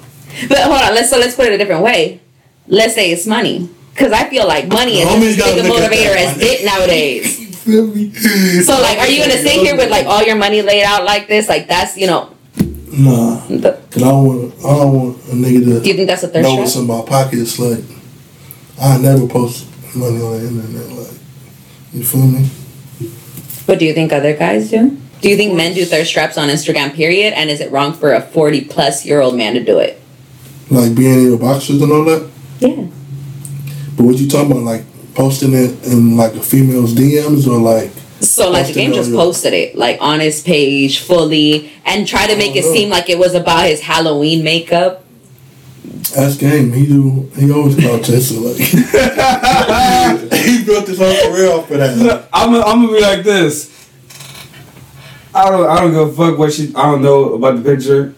But 0.49 0.57
hold 0.59 0.81
on, 0.81 0.93
let's 0.93 1.09
so 1.09 1.17
let's 1.17 1.35
put 1.35 1.47
it 1.47 1.53
a 1.53 1.57
different 1.57 1.81
way. 1.81 2.21
Let's 2.67 2.95
say 2.95 3.11
it's 3.11 3.27
money, 3.27 3.69
because 3.93 4.11
I 4.11 4.29
feel 4.29 4.47
like 4.47 4.67
money 4.67 4.99
is 4.99 5.07
Homies 5.07 5.39
as 5.39 5.55
big 5.55 5.65
a 5.65 5.69
motivator 5.69 6.15
as 6.15 6.37
dick 6.37 6.65
nowadays. 6.65 7.43
You 7.65 7.81
feel 7.81 7.87
me? 7.87 8.11
So 8.61 8.79
like, 8.79 8.99
are 8.99 9.07
you 9.07 9.19
gonna 9.19 9.39
sit 9.39 9.53
here 9.53 9.75
with 9.75 9.89
like 9.89 10.05
all 10.05 10.21
your 10.21 10.35
money 10.35 10.61
laid 10.61 10.83
out 10.83 11.03
like 11.03 11.27
this? 11.27 11.49
Like 11.49 11.67
that's 11.67 11.97
you 11.97 12.05
know, 12.05 12.35
Nah, 12.97 13.45
the, 13.47 13.81
cause 13.89 14.03
I 14.03 14.07
don't 14.07 14.25
want. 14.25 14.53
I 14.59 14.77
don't 14.77 14.93
want 14.93 15.17
a 15.17 15.31
nigga 15.31 15.65
do 15.65 15.71
you 15.71 15.79
to 15.79 15.93
think 15.95 16.07
that's 16.07 16.23
a 16.23 16.27
thirst 16.27 16.43
know 16.47 16.55
what's 16.55 16.75
in 16.75 16.85
my 16.87 17.01
pockets. 17.01 17.57
Like, 17.59 17.83
I 18.79 18.97
never 18.99 19.27
post 19.27 19.67
money 19.95 20.21
on 20.21 20.39
the 20.39 20.47
internet. 20.47 20.89
Like, 20.95 21.17
you 21.91 22.03
feel 22.03 22.27
me? 22.27 22.49
But 23.65 23.79
do 23.79 23.85
you 23.85 23.93
think 23.93 24.13
other 24.13 24.35
guys 24.35 24.69
do? 24.69 24.97
Do 25.21 25.29
you 25.29 25.35
think 25.35 25.55
men 25.55 25.73
do 25.73 25.83
thirst 25.85 26.13
traps 26.13 26.37
on 26.37 26.49
Instagram, 26.49 26.93
period? 26.93 27.33
And 27.33 27.49
is 27.49 27.59
it 27.59 27.71
wrong 27.71 27.93
for 27.93 28.13
a 28.13 28.21
40 28.21 28.65
plus 28.65 29.05
year 29.05 29.21
old 29.21 29.35
man 29.35 29.55
to 29.55 29.63
do 29.63 29.79
it? 29.79 29.99
Like 30.69 30.95
being 30.95 31.19
in 31.19 31.25
your 31.31 31.39
boxers 31.39 31.81
and 31.81 31.91
all 31.91 32.05
that. 32.05 32.29
Yeah. 32.67 32.87
But 33.97 34.03
what 34.05 34.15
you 34.17 34.27
talking 34.27 34.51
about? 34.51 34.63
Like 34.63 34.83
posting 35.13 35.53
it 35.53 35.85
in 35.87 36.17
like 36.17 36.33
a 36.33 36.41
female's 36.41 36.93
DMs 36.93 37.47
or 37.47 37.57
like? 37.59 37.91
So 38.21 38.49
like 38.49 38.67
the 38.67 38.73
game 38.73 38.93
just 38.93 39.09
your- 39.09 39.19
posted 39.19 39.53
it 39.53 39.75
like 39.75 39.97
on 40.01 40.19
his 40.19 40.41
page 40.41 40.99
fully 40.99 41.71
and 41.85 42.07
try 42.07 42.27
to 42.27 42.35
make 42.35 42.55
it 42.55 42.63
Oh, 42.65 42.69
no. 42.69 42.73
seem 42.73 42.89
like 42.89 43.09
it 43.09 43.17
was 43.19 43.33
about 43.35 43.65
his 43.67 43.81
Halloween 43.81 44.43
makeup. 44.43 45.03
That's 46.15 46.35
game. 46.37 46.71
He 46.71 46.85
do. 46.87 47.29
He 47.35 47.51
always 47.51 47.75
clout 47.75 48.03
chaser. 48.03 48.39
Like 48.39 48.55
he 50.41 50.63
built 50.65 50.87
his 50.87 50.97
whole 50.97 51.31
career 51.31 51.51
off 51.51 51.69
of 51.69 51.77
that. 51.77 51.97
Look, 51.97 52.27
I'm 52.33 52.51
gonna 52.51 52.63
I'm 52.65 52.81
gonna 52.85 52.93
be 52.97 53.01
like 53.01 53.23
this. 53.23 53.71
I 55.33 55.49
don't 55.49 55.67
I 55.67 55.81
don't 55.81 55.91
give 55.91 56.07
a 56.07 56.13
fuck 56.13 56.37
what 56.39 56.53
she 56.53 56.71
I 56.75 56.83
don't 56.91 57.01
know 57.01 57.33
about 57.33 57.61
the 57.61 57.75
picture, 57.75 58.15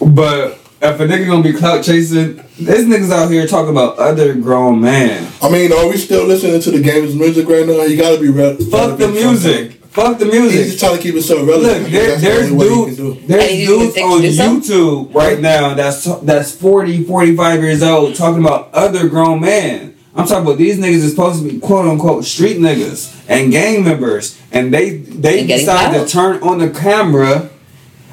but 0.00 0.58
if 0.82 0.98
a 1.00 1.06
nigga 1.06 1.26
gonna 1.26 1.42
be 1.42 1.52
clout 1.52 1.84
chasing, 1.84 2.36
this 2.58 2.84
niggas 2.86 3.10
out 3.12 3.30
here 3.30 3.46
talking 3.46 3.70
about 3.70 3.98
other 3.98 4.34
grown 4.34 4.80
man. 4.80 5.30
I 5.42 5.50
mean, 5.50 5.72
are 5.72 5.88
we 5.88 5.96
still 5.96 6.26
listening 6.26 6.60
to 6.60 6.70
the 6.70 6.80
game's 6.80 7.14
music 7.14 7.48
right 7.48 7.66
now? 7.66 7.82
You 7.82 7.96
gotta 7.96 8.20
be 8.20 8.28
re- 8.28 8.56
Fuck 8.70 8.98
the 8.98 9.08
music. 9.08 9.72
Fuck 9.90 10.18
the 10.18 10.26
music. 10.26 10.52
He's 10.52 10.52
just 10.52 10.68
music. 10.68 10.78
trying 10.80 10.96
to 10.98 11.02
keep 11.02 11.14
it 11.16 11.22
so 11.22 11.44
relevant. 11.44 11.82
Look, 11.82 11.90
there, 11.92 12.06
That's 12.10 12.22
the 12.22 12.28
there's 12.28 12.52
only 12.52 12.56
way 12.68 12.68
he 12.68 12.74
dudes, 12.84 12.96
can 12.96 13.04
do 13.04 13.12
it. 13.12 13.26
there's 13.28 13.50
And 13.50 13.66
dudes 13.66 13.94
think 13.94 14.10
on 14.10 14.16
to 14.20 14.22
do 14.28 14.32
something? 14.32 14.70
YouTube 14.70 15.14
right 15.14 15.40
now 15.40 15.74
that's 15.74 16.04
that's 16.22 16.54
40, 16.54 17.04
45 17.04 17.62
years 17.62 17.82
old 17.82 18.14
talking 18.14 18.40
about 18.44 18.72
other 18.72 19.08
grown 19.08 19.40
men. 19.40 19.96
I'm 20.14 20.26
talking 20.26 20.44
about 20.46 20.58
these 20.58 20.78
niggas 20.78 20.94
is 21.02 21.10
supposed 21.10 21.42
to 21.42 21.48
be 21.50 21.58
quote 21.60 21.86
unquote 21.86 22.24
street 22.24 22.58
niggas 22.58 23.24
and 23.28 23.50
gang 23.52 23.82
members, 23.84 24.40
and 24.52 24.72
they 24.72 24.90
they 24.90 25.40
And 25.40 25.48
decide 25.48 25.92
to 25.94 26.06
turn 26.08 26.40
on 26.42 26.58
the 26.58 26.70
camera 26.70 27.49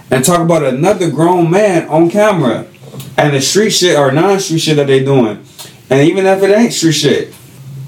and 0.09 0.23
talk 0.23 0.41
about 0.41 0.63
another 0.63 1.09
grown 1.09 1.49
man 1.49 1.87
on 1.89 2.09
camera 2.09 2.65
and 3.17 3.33
the 3.33 3.41
street 3.41 3.71
shit 3.71 3.97
or 3.97 4.11
non-street 4.11 4.59
shit 4.59 4.77
that 4.77 4.87
they 4.87 5.03
doing. 5.03 5.43
And 5.89 6.07
even 6.07 6.25
if 6.25 6.41
it 6.43 6.49
ain't 6.49 6.73
street 6.73 6.93
shit, 6.93 7.33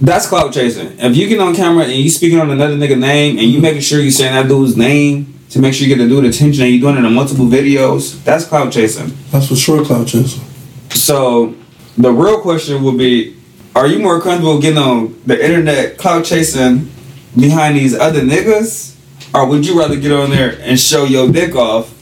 that's 0.02 0.28
clout 0.28 0.54
chasing. 0.54 0.98
If 1.00 1.16
you 1.16 1.28
get 1.28 1.40
on 1.40 1.56
camera 1.56 1.84
and 1.84 1.94
you 1.94 2.10
speaking 2.10 2.40
on 2.40 2.50
another 2.50 2.76
nigga 2.76 2.98
name 2.98 3.38
and 3.38 3.48
you 3.48 3.60
making 3.60 3.82
sure 3.82 4.00
you 4.00 4.12
saying 4.12 4.34
that 4.34 4.48
dude's 4.48 4.78
name 4.78 5.40
to 5.50 5.60
make 5.60 5.74
sure 5.74 5.88
you 5.88 5.96
get 5.96 6.02
the 6.02 6.08
dude 6.08 6.26
attention 6.26 6.64
and 6.64 6.74
you 6.74 6.80
doing 6.80 6.96
it 6.96 7.04
in 7.04 7.14
multiple 7.14 7.46
videos, 7.46 8.24
that's 8.24 8.46
clout 8.46 8.72
chasing. 8.72 9.12
That's 9.32 9.48
for 9.48 9.56
sure, 9.56 9.84
clout 9.84 10.08
chasing. 10.08 10.44
So 10.92 11.56
the 11.98 12.12
real 12.12 12.40
question 12.42 12.84
would 12.84 12.98
be, 12.98 13.36
are 13.76 13.88
you 13.88 14.00
more 14.00 14.22
comfortable 14.22 14.62
getting 14.62 14.78
on 14.78 15.22
the 15.26 15.44
internet 15.44 15.98
clout 15.98 16.26
chasing 16.26 16.92
behind 17.36 17.76
these 17.76 17.96
other 17.96 18.22
niggas? 18.22 18.96
Or 19.34 19.48
would 19.48 19.66
you 19.66 19.78
rather 19.78 19.96
get 19.96 20.12
on 20.12 20.30
there 20.30 20.58
and 20.62 20.80
show 20.80 21.04
your 21.04 21.32
dick 21.32 21.56
off 21.56 21.94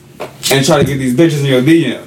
and 0.52 0.66
try 0.66 0.78
to 0.80 0.84
get 0.86 0.98
these 0.98 1.16
bitches 1.16 1.40
in 1.40 1.46
your 1.46 1.62
DM? 1.62 2.04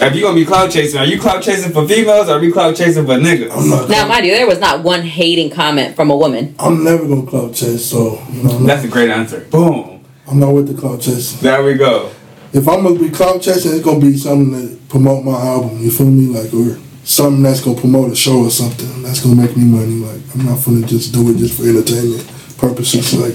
If 0.00 0.14
you 0.14 0.22
gonna 0.22 0.34
be 0.34 0.44
clout 0.44 0.70
chasing, 0.70 1.00
are 1.00 1.06
you 1.06 1.18
clout 1.18 1.42
chasing 1.42 1.72
for 1.72 1.86
females 1.88 2.28
or 2.28 2.34
are 2.34 2.44
you 2.44 2.52
clout 2.52 2.76
chasing 2.76 3.04
for 3.04 3.14
niggas? 3.14 3.50
I'm 3.50 3.68
not. 3.68 3.88
Now, 3.88 4.06
mind 4.06 4.26
you, 4.26 4.32
there 4.32 4.46
was 4.46 4.60
not 4.60 4.84
one 4.84 5.02
hating 5.02 5.50
comment 5.50 5.96
from 5.96 6.10
a 6.10 6.16
woman. 6.16 6.54
I'm 6.58 6.84
never 6.84 7.06
gonna 7.06 7.26
clout 7.26 7.54
chase. 7.54 7.86
So 7.86 8.22
you 8.30 8.44
know, 8.44 8.58
That's 8.60 8.84
a 8.84 8.88
great 8.88 9.10
answer. 9.10 9.40
Boom. 9.50 10.04
I'm 10.28 10.38
not 10.38 10.52
with 10.52 10.68
the 10.72 10.80
clout 10.80 11.00
chasing. 11.00 11.40
There 11.40 11.62
we 11.64 11.74
go. 11.74 12.12
If 12.52 12.68
I'm 12.68 12.82
gonna 12.84 12.98
be 12.98 13.10
clout 13.10 13.42
chasing, 13.42 13.72
it's 13.72 13.84
gonna 13.84 14.00
be 14.00 14.16
something 14.16 14.52
that 14.52 14.88
promote 14.88 15.24
my 15.24 15.32
album. 15.32 15.78
You 15.78 15.90
feel 15.90 16.06
me? 16.06 16.26
Like 16.26 16.52
or 16.54 16.78
something 17.02 17.42
that's 17.42 17.62
gonna 17.62 17.80
promote 17.80 18.12
a 18.12 18.16
show 18.16 18.44
or 18.44 18.50
something 18.50 19.02
that's 19.02 19.20
gonna 19.24 19.40
make 19.40 19.56
me 19.56 19.64
money. 19.64 19.94
Like 19.94 20.20
I'm 20.34 20.46
not 20.46 20.64
gonna 20.64 20.86
just 20.86 21.12
do 21.12 21.30
it 21.30 21.38
just 21.38 21.58
for 21.58 21.66
entertainment 21.68 22.24
purposes. 22.58 23.14
Like 23.14 23.34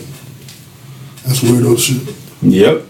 that's 1.25 1.39
weirdo 1.41 1.77
shit. 1.77 2.15
Yep. 2.41 2.85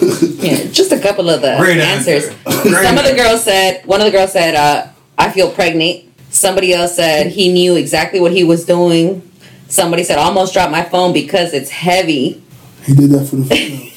Yeah, 0.40 0.70
just 0.70 0.90
a 0.92 0.98
couple 0.98 1.28
of 1.28 1.42
the 1.42 1.56
Great 1.58 1.78
answers. 1.78 2.28
answer. 2.28 2.32
Some 2.82 2.96
of 2.98 3.04
the 3.04 3.14
girls 3.14 3.44
said, 3.44 3.84
one 3.86 4.00
of 4.00 4.06
the 4.06 4.10
girls 4.10 4.32
said, 4.32 4.54
uh, 4.54 4.88
I 5.18 5.30
feel 5.30 5.50
pregnant. 5.52 6.04
Somebody 6.30 6.72
else 6.72 6.96
said 6.96 7.26
he 7.28 7.52
knew 7.52 7.76
exactly 7.76 8.20
what 8.20 8.32
he 8.32 8.42
was 8.44 8.64
doing. 8.64 9.22
Somebody 9.68 10.02
said, 10.04 10.18
almost 10.18 10.52
dropped 10.54 10.72
my 10.72 10.82
phone 10.82 11.12
because 11.12 11.52
it's 11.52 11.70
heavy. 11.70 12.42
He 12.84 12.94
did 12.94 13.10
that 13.10 13.26
for 13.26 13.36
the 13.36 13.44
females. 13.54 13.89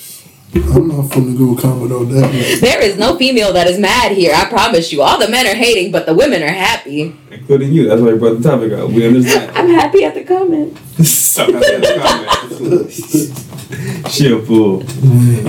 I'm 0.55 0.87
not 0.87 1.05
finna 1.05 1.35
go 1.37 1.55
comment 1.59 1.91
on 1.91 2.09
that. 2.09 2.21
Like, 2.21 2.59
There 2.59 2.81
is 2.81 2.97
no 2.97 3.17
female 3.17 3.53
that 3.53 3.67
is 3.67 3.79
mad 3.79 4.11
here. 4.11 4.33
I 4.35 4.45
promise 4.45 4.91
you. 4.93 5.01
All 5.01 5.17
the 5.19 5.27
men 5.29 5.47
are 5.47 5.55
hating, 5.55 5.91
but 5.91 6.05
the 6.05 6.13
women 6.13 6.43
are 6.43 6.47
happy. 6.47 7.15
Including 7.31 7.73
you. 7.73 7.87
That's 7.87 8.01
why 8.01 8.09
you 8.09 8.17
brought 8.17 8.39
the 8.41 8.49
topic 8.49 8.71
up. 8.73 8.89
We 8.91 9.07
understand. 9.07 9.51
I'm 9.57 9.69
happy 9.69 10.03
at 10.03 10.13
the 10.13 10.23
comment. 10.23 10.77
Suck 11.03 11.49
up 11.49 11.61
that 11.61 12.49
comment. 12.59 12.91
she 14.11 14.31
a 14.31 14.39
fool. 14.39 14.83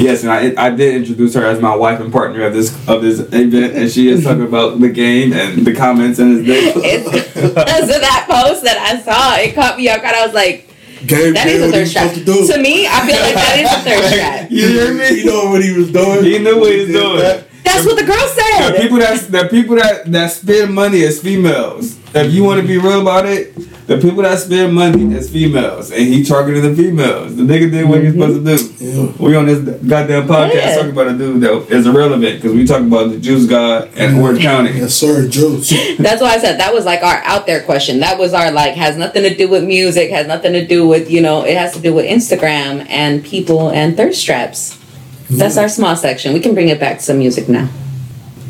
Yes, 0.01 0.23
and 0.23 0.33
I, 0.33 0.55
I 0.57 0.71
did 0.71 0.95
introduce 0.95 1.35
her 1.35 1.45
as 1.45 1.61
my 1.61 1.75
wife 1.77 2.01
and 2.01 2.11
partner 2.11 2.43
of 2.47 2.55
this 2.55 2.73
of 2.89 3.03
this 3.03 3.21
event, 3.21 3.55
and 3.77 3.91
she 3.91 4.09
is 4.09 4.25
talking 4.25 4.45
about 4.45 4.81
the 4.81 4.89
game 4.89 5.35
and 5.35 5.67
the 5.67 5.75
comments 5.75 6.19
and 6.19 6.39
his 6.39 6.47
dick. 6.47 6.75
It's 6.79 7.05
because 7.35 7.95
of 7.95 8.01
that 8.01 8.27
post 8.29 8.65
that 8.65 8.79
I 8.79 9.01
saw. 9.03 9.37
It 9.37 9.55
caught 9.55 9.77
me 9.77 9.89
off 9.91 10.01
guard. 10.01 10.15
I 10.15 10.25
was 10.25 10.35
like, 10.35 10.71
Game 11.07 11.35
that 11.35 11.45
did 11.45 11.57
is 11.57 11.63
a 11.63 11.67
what 11.67 11.75
he 11.75 11.81
thirst 11.81 11.93
trap. 11.93 12.15
to 12.15 12.25
do. 12.25 12.47
To 12.47 12.59
me, 12.59 12.87
I 12.87 13.07
feel 13.07 13.21
like 13.21 13.35
that 13.35 13.57
is 13.61 13.71
a 13.71 13.81
thirst 13.85 14.15
trap. 14.19 14.51
You 14.51 14.69
hear 14.69 14.95
me? 14.95 15.21
He 15.21 15.25
know 15.25 15.51
what 15.51 15.63
he 15.63 15.73
was 15.73 15.91
doing. 15.93 16.25
He 16.25 16.39
knew 16.39 16.59
what 16.61 16.73
he 16.73 16.79
was 16.81 16.89
doing. 16.89 17.19
that. 17.19 17.47
That's 17.65 17.87
what 17.87 17.97
the 17.97 18.05
girl 18.05 18.17
said. 18.29 18.73
The 18.73 18.77
said. 18.77 18.83
people 18.83 18.99
that 18.99 19.21
the 19.33 19.49
people 19.49 19.77
that 19.77 20.12
that 20.12 20.31
spend 20.31 20.75
money 20.75 21.01
is 21.01 21.21
females. 21.21 21.99
If 22.15 22.33
you 22.33 22.45
want 22.45 22.61
to 22.61 22.67
be 22.67 22.79
real 22.79 23.01
about 23.01 23.27
it, 23.27 23.55
the 23.87 23.99
people 23.99 24.23
that 24.23 24.39
spend 24.39 24.73
money 24.75 25.15
is 25.15 25.31
females, 25.31 25.91
and 25.91 26.01
he 26.01 26.23
targeted 26.25 26.62
the 26.62 26.75
females. 26.75 27.37
The 27.37 27.43
nigga 27.43 27.71
did 27.71 27.89
what 27.89 28.01
he 28.01 28.12
was 28.12 28.35
supposed 28.35 28.79
to 28.79 28.79
do. 28.79 28.85
Yeah. 28.85 29.12
We 29.19 29.35
on 29.35 29.47
this 29.47 29.59
goddamn 29.83 30.31
oh, 30.31 30.35
podcast 30.35 30.55
Yeah. 30.55 30.75
talking 30.77 30.91
about 30.93 31.09
a 31.09 31.19
dude 31.19 31.41
that 31.41 31.71
is 31.71 31.87
irrelevant 31.87 32.41
because 32.41 32.53
we 32.53 32.67
talk 32.67 32.83
about 32.83 33.11
the 33.11 33.19
Juice 33.19 33.47
God 33.47 33.89
and 33.97 34.12
mm-hmm. 34.12 34.21
Orange 34.21 34.43
County. 34.43 34.71
Yes, 34.71 34.95
sir, 34.95 35.29
Juice. 35.29 35.71
That's 35.99 36.23
why 36.23 36.35
I 36.35 36.39
said 36.39 36.61
that 36.61 36.73
was 36.73 36.85
like 36.85 37.03
our 37.03 37.23
out 37.25 37.47
there 37.47 37.62
question. 37.62 38.01
That 38.01 38.19
was 38.19 38.33
our 38.33 38.53
like 38.53 38.75
has 38.75 38.97
nothing 38.97 39.23
to 39.25 39.35
do 39.35 39.49
with 39.49 39.65
music, 39.65 40.11
has 40.11 40.27
nothing 40.27 40.53
to 40.53 40.67
do 40.67 40.87
with, 40.87 41.11
you 41.11 41.21
know, 41.21 41.45
it 41.45 41.57
has 41.57 41.73
to 41.75 41.81
do 41.81 41.93
with 41.93 42.07
Instagram 42.07 42.87
and 42.89 43.25
people 43.25 43.71
and 43.71 43.97
thirst 43.97 44.25
traps. 44.25 44.79
That's 45.31 45.57
our 45.57 45.68
small 45.68 45.97
section. 45.97 46.33
We 46.35 46.41
can 46.41 46.55
bring 46.55 46.68
it 46.68 46.79
back 46.79 46.99
to 46.99 47.03
some 47.03 47.18
music 47.18 47.49
now. 47.49 47.68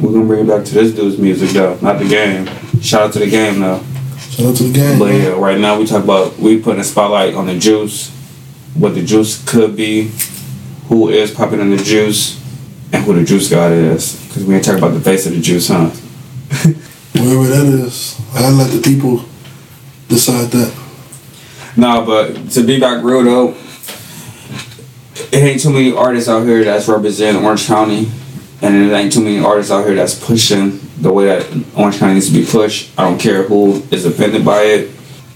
We're 0.01 0.13
gonna 0.13 0.25
bring 0.25 0.45
it 0.45 0.49
back 0.49 0.65
to 0.65 0.75
this 0.75 0.93
dude's 0.93 1.19
music 1.19 1.51
though, 1.51 1.79
not 1.81 1.99
the 1.99 2.09
game. 2.09 2.47
Shout 2.81 3.03
out 3.03 3.13
to 3.15 3.21
the 3.21 3.31
game 3.31 3.61
though. 3.61 3.83
Shout 4.19 4.47
out 4.47 4.57
to 4.57 4.65
the 4.65 4.73
game. 4.73 4.99
But 4.99 5.15
yeah, 5.15 5.29
right 5.29 5.59
now 5.59 5.79
we 5.79 5.87
talk 5.87 6.03
about 6.03 6.37
we 6.39 6.61
putting 6.61 6.81
a 6.81 6.85
spotlight 6.85 7.35
on 7.35 7.47
the 7.47 7.59
juice, 7.59 8.11
what 8.75 8.95
the 8.95 9.05
juice 9.05 9.43
could 9.49 9.77
be, 9.77 10.11
who 10.89 11.09
is 11.09 11.31
popping 11.31 11.61
in 11.61 11.71
the 11.71 11.77
juice, 11.77 12.43
and 12.93 13.05
who 13.05 13.15
the 13.15 13.25
juice 13.25 13.49
god 13.49 13.73
is. 13.73 14.21
Because 14.27 14.45
we 14.45 14.57
ain't 14.57 14.65
talking 14.65 14.79
about 14.79 14.95
the 14.95 15.01
face 15.01 15.27
of 15.27 15.35
the 15.35 15.41
juice, 15.41 15.69
huh? 15.69 15.91
Wherever 17.15 17.47
that 17.47 17.67
is, 17.67 18.21
I 18.35 18.51
let 18.51 18.73
the 18.73 18.83
people 18.83 19.25
decide 20.09 20.51
that. 20.51 20.75
Nah, 21.77 22.05
but 22.05 22.51
to 22.51 22.65
be 22.65 22.81
back 22.81 23.05
real 23.05 23.23
though, 23.23 23.57
it 25.17 25.35
ain't 25.35 25.61
too 25.61 25.71
many 25.71 25.93
artists 25.95 26.29
out 26.29 26.45
here 26.47 26.65
that's 26.65 26.89
representing 26.89 27.45
Orange 27.45 27.67
County, 27.67 28.11
and 28.63 28.75
it 28.77 28.93
ain't 28.93 29.13
too 29.13 29.21
many 29.23 29.39
artists 29.45 29.71
out 29.71 29.85
here 29.87 29.95
that's 29.95 30.15
pushing 30.25 30.81
the 31.01 31.13
way 31.13 31.27
that 31.27 31.47
Orange 31.77 31.99
County 31.99 32.15
needs 32.15 32.29
to 32.29 32.33
be 32.33 32.45
pushed. 32.47 32.91
I 32.99 33.03
don't 33.09 33.19
care 33.21 33.43
who 33.45 33.83
is 33.91 34.05
offended 34.07 34.45
by 34.45 34.63
it. 34.63 34.91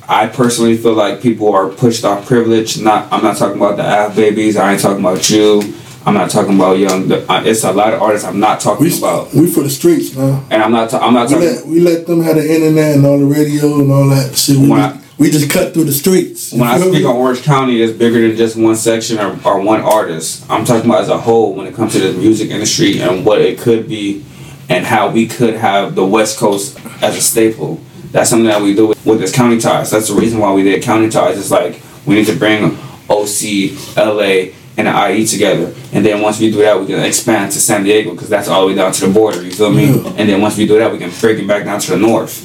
I 0.08 0.26
personally 0.26 0.76
feel 0.78 0.94
like 0.94 1.20
people 1.20 1.52
are 1.52 1.68
pushed 1.68 2.04
off 2.04 2.26
privilege. 2.26 2.80
Not, 2.80 3.12
I'm 3.12 3.22
not 3.22 3.36
talking 3.36 3.56
about 3.58 3.76
the 3.76 3.84
Av 3.84 4.16
babies. 4.16 4.56
I 4.56 4.72
ain't 4.72 4.80
talking 4.80 5.00
about 5.04 5.28
you. 5.28 5.60
I'm 6.06 6.14
not 6.14 6.30
talking 6.30 6.54
about 6.54 6.78
young. 6.78 7.04
It's 7.46 7.64
a 7.64 7.72
lot 7.72 7.92
of 7.92 8.00
artists 8.00 8.26
I'm 8.26 8.40
not 8.40 8.60
talking 8.60 8.86
We 8.86 8.96
about, 8.96 9.34
we 9.34 9.46
for 9.50 9.62
the 9.62 9.68
streets 9.68 10.14
man. 10.16 10.42
and 10.50 10.62
I'm 10.62 10.72
not. 10.72 10.88
Ta- 10.88 11.00
I'm 11.06 11.12
not 11.12 11.28
We 11.28 11.34
talking. 11.34 11.48
let 11.56 11.66
we 11.66 11.80
let 11.80 12.06
them 12.06 12.22
have 12.22 12.36
the 12.36 12.50
internet 12.54 12.96
and 12.96 13.04
all 13.04 13.18
the 13.18 13.26
radio 13.26 13.74
and 13.80 13.92
all 13.92 14.08
that 14.08 14.34
shit. 14.34 14.56
We, 14.56 14.68
When 14.70 14.80
I- 14.80 14.98
we 15.18 15.30
just 15.30 15.50
cut 15.50 15.74
through 15.74 15.84
the 15.84 15.92
streets. 15.92 16.52
When 16.52 16.62
I 16.62 16.78
speak 16.78 16.92
me? 16.92 17.04
on 17.04 17.16
Orange 17.16 17.42
County, 17.42 17.82
it's 17.82 17.92
bigger 17.92 18.26
than 18.26 18.36
just 18.36 18.56
one 18.56 18.76
section 18.76 19.18
or, 19.18 19.38
or 19.44 19.60
one 19.60 19.80
artist. 19.80 20.48
I'm 20.48 20.64
talking 20.64 20.88
about 20.88 21.02
as 21.02 21.08
a 21.08 21.18
whole 21.18 21.54
when 21.54 21.66
it 21.66 21.74
comes 21.74 21.92
to 21.94 22.00
the 22.00 22.18
music 22.18 22.50
industry 22.50 23.00
and 23.00 23.26
what 23.26 23.40
it 23.40 23.58
could 23.58 23.88
be 23.88 24.24
and 24.68 24.86
how 24.86 25.10
we 25.10 25.26
could 25.26 25.54
have 25.54 25.94
the 25.94 26.06
West 26.06 26.38
Coast 26.38 26.78
as 27.02 27.16
a 27.16 27.20
staple. 27.20 27.80
That's 28.12 28.30
something 28.30 28.46
that 28.46 28.62
we 28.62 28.74
do 28.74 28.86
with, 28.86 29.04
with 29.04 29.20
this 29.20 29.34
county 29.34 29.58
ties. 29.58 29.90
That's 29.90 30.08
the 30.08 30.14
reason 30.14 30.38
why 30.38 30.52
we 30.52 30.62
did 30.62 30.82
county 30.82 31.08
ties. 31.10 31.38
It's 31.38 31.50
like 31.50 31.82
we 32.06 32.14
need 32.14 32.26
to 32.26 32.36
bring 32.36 32.78
OC, 33.10 33.96
LA, 33.96 34.54
and 34.76 34.86
the 34.86 35.10
IE 35.10 35.26
together. 35.26 35.74
And 35.92 36.06
then 36.06 36.22
once 36.22 36.38
we 36.38 36.50
do 36.50 36.58
that, 36.58 36.78
we 36.78 36.86
can 36.86 37.00
expand 37.04 37.50
to 37.52 37.58
San 37.58 37.82
Diego 37.82 38.12
because 38.12 38.28
that's 38.28 38.46
all 38.46 38.62
the 38.62 38.68
way 38.68 38.74
down 38.76 38.92
to 38.92 39.06
the 39.06 39.12
border. 39.12 39.42
You 39.42 39.50
feel 39.50 39.72
me? 39.72 39.86
Yeah. 39.86 40.10
And 40.16 40.28
then 40.28 40.40
once 40.40 40.56
we 40.56 40.66
do 40.66 40.78
that, 40.78 40.92
we 40.92 40.98
can 40.98 41.10
break 41.20 41.38
it 41.38 41.48
back 41.48 41.64
down 41.64 41.80
to 41.80 41.90
the 41.90 41.98
north. 41.98 42.44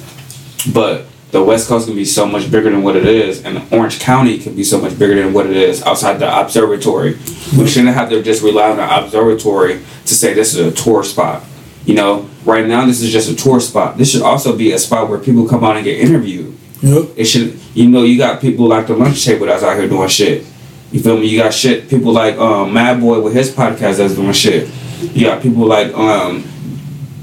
But 0.73 1.05
the 1.33 1.43
West 1.43 1.67
Coast 1.67 1.87
can 1.87 1.95
be 1.95 2.05
so 2.05 2.27
much 2.27 2.51
bigger 2.51 2.69
than 2.69 2.83
what 2.83 2.95
it 2.95 3.07
is, 3.07 3.43
and 3.43 3.61
Orange 3.73 3.99
County 3.99 4.37
can 4.37 4.55
be 4.55 4.63
so 4.63 4.79
much 4.79 4.97
bigger 4.99 5.15
than 5.15 5.33
what 5.33 5.47
it 5.47 5.57
is 5.57 5.81
outside 5.81 6.19
the 6.19 6.39
observatory. 6.39 7.13
We 7.57 7.67
shouldn't 7.67 7.95
have 7.95 8.11
to 8.11 8.21
just 8.21 8.43
rely 8.43 8.69
on 8.69 8.77
the 8.77 9.03
observatory 9.03 9.79
to 10.05 10.13
say 10.13 10.35
this 10.35 10.53
is 10.53 10.59
a 10.59 10.71
tour 10.71 11.03
spot. 11.03 11.43
You 11.85 11.95
know, 11.95 12.29
right 12.45 12.67
now 12.67 12.85
this 12.85 13.01
is 13.01 13.11
just 13.11 13.31
a 13.31 13.35
tour 13.35 13.59
spot. 13.59 13.97
This 13.97 14.11
should 14.11 14.21
also 14.21 14.55
be 14.55 14.73
a 14.73 14.77
spot 14.77 15.09
where 15.09 15.17
people 15.17 15.49
come 15.49 15.63
out 15.63 15.75
and 15.75 15.83
get 15.83 15.99
interviewed. 15.99 16.55
Yep. 16.83 17.09
It 17.15 17.25
should, 17.25 17.59
you 17.73 17.89
know, 17.89 18.03
you 18.03 18.19
got 18.19 18.39
people 18.39 18.67
like 18.67 18.85
the 18.85 18.95
lunch 18.95 19.25
table 19.25 19.47
that's 19.47 19.63
out 19.63 19.75
here 19.75 19.89
doing 19.89 20.09
shit. 20.09 20.45
You 20.91 21.01
feel 21.01 21.17
me? 21.17 21.25
You 21.25 21.39
got 21.39 21.51
shit 21.51 21.89
people 21.89 22.11
like 22.11 22.37
um, 22.37 22.71
Mad 22.75 23.01
Boy 23.01 23.19
with 23.21 23.33
his 23.33 23.49
podcast 23.49 23.97
that's 23.97 24.13
doing 24.13 24.33
shit. 24.33 24.69
You 25.01 25.25
got 25.25 25.41
people 25.41 25.65
like 25.65 25.91
um, 25.95 26.43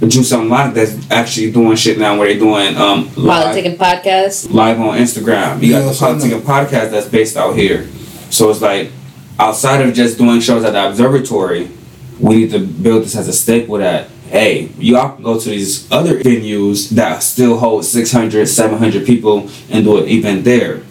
Juice 0.09 0.33
Unlocked 0.33 0.75
that's 0.75 1.11
actually 1.11 1.53
doing 1.53 1.77
shit 1.77 1.99
now 1.99 2.19
where 2.19 2.29
they're 2.29 2.39
doing 2.39 2.77
um, 2.77 3.05
live, 3.17 3.45
Politic 3.45 3.67
and 3.67 3.79
podcast. 3.79 4.51
live 4.51 4.81
on 4.81 4.99
Instagram. 4.99 5.63
You 5.63 5.73
Yeah, 5.73 5.81
got 5.81 5.93
the 5.93 6.05
I 6.05 6.09
Politic 6.09 6.33
and 6.33 6.43
podcast 6.43 6.91
that's 6.91 7.09
based 7.09 7.37
out 7.37 7.55
here. 7.57 7.87
So 8.31 8.51
it's 8.51 8.63
like 8.63 8.91
outside 9.39 9.83
of 9.83 9.95
just 9.95 10.17
doing 10.19 10.41
shows 10.41 10.65
at 10.65 10.73
the 10.73 10.89
observatory, 10.89 11.71
we 12.19 12.37
need 12.37 12.51
to 12.53 12.61
build 12.61 13.05
this 13.05 13.17
as 13.17 13.29
a 13.29 13.33
staple 13.33 13.79
that 13.79 14.09
hey, 14.31 14.71
you 14.79 14.97
all 14.97 15.11
can 15.11 15.25
go 15.25 15.39
to 15.41 15.49
these 15.49 15.91
other 15.91 16.21
venues 16.21 16.91
that 16.91 17.21
still 17.21 17.59
hold 17.59 17.85
600, 17.85 18.47
700 18.47 19.05
people 19.05 19.51
and 19.69 19.85
do 19.85 19.99
an 19.99 20.09
event 20.09 20.45
there. 20.45 20.83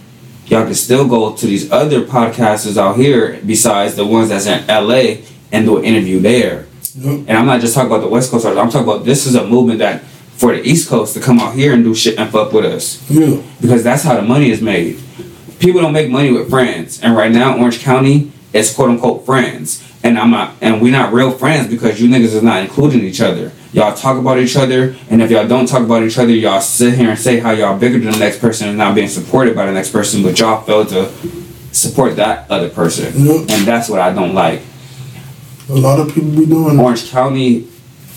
Y'all 0.47 0.65
can 0.65 0.73
still 0.73 1.07
go 1.07 1.33
to 1.33 1.45
these 1.45 1.71
other 1.71 2.01
podcasters 2.01 2.75
out 2.75 2.97
here 2.97 3.39
besides 3.45 3.95
the 3.95 4.05
ones 4.05 4.29
that's 4.29 4.45
in 4.45 4.67
LA 4.67 5.21
and 5.53 5.65
do 5.65 5.77
an 5.77 5.85
interview 5.85 6.19
there. 6.19 6.65
Yep. 6.95 7.19
And 7.27 7.31
I'm 7.31 7.45
not 7.45 7.61
just 7.61 7.73
talking 7.75 7.89
about 7.91 8.01
the 8.01 8.07
West 8.07 8.31
Coast 8.31 8.45
artists. 8.45 8.63
I'm 8.63 8.71
talking 8.71 8.87
about 8.87 9.05
this 9.05 9.25
is 9.25 9.35
a 9.35 9.45
movement 9.45 9.79
that 9.79 10.01
for 10.37 10.55
the 10.55 10.61
East 10.67 10.89
Coast 10.89 11.13
to 11.15 11.19
come 11.19 11.39
out 11.39 11.53
here 11.53 11.73
and 11.73 11.83
do 11.83 11.93
shit 11.93 12.17
and 12.17 12.29
fuck 12.31 12.53
with 12.53 12.65
us 12.65 13.03
Yeah. 13.09 13.41
because 13.61 13.83
that's 13.83 14.03
how 14.03 14.15
the 14.15 14.21
money 14.21 14.49
is 14.51 14.61
made. 14.61 14.99
People 15.59 15.81
don't 15.81 15.91
make 15.91 16.09
money 16.09 16.31
with 16.31 16.49
friends, 16.49 17.01
and 17.01 17.15
right 17.15 17.31
now 17.31 17.57
Orange 17.57 17.79
County 17.81 18.31
is 18.53 18.73
quote 18.73 18.89
unquote 18.89 19.25
friends, 19.25 19.83
and 20.03 20.17
I'm 20.17 20.31
not, 20.31 20.53
and 20.61 20.81
we're 20.81 20.93
not 20.93 21.11
real 21.11 21.31
friends 21.31 21.67
because 21.69 22.01
you 22.01 22.07
niggas 22.07 22.33
is 22.33 22.41
not 22.41 22.61
including 22.63 23.01
each 23.03 23.19
other. 23.19 23.51
Y'all 23.73 23.93
talk 23.93 24.17
about 24.17 24.39
each 24.39 24.55
other, 24.55 24.95
and 25.09 25.21
if 25.21 25.29
y'all 25.29 25.45
don't 25.47 25.67
talk 25.67 25.81
about 25.83 26.01
each 26.03 26.17
other, 26.17 26.31
y'all 26.31 26.61
sit 26.61 26.93
here 26.95 27.09
and 27.09 27.19
say 27.19 27.39
how 27.39 27.51
y'all 27.51 27.77
bigger 27.77 27.99
than 27.99 28.11
the 28.13 28.17
next 28.17 28.39
person 28.39 28.69
and 28.69 28.77
not 28.77 28.95
being 28.95 29.09
supported 29.09 29.53
by 29.53 29.65
the 29.65 29.73
next 29.73 29.91
person, 29.91 30.23
but 30.23 30.39
y'all 30.39 30.61
fail 30.63 30.85
to 30.85 31.11
support 31.73 32.15
that 32.15 32.49
other 32.49 32.69
person, 32.69 33.11
Yep. 33.25 33.35
and 33.49 33.67
that's 33.67 33.89
what 33.89 33.99
I 33.99 34.13
don't 34.13 34.33
like. 34.33 34.61
A 35.69 35.73
lot 35.73 35.99
of 35.99 36.11
people 36.11 36.31
be 36.31 36.47
doing 36.47 36.77
that. 36.77 36.83
Orange 36.83 37.11
County 37.11 37.67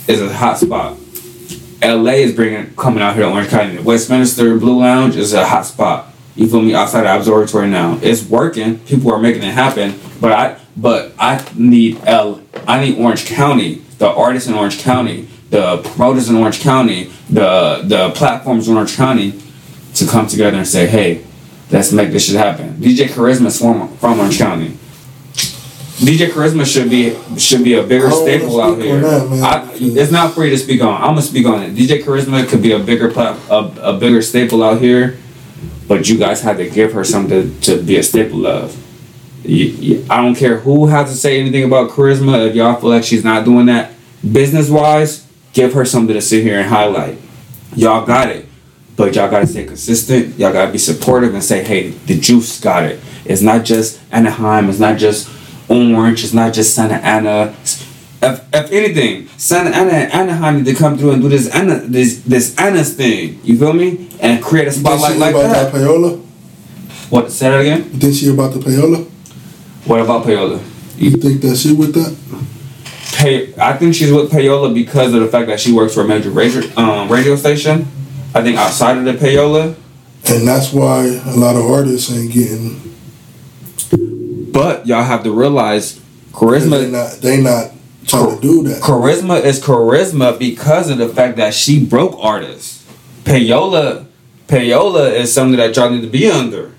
is 0.09 0.23
a 0.23 0.33
hot 0.33 0.59
spot. 0.59 0.97
LA 1.83 2.13
is 2.13 2.35
bringing 2.35 2.75
coming 2.77 3.03
out 3.03 3.15
here 3.15 3.25
to 3.25 3.31
Orange 3.31 3.51
County. 3.51 3.79
Westminster 3.79 4.57
Blue 4.57 4.79
Lounge 4.79 5.17
is 5.17 5.35
a 5.35 5.45
hot 5.45 5.67
spot. 5.67 6.15
You 6.35 6.49
feel 6.49 6.63
me? 6.63 6.75
Outside 6.75 7.03
the 7.03 7.15
observatory 7.15 7.69
now, 7.69 7.99
it's 8.01 8.25
working. 8.25 8.79
People 8.81 9.13
are 9.13 9.19
making 9.19 9.43
it 9.43 9.53
happen. 9.53 10.01
But 10.19 10.33
I, 10.33 10.59
but 10.79 11.13
I 11.19 11.47
need 11.55 12.01
L. 12.07 12.41
I 12.67 12.83
need 12.83 12.99
Orange 12.99 13.27
County, 13.27 13.83
the 13.99 14.09
artists 14.09 14.49
in 14.49 14.55
Orange 14.55 14.79
County, 14.79 15.29
the 15.51 15.77
promoters 15.83 16.31
in 16.31 16.37
Orange 16.37 16.61
County, 16.61 17.11
the 17.29 17.83
the 17.85 18.13
platforms 18.15 18.67
in 18.67 18.77
Orange 18.77 18.97
County, 18.97 19.39
to 19.97 20.07
come 20.07 20.27
together 20.27 20.57
and 20.57 20.67
say, 20.67 20.87
hey, 20.87 21.23
let's 21.71 21.93
make 21.93 22.13
this 22.13 22.29
shit 22.29 22.37
happen. 22.37 22.77
DJ 22.77 23.09
Charisma 23.09 23.47
is 23.47 23.59
from 23.61 23.95
from 23.99 24.21
Orange 24.21 24.39
County. 24.39 24.79
DJ 25.97 26.29
Charisma 26.31 26.65
should 26.65 26.89
be 26.89 27.17
should 27.39 27.63
be 27.63 27.75
a 27.75 27.83
bigger 27.83 28.09
wanna 28.09 28.23
staple 28.23 28.61
out 28.61 28.79
here. 28.79 29.01
that. 29.01 29.43
I, 29.43 29.71
it's 29.75 30.11
not 30.11 30.33
free 30.35 30.51
to 30.51 30.59
speak 30.59 30.83
on. 30.83 30.95
I'm 31.01 31.11
gonna 31.11 31.23
speak 31.23 31.47
on 31.47 31.63
it. 31.63 31.75
DJ 31.75 32.03
Charisma 32.03 32.49
could 32.49 32.63
be 32.63 32.73
a 32.73 32.79
bigger 32.79 33.11
plat, 33.11 33.39
a, 33.51 33.91
a 33.91 33.99
bigger 33.99 34.23
staple 34.23 34.63
out 34.63 34.81
here, 34.81 35.19
but 35.87 36.09
you 36.09 36.19
guys 36.19 36.41
had 36.41 36.57
to 36.57 36.69
give 36.69 36.93
her 36.95 37.05
something 37.05 37.61
to, 37.61 37.77
to 37.77 37.83
be 37.83 37.99
a 37.99 38.03
staple 38.03 38.47
of. 38.47 38.77
You, 39.45 39.67
you, 39.67 40.07
I 40.09 40.23
don't 40.23 40.35
care 40.35 40.59
who 40.59 40.87
has 40.87 41.11
to 41.11 41.17
say 41.17 41.39
anything 41.39 41.65
about 41.65 41.91
Charisma. 41.91 42.49
If 42.49 42.55
y'all 42.55 42.81
feel 42.81 42.91
like 42.91 43.05
she's 43.05 43.25
not 43.25 43.45
doing 43.45 43.67
that 43.67 43.93
business 44.31 44.71
wise, 44.71 45.27
give 45.53 45.75
her 45.75 45.85
something 45.85 46.15
to 46.15 46.23
sit 46.23 46.43
here 46.43 46.59
and 46.59 46.69
highlight. 46.69 47.19
Y'all 47.77 48.07
got 48.07 48.29
it, 48.29 48.47
but 48.97 49.15
y'all 49.15 49.31
gotta 49.31 49.47
stay 49.47 49.65
consistent. 49.65 50.39
Y'all 50.39 50.53
gotta 50.53 50.73
be 50.73 50.79
supportive 50.79 51.35
and 51.35 51.45
say, 51.45 51.63
hey, 51.63 51.91
the 51.91 52.19
juice 52.19 52.61
got 52.61 52.85
it. 52.85 52.99
It's 53.25 53.43
not 53.43 53.65
just 53.65 54.01
Anaheim. 54.11 54.69
It's 54.71 54.79
not 54.79 54.99
just 54.99 55.29
Orange. 55.69 56.25
It's 56.25 56.33
not 56.35 56.53
just 56.53 56.75
Santa 56.75 56.95
Ana. 56.97 57.55
If, 58.25 58.45
if 58.55 58.71
anything, 58.73 59.27
Santa 59.37 59.71
Ana 59.71 59.91
and 59.91 60.13
Anaheim 60.13 60.57
need 60.59 60.67
to 60.67 60.75
come 60.75 60.97
through 60.97 61.13
and 61.13 61.23
do 61.23 61.29
this 61.29 61.49
Ana 61.55 61.81
this 61.81 62.21
this 62.23 62.57
Anna's 62.59 62.95
thing. 62.95 63.41
You 63.43 63.59
feel 63.59 63.73
me? 63.73 64.09
And 64.21 64.43
create 64.43 64.69
a 64.69 64.71
You 64.71 64.77
spotlight 64.81 65.15
she 65.15 65.19
like 65.19 65.35
about 65.35 65.53
that. 65.53 65.73
that 65.73 65.75
payola? 65.75 66.21
What? 67.11 67.31
Say 67.33 67.51
that 67.51 67.61
again. 67.61 67.85
You 67.93 67.99
think 67.99 68.15
she 68.15 68.29
about 68.31 68.53
the 68.55 68.61
payola? 68.61 69.09
What 69.87 70.01
about 70.01 70.25
Payola? 70.25 70.63
You 70.97 71.11
think 71.11 71.41
that 71.41 71.57
she 71.57 71.73
with 71.75 71.93
that? 71.95 72.17
Pay, 73.19 73.53
I 73.59 73.77
think 73.77 73.95
she's 73.97 74.13
with 74.13 74.31
Payola 74.31 74.73
because 74.73 75.13
of 75.13 75.21
the 75.21 75.27
fact 75.27 75.49
that 75.49 75.59
she 75.59 75.73
works 75.73 75.93
for 75.95 76.03
a 76.03 76.09
major 76.09 76.31
radio, 76.31 76.63
um, 76.77 77.09
radio 77.11 77.35
station. 77.35 77.87
I 78.35 78.43
think 78.43 78.57
outside 78.59 78.97
of 78.99 79.05
the 79.05 79.13
Payola, 79.15 79.75
And 80.31 80.47
that's 80.47 80.73
why 80.73 81.07
a 81.27 81.35
lot 81.37 81.57
of 81.57 81.69
artists 81.69 82.13
ain't 82.17 82.33
getting. 82.33 82.92
But 84.53 84.87
y'all 84.87 85.03
have 85.05 85.23
to 85.25 85.33
realize 85.33 85.97
They 85.97 86.01
charisma. 86.33 86.91
not. 86.91 87.11
They 87.21 87.41
not 87.43 87.71
trying 88.07 88.37
to 88.37 88.41
do 88.43 88.63
that. 88.65 88.83
Charisma 88.83 89.43
is 89.45 89.61
charisma 89.61 90.39
because 90.39 90.91
of 90.91 90.99
the 90.99 91.09
fact 91.09 91.37
that 91.37 91.55
she 91.55 91.85
broke 91.85 92.17
artists. 92.19 92.85
Payola, 93.25 94.07
Payola 94.49 95.13
is 95.13 95.33
something 95.33 95.57
that 95.59 95.75
y'all 95.77 95.91
need 95.91 96.03
to 96.03 96.09
be 96.09 96.31
under. 96.31 96.73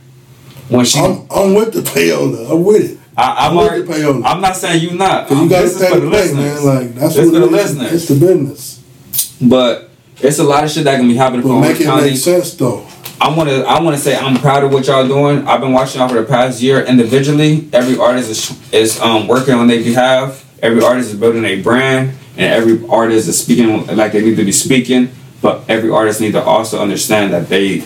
When 0.69 0.85
she, 0.85 0.99
I'm, 0.99 1.27
I'm 1.31 1.53
with 1.53 1.73
the 1.73 1.81
payola. 1.81 2.51
I'm 2.51 2.63
with 2.63 2.91
it. 2.93 2.99
I, 3.15 3.47
I'm, 3.47 3.51
I'm 3.51 3.57
with 3.57 3.67
already, 3.67 3.83
the 3.83 3.93
payola. 3.93 4.21
I'm 4.25 4.41
not 4.41 4.55
saying 4.55 4.81
you 4.81 4.91
not. 4.97 5.29
You 5.29 5.37
um, 5.37 5.47
this 5.49 5.75
is 5.75 5.81
pay 5.81 5.89
for 5.93 5.99
the 5.99 6.09
play, 6.09 6.33
man. 6.33 6.63
Like 6.65 6.95
that's 6.95 7.15
This 7.15 7.31
what 7.31 7.41
for 7.43 7.47
the 7.49 7.55
it 7.57 7.61
is. 7.61 7.93
It's 7.93 8.07
the 8.07 8.15
business. 8.25 9.37
But 9.41 9.89
it's 10.21 10.39
a 10.39 10.43
lot 10.43 10.63
of 10.63 10.71
shit 10.71 10.85
that 10.85 10.97
can 10.97 11.07
be 11.07 11.15
happening 11.15 11.41
But 11.41 11.49
for 11.49 11.61
make 11.61 11.79
it 11.79 11.83
County. 11.85 12.09
make 12.11 12.17
sense 12.17 12.53
though. 12.55 12.87
I 13.21 13.35
want 13.35 13.49
to 13.49 13.63
I 13.65 13.81
want 13.81 13.95
to 13.95 14.01
say 14.01 14.15
I'm 14.15 14.37
proud 14.37 14.63
of 14.63 14.73
what 14.73 14.87
y'all 14.87 15.07
doing. 15.07 15.47
I've 15.47 15.61
been 15.61 15.71
watching 15.71 15.99
y'all 15.99 16.09
for 16.09 16.15
the 16.15 16.23
past 16.23 16.61
year 16.61 16.83
individually. 16.83 17.69
Every 17.71 17.97
artist 17.97 18.29
is 18.29 18.73
is 18.73 18.99
um, 18.99 19.27
working 19.27 19.53
on 19.53 19.67
their 19.67 19.81
behalf. 19.81 20.45
Every 20.61 20.83
artist 20.83 21.11
is 21.11 21.19
building 21.19 21.45
a 21.45 21.61
brand, 21.61 22.17
and 22.37 22.53
every 22.53 22.85
artist 22.89 23.27
is 23.27 23.41
speaking 23.41 23.85
like 23.95 24.11
they 24.11 24.21
need 24.21 24.35
to 24.37 24.45
be 24.45 24.51
speaking. 24.51 25.09
But 25.41 25.69
every 25.69 25.89
artist 25.89 26.21
needs 26.21 26.35
to 26.35 26.43
also 26.43 26.81
understand 26.81 27.33
that 27.33 27.49
they 27.49 27.83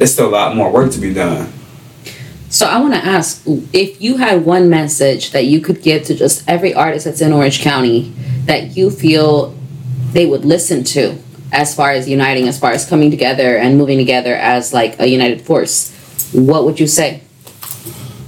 it's 0.00 0.12
still 0.12 0.28
a 0.28 0.30
lot 0.30 0.56
more 0.56 0.72
work 0.72 0.92
to 0.92 1.00
be 1.00 1.12
done. 1.12 1.52
So 2.50 2.66
I 2.66 2.80
want 2.80 2.94
to 2.94 3.04
ask 3.04 3.42
if 3.72 4.00
you 4.00 4.16
had 4.16 4.44
one 4.44 4.70
message 4.70 5.32
that 5.32 5.44
you 5.44 5.60
could 5.60 5.82
give 5.82 6.04
to 6.04 6.14
just 6.14 6.48
every 6.48 6.72
artist 6.72 7.04
that's 7.04 7.20
in 7.20 7.32
Orange 7.32 7.60
County 7.60 8.12
that 8.46 8.76
you 8.76 8.90
feel 8.90 9.54
they 10.12 10.24
would 10.24 10.44
listen 10.44 10.82
to 10.82 11.18
as 11.52 11.74
far 11.74 11.90
as 11.90 12.08
uniting, 12.08 12.48
as 12.48 12.58
far 12.58 12.72
as 12.72 12.88
coming 12.88 13.10
together 13.10 13.56
and 13.56 13.78
moving 13.78 13.98
together 13.98 14.34
as 14.34 14.72
like 14.72 14.98
a 15.00 15.06
united 15.06 15.42
force, 15.42 15.92
what 16.32 16.64
would 16.64 16.78
you 16.78 16.86
say? 16.86 17.22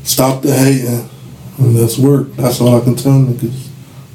Stop 0.04 0.42
the 0.42 0.54
hating 0.54 1.08
and 1.58 1.76
let's 1.76 1.98
work. 1.98 2.28
That's 2.36 2.60
all 2.60 2.80
I 2.80 2.84
can 2.84 2.96
tell 2.96 3.12
niggas. 3.12 3.68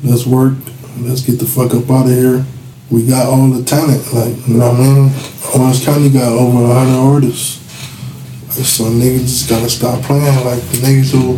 Let's 0.04 0.26
work. 0.26 0.56
Let's 1.00 1.22
get 1.22 1.40
the 1.40 1.46
fuck 1.46 1.74
up 1.74 1.90
out 1.90 2.08
of 2.08 2.12
here. 2.12 2.46
We 2.90 3.08
got 3.08 3.28
all 3.28 3.48
the 3.50 3.64
talent. 3.64 4.02
Like 4.14 4.48
you 4.48 4.56
know 4.56 4.72
what 4.72 4.80
I 4.80 4.84
mean. 4.84 5.12
Orange 5.62 5.86
County 5.86 6.10
got 6.10 6.32
over 6.32 6.74
hundred 6.74 6.98
artists. 6.98 7.62
So 8.56 8.86
niggas 8.86 9.22
just 9.22 9.50
gotta 9.50 9.70
stop 9.70 10.02
playing 10.04 10.24
like 10.46 10.62
the 10.72 10.78
niggas 10.78 11.12
who 11.12 11.36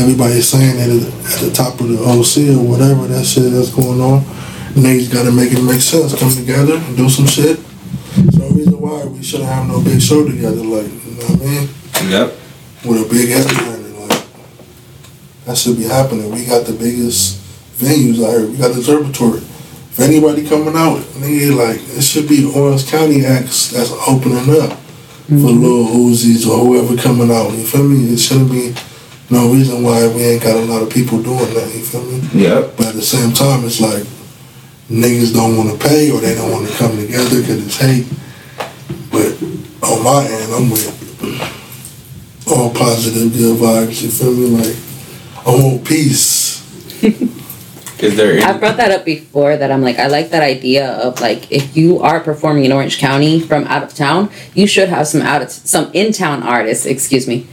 everybody's 0.00 0.48
saying 0.48 0.76
that 0.76 0.90
at 0.90 1.40
the 1.40 1.52
top 1.52 1.80
of 1.80 1.88
the 1.88 1.98
OC 1.98 2.56
or 2.58 2.68
whatever 2.68 3.06
that 3.06 3.24
shit 3.24 3.52
that's 3.52 3.70
going 3.70 4.00
on. 4.00 4.24
Niggas 4.74 5.12
gotta 5.12 5.30
make 5.30 5.52
it 5.52 5.62
make 5.62 5.80
sense. 5.80 6.18
Come 6.18 6.30
together 6.30 6.76
and 6.76 6.96
do 6.96 7.08
some 7.08 7.26
shit. 7.26 7.58
There's 8.16 8.38
no 8.38 8.48
reason 8.50 8.80
why 8.80 9.04
we 9.04 9.22
shouldn't 9.22 9.48
have 9.48 9.66
no 9.68 9.80
big 9.82 10.00
show 10.00 10.26
together. 10.26 10.62
Like 10.64 10.88
you 10.88 11.12
know 11.12 11.26
what 11.28 11.42
I 11.42 11.44
mean 11.44 11.68
Yep. 12.10 12.32
with 12.84 13.06
a 13.06 13.08
big 13.08 13.28
headliner. 13.28 13.88
Like 14.06 14.24
that 15.44 15.56
should 15.58 15.76
be 15.76 15.84
happening. 15.84 16.30
We 16.30 16.46
got 16.46 16.66
the 16.66 16.72
biggest 16.72 17.38
venues 17.76 18.24
out 18.24 18.38
here. 18.38 18.48
We 18.48 18.56
got 18.56 18.72
the 18.72 18.78
observatory. 18.78 19.40
If 19.40 20.00
anybody 20.00 20.46
coming 20.48 20.74
out, 20.74 21.00
nigga, 21.20 21.54
like 21.54 21.80
it 21.96 22.02
should 22.02 22.26
be 22.26 22.50
Orange 22.56 22.88
County 22.88 23.26
acts 23.26 23.72
that's 23.72 23.92
opening 24.08 24.48
up 24.56 24.72
for 25.28 25.34
mm-hmm. 25.34 25.62
Lil 25.62 25.86
Uzis 26.08 26.48
or 26.48 26.64
whoever 26.64 26.96
coming 26.96 27.30
out. 27.30 27.52
You 27.52 27.64
feel 27.64 27.84
me? 27.84 28.12
It 28.12 28.18
shouldn't 28.18 28.50
be 28.50 28.74
no 29.28 29.52
reason 29.52 29.82
why 29.82 30.08
we 30.08 30.22
ain't 30.24 30.42
got 30.42 30.56
a 30.56 30.64
lot 30.64 30.82
of 30.82 30.90
people 30.90 31.22
doing 31.22 31.52
that. 31.54 31.70
You 31.74 31.84
feel 31.84 32.04
me? 32.04 32.20
Yep. 32.32 32.76
But 32.76 32.86
at 32.86 32.94
the 32.94 33.02
same 33.02 33.32
time, 33.32 33.64
it's 33.64 33.80
like 33.80 34.06
niggas 34.92 35.32
don't 35.32 35.56
want 35.56 35.70
to 35.70 35.88
pay 35.88 36.10
or 36.10 36.20
they 36.20 36.34
don't 36.34 36.50
want 36.52 36.68
to 36.68 36.74
come 36.76 36.96
together 36.96 37.40
because 37.40 37.66
it's 37.66 37.76
hate. 37.76 38.06
But 39.10 39.32
on 39.82 40.04
my 40.04 40.26
end, 40.28 40.52
I'm 40.52 40.70
with 40.70 42.46
all 42.46 42.72
positive, 42.74 43.32
good 43.32 43.56
vibes. 43.56 44.02
You 44.02 44.10
feel 44.10 44.32
me? 44.32 44.46
Like 44.48 44.76
I 45.46 45.50
want 45.50 45.86
peace. 45.86 46.60
Is 48.02 48.16
there 48.16 48.32
any, 48.32 48.42
I 48.42 48.58
brought 48.58 48.78
that 48.78 48.90
up 48.90 49.04
before 49.04 49.56
that 49.56 49.70
I'm 49.70 49.80
like 49.80 50.00
I 50.00 50.08
like 50.08 50.30
that 50.30 50.42
idea 50.42 50.90
of 50.90 51.20
like 51.20 51.50
if 51.52 51.76
you 51.76 52.00
are 52.00 52.18
performing 52.18 52.64
in 52.64 52.72
Orange 52.72 52.98
County 52.98 53.38
from 53.38 53.64
out 53.68 53.84
of 53.84 53.94
town, 53.94 54.28
you 54.54 54.66
should 54.66 54.88
have 54.88 55.06
some 55.06 55.22
out 55.22 55.40
of 55.40 55.50
some 55.50 55.88
in 55.92 56.12
town 56.12 56.42
artists, 56.42 56.84
excuse 56.84 57.28
me, 57.28 57.46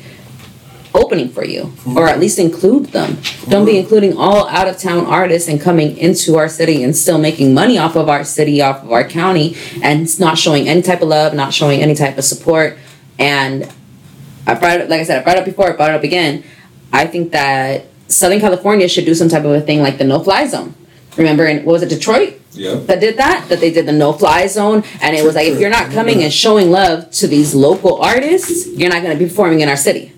opening 0.94 1.30
for 1.30 1.46
you 1.46 1.72
or 1.96 2.08
at 2.08 2.20
least 2.20 2.40
include 2.40 2.88
them. 2.88 3.18
Don't 3.48 3.66
be 3.66 3.78
including 3.78 4.18
all 4.18 4.48
out 4.48 4.68
of 4.68 4.78
town 4.78 5.06
artists 5.06 5.48
and 5.48 5.60
coming 5.62 5.98
into 5.98 6.36
our 6.38 6.50
city 6.50 6.84
and 6.84 6.96
still 6.96 7.18
making 7.18 7.54
money 7.54 7.78
off 7.78 7.96
of 7.96 8.10
our 8.10 8.24
city 8.24 8.62
off 8.62 8.84
of 8.84 8.92
our 8.92 9.04
county 9.08 9.56
and 9.84 10.20
not 10.20 10.38
showing 10.38 10.68
any 10.68 10.82
type 10.82 11.02
of 11.02 11.08
love 11.08 11.34
not 11.34 11.54
showing 11.54 11.82
any 11.82 11.96
type 11.96 12.18
of 12.18 12.24
support. 12.24 12.78
And 13.18 13.72
i 14.48 14.54
brought 14.56 14.80
it 14.82 14.90
like 14.90 15.02
i 15.02 15.04
said 15.04 15.20
i 15.20 15.24
brought 15.24 15.36
it 15.38 15.42
up 15.42 15.46
before 15.46 15.72
i 15.72 15.76
brought 15.76 15.92
it 15.92 15.96
up 15.96 16.04
again. 16.04 16.44
I 16.92 17.06
think 17.06 17.32
that 17.32 17.86
southern 18.08 18.40
california 18.40 18.88
should 18.90 19.06
do 19.06 19.14
some 19.14 19.30
type 19.30 19.44
of 19.44 19.52
a 19.52 19.62
thing 19.62 19.82
like 19.82 19.98
the 19.98 20.06
no 20.06 20.24
fly 20.24 20.48
zone. 20.48 20.74
Remember 21.18 21.46
in 21.46 21.66
what 21.66 21.74
was 21.74 21.84
it 21.84 21.90
detroit? 21.90 22.36
Yep. 22.54 22.88
that 22.88 23.00
did 23.00 23.18
that? 23.18 23.48
That 23.50 23.60
they 23.60 23.72
did 23.72 23.86
the 23.86 23.92
no 23.92 24.12
fly 24.12 24.48
zone 24.48 24.84
and 25.02 25.16
it 25.16 25.24
was 25.24 25.36
like 25.36 25.48
if 25.48 25.60
you're 25.60 25.70
not 25.70 25.92
coming 25.92 26.24
and 26.24 26.34
showing 26.34 26.72
love 26.72 27.12
to 27.12 27.28
these 27.28 27.54
local 27.54 28.02
artists 28.02 28.68
you're 28.76 28.90
not 28.90 29.04
going 29.04 29.16
to 29.16 29.24
be 29.24 29.30
performing 29.30 29.60
in 29.60 29.70
our 29.70 29.78
city 29.78 30.14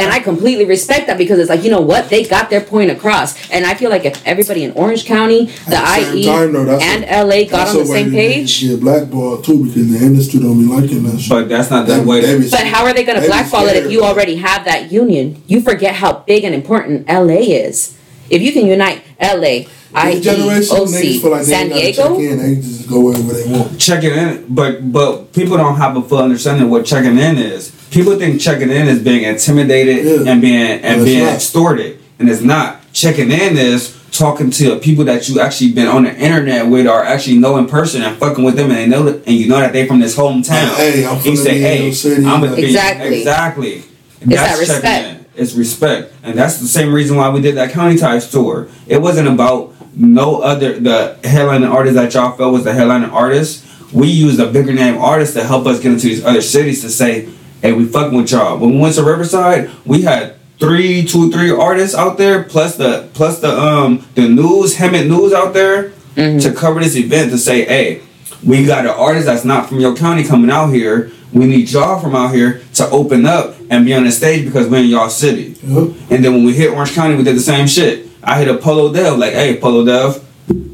and 0.00 0.12
I 0.12 0.20
completely 0.20 0.64
respect 0.64 1.06
that 1.08 1.18
because 1.18 1.38
it's 1.38 1.48
like, 1.50 1.62
you 1.64 1.70
know 1.70 1.80
what? 1.80 2.08
They 2.08 2.24
got 2.24 2.50
their 2.50 2.60
point 2.60 2.90
across. 2.90 3.34
And 3.50 3.64
I 3.66 3.74
feel 3.74 3.90
like 3.90 4.04
if 4.04 4.24
everybody 4.26 4.64
in 4.64 4.72
Orange 4.72 5.04
County, 5.04 5.46
the 5.46 5.70
the 5.70 6.12
IE, 6.16 6.24
time, 6.24 6.52
though, 6.52 6.78
and 6.78 7.04
a- 7.04 7.22
LA 7.24 7.44
got 7.44 7.68
on 7.68 7.74
the 7.76 7.80
a 7.82 7.88
way 7.90 8.02
same 8.02 8.10
to 8.10 8.16
page. 8.16 8.60
Get 8.60 8.80
blackballed 8.80 9.44
too 9.44 9.64
because 9.64 9.90
the 9.92 10.04
industry 10.04 10.40
don't 10.40 10.58
be 10.58 10.66
liking 10.66 11.02
that 11.04 11.20
shit. 11.20 11.30
But 11.30 11.48
that's 11.48 11.70
not 11.70 11.86
They- 11.86 11.96
the 12.00 12.02
way. 12.02 12.20
they 12.20 12.38
be- 12.38 12.50
But 12.50 12.60
how 12.66 12.84
are 12.86 12.92
they 12.94 13.04
going 13.04 13.20
to 13.20 13.26
blackball 13.26 13.66
it 13.68 13.76
if 13.76 13.90
you 13.90 14.02
already 14.02 14.36
have 14.36 14.64
that 14.64 14.90
union? 14.92 15.42
You 15.46 15.60
forget 15.60 15.94
how 15.94 16.24
big 16.26 16.44
and 16.44 16.54
important 16.54 17.06
LA 17.08 17.40
is. 17.66 17.92
If 18.28 18.42
you 18.42 18.52
can 18.52 18.66
unite 18.66 19.02
LA, 19.20 19.66
This 19.92 20.14
IE, 20.16 20.20
generation, 20.20 20.76
niggas 20.76 20.94
OC, 20.94 21.20
feel 21.20 21.30
like 21.32 21.40
they 21.44 21.50
San 21.52 21.60
ain't 21.62 21.70
gotta 21.70 21.82
Diego, 21.82 22.02
check 22.14 22.18
in. 22.30 22.38
They 22.38 22.54
just 22.60 22.88
go 22.88 23.00
wherever 23.00 23.32
they 23.32 23.46
want. 23.50 23.78
checking 23.78 24.10
in, 24.12 24.44
but 24.48 24.92
but 24.92 25.32
people 25.32 25.56
don't 25.56 25.74
have 25.76 25.96
a 25.96 26.02
full 26.02 26.18
understanding 26.18 26.64
of 26.66 26.70
what 26.70 26.84
checking 26.86 27.18
in 27.18 27.38
is. 27.38 27.72
People 27.90 28.16
think 28.18 28.40
checking 28.40 28.70
in 28.70 28.86
is 28.88 29.00
being 29.00 29.24
intimidated 29.24 30.04
Yeah. 30.04 30.30
and 30.32 30.40
being 30.40 30.56
and 30.60 30.82
But 30.82 30.92
it's 30.98 31.04
being 31.04 31.24
not. 31.24 31.34
extorted, 31.34 31.98
and 32.18 32.28
it's 32.30 32.40
not. 32.42 32.92
Checking 32.92 33.30
in 33.30 33.58
is 33.58 33.94
talking 34.12 34.50
to 34.50 34.76
people 34.76 35.04
that 35.04 35.28
you 35.28 35.40
actually 35.40 35.72
been 35.72 35.86
on 35.88 36.04
the 36.04 36.14
internet 36.16 36.66
with 36.68 36.86
or 36.86 37.04
actually 37.04 37.38
know 37.38 37.56
in 37.56 37.66
person 37.66 38.02
and 38.02 38.16
fucking 38.18 38.44
with 38.44 38.56
them, 38.56 38.70
and 38.70 38.78
they 38.78 38.86
know 38.86 39.02
that, 39.04 39.26
and 39.26 39.34
you 39.36 39.48
know 39.48 39.58
that 39.60 39.72
they 39.72 39.86
from 39.86 40.00
this 40.00 40.16
hometown. 40.16 40.74
Hey, 40.76 41.04
I'm 41.04 41.14
And 41.14 41.22
from 41.22 41.30
you 41.32 41.36
the 41.36 41.42
say, 41.42 41.58
hey, 41.58 41.90
City, 41.92 42.24
I'm 42.24 42.42
a 42.44 42.52
Exactly. 42.52 43.18
exactly. 43.18 43.82
that 44.20 44.28
That's 44.28 44.50
checking 44.58 44.74
respect. 44.74 45.08
in. 45.08 45.16
It's 45.42 45.54
respect, 45.54 46.12
and 46.22 46.36
that's 46.38 46.58
the 46.58 46.66
same 46.68 46.92
reason 46.92 47.16
why 47.16 47.28
we 47.30 47.40
did 47.40 47.54
that 47.56 47.70
county 47.72 47.96
ties 47.96 48.30
tour. 48.30 48.68
It 48.86 49.00
wasn't 49.00 49.28
about 49.28 49.74
no 49.96 50.40
other 50.42 50.78
the 50.78 51.16
headlining 51.22 51.70
artist 51.72 51.94
that 51.94 52.12
y'all 52.14 52.36
felt 52.36 52.52
was 52.52 52.64
the 52.64 52.72
headlining 52.72 53.12
artist. 53.12 53.64
We 53.92 54.08
used 54.08 54.38
a 54.38 54.46
bigger 54.46 54.72
name 54.72 54.98
artist 54.98 55.34
to 55.34 55.42
help 55.44 55.66
us 55.66 55.80
get 55.80 55.92
into 55.92 56.06
these 56.08 56.24
other 56.24 56.42
cities 56.42 56.82
to 56.82 56.90
say, 56.90 57.28
"Hey, 57.62 57.72
we 57.72 57.84
fucking 57.84 58.16
with 58.16 58.30
y'all." 58.32 58.58
When 58.58 58.72
we 58.74 58.78
went 58.78 58.94
to 58.96 59.02
Riverside, 59.04 59.70
we 59.84 60.02
had 60.02 60.34
three, 60.58 61.04
two, 61.04 61.30
three 61.32 61.50
artists 61.50 61.96
out 61.96 62.18
there, 62.18 62.42
plus 62.44 62.76
the 62.76 63.08
plus 63.14 63.40
the 63.40 63.50
um 63.58 64.04
the 64.14 64.28
news, 64.28 64.76
Hemet 64.76 65.06
News 65.08 65.32
out 65.32 65.54
there 65.54 65.92
to 66.40 66.52
cover 66.52 66.80
this 66.80 66.96
event 66.96 67.30
to 67.32 67.38
say, 67.38 67.64
"Hey, 67.64 68.02
we 68.44 68.64
got 68.66 68.84
an 68.84 68.90
artist 68.92 69.26
that's 69.26 69.44
not 69.44 69.68
from 69.68 69.80
your 69.80 69.96
county 69.96 70.24
coming 70.24 70.50
out 70.50 70.68
here. 70.72 71.10
We 71.32 71.46
need 71.46 71.70
y'all 71.70 72.00
from 72.00 72.14
out 72.16 72.34
here 72.34 72.60
to 72.74 72.88
open 72.90 73.24
up 73.24 73.54
and 73.70 73.84
be 73.86 73.94
on 73.94 74.04
the 74.04 74.10
stage 74.10 74.44
because 74.44 74.66
we're 74.68 74.80
in 74.80 74.86
y'all 74.86 75.08
city." 75.08 75.54
Yep. 75.62 75.88
And 76.10 76.24
then 76.24 76.32
when 76.34 76.44
we 76.44 76.52
hit 76.54 76.72
Orange 76.72 76.92
County, 76.92 77.14
we 77.16 77.22
did 77.22 77.36
the 77.36 77.40
same 77.40 77.66
shit. 77.66 78.08
I 78.22 78.38
hit 78.38 78.48
a 78.48 78.56
Polo 78.58 78.92
Dev, 78.92 79.16
like, 79.16 79.32
hey, 79.32 79.56
Polo 79.58 79.82
Dev, 79.84 80.22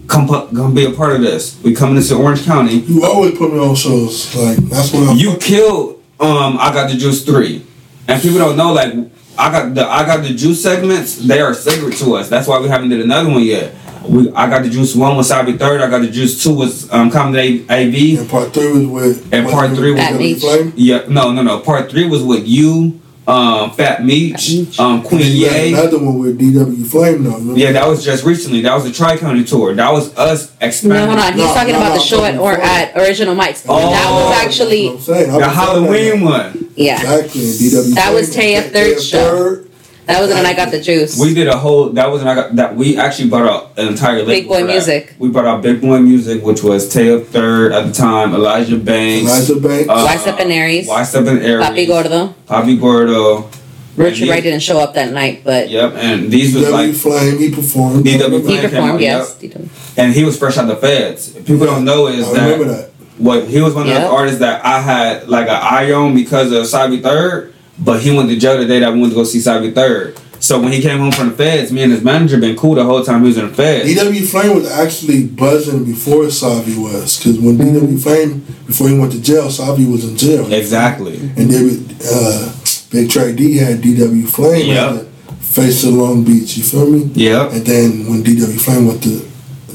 come 0.08 0.26
pu- 0.26 0.48
come 0.56 0.74
be 0.74 0.84
a 0.86 0.90
part 0.90 1.12
of 1.14 1.20
this. 1.20 1.60
We 1.62 1.74
coming 1.74 1.96
into 1.96 2.16
Orange 2.16 2.44
County. 2.44 2.76
You 2.78 3.04
always 3.04 3.36
put 3.38 3.52
me 3.52 3.58
on 3.58 3.74
shows. 3.76 4.34
Like 4.34 4.56
that's 4.68 4.92
what 4.92 5.10
I'm. 5.10 5.16
You 5.16 5.36
killed 5.36 5.95
um 6.20 6.56
I 6.58 6.72
got 6.72 6.90
the 6.90 6.96
juice 6.96 7.24
three. 7.24 7.64
And 8.08 8.22
people 8.22 8.38
don't 8.38 8.56
know 8.56 8.72
like 8.72 8.92
I 9.38 9.50
got 9.50 9.74
the 9.74 9.86
I 9.86 10.04
got 10.06 10.22
the 10.22 10.34
juice 10.34 10.62
segments, 10.62 11.16
they 11.18 11.40
are 11.40 11.54
sacred 11.54 11.94
to 11.98 12.16
us. 12.16 12.28
That's 12.28 12.48
why 12.48 12.58
we 12.60 12.68
haven't 12.68 12.88
did 12.88 13.00
another 13.00 13.28
one 13.30 13.42
yet. 13.42 13.74
We 14.08 14.30
I 14.32 14.48
got 14.48 14.62
the 14.62 14.70
juice 14.70 14.94
one 14.94 15.16
was 15.16 15.30
Savi 15.30 15.58
third, 15.58 15.80
I 15.80 15.90
got 15.90 16.00
the 16.02 16.10
juice 16.10 16.42
two 16.42 16.54
was 16.54 16.90
um 16.92 17.10
Common 17.10 17.36
AV. 17.68 17.94
and 18.20 18.28
part 18.30 18.54
three 18.54 18.72
was 18.72 18.86
with. 18.86 19.34
And 19.34 19.48
part 19.48 19.74
three 19.76 19.92
was 19.92 20.18
Meech. 20.18 20.40
Flame. 20.40 20.72
Yeah, 20.76 21.04
no, 21.08 21.32
no, 21.32 21.42
no. 21.42 21.58
Part 21.60 21.90
three 21.90 22.08
was 22.08 22.22
with 22.22 22.46
you, 22.46 23.00
um, 23.26 23.70
Fat 23.72 24.04
Meech, 24.04 24.50
Meech. 24.50 24.78
um, 24.80 25.00
And 25.00 25.04
Queen 25.04 25.20
then 25.20 25.32
Ye. 25.32 25.72
Another 25.74 25.98
one 25.98 26.18
with 26.18 26.38
DW 26.40 26.86
Flame 26.86 27.24
though. 27.24 27.32
remember? 27.36 27.58
Yeah, 27.58 27.72
that 27.72 27.86
was 27.88 28.04
just 28.04 28.24
recently. 28.24 28.60
That 28.62 28.74
was 28.74 28.84
the 28.84 28.92
Tri 28.92 29.16
County 29.16 29.44
tour. 29.44 29.74
That 29.74 29.92
was 29.92 30.16
us 30.16 30.52
No, 30.60 30.66
expanding. 30.66 31.06
hold 31.08 31.18
on. 31.18 31.32
He's 31.32 31.42
No, 31.42 31.54
talking 31.54 31.72
no, 31.72 31.78
about 31.78 31.88
no, 31.90 31.94
the 31.96 32.00
show 32.04 32.24
at 32.24 32.38
or 32.38 32.52
at 32.52 32.96
Original 32.96 33.34
Mike's. 33.34 33.64
Oh. 33.68 33.76
that 33.90 34.10
was 34.10 34.44
actually 34.46 34.88
That's 34.90 35.08
what 35.08 35.16
I'm 35.18 35.24
saying. 35.24 35.30
I 35.34 35.38
The 35.40 35.48
Halloween 35.48 36.20
one. 36.22 36.70
yeah. 36.76 36.94
Exactly. 37.00 37.40
DW 37.40 37.94
That 37.96 38.14
was 38.14 38.34
Flame, 38.34 38.62
Taya 38.62 38.70
Third 38.72 39.02
show. 39.02 39.62
Third. 40.06 40.14
That 40.14 40.20
was 40.22 40.30
when 40.30 40.46
I 40.46 40.54
got 40.54 40.70
the 40.70 40.80
juice. 40.80 41.18
We 41.20 41.34
did 41.34 41.48
a 41.48 41.56
whole. 41.58 41.90
That 41.90 42.10
was 42.10 42.22
when 42.22 42.28
I 42.28 42.34
got 42.34 42.56
that. 42.56 42.76
We 42.76 42.96
actually 42.96 43.28
brought 43.28 43.48
out 43.48 43.78
an 43.78 43.88
entire 43.88 44.18
label 44.22 44.26
Big 44.26 44.48
Boy 44.48 44.60
for 44.60 44.66
that. 44.66 44.72
Music. 44.72 45.14
We 45.18 45.28
brought 45.30 45.46
out 45.46 45.62
Big 45.62 45.80
Boy 45.80 45.98
Music, 45.98 46.42
which 46.44 46.62
was 46.62 46.88
Taylor 46.92 47.20
Third 47.20 47.72
at 47.72 47.86
the 47.86 47.92
time, 47.92 48.34
Elijah 48.34 48.78
Banks, 48.78 49.30
Elijah 49.50 49.56
Banks. 49.68 49.88
uh, 49.88 50.02
Why 50.04 50.16
Step 50.16 50.38
in 50.40 50.50
Aries. 50.52 50.86
Why 50.88 51.02
Step 51.02 51.26
in 51.26 51.38
Aries, 51.38 51.66
Papi 51.66 51.86
Gordo. 51.86 52.34
Papi 52.46 52.80
Gordo. 52.80 53.50
Richard 53.96 54.28
Wright 54.28 54.42
didn't 54.42 54.60
show 54.60 54.78
up 54.78 54.92
that 54.94 55.12
night, 55.14 55.40
but 55.42 55.70
Yep, 55.70 55.94
and 55.94 56.30
these 56.30 56.54
was 56.54 56.64
DW 56.66 56.70
like, 56.72 56.94
Flame. 56.94 57.38
He 57.38 57.50
performed. 57.50 58.04
DW 58.04 58.08
he 58.10 58.18
Flame 58.18 58.60
came 58.60 58.70
performed. 58.70 59.00
Yes, 59.00 59.38
yep. 59.40 59.56
and 59.96 60.12
he 60.12 60.22
was 60.22 60.38
fresh 60.38 60.58
out 60.58 60.66
the 60.66 60.76
feds. 60.76 61.30
People 61.30 61.64
don't 61.64 61.84
know 61.86 62.06
is 62.06 62.30
that 62.34 62.58
that. 62.58 62.90
what 63.16 63.48
he 63.48 63.58
was 63.62 63.72
one 63.72 63.84
of 63.84 63.88
Yep. 63.88 64.02
those 64.02 64.10
artists 64.12 64.40
that 64.40 64.62
I 64.66 64.80
had 64.82 65.28
like 65.30 65.48
an 65.48 65.56
eye 65.62 65.92
on 65.92 66.14
because 66.14 66.52
of 66.52 66.64
Savi 66.64 67.02
Third, 67.02 67.54
but 67.78 68.00
he 68.00 68.14
went 68.16 68.28
to 68.30 68.36
jail 68.36 68.58
the 68.58 68.66
day 68.66 68.80
that 68.80 68.92
we 68.92 69.00
went 69.00 69.12
to 69.12 69.16
go 69.16 69.24
see 69.24 69.40
Sabi 69.40 69.70
Third. 69.70 70.18
So 70.38 70.60
when 70.60 70.70
he 70.72 70.82
came 70.82 70.98
home 70.98 71.12
from 71.12 71.30
the 71.30 71.34
feds, 71.34 71.72
me 71.72 71.82
and 71.82 71.90
his 71.90 72.02
manager 72.04 72.38
been 72.38 72.56
cool 72.56 72.74
the 72.74 72.84
whole 72.84 73.02
time 73.02 73.22
he 73.22 73.28
was 73.28 73.38
in 73.38 73.48
the 73.48 73.54
feds. 73.54 73.88
DW 73.88 74.26
Flame 74.28 74.54
was 74.54 74.70
actually 74.70 75.26
buzzing 75.26 75.84
before 75.84 76.24
Savi 76.24 76.76
was, 76.76 77.18
because 77.18 77.40
when. 77.40 77.56
DW 77.56 78.00
Flame, 78.02 78.40
before 78.66 78.88
he 78.88 78.98
went 78.98 79.12
to 79.12 79.20
jail, 79.20 79.46
Savi 79.46 79.90
was 79.90 80.08
in 80.08 80.16
jail. 80.16 80.52
Exactly. 80.52 81.16
And 81.36 81.50
David, 81.50 81.96
uh, 82.12 82.52
Big 82.90 83.10
Track 83.10 83.34
D 83.36 83.56
had 83.56 83.80
DW 83.80 84.28
Flame 84.28 84.66
Yep. 84.66 85.06
face 85.40 85.84
of 85.84 85.94
Long 85.94 86.22
Beach. 86.22 86.56
You 86.58 86.64
feel 86.64 86.90
me? 86.90 87.10
Yep. 87.14 87.52
And 87.52 87.66
then 87.66 88.06
when 88.06 88.22
DW 88.22 88.60
Flame 88.60 88.86
went 88.86 89.02
to 89.04 89.26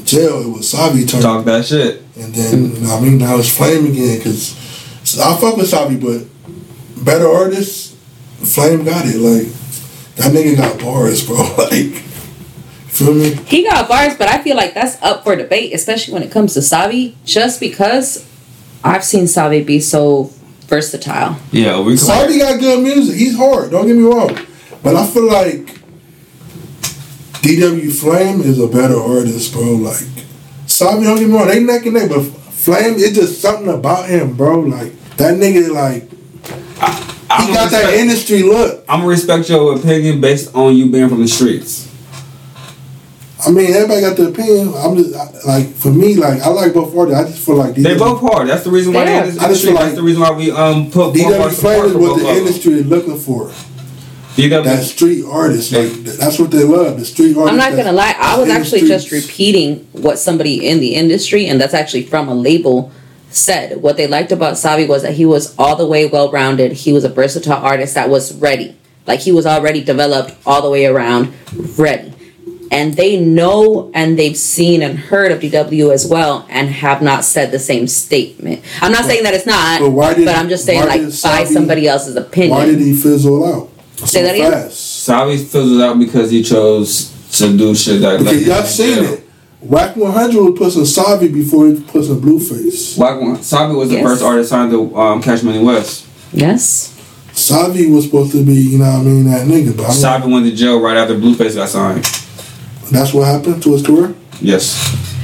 jail, 0.06 0.41
it 0.41 0.48
was 0.48 0.72
Savi 0.72 1.10
turn. 1.10 1.22
Talk 1.22 1.44
that 1.45 1.65
shit. 1.65 2.03
And 2.18 2.34
then 2.36 2.76
you 2.76 2.82
know, 2.82 2.95
I 2.95 3.02
mean, 3.02 3.18
now 3.18 3.38
it's 3.38 3.49
Flame 3.56 3.88
again. 3.88 4.18
Because 4.19 5.19
I 5.19 5.36
fuck 5.38 5.57
with 5.57 5.72
Savi, 5.72 5.99
but 5.99 7.03
better 7.03 7.28
artists, 7.28 7.90
Flame 8.45 8.84
got 8.84 9.05
it. 9.05 9.18
Like 9.18 9.47
that 10.15 10.31
nigga 10.34 10.57
got 10.57 10.80
bars, 10.80 11.26
bro. 11.26 11.38
Like, 11.57 11.93
feel 12.91 13.13
me? 13.13 13.34
He 13.45 13.63
got 13.63 13.88
bars, 13.88 14.15
but 14.18 14.27
I 14.27 14.41
feel 14.43 14.55
like 14.55 14.73
that's 14.73 15.01
up 15.01 15.23
for 15.23 15.35
debate, 15.35 15.73
especially 15.73 16.13
when 16.13 16.23
it 16.23 16.31
comes 16.31 16.53
to 16.55 16.59
Savi. 16.59 17.15
Just 17.26 17.59
because 17.59 18.27
I've 18.84 19.03
seen 19.03 19.26
Savi 19.26 19.65
be 19.65 19.80
so 19.80 20.31
versatile. 20.68 21.38
Yeah, 21.51 21.81
we. 21.81 21.93
Savi 21.93 22.39
got 22.39 22.59
good 22.59 22.84
music. 22.84 23.15
He's 23.15 23.38
hard. 23.38 23.72
Don't 23.72 23.88
get 23.88 23.95
me 23.95 24.03
wrong, 24.03 24.38
but 24.84 24.95
I 24.95 25.07
feel 25.07 25.27
like 25.27 25.81
DW 27.41 27.91
Flame 27.91 28.41
is 28.41 28.59
a 28.59 28.68
better 28.68 28.99
artist, 28.99 29.53
bro. 29.53 29.73
Like 29.73 30.03
Savi, 30.68 31.03
don't 31.03 31.18
get 31.18 31.27
me 31.27 31.35
wrong. 31.35 31.47
They 31.47 31.63
neck 31.63 31.85
and 31.85 31.95
neck, 31.95 32.09
but 32.09 32.23
Flame, 32.23 32.95
it's 32.97 33.15
just 33.15 33.41
something 33.41 33.69
about 33.69 34.09
him, 34.09 34.35
bro. 34.35 34.59
Like 34.59 34.93
that 35.18 35.38
nigga, 35.39 35.72
like 35.72 36.09
I'm 37.40 37.48
he 37.48 37.53
gonna 37.53 37.70
got 37.70 37.72
that 37.72 37.94
industry 37.94 38.44
look. 38.44 38.84
I'm 38.90 38.99
gonna 38.99 39.10
respect 39.10 39.49
your 39.49 39.76
opinion 39.78 40.22
based 40.22 40.53
on 40.56 40.76
you 40.76 40.91
being 40.91 41.10
from 41.10 41.22
the 41.22 41.28
streets. 41.28 41.88
I 43.45 43.49
mean, 43.49 43.72
everybody 43.74 44.02
got 44.02 44.18
their 44.18 44.30
opinion. 44.30 44.72
I'm 44.76 44.95
just 44.95 45.16
I- 45.16 45.32
like, 45.48 45.74
for 45.74 45.90
me, 45.91 46.14
like 46.16 46.41
I 46.41 46.49
like 46.49 46.74
both 46.74 46.95
artists. 46.95 47.20
I 47.20 47.28
just 47.32 47.44
feel 47.45 47.56
like 47.56 47.74
DW, 47.74 47.84
They 47.84 47.98
both 47.98 48.22
hard. 48.22 48.48
That's 48.48 48.64
the 48.64 48.70
reason 48.70 48.94
why 48.94 49.03
Yeah. 49.06 49.24
they 49.24 49.30
in 49.30 49.34
this 49.36 49.44
I 49.44 49.48
just 49.49 49.64
industry. 49.66 49.68
feel 49.70 49.78
That's 49.78 49.86
like 49.88 49.95
the 49.95 50.03
reason 50.03 50.22
why 50.22 50.32
we 50.32 50.52
um 50.52 50.91
put 50.91 51.16
more 51.18 51.32
DW 51.32 51.52
support 51.52 51.53
Flame 51.53 51.86
is 51.86 51.91
for 51.94 51.98
what 51.99 52.08
the 52.20 52.22
of 52.22 52.28
them. 52.36 52.38
industry 52.38 52.74
is 52.76 52.86
looking 52.86 53.18
for. 53.18 53.52
DW 54.36 54.64
That 54.64 54.84
street 54.84 55.26
artist, 55.28 55.72
like 55.74 55.91
that's 56.03 56.38
what 56.40 56.52
they 56.52 56.64
love. 56.64 56.99
The 56.99 57.06
street 57.06 57.36
artist. 57.36 57.52
I'm 57.52 57.58
not 57.58 57.76
gonna 57.76 57.91
lie, 57.91 58.16
I 58.18 58.38
was 58.38 58.48
that's 58.48 58.72
in 58.72 58.72
the 58.72 58.76
actually 58.78 58.88
just 58.88 59.12
repeating 59.12 59.88
what 59.94 60.20
somebody 60.20 60.68
in 60.68 60.80
the 60.80 60.94
industry, 60.95 61.48
and 61.48 61.60
that's 61.60 61.74
actually 61.74 62.03
from 62.03 62.30
a 62.30 62.36
label, 62.36 62.91
said. 63.32 63.82
What 63.82 63.98
they 63.98 64.08
liked 64.08 64.32
about 64.32 64.53
Savi 64.53 64.88
was 64.88 65.02
that 65.03 65.14
he 65.14 65.26
was 65.26 65.56
all 65.58 65.76
the 65.76 65.86
way 65.88 66.06
well 66.08 66.32
rounded. 66.32 66.72
He 66.74 66.94
was 66.94 67.03
a 67.03 67.10
versatile 67.10 67.53
artist 67.64 67.95
that 67.95 68.10
was 68.10 68.36
ready. 68.36 68.78
Like 69.08 69.20
he 69.22 69.32
was 69.32 69.45
already 69.45 69.84
developed 69.84 70.36
all 70.45 70.62
the 70.62 70.70
way 70.70 70.86
around, 70.86 71.34
ready. 71.78 72.14
And 72.72 72.94
they 72.94 73.20
know 73.20 73.91
and 73.94 74.18
they've 74.18 74.38
seen 74.38 74.82
and 74.82 74.98
heard 74.98 75.32
of 75.34 75.41
DW 75.41 75.91
as 75.94 76.08
well 76.08 76.45
and 76.49 76.70
have 76.70 77.02
not 77.02 77.26
said 77.26 77.52
the 77.52 77.60
same 77.60 77.88
statement. 77.88 78.64
I'm 78.82 78.94
not 78.94 79.03
saying 79.06 79.24
that 79.24 79.34
it's 79.34 79.45
not, 79.45 79.82
But 79.82 79.90
why 79.90 80.14
did- 80.14 80.26
but 80.26 80.36
I'm 80.38 80.48
just 80.48 80.66
saying 80.66 80.80
why 80.80 80.86
like 80.86 81.02
did 81.02 81.20
by 81.22 81.44
somebody 81.44 81.88
else's 81.88 82.16
opinion. 82.16 82.52
Why 82.58 82.66
did 82.68 82.80
he 82.80 82.94
fizzle 82.94 83.44
out? 83.45 83.70
Say 84.08 84.24
that 84.24 84.36
again? 84.36 84.52
fast? 84.52 85.08
Savi 85.08 85.38
fizzled 85.44 85.82
out 85.82 85.99
because 85.99 86.32
he 86.32 86.41
chose 86.44 87.12
to 87.34 87.56
do 87.58 87.76
shit 87.76 88.02
that. 88.02 88.22
Okay, 88.22 88.24
left 88.24 88.45
y'all 88.45 88.64
seen 88.64 88.95
jail. 89.03 89.14
it. 89.16 89.24
Wack 89.62 89.96
100 89.96 90.36
was 90.42 90.58
pushing 90.58 90.82
Savi 90.84 91.32
before 91.32 91.68
he 91.68 91.80
pushing 91.82 92.20
Blueface. 92.20 92.98
Wack 92.98 93.22
one- 93.22 93.38
Savi 93.38 93.76
was 93.76 93.90
the 93.90 93.96
Yes. 93.96 94.04
first 94.08 94.24
artist 94.24 94.50
signed 94.50 94.72
to 94.72 94.96
um, 94.98 95.22
Cash 95.22 95.44
Money 95.44 95.64
West. 95.64 96.06
yes. 96.34 96.94
Savi 97.34 97.90
was 97.90 98.06
supposed 98.06 98.32
to 98.34 98.44
be, 98.44 98.54
you 98.54 98.78
know 98.80 98.86
what 98.86 99.00
I 99.00 99.04
mean, 99.04 99.24
that 99.26 99.48
nigga, 99.48 99.76
but 99.78 99.86
I 100.04 100.26
went 100.26 100.46
to 100.46 100.52
jail 100.52 100.82
right 100.82 100.98
after 100.98 101.16
Blueface 101.16 101.56
got 101.56 101.70
signed. 101.70 102.04
that's 102.92 103.14
what 103.14 103.26
happened 103.26 103.64
to 103.64 103.72
his 103.74 103.86
career. 103.86 104.14
Yes. 104.42 104.76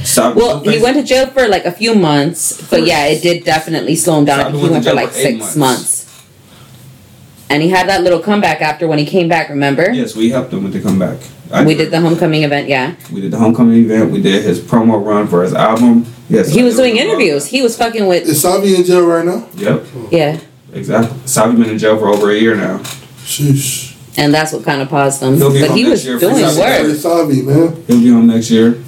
Savi, 0.04 0.36
Well, 0.36 0.60
he 0.60 0.78
went 0.80 0.96
to 0.96 1.02
jail 1.02 1.26
for 1.26 1.46
like 1.48 1.64
a 1.66 1.72
few 1.72 1.94
months, 1.94 2.62
but 2.70 2.86
yeah, 2.86 3.06
it 3.06 3.20
did 3.22 3.44
definitely 3.44 3.94
slow 3.96 4.18
him 4.20 4.24
down. 4.24 4.40
I 4.40 4.44
Savi 4.44 4.52
he 4.56 4.62
went 4.62 4.72
went 4.72 4.84
to 4.84 4.90
for 4.90 4.96
like 4.96 5.08
for 5.10 5.18
six 5.18 5.38
months. 5.38 5.56
months. 5.56 5.97
And 7.50 7.62
he 7.62 7.68
had 7.70 7.88
that 7.88 8.02
little 8.02 8.20
comeback 8.20 8.60
after 8.60 8.86
when 8.86 8.98
he 8.98 9.06
came 9.06 9.28
back, 9.28 9.48
remember? 9.48 9.90
Yes, 9.90 10.14
we 10.14 10.30
helped 10.30 10.52
him 10.52 10.64
with 10.64 10.72
the 10.74 10.80
comeback. 10.82 11.18
I 11.50 11.64
We 11.64 11.74
did 11.74 11.90
the 11.90 12.00
homecoming 12.00 12.42
event, 12.42 12.68
yeah. 12.68 12.94
We 13.10 13.22
did 13.22 13.30
the 13.30 13.38
homecoming 13.38 13.84
event. 13.84 14.10
We 14.10 14.20
did 14.20 14.42
his 14.44 14.60
promo 14.60 15.02
run 15.04 15.26
for 15.28 15.42
his 15.42 15.54
album. 15.54 16.04
Yes. 16.28 16.50
He 16.50 16.62
was 16.62 16.78
I 16.78 16.82
did 16.82 16.90
doing 16.90 16.96
remember 17.00 17.22
interviews. 17.22 17.46
He 17.46 17.62
was 17.62 17.76
fucking 17.76 18.06
with, 18.06 18.28
Is 18.28 18.44
Savi 18.44 18.76
in 18.76 18.84
jail 18.84 19.06
right 19.06 19.24
now? 19.24 19.48
Yep. 19.54 19.84
yeah. 20.10 20.40
Exactly. 20.74 21.16
Savi 21.20 21.56
been 21.58 21.70
in 21.70 21.78
jail 21.78 21.98
for 21.98 22.08
over 22.08 22.30
a 22.30 22.34
year 22.36 22.54
now. 22.54 22.78
Sheesh. 23.24 23.96
And 24.18 24.34
that's 24.34 24.52
what 24.52 24.64
kind 24.64 24.82
of 24.82 24.88
paused 24.90 25.22
him. 25.22 25.36
He'll 25.36 25.50
be 25.52 25.60
But 25.60 25.68
home 25.68 25.76
he 25.78 25.82
next 25.84 25.90
was 25.92 26.04
year 26.06 26.18
doing 26.18 26.34
something. 26.44 26.62
Hey, 26.64 26.82
work. 26.82 26.96
Savi, 26.96 27.44
man. 27.44 27.84
He'll 27.86 28.00
be 28.00 28.10
home 28.10 28.26
next 28.26 28.50
year. 28.50 28.82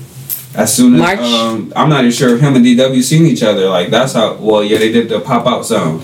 As 0.54 0.74
soon 0.74 0.94
as 0.96 1.00
March. 1.00 1.20
um, 1.20 1.72
I'm 1.76 1.88
not 1.88 2.00
even 2.00 2.10
sure 2.10 2.34
if 2.34 2.40
him 2.40 2.56
and 2.56 2.64
DW 2.66 3.02
seen 3.02 3.24
each 3.24 3.42
other. 3.44 3.68
Like 3.68 3.88
that's 3.88 4.12
how. 4.14 4.34
Well, 4.34 4.64
yeah, 4.64 4.78
they 4.78 4.90
did 4.90 5.08
the 5.08 5.20
pop 5.20 5.46
out 5.46 5.64
song, 5.64 6.00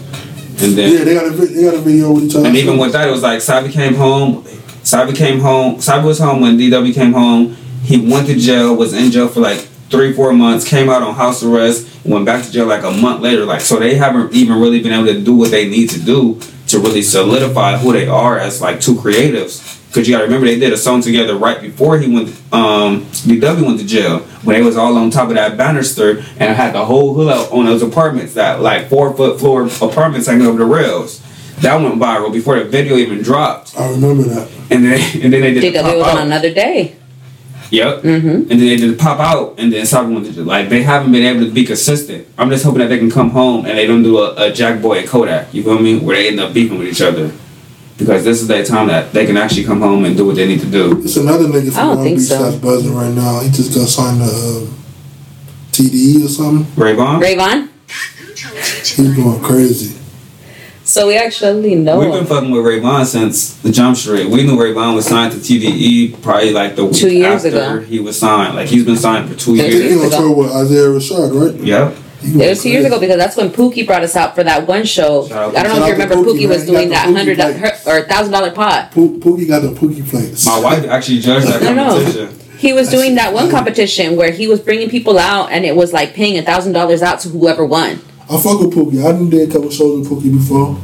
and 0.62 0.76
then 0.76 0.92
Yeah, 0.92 1.04
they 1.04 1.14
got 1.14 1.26
a 1.26 1.30
they 1.30 1.62
got 1.64 1.74
a 1.74 1.78
video 1.78 2.12
with 2.12 2.24
each 2.24 2.34
other. 2.36 2.46
And 2.46 2.56
even 2.56 2.78
with 2.78 2.92
that, 2.92 3.08
it 3.08 3.10
was 3.10 3.22
like 3.22 3.40
Savi 3.40 3.70
came 3.70 3.94
home. 3.94 4.42
Savi 4.82 5.14
came 5.14 5.40
home. 5.40 5.76
Savi 5.76 6.04
was 6.04 6.18
home 6.18 6.40
when 6.40 6.56
DW 6.56 6.94
came 6.94 7.12
home. 7.12 7.56
He 7.82 7.98
went 7.98 8.26
to 8.28 8.34
jail. 8.36 8.74
Was 8.76 8.92
in 8.92 9.10
jail 9.10 9.28
for 9.28 9.40
like 9.40 9.58
three, 9.90 10.12
four 10.12 10.32
months. 10.32 10.68
Came 10.68 10.88
out 10.88 11.02
on 11.02 11.14
house 11.14 11.42
arrest. 11.42 11.88
Went 12.04 12.24
back 12.24 12.44
to 12.44 12.52
jail 12.52 12.66
like 12.66 12.84
a 12.84 12.90
month 12.90 13.20
later. 13.20 13.44
Like 13.44 13.60
so, 13.60 13.78
they 13.78 13.96
haven't 13.96 14.32
even 14.32 14.60
really 14.60 14.82
been 14.82 14.92
able 14.92 15.06
to 15.06 15.20
do 15.20 15.34
what 15.34 15.50
they 15.50 15.68
need 15.68 15.90
to 15.90 16.00
do 16.00 16.40
to 16.68 16.78
really 16.78 17.02
solidify 17.02 17.76
who 17.76 17.92
they 17.92 18.08
are 18.08 18.38
as 18.38 18.60
like 18.60 18.80
two 18.80 18.94
creatives. 18.94 19.75
Because 19.97 20.09
you 20.09 20.14
gotta 20.14 20.27
remember 20.27 20.47
they 20.47 20.59
did 20.59 20.74
a 20.74 20.77
song 20.77 21.01
together 21.01 21.36
right 21.39 21.59
before 21.59 21.98
he 21.98 22.14
went. 22.14 22.28
Um, 22.52 23.06
DW 23.06 23.64
went 23.64 23.81
to 23.81 23.86
jail 23.86 24.18
when 24.44 24.55
they 24.55 24.62
was 24.62 24.77
all 24.77 24.94
on 24.98 25.09
top 25.09 25.31
of 25.31 25.36
that 25.36 25.56
banister 25.56 26.18
and 26.39 26.55
had 26.55 26.74
the 26.74 26.85
whole 26.85 27.14
hood 27.14 27.32
out 27.32 27.51
on 27.51 27.64
those 27.64 27.81
apartments 27.82 28.35
that 28.35 28.60
like 28.60 28.90
four 28.90 29.16
foot 29.16 29.40
floor 29.40 29.62
apartments 29.81 30.27
hanging 30.27 30.47
over 30.47 30.59
the 30.59 30.66
rails. 30.66 31.23
That 31.60 31.81
went 31.81 31.94
viral 31.94 32.31
before 32.31 32.59
the 32.59 32.66
video 32.66 32.97
even 32.97 33.23
dropped, 33.23 33.74
I 33.74 33.89
remember 33.90 34.24
that. 34.24 34.51
and 34.70 34.85
then 34.85 35.01
and 35.23 35.32
then 35.32 35.40
they 35.40 35.55
did 35.55 35.73
the 35.73 35.78
DW 35.78 35.82
pop 35.82 35.97
was 35.97 36.06
on 36.09 36.27
another 36.27 36.52
day. 36.52 36.94
Yep. 37.70 38.02
Mm-hmm. 38.02 38.28
And 38.28 38.51
then 38.51 38.59
they 38.59 38.77
did 38.77 38.90
the 38.90 39.02
pop 39.02 39.18
out, 39.18 39.55
and 39.56 39.73
then 39.73 39.86
Savi 39.86 40.12
went 40.12 40.27
to 40.27 40.32
jail. 40.35 40.44
Like 40.44 40.68
they 40.68 40.82
haven't 40.82 41.10
been 41.10 41.24
able 41.24 41.47
to 41.47 41.51
be 41.51 41.64
consistent. 41.64 42.28
I'm 42.36 42.51
just 42.51 42.64
hoping 42.64 42.81
that 42.81 42.89
they 42.89 42.98
can 42.98 43.10
come 43.10 43.31
home 43.31 43.64
and 43.64 43.78
they 43.78 43.86
don't 43.86 44.02
do 44.02 44.18
a, 44.18 44.51
a 44.51 44.52
Jack 44.52 44.82
Boy 44.82 44.98
and 44.98 45.09
Kodak. 45.09 45.55
You 45.55 45.62
feel 45.62 45.78
me? 45.78 45.98
Where 45.98 46.16
they 46.18 46.28
end 46.28 46.39
up 46.39 46.52
beefing 46.52 46.77
with 46.77 46.89
each 46.89 47.01
other. 47.01 47.32
Because 47.98 48.24
this 48.24 48.43
is 48.43 48.47
their 48.48 48.62
time 48.64 48.89
that 48.89 49.12
they 49.12 49.24
can 49.24 49.36
actually 49.39 49.64
come 49.64 49.81
home 49.81 50.05
and 50.05 50.16
do 50.16 50.27
what 50.27 50.36
they 50.36 50.47
need 50.47 50.60
to 50.60 50.66
do. 50.70 51.01
It's 51.02 51.16
another 51.16 51.44
nigga 51.47 51.68
I 51.68 51.70
from 51.70 51.86
don't 51.89 51.97
Long 51.97 52.05
Beach 52.05 52.20
so. 52.20 52.43
that's 52.43 52.56
buzzing 52.56 52.94
right 52.94 53.12
now. 53.14 53.40
He 53.40 53.48
just 53.51 53.74
got 53.74 53.89
signed 53.89 54.18
to 54.18 54.27
uh, 54.27 54.66
TDE 55.73 56.24
or 56.24 56.28
something. 56.28 56.66
Ray 56.82 56.94
Vaughn. 56.94 57.20
Rayvon? 57.23 57.68
He's 57.89 59.16
going 59.16 59.43
crazy. 59.43 59.97
So 60.85 61.09
we 61.09 61.16
actually 61.16 61.74
know 61.74 61.98
We've 61.98 62.10
been 62.10 62.20
him. 62.20 62.27
fucking 62.27 62.51
with 62.51 62.64
Ray 62.64 62.78
Vaughn 62.81 63.05
since 63.06 63.55
the 63.56 63.73
Jump 63.73 63.97
Street. 63.97 64.28
We 64.28 64.44
knew 64.44 64.60
Ray 64.62 64.73
Vaughn 64.73 64.94
was 64.94 65.06
signed 65.06 65.32
to 65.32 65.39
TDE 65.39 66.23
probably 66.23 66.52
like 66.52 66.77
the 66.77 66.85
week 66.85 66.94
Two 66.97 67.10
years 67.12 67.44
after 67.44 67.78
ago. 67.78 67.81
he 67.81 67.98
was 67.98 68.18
signed. 68.18 68.55
Like 68.55 68.68
he's 68.68 68.85
been 68.85 68.97
signed 68.97 69.28
for 69.28 69.35
two 69.35 69.56
Two 69.56 69.62
He 69.64 69.68
years. 69.68 69.74
years 69.85 70.01
on 70.02 70.06
ago. 70.06 70.18
tour 70.18 70.36
with 70.36 70.52
Isaiah 70.52 70.89
Rashad, 70.89 71.52
right? 71.52 71.60
Yep. 71.60 71.97
He 72.20 72.43
It 72.43 72.48
was 72.48 72.62
two 72.62 72.70
years 72.70 72.84
ago 72.84 72.98
because 72.98 73.16
that's 73.16 73.36
when 73.36 73.51
Pookie 73.51 73.86
brought 73.86 74.02
us 74.02 74.16
out 74.16 74.34
for 74.34 74.43
that 74.44 74.66
one 74.66 74.84
show. 74.84 75.28
Shout 75.28 75.55
I 75.56 75.62
don't 75.62 75.76
know 75.78 75.82
if 75.86 75.88
you 75.88 75.93
remember 75.93 76.14
Pookie, 76.16 76.40
Pookie, 76.44 76.48
was 76.48 76.70
man. 76.70 76.84
He 76.84 76.88
got 76.90 77.06
doing 77.06 77.36
that 77.36 77.56
hundred 77.56 77.82
plate. 77.84 77.86
or 77.86 78.02
thousand 78.09 78.32
dollar 78.32 78.51
pot. 78.52 78.90
Po- 78.93 79.09
Pookie 79.18 79.47
got 79.47 79.60
the 79.62 79.68
Pookie 79.68 80.09
plates. 80.09 80.44
My 80.47 80.59
wife 80.60 80.84
actually 80.88 81.20
judged 81.20 81.47
that 81.47 81.62
I 81.62 81.72
know. 81.74 81.90
competition. 82.02 82.40
He 82.59 82.72
was 82.72 82.88
doing 82.88 83.16
that 83.16 83.34
one 83.34 83.51
competition 83.51 84.16
where 84.16 84.32
he 84.32 84.48
was 84.48 84.60
bringing 84.60 84.88
people 84.88 85.18
out 85.18 85.52
and 85.52 85.64
it 85.66 85.76
was 85.76 85.93
like 85.93 86.14
paying 86.14 86.38
a 86.38 86.43
thousand 86.43 86.72
dollars 86.72 87.02
out 87.02 87.20
to 87.20 87.28
whoever 87.28 87.64
won. 87.66 88.01
I 88.30 88.40
fuck 88.40 88.60
with 88.60 88.72
Pookie. 88.74 89.05
I 89.05 89.12
done 89.12 89.28
did 89.30 89.48
a 89.48 89.52
couple 89.52 89.70
shows 89.70 90.09
with 90.09 90.10
Pookie 90.24 90.32
before. 90.32 90.78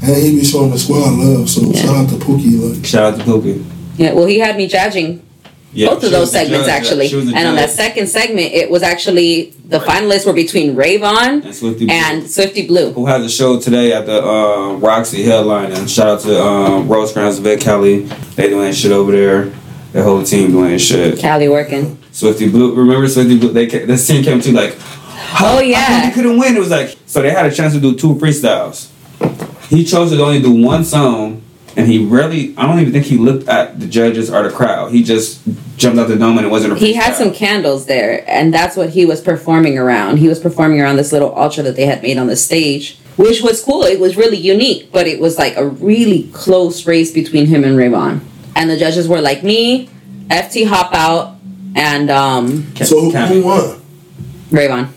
And 0.00 0.16
he 0.16 0.36
be 0.38 0.44
showing 0.44 0.70
the 0.70 0.78
squad 0.78 1.10
love. 1.14 1.48
So 1.48 1.62
Yeah. 1.62 1.80
shout 1.82 1.96
out 1.96 2.08
to 2.10 2.16
Pookie. 2.16 2.76
Like, 2.76 2.84
Shout 2.84 3.14
out 3.14 3.18
to 3.18 3.24
Pookie. 3.24 3.64
Yeah, 3.96 4.12
well, 4.12 4.26
he 4.26 4.38
had 4.38 4.56
me 4.56 4.68
judging 4.68 5.22
Yeah, 5.72 5.90
both 5.90 6.02
of 6.04 6.10
those 6.10 6.32
segments 6.32 6.66
judge. 6.66 6.74
actually. 6.80 7.08
The 7.08 7.32
And 7.36 7.46
on 7.48 7.54
that 7.56 7.70
second 7.70 8.06
segment, 8.08 8.52
it 8.54 8.70
was 8.70 8.82
actually 8.82 9.52
the 9.66 9.78
finalists 9.78 10.26
were 10.26 10.32
between 10.32 10.74
Ray 10.74 10.96
Vaughn 10.96 11.42
And 11.42 11.54
Swifty 11.54 11.84
Blue. 11.84 11.94
and 11.94 12.30
Swifty 12.30 12.66
Blue. 12.66 12.92
who 12.92 13.04
has 13.06 13.22
a 13.24 13.28
show 13.28 13.60
today 13.60 13.92
at 13.92 14.06
the 14.06 14.22
uh, 14.24 14.72
Roxy 14.76 15.22
headline. 15.24 15.72
And 15.72 15.88
shout 15.90 16.08
out 16.08 16.20
to 16.20 16.42
um, 16.42 16.88
Rosecrans, 16.88 17.38
Vic 17.38 17.60
Kelly. 17.60 18.00
They 18.36 18.48
doing 18.48 18.72
shit 18.72 18.92
over 18.92 19.12
there. 19.12 19.52
The 19.92 20.02
whole 20.02 20.22
team 20.22 20.52
doing 20.52 20.78
shit. 20.78 21.18
Cali 21.18 21.48
working. 21.48 21.98
Swifty 22.12 22.48
Blue. 22.48 22.74
Remember 22.74 23.06
Swifty 23.08 23.38
Blue? 23.38 23.52
They 23.52 23.66
this 23.66 24.06
team 24.06 24.24
came 24.24 24.40
to 24.40 24.52
like, 24.52 24.74
Oh 25.40 25.60
yeah. 25.62 26.08
they 26.08 26.14
couldn't 26.14 26.38
win. 26.38 26.56
It 26.56 26.60
was 26.60 26.70
like 26.70 26.96
so 27.06 27.20
they 27.22 27.30
had 27.30 27.44
a 27.46 27.54
chance 27.54 27.74
to 27.74 27.80
do 27.80 27.94
two 27.94 28.14
freestyles. 28.14 28.88
He 29.68 29.84
chose 29.84 30.10
to 30.12 30.22
only 30.22 30.40
do 30.40 30.50
one 30.64 30.82
song, 30.84 31.37
and 31.78 31.86
he 31.86 32.04
really 32.04 32.54
I 32.56 32.66
don't 32.66 32.80
even 32.80 32.92
think 32.92 33.06
he 33.06 33.16
looked 33.16 33.48
at 33.48 33.78
the 33.78 33.86
judges 33.86 34.30
or 34.30 34.42
the 34.42 34.50
crowd. 34.50 34.90
He 34.90 35.04
just 35.04 35.40
jumped 35.76 35.98
out 35.98 36.08
the 36.08 36.16
dome 36.16 36.36
and 36.36 36.46
it 36.46 36.50
wasn't 36.50 36.72
a. 36.72 36.76
He 36.76 36.92
had 36.92 37.14
some 37.14 37.32
candles 37.32 37.86
there, 37.86 38.28
and 38.28 38.52
that's 38.52 38.76
what 38.76 38.90
he 38.90 39.06
was 39.06 39.20
performing 39.20 39.78
around. 39.78 40.18
He 40.18 40.28
was 40.28 40.40
performing 40.40 40.80
around 40.80 40.96
this 40.96 41.12
little 41.12 41.30
altar 41.30 41.62
that 41.62 41.76
they 41.76 41.86
had 41.86 42.02
made 42.02 42.18
on 42.18 42.26
the 42.26 42.36
stage, 42.36 42.98
which 43.16 43.42
was 43.42 43.62
cool. 43.62 43.84
It 43.84 44.00
was 44.00 44.16
really 44.16 44.36
unique, 44.36 44.90
but 44.92 45.06
it 45.06 45.20
was 45.20 45.38
like 45.38 45.56
a 45.56 45.66
really 45.66 46.24
close 46.32 46.84
race 46.84 47.12
between 47.12 47.46
him 47.46 47.62
and 47.62 47.76
Ray 47.76 47.88
Vaughn. 47.88 48.20
And 48.56 48.68
the 48.68 48.76
judges 48.76 49.06
were 49.06 49.20
like 49.20 49.44
me, 49.44 49.88
FT 50.26 50.66
Hop 50.66 50.92
Out, 50.92 51.36
and 51.76 52.10
um, 52.10 52.74
so 52.74 53.00
who, 53.00 53.10
who 53.12 53.44
won? 53.44 53.80
Ray 54.50 54.66
Vaughn. 54.66 54.92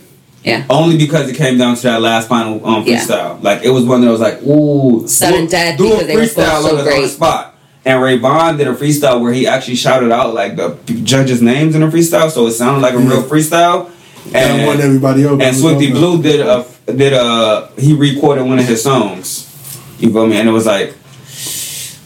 Only 0.70 0.98
because 0.98 1.30
it 1.30 1.36
came 1.36 1.58
down 1.58 1.76
to 1.76 1.82
that 1.84 2.02
last 2.02 2.28
final 2.28 2.66
um, 2.66 2.84
Yeah. 2.86 3.00
freestyle. 3.00 3.42
Like 3.44 3.64
it 3.64 3.70
was 3.70 3.86
one 3.86 4.02
that 4.02 4.10
was 4.12 4.20
like, 4.22 4.42
ooh, 4.44 5.08
Sudden 5.08 5.46
do, 5.46 5.52
death 5.52 5.78
do 5.78 5.84
because 5.84 6.04
a 6.04 6.06
they 6.08 6.16
were 6.16 6.22
freestyle 6.24 6.62
so 6.62 6.70
on, 6.78 6.84
the, 6.86 6.92
on 6.92 7.02
the 7.04 7.08
spot. 7.08 7.56
And 7.84 8.02
Ray 8.02 8.18
Vaughn 8.18 8.58
did 8.58 8.68
a 8.68 8.74
freestyle 8.76 9.22
where 9.22 9.34
he 9.34 9.48
actually 9.48 9.76
shouted 9.76 10.12
out 10.12 10.34
like 10.36 10.56
the 10.56 10.78
judges' 11.04 11.42
names 11.42 11.74
in 11.76 11.82
the 11.82 11.88
freestyle, 11.88 12.30
so 12.30 12.46
it 12.48 12.52
sounded 12.52 12.82
like 12.82 12.94
a 12.94 13.00
real 13.00 13.24
freestyle. 13.24 13.90
And 14.34 14.68
won 14.68 14.80
everybody 14.80 15.26
over. 15.26 15.42
and 15.42 15.56
Swifty 15.56 15.92
Blue 15.92 16.22
did 16.22 16.42
a 16.42 16.66
did 16.86 17.14
a 17.14 17.72
he 17.78 17.94
recorded 17.94 18.44
one 18.44 18.60
of 18.60 18.66
his 18.68 18.84
songs. 18.84 19.48
You 20.00 20.12
feel 20.12 20.28
me? 20.28 20.38
And 20.38 20.48
it 20.48 20.52
was 20.52 20.68
like 20.68 20.96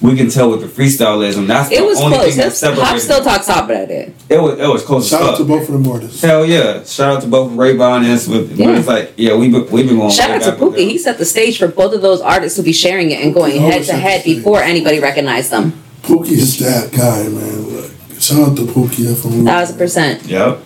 we 0.05 0.15
can 0.15 0.29
tell 0.29 0.49
what 0.49 0.59
the 0.61 0.67
freestyle 0.67 1.25
is, 1.27 1.37
and 1.37 1.49
that's 1.49 1.71
It 1.71 1.79
the 1.79 1.85
was 1.85 1.99
only 1.99 2.17
close. 2.17 2.27
thing 2.29 2.37
that 2.37 2.45
His- 2.51 2.61
Hop 2.61 2.75
separated. 2.75 2.99
still 3.01 3.23
talks 3.23 3.47
about 3.47 3.89
it. 3.91 4.13
it 4.29 4.41
was 4.41 4.59
it 4.59 4.67
was 4.67 4.83
close 4.83 5.07
Shout 5.09 5.21
as 5.21 5.27
out 5.29 5.37
to 5.37 5.43
both 5.45 5.67
of 5.67 5.73
them 5.73 5.87
artists. 5.91 6.21
Hell 6.21 6.45
yeah! 6.45 6.83
Shout 6.83 7.15
out 7.17 7.21
to 7.23 7.27
both 7.27 7.51
Ray 7.53 7.75
Vaughn 7.75 8.05
and 8.05 8.19
Swifty. 8.19 8.55
Yeah. 8.55 8.65
But 8.67 8.75
it's 8.75 8.87
like 8.87 9.13
yeah, 9.17 9.35
we've 9.35 9.51
been, 9.51 9.69
we've 9.71 9.87
been 9.87 9.97
going. 9.97 10.11
Shout 10.11 10.29
out 10.31 10.41
to 10.43 10.51
back 10.51 10.59
Pookie. 10.59 10.89
He 10.89 10.97
set 10.97 11.17
the 11.17 11.25
stage 11.25 11.57
for 11.57 11.67
both 11.67 11.93
of 11.93 12.01
those 12.01 12.21
artists 12.21 12.57
to 12.57 12.63
be 12.63 12.73
sharing 12.73 13.11
it 13.11 13.19
and 13.23 13.33
going 13.33 13.59
head 13.59 13.83
to 13.85 13.93
head 13.93 14.23
before 14.23 14.61
anybody 14.61 14.99
recognized 14.99 15.51
them. 15.51 15.73
Pookie 16.03 16.31
is 16.33 16.59
that 16.59 16.91
guy, 16.91 17.23
man. 17.29 17.61
Look, 17.69 17.91
shout 18.19 18.49
out 18.49 18.57
to 18.57 18.63
Pookie 18.63 19.15
from 19.19 19.43
Thousand 19.45 19.77
percent. 19.77 20.23
Yep. 20.25 20.59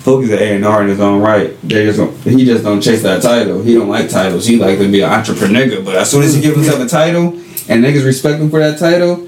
Pookie's 0.00 0.30
an 0.30 0.38
A 0.38 0.56
and 0.56 0.64
R 0.64 0.82
in 0.82 0.88
his 0.88 0.98
own 0.98 1.20
right. 1.20 1.54
They 1.62 1.84
just 1.84 1.98
don't, 1.98 2.16
he 2.22 2.44
just 2.46 2.64
don't 2.64 2.80
chase 2.80 3.02
that 3.02 3.20
title. 3.22 3.62
He 3.62 3.74
don't 3.74 3.88
like 3.88 4.08
titles. 4.08 4.46
He 4.46 4.56
like 4.56 4.78
to 4.78 4.90
be 4.90 5.02
an 5.02 5.10
entrepreneur. 5.12 5.82
But 5.82 5.96
as 5.96 6.10
soon 6.10 6.22
as 6.22 6.34
he 6.34 6.40
gives 6.40 6.56
himself 6.56 6.80
a 6.80 6.86
title 6.88 7.32
and 7.70 7.84
niggas 7.84 8.04
respect 8.04 8.40
him 8.40 8.50
for 8.50 8.58
that 8.58 8.78
title, 8.78 9.26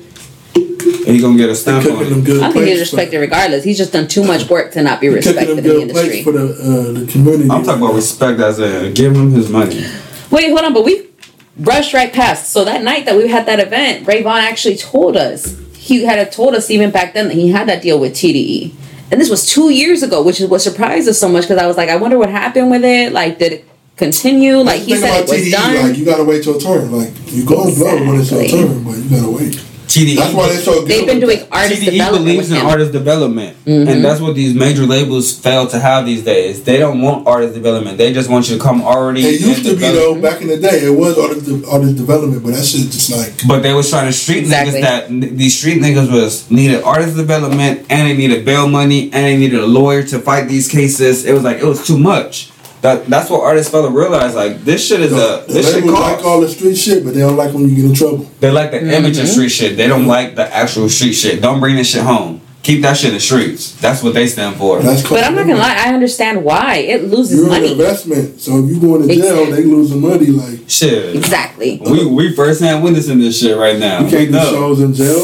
And 0.55 1.17
he 1.17 1.21
gonna 1.21 1.37
get 1.39 1.49
a 1.49 1.55
stamp 1.55 1.87
on 1.87 2.05
them 2.05 2.21
it. 2.21 2.25
good 2.25 2.43
I 2.43 2.53
think 2.53 2.67
he's 2.67 2.81
respected 2.81 3.19
regardless. 3.19 3.65
He's 3.65 3.79
just 3.79 3.93
done 3.93 4.09
too 4.09 4.25
much 4.25 4.49
work 4.49 4.73
to 4.73 4.83
not 4.83 5.01
be 5.01 5.09
respected 5.09 5.59
in 5.59 5.65
the 5.65 5.81
industry. 5.81 6.23
for 6.23 6.33
the 6.33 6.45
uh, 6.45 7.01
the 7.01 7.07
community. 7.11 7.49
I'm 7.51 7.63
talking 7.65 7.83
about 7.83 7.95
respect 7.95 8.41
as 8.41 8.59
in 8.61 8.93
give 8.93 9.15
him 9.15 9.31
his 9.33 9.49
money. 9.49 9.85
Wait, 10.31 10.49
hold 10.49 10.61
on, 10.65 10.73
but 10.75 10.85
we 10.85 11.09
brushed 11.57 11.93
right 11.95 12.13
past. 12.13 12.53
So 12.53 12.65
that 12.65 12.83
night 12.83 13.05
that 13.07 13.17
we 13.17 13.29
had 13.29 13.47
that 13.47 13.61
event, 13.61 14.07
Ray 14.07 14.23
Vaughn 14.23 14.39
actually 14.41 14.77
told 14.77 15.17
us 15.17 15.59
he 15.77 16.05
had 16.05 16.31
told 16.33 16.55
us 16.55 16.71
even 16.71 16.91
back 16.91 17.15
then 17.15 17.29
that 17.29 17.35
he 17.35 17.49
had 17.51 17.69
that 17.69 17.83
deal 17.83 17.99
with 17.99 18.13
TDE, 18.13 18.73
and 19.11 19.21
this 19.21 19.29
was 19.29 19.49
two 19.49 19.71
years 19.71 20.03
ago, 20.03 20.23
which 20.23 20.41
is 20.41 20.49
what 20.49 20.61
surprised 20.61 21.09
us 21.09 21.19
so 21.19 21.29
much 21.29 21.45
because 21.45 21.59
I 21.59 21.67
was 21.67 21.77
like, 21.77 21.89
I 21.89 21.97
wonder 21.97 22.19
what 22.19 22.31
happened 22.31 22.71
with 22.71 22.85
it. 22.85 23.13
Like, 23.13 23.39
did 23.39 23.53
it 23.53 23.69
continue? 24.07 24.57
Like 24.59 24.81
That's 24.81 24.87
he 24.87 24.97
said 24.97 25.21
it 25.25 25.29
was 25.29 25.41
TDE, 25.41 25.51
done. 25.53 25.89
Like 25.89 25.99
you 25.99 26.05
gotta 26.05 26.25
wait 26.25 26.45
your 26.45 26.59
turn. 26.61 26.91
Like 26.93 27.13
you 27.33 27.45
go 27.45 27.65
and 27.65 27.77
blow 27.77 27.95
when 28.07 28.21
it's 28.21 28.31
your 28.31 28.47
turn, 28.49 28.83
but 28.85 28.97
you 28.97 29.11
gotta 29.11 29.31
wait. 29.31 29.61
TDE. 29.93 30.17
That's 30.17 30.33
why 30.33 30.49
they're 30.49 30.59
so 30.59 30.81
good. 30.81 30.89
They've 30.89 31.07
been 31.07 31.21
doing 31.21 31.41
that. 31.41 31.49
artist 31.53 31.83
TDE 31.83 31.91
development 31.91 32.25
believes 32.25 32.51
in 32.51 32.57
artist 32.57 32.93
development, 32.93 33.57
Mhm. 33.67 33.89
and 33.91 34.03
that's 34.03 34.23
what 34.23 34.35
these 34.35 34.55
major 34.55 34.87
labels 34.87 35.33
fail 35.33 35.67
to 35.67 35.79
have 35.79 36.07
these 36.07 36.23
days. 36.23 36.63
They 36.63 36.79
don't 36.79 37.03
want 37.03 37.27
artist 37.27 37.53
development. 37.53 37.99
They 37.99 38.11
just 38.11 38.31
want 38.31 38.49
you 38.49 38.57
to 38.57 38.63
come 38.63 38.81
already. 38.81 39.21
It 39.21 39.41
used 39.43 39.67
and 39.67 39.67
to 39.67 39.73
be 39.75 39.93
though 39.99 40.15
back 40.15 40.41
in 40.41 40.49
the 40.49 40.57
day. 40.57 40.79
It 40.89 40.95
was 40.97 41.19
artist 41.19 41.45
de- 41.45 41.69
artist 41.69 41.97
development, 41.97 42.43
but 42.43 42.55
that 42.55 42.65
shit 42.65 42.91
just 42.91 43.11
like 43.13 43.33
But 43.47 43.63
they 43.63 43.75
was 43.75 43.91
trying 43.91 44.07
to 44.07 44.15
street 44.15 44.39
Exactly. 44.45 44.79
niggas 44.81 44.83
that 44.83 45.05
n- 45.11 45.33
these 45.37 45.55
street 45.59 45.83
niggas 45.83 46.11
was 46.11 46.45
needed 46.49 46.83
artist 46.85 47.15
development 47.15 47.81
and 47.91 48.09
they 48.09 48.17
needed 48.17 48.47
bail 48.47 48.67
money 48.69 49.11
and 49.13 49.27
they 49.27 49.37
needed 49.37 49.61
a 49.61 49.67
lawyer 49.67 50.03
to 50.05 50.19
fight 50.21 50.49
these 50.49 50.69
cases. 50.69 51.27
It 51.27 51.35
was 51.35 51.43
like 51.43 51.59
it 51.59 51.67
was 51.67 51.87
too 51.87 51.99
much. 51.99 52.49
That 52.83 53.07
that's 53.07 53.31
what 53.31 53.43
artists 53.43 53.71
fail 53.71 53.85
to 53.85 53.91
realize. 53.97 54.35
Like 54.35 54.65
this 54.65 54.87
shit 54.87 55.01
is 55.01 55.13
a 55.13 55.45
The 55.47 55.53
this 55.55 55.67
shit 55.73 55.85
labels 55.85 55.99
costs. 55.99 56.17
like 56.17 56.27
all 56.27 56.41
the 56.41 56.49
street 56.49 56.75
shit, 56.77 57.05
but 57.05 57.15
they 57.15 57.21
don't 57.21 57.37
like 57.37 57.53
when 57.55 57.69
you 57.69 57.77
get 57.77 57.85
in 57.87 57.95
trouble. 57.95 58.29
They 58.41 58.51
like 58.51 58.73
the 58.73 58.81
image 58.81 59.15
Mm-hmm. 59.15 59.23
of 59.23 59.29
street 59.29 59.49
shit. 59.51 59.77
They 59.77 59.87
don't 59.87 60.07
like 60.07 60.35
the 60.35 60.53
actual 60.55 60.89
street 60.89 61.13
shit. 61.15 61.41
Don't 61.41 61.61
bring 61.61 61.77
this 61.77 61.91
shit 61.93 62.03
home. 62.03 62.41
Keep 62.65 62.83
that 62.83 62.97
shit 62.97 63.09
in 63.09 63.15
the 63.15 63.21
streets. 63.21 63.73
That's 63.81 64.05
what 64.05 64.15
they 64.15 64.29
stand 64.29 64.55
for. 64.57 64.81
That's 64.81 65.03
But 65.09 65.25
I'm 65.25 65.35
not 65.35 65.47
gonna 65.49 65.59
lie, 65.59 65.75
I 65.85 65.93
understand 65.95 66.45
why 66.45 66.77
it 66.77 67.05
loses 67.05 67.39
You're 67.41 67.53
an 67.53 67.65
investment, 67.65 68.41
so 68.41 68.59
if 68.63 68.71
you 68.71 68.81
go 68.81 68.95
into 68.97 69.09
jail, 69.15 69.43
Exactly. 69.43 69.51
they 69.63 69.65
losing 69.69 70.01
money. 70.01 70.27
Like 70.27 70.61
Shit. 70.69 71.17
Exactly. 71.17 71.81
We 71.85 72.07
we 72.07 72.35
first 72.35 72.61
hand 72.61 72.83
witnessing 72.85 73.19
this 73.19 73.39
shit 73.41 73.57
right 73.57 73.79
now. 73.79 74.03
you 74.05 74.09
can't 74.11 74.27
do 74.31 74.39
No. 74.39 74.51
shows 74.51 74.81
in 74.81 74.93
jail. 74.95 75.21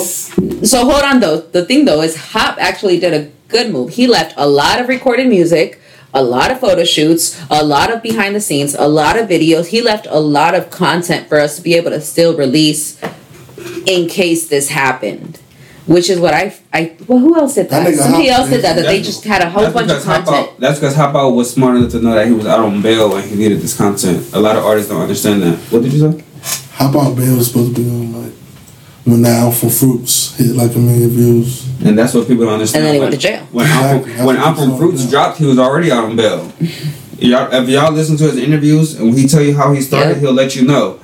So 0.65 0.85
hold 0.85 1.03
on 1.03 1.21
though. 1.21 1.39
The 1.41 1.65
thing 1.65 1.85
though 1.85 2.03
is 2.03 2.17
Hop 2.33 2.57
actually 2.61 2.99
did 3.01 3.15
a 3.15 3.31
good 3.49 3.71
move. 3.73 3.91
He 3.91 4.07
left 4.07 4.35
a 4.37 4.49
lot 4.49 4.81
of 4.81 4.89
recorded 4.89 5.29
music, 5.29 5.78
a 6.15 6.23
lot 6.23 6.51
of 6.51 6.59
photo 6.61 6.85
shoots, 6.85 7.41
a 7.51 7.65
lot 7.65 7.93
of 7.93 8.03
behind 8.03 8.35
the 8.35 8.41
scenes, 8.41 8.75
a 8.75 8.89
lot 8.89 9.19
of 9.19 9.29
videos. 9.29 9.67
He 9.67 9.83
left 9.83 10.07
a 10.09 10.19
lot 10.21 10.55
of 10.55 10.71
content 10.71 11.29
for 11.29 11.39
us 11.39 11.57
to 11.57 11.63
be 11.63 11.75
able 11.75 11.91
to 11.91 12.01
still 12.01 12.37
release 12.37 13.01
in 13.87 14.09
case 14.09 14.49
this 14.49 14.69
happened. 14.71 15.39
Which 15.87 16.11
is 16.11 16.21
what 16.21 16.35
I 16.35 16.55
I 16.71 16.97
well 17.07 17.19
who 17.19 17.35
else 17.35 17.55
did 17.55 17.71
That 17.71 17.87
that? 17.87 17.95
Somebody 17.95 18.29
Hop 18.29 18.41
else 18.41 18.51
did 18.51 18.61
that. 18.63 18.77
That 18.77 18.85
they 18.85 19.01
just 19.01 19.25
had 19.25 19.41
a 19.41 19.49
whole 19.49 19.71
bunch 19.73 19.91
of 19.91 19.97
because 19.97 20.05
Hop 20.05 20.25
content. 20.27 20.49
Out- 20.49 20.61
That's 20.61 20.79
because 20.79 20.95
Hop 20.97 21.15
Out 21.15 21.31
was 21.31 21.51
smart 21.51 21.77
enough 21.79 21.93
to 21.93 22.01
know 22.03 22.15
that 22.15 22.27
he 22.27 22.33
was 22.35 22.45
out 22.47 22.61
on 22.61 22.83
bail 22.83 23.17
and 23.17 23.25
he 23.29 23.37
needed 23.37 23.61
this 23.63 23.75
content. 23.75 24.31
A 24.35 24.39
lot 24.39 24.57
of 24.57 24.65
artists 24.67 24.91
don't 24.91 25.01
understand 25.01 25.43
that. 25.45 25.57
What 25.73 25.83
did 25.83 25.95
you 25.95 26.01
say? 26.13 26.25
How 26.73 26.91
about 26.91 27.17
Bill 27.17 27.37
was 27.39 27.47
supposed 27.49 27.75
to 27.75 27.83
be 27.83 27.89
on 27.89 28.23
like 28.23 28.33
when 29.11 29.23
the 29.23 29.29
Alpha 29.31 29.69
Fruits 29.71 30.37
hit 30.37 30.55
like 30.57 30.75
a 30.75 30.79
million 30.79 31.11
views? 31.11 31.67
And 31.85 31.97
that's 31.99 32.15
what 32.15 32.27
people 32.29 32.45
don't 32.45 32.55
understand. 32.55 32.85
And 32.85 32.89
then 32.89 32.95
he 32.95 33.01
When- 33.01 33.11
went 33.11 33.21
to 33.21 33.29
jail. 33.29 33.47
When 33.53 33.67
I'm 33.67 33.73
Exactly. 33.97 34.13
from, 34.15 34.25
when 34.27 34.37
That's 34.37 34.47
I'm 34.49 34.55
what 34.57 34.63
from 34.65 34.73
I'm 34.73 34.79
Fruits 34.79 34.99
saying. 35.01 35.11
dropped, 35.11 35.39
he 35.39 35.47
was 35.47 35.59
already 35.59 35.91
out 35.93 36.05
on 36.05 36.17
bail. 36.17 36.53
y'all, 37.19 37.53
if 37.53 37.69
y'all 37.69 37.93
listen 37.93 38.17
to 38.19 38.25
his 38.25 38.37
interviews 38.37 38.95
and 38.97 39.09
when 39.09 39.17
he 39.19 39.27
tell 39.27 39.43
you 39.43 39.57
how 39.57 39.73
he 39.73 39.81
started, 39.81 40.15
Yeah. 40.17 40.21
he'll 40.21 40.33
let 40.33 40.55
you 40.57 40.67
know. 40.67 40.99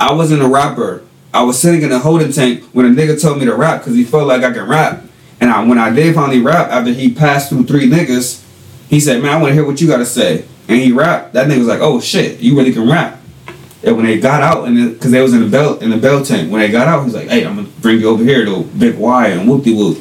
I 0.00 0.12
wasn't 0.12 0.42
a 0.42 0.48
rapper. 0.48 1.02
I 1.32 1.42
was 1.42 1.58
sitting 1.58 1.82
in 1.82 1.90
a 1.92 1.98
holding 1.98 2.32
tank 2.32 2.62
when 2.72 2.86
a 2.86 2.88
nigga 2.90 3.20
told 3.20 3.38
me 3.38 3.44
to 3.46 3.54
rap 3.54 3.80
because 3.80 3.94
he 3.96 4.04
felt 4.04 4.26
like 4.28 4.42
I 4.44 4.52
can 4.52 4.68
rap. 4.68 5.02
And 5.40 5.50
I, 5.50 5.64
when 5.64 5.78
I 5.78 5.90
did 5.90 6.14
finally 6.14 6.40
rap 6.40 6.70
after 6.70 6.92
he 6.92 7.10
passed 7.12 7.48
through 7.48 7.64
three 7.64 7.88
niggas, 7.90 8.40
he 8.88 9.00
said, 9.00 9.20
"Man, 9.22 9.32
I 9.32 9.36
want 9.36 9.48
to 9.50 9.54
hear 9.54 9.64
what 9.66 9.80
you 9.80 9.88
got 9.88 9.96
to 9.96 10.06
say." 10.06 10.44
And 10.68 10.80
he 10.80 10.92
rapped. 10.92 11.32
That 11.32 11.48
nigga 11.48 11.58
was 11.58 11.66
like, 11.66 11.80
"Oh 11.80 12.00
shit, 12.00 12.40
you 12.40 12.56
really 12.56 12.72
can 12.72 12.88
rap." 12.88 13.20
And 13.84 13.96
when 13.96 14.06
they 14.06 14.18
got 14.18 14.42
out, 14.42 14.66
and 14.66 14.94
because 14.94 15.10
they 15.10 15.20
was 15.20 15.34
in 15.34 15.40
the 15.40 15.48
belt 15.48 15.82
in 15.82 15.90
the 15.90 15.98
bell 15.98 16.24
tank, 16.24 16.50
when 16.50 16.60
they 16.60 16.70
got 16.70 16.88
out, 16.88 17.04
he's 17.04 17.14
like, 17.14 17.28
"Hey, 17.28 17.44
I'm 17.44 17.56
gonna 17.56 17.68
bring 17.80 18.00
you 18.00 18.08
over 18.08 18.24
here 18.24 18.44
to 18.44 18.62
Big 18.78 18.96
Y 18.96 19.28
and 19.28 19.48
whoop 19.48 19.64
de 19.64 19.74
whoop," 19.74 19.98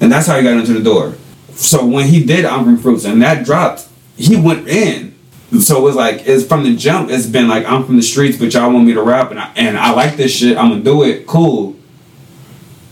and 0.00 0.10
that's 0.10 0.26
how 0.26 0.36
he 0.36 0.42
got 0.42 0.56
into 0.56 0.72
the 0.72 0.82
door. 0.82 1.14
So 1.54 1.84
when 1.84 2.06
he 2.06 2.24
did 2.24 2.44
I'm 2.44 2.76
Fruits 2.78 3.04
and 3.04 3.20
that 3.22 3.44
dropped, 3.44 3.88
he 4.16 4.36
went 4.36 4.68
in. 4.68 5.14
So 5.60 5.78
it 5.78 5.82
was 5.82 5.96
like 5.96 6.26
it's 6.26 6.44
from 6.44 6.64
the 6.64 6.74
jump. 6.76 7.10
It's 7.10 7.26
been 7.26 7.48
like 7.48 7.66
I'm 7.66 7.84
from 7.84 7.96
the 7.96 8.02
streets, 8.02 8.38
but 8.38 8.52
y'all 8.54 8.72
want 8.72 8.86
me 8.86 8.94
to 8.94 9.02
rap, 9.02 9.30
and 9.30 9.40
I, 9.40 9.52
and 9.56 9.78
I 9.78 9.92
like 9.92 10.16
this 10.16 10.34
shit. 10.34 10.56
I'm 10.56 10.70
gonna 10.70 10.82
do 10.82 11.02
it. 11.02 11.26
Cool, 11.26 11.76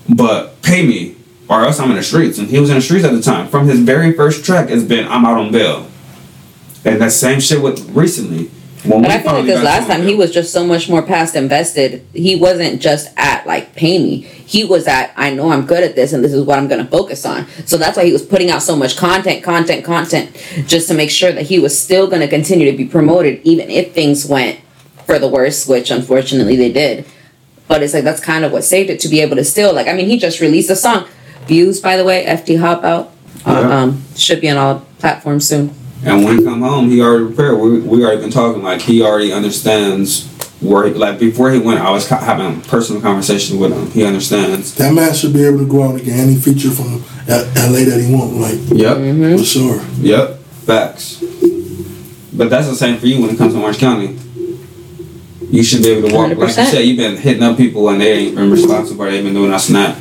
but 0.08 0.60
pay 0.62 0.86
me, 0.86 1.16
or 1.48 1.64
else 1.64 1.80
I'm 1.80 1.90
in 1.90 1.96
the 1.96 2.02
streets. 2.02 2.38
And 2.38 2.48
he 2.48 2.58
was 2.58 2.68
in 2.68 2.76
the 2.76 2.82
streets 2.82 3.04
at 3.04 3.12
the 3.12 3.22
time. 3.22 3.48
From 3.48 3.66
his 3.66 3.80
very 3.80 4.12
first 4.12 4.44
track, 4.44 4.70
it's 4.70 4.84
been 4.84 5.08
I'm 5.08 5.24
out 5.24 5.38
on 5.38 5.52
bail, 5.52 5.88
and 6.84 7.00
that 7.00 7.12
same 7.12 7.40
shit 7.40 7.62
with 7.62 7.88
recently. 7.90 8.50
But 8.86 9.06
I 9.06 9.22
feel 9.22 9.32
like 9.32 9.46
this 9.46 9.62
last 9.62 9.86
to 9.86 9.92
time 9.92 10.02
he 10.02 10.14
was 10.14 10.30
just 10.30 10.52
so 10.52 10.64
much 10.64 10.90
more 10.90 11.02
past 11.02 11.34
invested. 11.34 12.04
He 12.12 12.36
wasn't 12.36 12.82
just 12.82 13.12
at 13.16 13.46
like 13.46 13.74
pay 13.74 13.98
me. 13.98 14.20
He 14.20 14.64
was 14.64 14.86
at 14.86 15.12
I 15.16 15.30
know 15.30 15.50
I'm 15.50 15.64
good 15.64 15.82
at 15.82 15.94
this 15.94 16.12
and 16.12 16.22
this 16.22 16.34
is 16.34 16.44
what 16.44 16.58
I'm 16.58 16.68
gonna 16.68 16.84
focus 16.84 17.24
on. 17.24 17.46
So 17.64 17.78
that's 17.78 17.96
why 17.96 18.04
he 18.04 18.12
was 18.12 18.22
putting 18.22 18.50
out 18.50 18.62
so 18.62 18.76
much 18.76 18.96
content, 18.96 19.42
content, 19.42 19.84
content, 19.84 20.36
just 20.66 20.88
to 20.88 20.94
make 20.94 21.10
sure 21.10 21.32
that 21.32 21.46
he 21.46 21.58
was 21.58 21.78
still 21.78 22.06
gonna 22.08 22.28
continue 22.28 22.70
to 22.70 22.76
be 22.76 22.84
promoted 22.84 23.40
even 23.42 23.70
if 23.70 23.94
things 23.94 24.26
went 24.26 24.60
for 25.06 25.18
the 25.18 25.28
worse, 25.28 25.66
which 25.66 25.90
unfortunately 25.90 26.56
they 26.56 26.72
did. 26.72 27.06
But 27.68 27.82
it's 27.82 27.94
like 27.94 28.04
that's 28.04 28.20
kind 28.20 28.44
of 28.44 28.52
what 28.52 28.64
saved 28.64 28.90
it 28.90 29.00
to 29.00 29.08
be 29.08 29.20
able 29.20 29.36
to 29.36 29.44
still 29.44 29.72
like 29.72 29.88
I 29.88 29.94
mean 29.94 30.08
he 30.08 30.18
just 30.18 30.40
released 30.40 30.68
a 30.68 30.76
song. 30.76 31.08
Views 31.46 31.80
by 31.80 31.96
the 31.96 32.04
way, 32.04 32.26
FD 32.26 32.60
Hop 32.60 32.84
out. 32.84 33.12
Yeah. 33.46 33.82
um 33.82 34.04
should 34.14 34.42
be 34.42 34.50
on 34.50 34.58
all 34.58 34.86
platforms 34.98 35.48
soon. 35.48 35.74
And 36.06 36.24
when 36.24 36.38
he 36.38 36.44
come 36.44 36.60
home, 36.60 36.88
he 36.90 37.00
already 37.00 37.26
prepared. 37.26 37.58
We, 37.58 37.80
we 37.80 38.04
already 38.04 38.20
been 38.20 38.30
talking 38.30 38.62
like 38.62 38.80
he 38.82 39.02
already 39.02 39.32
understands 39.32 40.28
where. 40.60 40.86
He, 40.88 40.94
like 40.94 41.18
before 41.18 41.50
he 41.50 41.58
went, 41.58 41.80
I 41.80 41.90
was 41.90 42.06
co- 42.06 42.16
having 42.16 42.60
personal 42.62 43.00
conversations 43.00 43.58
with 43.58 43.72
him. 43.72 43.90
He 43.90 44.04
understands. 44.04 44.74
That 44.74 44.92
man 44.92 45.14
should 45.14 45.32
be 45.32 45.44
able 45.44 45.58
to 45.58 45.66
go 45.66 45.82
out 45.84 45.94
and 45.96 46.04
get 46.04 46.16
any 46.18 46.36
feature 46.36 46.70
from 46.70 47.02
LA 47.26 47.84
that 47.88 48.02
he 48.06 48.12
want, 48.14 48.34
like 48.34 48.58
Yep. 48.70 48.96
Mm-hmm. 48.98 49.36
for 49.38 49.44
sure. 49.44 49.80
Yep. 49.98 50.38
Facts. 50.66 51.20
But 52.32 52.50
that's 52.50 52.66
the 52.68 52.74
same 52.74 52.98
for 52.98 53.06
you 53.06 53.20
when 53.22 53.30
it 53.30 53.38
comes 53.38 53.54
to 53.54 53.60
Orange 53.62 53.78
County. 53.78 54.18
You 55.50 55.62
should 55.62 55.82
be 55.82 55.90
able 55.90 56.08
to 56.08 56.14
walk. 56.14 56.28
Like 56.36 56.48
you 56.48 56.52
said, 56.64 56.80
you've 56.80 56.96
been 56.96 57.16
hitting 57.16 57.42
up 57.42 57.56
people 57.56 57.88
and 57.90 58.00
they 58.00 58.12
ain't 58.12 58.34
been 58.34 58.50
responsible. 58.50 59.04
They've 59.04 59.22
been 59.22 59.34
doing 59.34 59.52
us 59.52 59.68
and 59.68 59.76
that. 59.76 59.96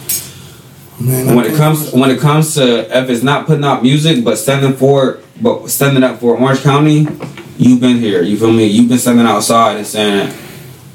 Man, 0.99 1.35
when 1.35 1.45
it 1.45 1.55
comes 1.55 1.91
when 1.91 2.09
it 2.11 2.19
comes 2.19 2.55
to 2.55 2.97
if 2.97 3.09
it's 3.09 3.23
not 3.23 3.45
putting 3.45 3.65
out 3.65 3.84
music 3.84 4.23
but 4.23 4.38
standing 4.38 4.73
for 4.73 5.19
but 5.41 5.68
standing 5.68 6.03
up 6.03 6.19
for 6.19 6.38
Orange 6.38 6.61
County, 6.61 7.07
you've 7.57 7.80
been 7.81 7.97
here. 7.97 8.22
You 8.22 8.38
feel 8.38 8.51
me? 8.51 8.65
You've 8.65 8.89
been 8.89 8.97
standing 8.97 9.26
outside 9.26 9.77
and 9.77 9.85
saying, 9.88 10.34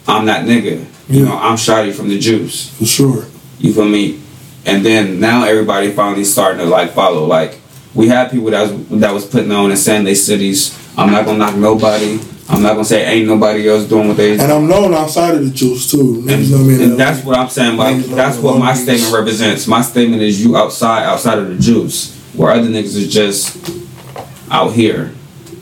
"I'm 0.06 0.26
that 0.26 0.46
nigga." 0.46 0.84
You 1.08 1.24
know, 1.24 1.36
I'm 1.38 1.56
Shotty 1.56 1.94
from 1.94 2.08
the 2.08 2.18
Juice. 2.18 2.68
for 2.76 2.84
sure. 2.84 3.24
You 3.58 3.72
feel 3.72 3.86
me? 3.86 4.20
And 4.66 4.84
then 4.84 5.18
now 5.20 5.44
everybody 5.44 5.90
finally 5.90 6.24
starting 6.24 6.58
to 6.58 6.66
like 6.66 6.92
follow. 6.92 7.24
Like 7.24 7.58
we 7.94 8.08
had 8.08 8.30
people 8.30 8.50
that 8.50 8.62
was 8.70 8.88
that 9.00 9.12
was 9.12 9.26
putting 9.26 9.50
on 9.50 9.70
and 9.70 9.78
saying 9.78 10.04
they 10.04 10.14
cities. 10.14 10.76
I'm 10.96 11.10
not 11.10 11.24
gonna 11.24 11.38
knock 11.38 11.56
nobody. 11.56 12.20
I'm 12.50 12.62
not 12.62 12.72
gonna 12.72 12.84
say 12.84 13.04
ain't 13.06 13.26
nobody 13.26 13.68
else 13.68 13.84
doing 13.88 14.08
what 14.08 14.16
they. 14.16 14.32
And 14.32 14.42
I'm 14.52 14.68
known 14.68 14.94
outside 14.94 15.34
of 15.34 15.44
the 15.44 15.50
juice 15.50 15.90
too. 15.90 16.24
And, 16.26 16.28
Niggas 16.28 16.50
know 16.50 16.58
me 16.58 16.74
in 16.74 16.82
and 16.82 17.00
that's 17.00 17.24
what 17.24 17.36
I'm 17.38 17.48
saying. 17.48 17.76
Like 17.76 18.04
that's 18.04 18.38
what 18.38 18.58
my 18.58 18.74
statement 18.74 19.12
represents. 19.12 19.66
My 19.66 19.82
statement 19.82 20.22
is 20.22 20.44
you 20.44 20.56
outside, 20.56 21.04
outside 21.04 21.38
of 21.38 21.48
the 21.48 21.58
juice, 21.58 22.14
where 22.34 22.50
other 22.50 22.68
niggas 22.68 22.96
is 22.96 23.12
just 23.12 23.56
out 24.50 24.72
here, 24.72 25.12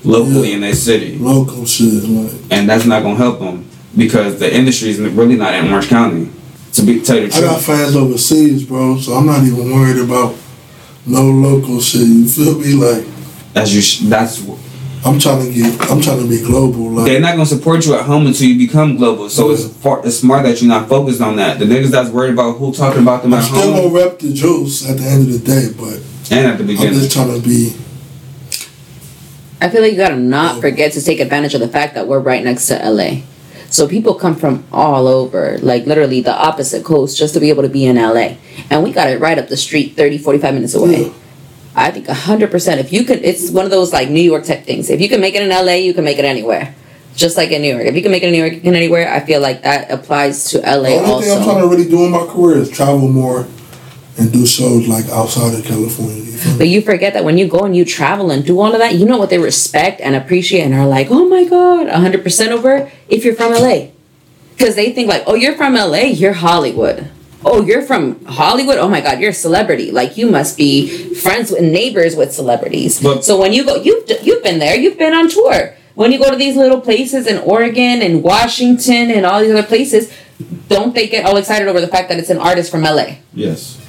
locally 0.04 0.48
Yeah. 0.50 0.54
in 0.56 0.60
their 0.62 0.74
city, 0.74 1.18
local 1.18 1.64
shit. 1.66 2.04
Like 2.08 2.32
and 2.50 2.68
that's 2.68 2.84
not 2.86 3.02
gonna 3.02 3.16
help 3.16 3.38
them 3.40 3.64
because 3.96 4.38
the 4.38 4.54
industry 4.54 4.90
is 4.90 4.98
really 5.00 5.36
not 5.36 5.54
in 5.54 5.70
Orange 5.72 5.88
County. 5.88 6.28
To 6.74 6.82
be 6.82 7.00
tell 7.00 7.16
you 7.18 7.28
the 7.28 7.36
I 7.36 7.40
got 7.40 7.60
fans 7.62 7.96
overseas, 7.96 8.64
bro, 8.64 8.98
so 8.98 9.14
I'm 9.14 9.24
not 9.26 9.42
even 9.44 9.70
worried 9.72 9.98
about 9.98 10.34
no 11.06 11.22
local 11.22 11.80
shit. 11.80 12.02
You 12.06 12.28
feel 12.28 12.58
me? 12.58 12.74
Like 12.74 13.04
that's 13.54 13.72
you. 13.72 13.80
Sh- 13.80 14.00
that's 14.04 14.42
I'm 15.04 15.18
trying 15.20 15.46
to 15.46 15.52
get. 15.52 15.90
I'm 15.90 16.02
trying 16.02 16.20
to 16.20 16.28
be 16.28 16.42
global. 16.42 16.90
Like 16.90 17.06
they're 17.06 17.20
not 17.20 17.32
gonna 17.32 17.46
support 17.46 17.86
you 17.86 17.94
at 17.94 18.04
home 18.04 18.26
until 18.26 18.48
you 18.48 18.58
become 18.58 18.96
global. 18.96 19.30
So 19.30 19.52
it's 19.52 19.66
far, 19.68 20.04
it's 20.04 20.18
smart 20.18 20.42
that 20.42 20.60
you're 20.60 20.68
not 20.68 20.88
focused 20.88 21.20
on 21.20 21.36
that. 21.36 21.58
The 21.58 21.64
niggas 21.64 21.90
that's 21.90 22.10
worried 22.10 22.32
about 22.32 22.58
who 22.58 22.72
talking 22.74 23.02
about 23.02 23.22
them 23.22 23.32
I'm 23.32 23.40
at 23.40 23.44
still 23.46 23.60
home 23.72 23.92
gonna 23.92 24.04
rep 24.04 24.18
the 24.18 24.32
juice 24.34 24.86
at 24.90 24.98
the 24.98 25.04
end 25.04 25.28
of 25.28 25.32
the 25.32 25.38
day, 25.38 25.68
but 25.78 26.00
and 26.36 26.46
at 26.48 26.58
the 26.58 26.64
beginning, 26.64 26.94
I'm 26.94 27.00
just 27.00 27.12
trying 27.12 27.40
to 27.40 27.48
be. 27.48 27.72
I 29.60 29.70
feel 29.70 29.80
like 29.82 29.92
you 29.92 29.98
gotta 29.98 30.16
not 30.16 30.60
forget 30.60 30.92
to 30.92 31.02
take 31.02 31.20
advantage 31.20 31.54
of 31.54 31.60
the 31.60 31.68
fact 31.68 31.94
that 31.94 32.06
we're 32.06 32.20
right 32.20 32.44
next 32.44 32.66
to 32.68 32.74
LA. 32.74 33.22
So 33.70 33.88
people 33.88 34.14
come 34.14 34.36
from 34.36 34.64
all 34.70 35.08
over, 35.08 35.58
like 35.58 35.86
literally 35.86 36.20
the 36.20 36.34
opposite 36.34 36.84
coast, 36.84 37.18
just 37.18 37.34
to 37.34 37.40
be 37.40 37.48
able 37.48 37.62
to 37.62 37.68
be 37.68 37.86
in 37.86 37.96
LA. 37.96 38.36
And 38.70 38.84
we 38.84 38.92
got 38.92 39.08
it 39.08 39.20
right 39.20 39.38
up 39.38 39.48
the 39.48 39.56
street, 39.56 39.96
30, 39.96 40.18
45 40.18 40.54
minutes 40.54 40.74
away. 40.74 41.12
I 41.74 41.90
think 41.90 42.06
100%. 42.06 42.78
If 42.78 42.92
you 42.92 43.04
could, 43.04 43.18
it's 43.24 43.50
one 43.50 43.64
of 43.64 43.70
those 43.70 43.92
like 43.92 44.08
New 44.08 44.22
York 44.22 44.44
type 44.44 44.64
things. 44.64 44.88
If 44.88 45.00
you 45.00 45.08
can 45.08 45.20
make 45.20 45.34
it 45.34 45.42
in 45.42 45.50
LA, 45.50 45.74
you 45.74 45.94
can 45.94 46.04
make 46.04 46.18
it 46.18 46.24
anywhere. 46.24 46.74
Just 47.14 47.36
like 47.36 47.50
in 47.50 47.62
New 47.62 47.74
York. 47.74 47.86
If 47.86 47.94
you 47.94 48.02
can 48.02 48.12
make 48.12 48.22
it 48.22 48.26
in 48.26 48.32
New 48.32 48.38
York, 48.38 48.52
you 48.52 48.60
can 48.60 48.74
anywhere. 48.74 49.10
I 49.10 49.20
feel 49.20 49.40
like 49.40 49.62
that 49.62 49.90
applies 49.90 50.50
to 50.50 50.58
LA 50.58 50.64
The 50.64 50.98
only 51.00 51.24
thing 51.26 51.38
I'm 51.38 51.44
trying 51.44 51.62
to 51.62 51.68
really 51.68 51.88
do 51.88 52.04
in 52.04 52.12
my 52.12 52.26
career 52.26 52.58
is 52.58 52.70
travel 52.70 53.08
more 53.08 53.46
and 54.18 54.32
do 54.32 54.46
shows 54.46 54.86
like 54.88 55.06
outside 55.10 55.54
of 55.58 55.64
California. 55.64 56.16
You 56.22 56.32
feel? 56.32 56.58
But 56.58 56.68
you 56.68 56.80
forget 56.80 57.14
that 57.14 57.24
when 57.24 57.38
you 57.38 57.48
go 57.48 57.60
and 57.60 57.76
you 57.76 57.84
travel 57.84 58.30
and 58.30 58.44
do 58.44 58.58
all 58.60 58.72
of 58.72 58.78
that, 58.78 58.94
you 58.94 59.04
know 59.06 59.18
what 59.18 59.30
they 59.30 59.38
respect 59.38 60.00
and 60.00 60.14
appreciate 60.14 60.62
and 60.62 60.74
are 60.74 60.86
like, 60.86 61.08
oh 61.10 61.28
my 61.28 61.44
God, 61.44 61.86
100% 61.88 62.48
over 62.48 62.90
if 63.08 63.24
you're 63.24 63.34
from 63.34 63.52
LA. 63.52 63.88
Because 64.56 64.74
they 64.74 64.92
think 64.92 65.08
like, 65.08 65.24
oh, 65.26 65.34
you're 65.34 65.54
from 65.54 65.74
LA, 65.74 66.04
you're 66.16 66.32
Hollywood. 66.32 67.10
Oh, 67.44 67.62
you're 67.64 67.82
from 67.82 68.24
Hollywood. 68.24 68.78
Oh 68.78 68.88
my 68.88 69.00
God, 69.00 69.20
you're 69.20 69.30
a 69.30 69.34
celebrity. 69.34 69.90
Like 69.92 70.16
you 70.16 70.28
must 70.30 70.56
be 70.56 71.14
friends 71.14 71.50
with 71.50 71.62
neighbors 71.62 72.16
with 72.16 72.32
celebrities. 72.32 73.00
But- 73.00 73.24
so 73.24 73.38
when 73.38 73.52
you 73.52 73.64
go, 73.64 73.76
you've 73.76 74.04
you've 74.22 74.42
been 74.42 74.58
there. 74.58 74.74
You've 74.76 74.98
been 74.98 75.12
on 75.14 75.28
tour. 75.28 75.74
When 75.94 76.12
you 76.12 76.18
go 76.18 76.30
to 76.30 76.36
these 76.36 76.56
little 76.56 76.80
places 76.80 77.26
in 77.26 77.38
Oregon 77.38 78.02
and 78.02 78.22
Washington 78.22 79.10
and 79.10 79.24
all 79.24 79.40
these 79.40 79.50
other 79.50 79.62
places, 79.62 80.12
don't 80.68 80.94
they 80.94 81.06
get 81.08 81.24
all 81.24 81.36
excited 81.38 81.68
over 81.68 81.80
the 81.80 81.88
fact 81.88 82.08
that 82.10 82.18
it's 82.18 82.28
an 82.28 82.36
artist 82.38 82.70
from 82.70 82.82
LA? 82.82 83.16
Yes. 83.32 83.80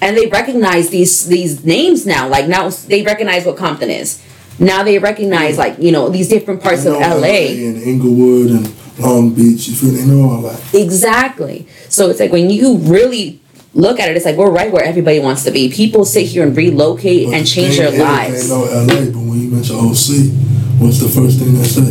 And 0.00 0.16
they 0.16 0.26
recognize 0.26 0.90
these 0.90 1.26
these 1.26 1.64
names 1.64 2.06
now. 2.06 2.28
Like 2.28 2.48
now 2.48 2.68
they 2.70 3.02
recognize 3.02 3.44
what 3.46 3.56
Compton 3.56 3.90
is. 3.90 4.22
Now 4.58 4.82
they 4.82 4.98
recognize 4.98 5.58
like 5.58 5.78
you 5.78 5.92
know 5.92 6.08
these 6.08 6.28
different 6.28 6.62
parts 6.62 6.84
of 6.84 6.94
know 6.94 6.98
LA. 7.20 7.52
and 7.52 7.82
Inglewood 7.82 8.50
and 8.50 8.98
Long 8.98 9.34
Beach. 9.34 9.68
You 9.68 9.74
feel? 9.74 9.90
They 9.92 10.04
know 10.04 10.30
all 10.30 10.42
that. 10.42 10.60
Exactly. 10.74 11.66
So 11.88 12.10
it's 12.10 12.20
like 12.20 12.32
when 12.32 12.50
you 12.50 12.76
really 12.78 13.40
look 13.74 14.00
at 14.00 14.08
it, 14.08 14.16
it's 14.16 14.24
like 14.24 14.36
we're 14.36 14.50
right 14.50 14.72
where 14.72 14.84
everybody 14.84 15.20
wants 15.20 15.44
to 15.44 15.50
be. 15.50 15.70
People 15.70 16.04
sit 16.04 16.26
here 16.26 16.44
and 16.46 16.56
relocate 16.56 17.26
But 17.26 17.34
and 17.34 17.46
the 17.46 17.50
change 17.50 17.76
their 17.76 17.92
lives. 17.92 18.48
They 18.48 18.54
know 18.54 18.64
LA, 18.64 19.04
but 19.06 19.14
when 19.28 19.40
you 19.42 19.48
mention 19.50 19.76
OC, 19.76 20.48
What's 20.78 21.00
the 21.00 21.08
first 21.08 21.40
thing 21.40 21.54
they 21.54 21.64
say? 21.64 21.90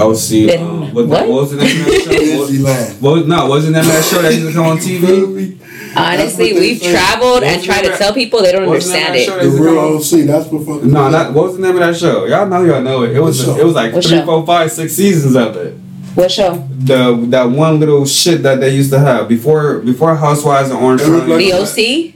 OC. 0.00 0.48
Then 0.48 0.62
Um, 0.66 0.94
what, 0.94 1.06
what? 1.06 1.28
what 1.28 1.42
was 1.42 1.50
the 1.50 1.58
name 1.58 1.80
of 1.80 1.86
that 1.86 2.02
show? 2.04 2.14
What, 2.64 3.02
what 3.02 3.12
was, 3.20 3.26
no, 3.26 3.46
wasn't 3.46 3.74
that 3.74 3.84
that 3.84 4.02
show 4.04 4.22
that 4.22 4.32
used 4.32 4.46
to 4.48 4.52
come 4.54 4.66
on 4.66 4.76
You 4.78 5.00
feel 5.00 5.26
TV? 5.28 5.58
Me? 5.94 6.02
Honestly, 6.02 6.52
we've 6.54 6.78
say. 6.80 6.92
traveled 6.92 7.42
and 7.42 7.62
tried 7.62 7.82
to 7.82 7.96
tell 7.96 8.12
people 8.12 8.42
they 8.42 8.52
don't 8.52 8.64
understand 8.64 9.14
it. 9.16 9.28
The 9.30 9.44
used 9.44 9.56
to 9.56 9.62
real 9.62 9.78
OC. 10.22 10.26
That's 10.26 10.46
what 10.50 10.66
fucking. 10.66 10.90
No, 10.92 11.08
not 11.10 11.32
what 11.32 11.44
was 11.46 11.56
the 11.56 11.62
name 11.62 11.72
of 11.74 11.80
that 11.80 11.96
show? 11.96 12.24
Y'all 12.26 12.46
know 12.46 12.62
y'all 12.64 12.82
know 12.82 13.02
it. 13.02 13.16
It 13.16 13.20
was 13.20 13.46
What 13.46 13.60
it 13.60 13.64
was 13.64 13.74
like 13.74 13.92
What 13.92 14.04
three, 14.04 14.18
show? 14.18 14.24
four, 14.24 14.44
five, 14.46 14.70
six 14.72 14.94
seasons 14.94 15.36
of 15.36 15.56
it. 15.56 15.74
What 16.14 16.30
show? 16.30 16.54
The 16.70 17.16
that 17.30 17.50
one 17.50 17.80
little 17.80 18.06
shit 18.06 18.42
that 18.44 18.60
they 18.60 18.74
used 18.74 18.90
to 18.92 18.98
have 19.00 19.28
before 19.28 19.80
before 19.80 20.14
Housewives 20.16 20.70
and 20.70 20.78
Orange 20.78 21.00
It 21.02 21.06
County. 21.06 21.50
The 21.50 21.58
like- 21.58 22.10
OC? 22.10 22.13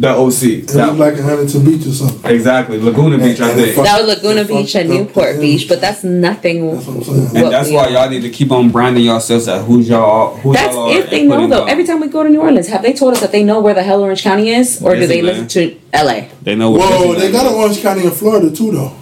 The 0.00 0.08
OC. 0.08 0.42
It 0.42 0.66
That- 0.68 0.90
was 0.90 0.98
like 0.98 1.14
in 1.16 1.22
Huntington 1.22 1.64
Beach 1.64 1.86
or 1.86 1.92
something. 1.92 2.30
exactly 2.30 2.78
Laguna 2.80 3.18
Beach, 3.18 3.40
I 3.40 3.50
And- 3.50 3.58
and 3.58 3.60
think. 3.64 3.76
the 3.76 3.82
That 3.82 4.04
was 4.04 4.16
Laguna 4.16 4.44
Beach 4.44 4.74
and 4.76 4.88
Newport. 4.90 5.40
Beach, 5.40 5.68
but 5.68 5.80
that's 5.80 6.04
nothing. 6.04 6.70
That's 6.74 6.86
what 6.86 6.96
I'm 6.96 7.04
saying. 7.04 7.44
And 7.44 7.52
that's 7.52 7.70
why 7.70 7.84
are. 7.86 7.90
y'all 7.90 8.10
need 8.10 8.22
to 8.22 8.30
keep 8.30 8.50
on 8.52 8.68
branding 8.70 9.04
yourselves 9.04 9.48
at 9.48 9.62
who's 9.62 9.88
y'all. 9.88 10.36
Who 10.36 10.52
That's 10.52 10.74
y'all 10.74 10.90
are 10.92 10.98
if 10.98 11.10
they 11.10 11.24
know 11.24 11.46
though. 11.46 11.58
y'all- 11.58 11.68
Every 11.68 11.84
time 11.84 12.00
we 12.00 12.08
go 12.08 12.22
to 12.22 12.28
New 12.30 12.40
Orleans, 12.40 12.68
have 12.68 12.82
they 12.82 12.92
told 12.92 13.12
us 13.14 13.20
that 13.20 13.32
they 13.32 13.42
know 13.44 13.60
where 13.60 13.74
the 13.74 13.82
hell 13.82 14.00
Orange 14.02 14.22
County 14.22 14.50
is, 14.50 14.80
or 14.82 14.94
do 14.96 15.06
they 15.06 15.20
Disneyland. 15.20 15.22
listen 15.24 15.48
to 15.48 15.74
LA? 15.94 16.20
they 16.42 16.54
know. 16.54 16.70
What 16.70 16.80
Whoa, 16.80 17.14
Disneyland 17.14 17.18
they 17.20 17.32
got 17.32 17.46
an 17.46 17.54
Orange 17.54 17.80
County 17.82 18.04
in 18.04 18.10
Florida 18.10 18.50
too, 18.50 18.70
though. 18.72 18.92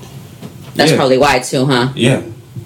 That's 0.76 0.90
Yeah. 0.92 0.96
probably 0.96 1.18
why 1.18 1.38
too, 1.40 1.66
huh? 1.66 1.88
Yeah, 1.94 2.20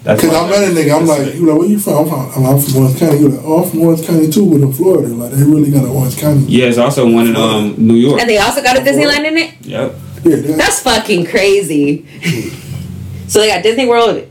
that's 0.05 0.21
Cause 0.21 0.31
why- 0.31 0.39
I 0.45 0.49
met 0.49 0.63
a 0.69 0.71
nigga, 0.71 0.97
I'm 0.99 1.05
like, 1.07 1.33
you 1.35 1.45
like, 1.47 1.57
where 1.59 1.67
you 1.67 1.79
from? 1.79 2.07
I'm 2.09 2.29
from, 2.31 2.45
I'm 2.45 2.59
from 2.59 2.83
Orange 2.83 2.99
County. 2.99 3.17
He 3.17 3.23
like, 3.27 3.41
oh, 3.43 3.63
I'm 3.63 3.69
from 3.69 3.81
Orange 3.81 4.05
County 4.05 4.29
too, 4.29 4.49
but 4.51 4.61
in 4.61 4.71
Florida. 4.71 5.07
Like, 5.13 5.31
they 5.31 5.43
really 5.43 5.71
got 5.71 5.83
an 5.83 5.89
Orange 5.89 6.17
County. 6.17 6.45
Yeah, 6.45 6.67
it's 6.67 6.77
also 6.77 7.11
one 7.11 7.27
in 7.27 7.35
um 7.35 7.75
New 7.77 7.95
York. 7.95 8.21
And 8.21 8.29
they 8.29 8.37
also 8.37 8.61
got 8.63 8.77
a 8.77 8.81
Disneyland 8.81 9.25
in 9.27 9.37
it. 9.37 9.53
Yep. 9.61 9.95
Yeah, 10.23 10.35
they 10.37 10.47
got, 10.49 10.57
That's 10.57 10.79
fucking 10.81 11.25
crazy. 11.25 12.05
so 13.27 13.39
they 13.39 13.47
got 13.49 13.63
Disney 13.63 13.87
World 13.87 14.27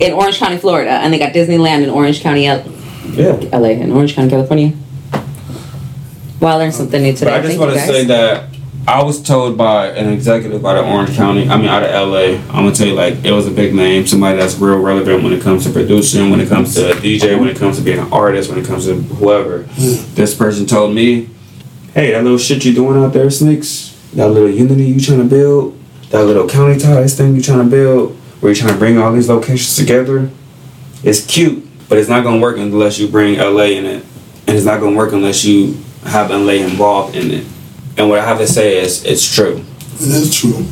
in 0.00 0.12
Orange 0.12 0.38
County, 0.38 0.58
Florida, 0.58 0.90
and 0.90 1.12
they 1.12 1.18
got 1.18 1.32
Disneyland 1.32 1.84
in 1.84 1.90
Orange 1.90 2.20
County, 2.20 2.46
L- 2.46 2.64
Yeah. 3.12 3.32
LA, 3.56 3.68
in 3.70 3.92
Orange 3.92 4.14
County, 4.16 4.30
California. 4.30 4.72
Well, 6.40 6.56
I 6.56 6.58
learned 6.58 6.74
something 6.74 7.00
new 7.02 7.12
today. 7.12 7.30
But 7.30 7.40
I 7.40 7.42
just 7.46 7.58
want 7.58 7.72
to 7.74 7.78
say 7.80 8.04
that 8.06 8.53
I 8.86 9.02
was 9.02 9.22
told 9.22 9.56
by 9.56 9.88
an 9.88 10.12
executive 10.12 10.64
out 10.66 10.76
of 10.76 10.84
Orange 10.84 11.16
County, 11.16 11.48
I 11.48 11.56
mean 11.56 11.68
out 11.68 11.82
of 11.82 11.90
LA, 11.90 12.36
I'm 12.52 12.64
gonna 12.64 12.72
tell 12.72 12.86
you 12.86 12.92
like 12.92 13.24
it 13.24 13.32
was 13.32 13.46
a 13.46 13.50
big 13.50 13.74
name, 13.74 14.06
somebody 14.06 14.36
that's 14.36 14.56
real 14.56 14.78
relevant 14.78 15.22
when 15.22 15.32
it 15.32 15.42
comes 15.42 15.64
to 15.64 15.72
producing, 15.72 16.30
when 16.30 16.38
it 16.38 16.50
comes 16.50 16.74
to 16.74 16.90
a 16.90 16.94
DJ, 16.94 17.38
when 17.38 17.48
it 17.48 17.56
comes 17.56 17.78
to 17.78 17.82
being 17.82 17.98
an 17.98 18.12
artist, 18.12 18.50
when 18.50 18.58
it 18.58 18.66
comes 18.66 18.84
to 18.84 18.94
whoever. 18.94 19.62
Hmm. 19.62 20.14
This 20.14 20.34
person 20.34 20.66
told 20.66 20.94
me, 20.94 21.30
hey, 21.94 22.12
that 22.12 22.24
little 22.24 22.38
shit 22.38 22.64
you 22.66 22.74
doing 22.74 23.02
out 23.02 23.14
there, 23.14 23.30
Sneaks, 23.30 23.98
that 24.12 24.28
little 24.28 24.50
unity 24.50 24.84
you 24.84 25.00
trying 25.00 25.18
to 25.18 25.24
build, 25.24 25.78
that 26.10 26.24
little 26.24 26.46
county 26.46 26.78
ties 26.78 27.16
thing 27.16 27.34
you 27.34 27.40
trying 27.40 27.64
to 27.64 27.70
build, 27.70 28.14
where 28.40 28.52
you're 28.52 28.60
trying 28.60 28.74
to 28.74 28.78
bring 28.78 28.98
all 28.98 29.14
these 29.14 29.30
locations 29.30 29.76
together, 29.76 30.28
it's 31.02 31.26
cute, 31.26 31.66
but 31.88 31.96
it's 31.96 32.10
not 32.10 32.22
gonna 32.22 32.40
work 32.40 32.58
unless 32.58 32.98
you 32.98 33.08
bring 33.08 33.38
LA 33.38 33.64
in 33.64 33.86
it, 33.86 34.04
and 34.46 34.56
it's 34.56 34.66
not 34.66 34.78
gonna 34.78 34.96
work 34.96 35.14
unless 35.14 35.42
you 35.42 35.82
have 36.04 36.30
LA 36.30 36.54
involved 36.64 37.16
in 37.16 37.30
it. 37.30 37.46
And 37.96 38.08
what 38.08 38.18
I 38.18 38.24
have 38.24 38.38
to 38.38 38.46
say 38.46 38.78
is, 38.78 39.04
it's 39.04 39.24
true. 39.32 39.64
it 40.00 40.00
is 40.08 40.34
true. 40.34 40.64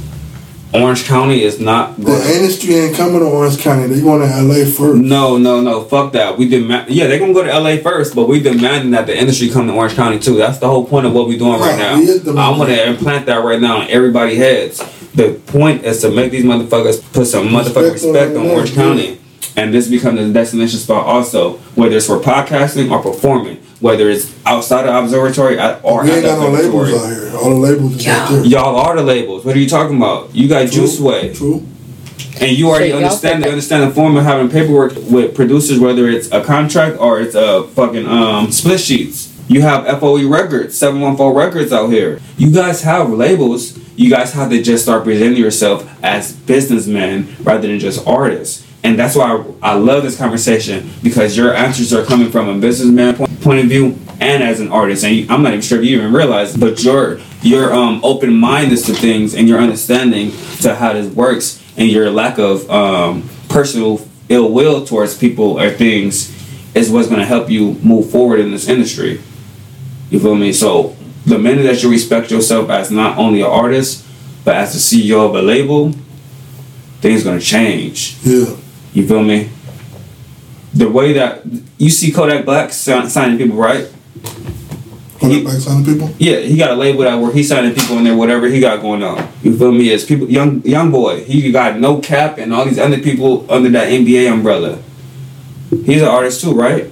Orange 0.74 1.05
County 1.05 1.43
is 1.43 1.61
not 1.61 1.99
The 1.99 2.12
industry 2.35 2.74
ain't 2.77 2.97
coming 2.97 3.20
to 3.20 3.27
Orange 3.27 3.59
County. 3.59 3.89
They 3.89 4.01
going 4.01 4.27
to 4.27 4.43
LA 4.43 4.65
first. 4.65 5.03
No, 5.03 5.36
no, 5.36 5.61
no. 5.61 5.85
Fuck 5.85 6.12
that. 6.15 6.39
We 6.39 6.49
demand. 6.49 6.89
Yeah, 6.90 7.09
they're 7.09 7.19
gonna 7.19 7.35
go 7.35 7.44
to 7.44 7.59
LA 7.59 7.77
first, 7.77 8.15
but 8.15 8.27
we 8.27 8.40
demanding 8.40 8.90
that 8.93 9.07
the 9.07 9.15
industry 9.16 9.51
come 9.51 9.66
to 9.66 9.74
Orange 9.74 9.94
County 9.94 10.19
too. 10.19 10.36
That's 10.36 10.57
the 10.59 10.69
whole 10.69 10.86
point 10.86 11.05
of 11.07 11.12
what 11.12 11.28
we're 11.28 11.39
doing 11.39 11.61
right 11.61 11.73
Right, 11.73 11.78
now. 11.78 11.99
we 11.99 12.05
is 12.05 12.23
demanding. 12.24 12.39
I'm 12.55 12.59
gonna 12.59 12.90
implant 12.90 13.27
that 13.27 13.44
right 13.44 13.61
now 13.61 13.82
in 13.82 13.90
everybody's 13.90 14.39
heads. 14.39 14.78
The 15.15 15.35
point 15.49 15.85
is 15.85 16.01
to 16.01 16.11
make 16.11 16.31
these 16.32 16.44
motherfuckers 16.44 17.03
put 17.12 17.27
some 17.27 17.49
motherfucking 17.49 17.93
Respect 17.93 18.05
on 18.07 18.12
respect 18.15 18.36
on 18.39 18.44
that, 18.47 18.55
Orange. 18.55 18.74
County, 18.74 19.20
and 19.59 19.74
this 19.74 19.89
becomes 19.89 20.20
a 20.20 20.32
destination 20.32 20.78
spot 20.78 21.05
also, 21.07 21.59
whether 21.74 21.97
it's 21.99 22.07
for 22.07 22.19
podcasting 22.19 22.90
or 22.90 23.03
performing, 23.03 23.59
whether 23.83 24.09
it's 24.09 24.33
outside 24.47 24.87
of 24.87 25.05
observatory 25.05 25.57
or 25.83 26.05
We 26.05 26.11
at 26.11 26.15
ain't 26.15 26.23
the 26.23 26.29
got 26.29 26.39
no 26.39 26.51
labels 26.51 26.93
out 26.95 27.09
here. 27.11 27.37
All 27.37 27.51
the 27.51 27.57
labels 27.57 27.97
is 27.97 28.07
out 28.07 28.31
there. 28.31 28.45
Y'all 28.45 28.77
are 28.77 28.97
the 28.97 29.03
labels. 29.03 29.45
What 29.45 29.57
are 29.57 29.59
you 29.59 29.69
talking 29.69 29.97
about? 29.97 30.35
You 30.35 30.49
got 30.49 30.61
True, 30.63 30.83
Juice 30.83 31.01
Way. 31.01 31.35
True. 31.35 31.67
And 32.41 32.57
you 32.57 32.71
already 32.71 32.91
So 32.91 32.97
understand 32.97 33.43
pick 33.43 33.47
the 33.47 33.51
understand 33.51 33.91
the 33.91 33.95
form 33.95 34.17
of 34.17 34.25
having 34.25 34.49
paperwork 34.49 34.95
with 34.97 35.35
producers, 35.35 35.81
whether 35.81 36.09
it's 36.09 36.31
a 36.31 36.43
contract 36.43 36.99
or 36.99 37.21
it's 37.21 37.35
a 37.35 37.65
fucking 37.65 38.07
um 38.07 38.53
split 38.53 38.81
sheets. 38.81 39.29
You 39.49 39.63
have 39.63 39.85
FOE 40.01 40.29
records, 40.29 40.79
714 40.79 41.37
records 41.37 41.73
out 41.73 41.89
here. 41.89 42.21
You 42.39 42.53
guys 42.53 42.83
have 42.83 43.11
labels. 43.11 43.77
You 43.97 44.09
guys 44.09 44.33
have 44.33 44.49
to 44.51 44.63
just 44.63 44.85
start 44.85 45.05
presenting 45.05 45.39
yourself 45.39 45.87
as 46.03 46.33
businessmen 46.33 47.37
rather 47.43 47.67
than 47.67 47.79
just 47.79 48.07
artists. 48.07 48.67
And 48.85 48.99
that's 48.99 49.15
why 49.15 49.45
I, 49.63 49.75
love 49.75 50.03
this 50.03 50.19
conversation 50.19 50.91
because 51.03 51.37
your 51.37 51.55
answers 51.55 51.93
are 51.93 52.05
coming 52.05 52.31
from 52.31 52.49
a 52.49 52.59
businessman 52.59 53.15
point, 53.15 53.41
point 53.41 53.61
of 53.61 53.67
view 53.67 53.97
and 54.21 54.43
as 54.43 54.61
an 54.61 54.73
artist. 54.73 55.05
And 55.05 55.31
I'm 55.31 55.43
not 55.43 55.51
even 55.51 55.61
sure 55.63 55.79
if 55.79 55.85
you 55.85 55.99
even 55.99 56.13
realize, 56.13 56.57
but 56.57 56.83
your 56.83 57.21
your 57.43 57.73
um 57.73 58.01
open 58.05 58.35
mindedness 58.35 58.87
to 58.87 58.95
things 58.95 59.35
and 59.35 59.49
your 59.49 59.59
understanding 59.59 60.33
to 60.61 60.75
how 60.75 60.93
this 60.93 61.13
works 61.15 61.63
and 61.77 61.89
your 61.89 62.11
lack 62.11 62.39
of 62.39 62.69
um, 62.71 63.29
personal 63.49 64.07
ill 64.29 64.53
will 64.53 64.85
towards 64.85 65.17
people 65.17 65.61
or 65.61 65.71
things 65.71 66.31
is 66.75 66.91
what's 66.91 67.09
going 67.09 67.21
to 67.21 67.27
help 67.27 67.51
you 67.51 67.75
move 67.83 68.11
forward 68.11 68.41
in 68.41 68.51
this 68.51 68.69
industry. 68.69 69.21
You 70.11 70.19
feel 70.19 70.35
me? 70.35 70.53
So 70.53 70.97
the 71.25 71.39
minute 71.39 71.65
that 71.65 71.83
you 71.83 71.91
respect 71.91 72.31
yourself 72.31 72.69
as 72.71 72.91
not 72.91 73.19
only 73.19 73.43
an 73.43 73.47
artist 73.47 74.07
but 74.45 74.57
as 74.57 74.73
the 74.73 74.79
CEO 74.79 75.29
of 75.29 75.37
a 75.37 75.43
label, 75.43 75.93
things 77.01 77.23
going 77.23 77.39
to 77.39 77.45
change. 77.45 78.17
Yeah. 78.23 78.57
You 78.93 79.06
feel 79.06 79.23
me? 79.23 79.51
The 80.74 80.89
way 80.89 81.12
that 81.14 81.43
you 81.78 81.90
see 81.90 82.12
Kodak 82.12 82.44
Black 82.44 82.73
signing 82.73 83.39
people, 83.39 83.56
right? 83.56 83.90
Kodak 85.19 85.44
Black 85.44 85.59
signing 85.59 85.85
people. 85.85 86.10
Yeah, 86.19 86.39
he 86.40 86.56
got 86.56 86.70
a 86.70 86.74
label 86.74 87.02
that 87.02 87.16
where 87.16 87.32
he 87.32 87.43
signing 87.43 87.74
people 87.74 87.98
in 87.98 88.05
there, 88.05 88.16
whatever 88.16 88.48
he 88.48 88.60
got 88.60 88.81
going 88.81 89.02
on. 89.02 89.28
You 89.43 89.56
feel 89.56 89.73
me? 89.73 89.93
As 89.93 90.05
people, 90.05 90.31
young 90.31 90.62
young 90.62 90.90
boy, 90.90 91.24
he 91.24 91.51
got 91.52 91.74
NoCap 91.74 92.39
and 92.39 92.52
all 92.52 92.64
these 92.64 92.78
other 92.78 93.01
people 93.01 93.51
under 93.51 93.69
that 93.70 93.89
NBA 93.89 94.32
umbrella. 94.32 94.82
He's 95.70 96.02
an 96.02 96.09
artist 96.09 96.40
too, 96.43 96.52
right? 96.55 96.90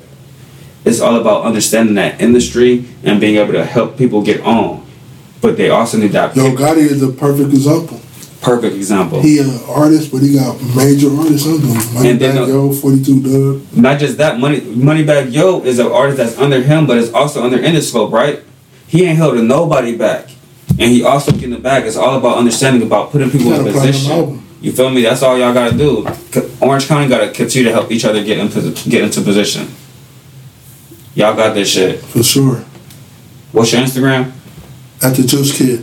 It's 0.84 1.00
all 1.00 1.16
about 1.16 1.44
understanding 1.44 1.94
that 1.96 2.20
industry 2.20 2.86
and 3.04 3.20
being 3.20 3.36
able 3.36 3.52
to 3.52 3.64
help 3.64 3.98
people 3.98 4.22
get 4.22 4.40
on. 4.40 4.86
But 5.42 5.56
they 5.56 5.68
also 5.70 5.98
need 5.98 6.12
that 6.12 6.36
Yo 6.36 6.50
Gotti 6.50 6.78
is 6.78 7.02
a 7.02 7.12
perfect 7.12 7.50
example. 7.50 8.00
Perfect 8.42 8.74
example. 8.74 9.20
He 9.20 9.38
an 9.38 9.50
artist, 9.68 10.10
but 10.10 10.22
he 10.22 10.34
got 10.34 10.58
major 10.74 11.14
artists 11.14 11.46
under 11.46 11.66
him. 11.66 11.94
Money 11.94 12.08
And 12.10 12.20
then 12.20 12.36
Bag 12.36 12.46
the- 12.46 12.52
Yo, 12.52 12.72
42 12.72 13.20
Dugg. 13.22 13.76
Not 13.78 13.98
just 14.00 14.16
that, 14.18 14.38
Money 14.40 14.60
Moneybagg 14.60 15.30
Yo 15.32 15.60
is 15.62 15.78
an 15.78 15.88
artist 15.88 16.16
that's 16.16 16.38
under 16.38 16.62
him, 16.62 16.86
but 16.86 16.96
it's 16.96 17.12
also 17.12 17.42
under 17.44 17.58
Interscope, 17.58 18.10
right? 18.12 18.40
He 18.86 19.04
ain't 19.04 19.18
held 19.18 19.36
nobody 19.44 19.94
back, 19.96 20.30
and 20.70 20.90
he 20.90 21.04
also 21.04 21.32
getting 21.32 21.50
the 21.50 21.58
back. 21.58 21.84
It's 21.84 21.96
all 21.96 22.16
about 22.16 22.38
understanding 22.38 22.82
about 22.82 23.12
putting 23.12 23.30
people 23.30 23.52
in 23.52 23.72
position. 23.72 24.42
You 24.62 24.72
feel 24.72 24.90
me? 24.90 25.02
That's 25.02 25.22
all 25.22 25.38
y'all 25.38 25.54
gotta 25.54 25.76
do. 25.76 26.06
Orange 26.60 26.86
County 26.86 27.08
gotta 27.08 27.30
continue 27.30 27.68
to 27.68 27.72
help 27.74 27.90
each 27.92 28.04
other 28.04 28.22
get 28.24 28.38
into 28.38 28.72
get 28.88 29.04
into 29.04 29.20
position. 29.20 29.68
Y'all 31.14 31.34
got 31.36 31.54
this 31.54 31.68
shit. 31.70 32.00
For 32.00 32.22
sure. 32.22 32.64
What's 33.52 33.72
your 33.72 33.82
Instagram? 33.82 34.32
At 35.02 35.14
the 35.16 35.24
Juice 35.24 35.56
Kid. 35.56 35.80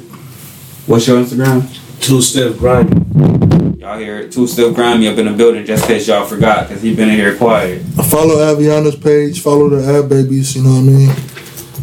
What's 0.86 1.08
your 1.08 1.22
Instagram? 1.24 1.66
Two 2.08 2.22
step 2.22 2.56
grimy. 2.56 2.90
Y'all 3.80 4.00
hear 4.00 4.20
it. 4.20 4.32
Two 4.32 4.48
still 4.48 4.74
grimy 4.74 5.10
up 5.10 5.18
in 5.18 5.26
the 5.26 5.34
building 5.34 5.66
just 5.66 5.84
in 5.84 5.90
case 5.90 6.08
y'all 6.08 6.26
forgot 6.26 6.66
because 6.66 6.82
he 6.82 6.96
been 6.96 7.10
in 7.10 7.16
here 7.16 7.36
quiet. 7.36 7.82
Follow 8.10 8.36
Aviana's 8.36 8.96
page. 8.96 9.42
Follow 9.42 9.68
the 9.68 9.84
Ab 9.86 10.08
Babies. 10.08 10.56
You 10.56 10.64
know 10.64 10.70
what 10.70 10.80
I 10.80 10.84
mean? 10.84 11.16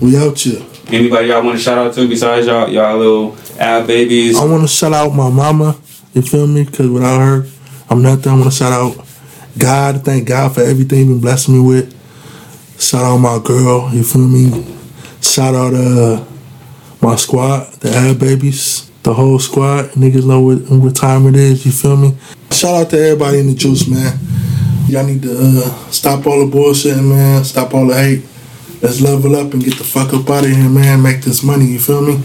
We 0.01 0.17
out 0.17 0.39
here. 0.39 0.65
Anybody 0.89 1.29
y'all 1.29 1.45
want 1.45 1.59
to 1.59 1.63
shout 1.63 1.77
out 1.77 1.93
to 1.93 2.09
besides 2.09 2.47
y'all 2.47 2.71
y'all 2.71 2.97
little 2.97 3.37
ab 3.61 3.87
babies? 3.87 4.39
I 4.39 4.47
want 4.47 4.63
to 4.63 4.69
shout 4.69 4.95
out 4.95 5.11
my 5.11 5.29
mama. 5.29 5.77
You 6.15 6.23
feel 6.23 6.47
me? 6.47 6.65
Because 6.65 6.89
without 6.89 7.19
her, 7.19 7.47
I'm 7.91 8.01
nothing. 8.01 8.33
I 8.33 8.35
want 8.35 8.45
to 8.45 8.51
shout 8.51 8.73
out 8.73 9.07
God. 9.59 10.07
Thank 10.07 10.27
God 10.27 10.55
for 10.55 10.63
everything 10.63 11.01
He 11.01 11.05
been 11.05 11.21
blessing 11.21 11.55
me 11.55 11.61
with. 11.69 12.81
Shout 12.81 13.05
out 13.05 13.19
my 13.19 13.39
girl. 13.45 13.91
You 13.93 14.03
feel 14.03 14.27
me? 14.27 14.75
Shout 15.21 15.55
out 15.55 15.75
uh 15.75 16.25
my 17.03 17.17
squad, 17.17 17.71
the 17.81 17.91
Ab 17.91 18.19
Babies, 18.19 18.91
the 19.05 19.14
whole 19.14 19.39
squad. 19.39 19.90
Niggas 19.90 20.26
know 20.26 20.40
what, 20.40 20.59
what 20.70 20.97
time 20.97 21.26
it 21.26 21.36
is. 21.36 21.64
You 21.64 21.72
feel 21.72 21.97
me? 21.97 22.16
Shout 22.51 22.74
out 22.74 22.90
to 22.90 22.98
everybody 22.98 23.39
in 23.39 23.47
the 23.47 23.55
juice, 23.55 23.86
man. 23.86 24.18
Y'all 24.89 25.06
need 25.06 25.22
to 25.22 25.62
uh, 25.64 25.90
stop 25.90 26.26
all 26.26 26.44
the 26.44 26.51
bullshit, 26.51 26.97
man. 26.97 27.44
Stop 27.44 27.74
all 27.74 27.86
the 27.86 27.94
hate. 27.94 28.24
Let's 28.82 29.01
level 29.01 29.36
up 29.36 29.52
and 29.55 29.64
get 29.64 29.78
the 29.78 29.85
fuck 29.85 30.12
up 30.12 30.28
out 30.28 30.44
of 30.44 30.51
here, 30.51 30.68
man. 30.68 31.02
Make 31.02 31.22
this 31.22 31.43
money. 31.43 31.66
You 31.66 31.78
feel 31.78 32.02
me? 32.02 32.22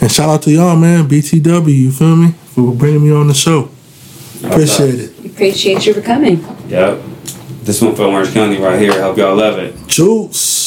And 0.00 0.10
shout 0.10 0.28
out 0.28 0.42
to 0.42 0.50
y'all, 0.50 0.76
man. 0.76 1.08
BTW, 1.08 1.68
you 1.68 1.92
feel 1.92 2.16
me? 2.16 2.32
For 2.54 2.74
bringing 2.74 3.04
me 3.04 3.12
on 3.12 3.28
the 3.28 3.34
show. 3.34 3.70
Appreciate 4.44 4.94
it. 4.94 5.24
Appreciate 5.24 5.86
you 5.86 5.94
for 5.94 6.02
coming. 6.02 6.44
Yep. 6.68 7.02
This 7.62 7.80
one 7.82 7.94
for 7.94 8.04
Orange 8.04 8.32
County 8.32 8.58
right 8.58 8.80
here. 8.80 9.00
Hope 9.02 9.18
y'all 9.18 9.36
love 9.36 9.58
it. 9.58 9.74
Juice. 9.86 10.59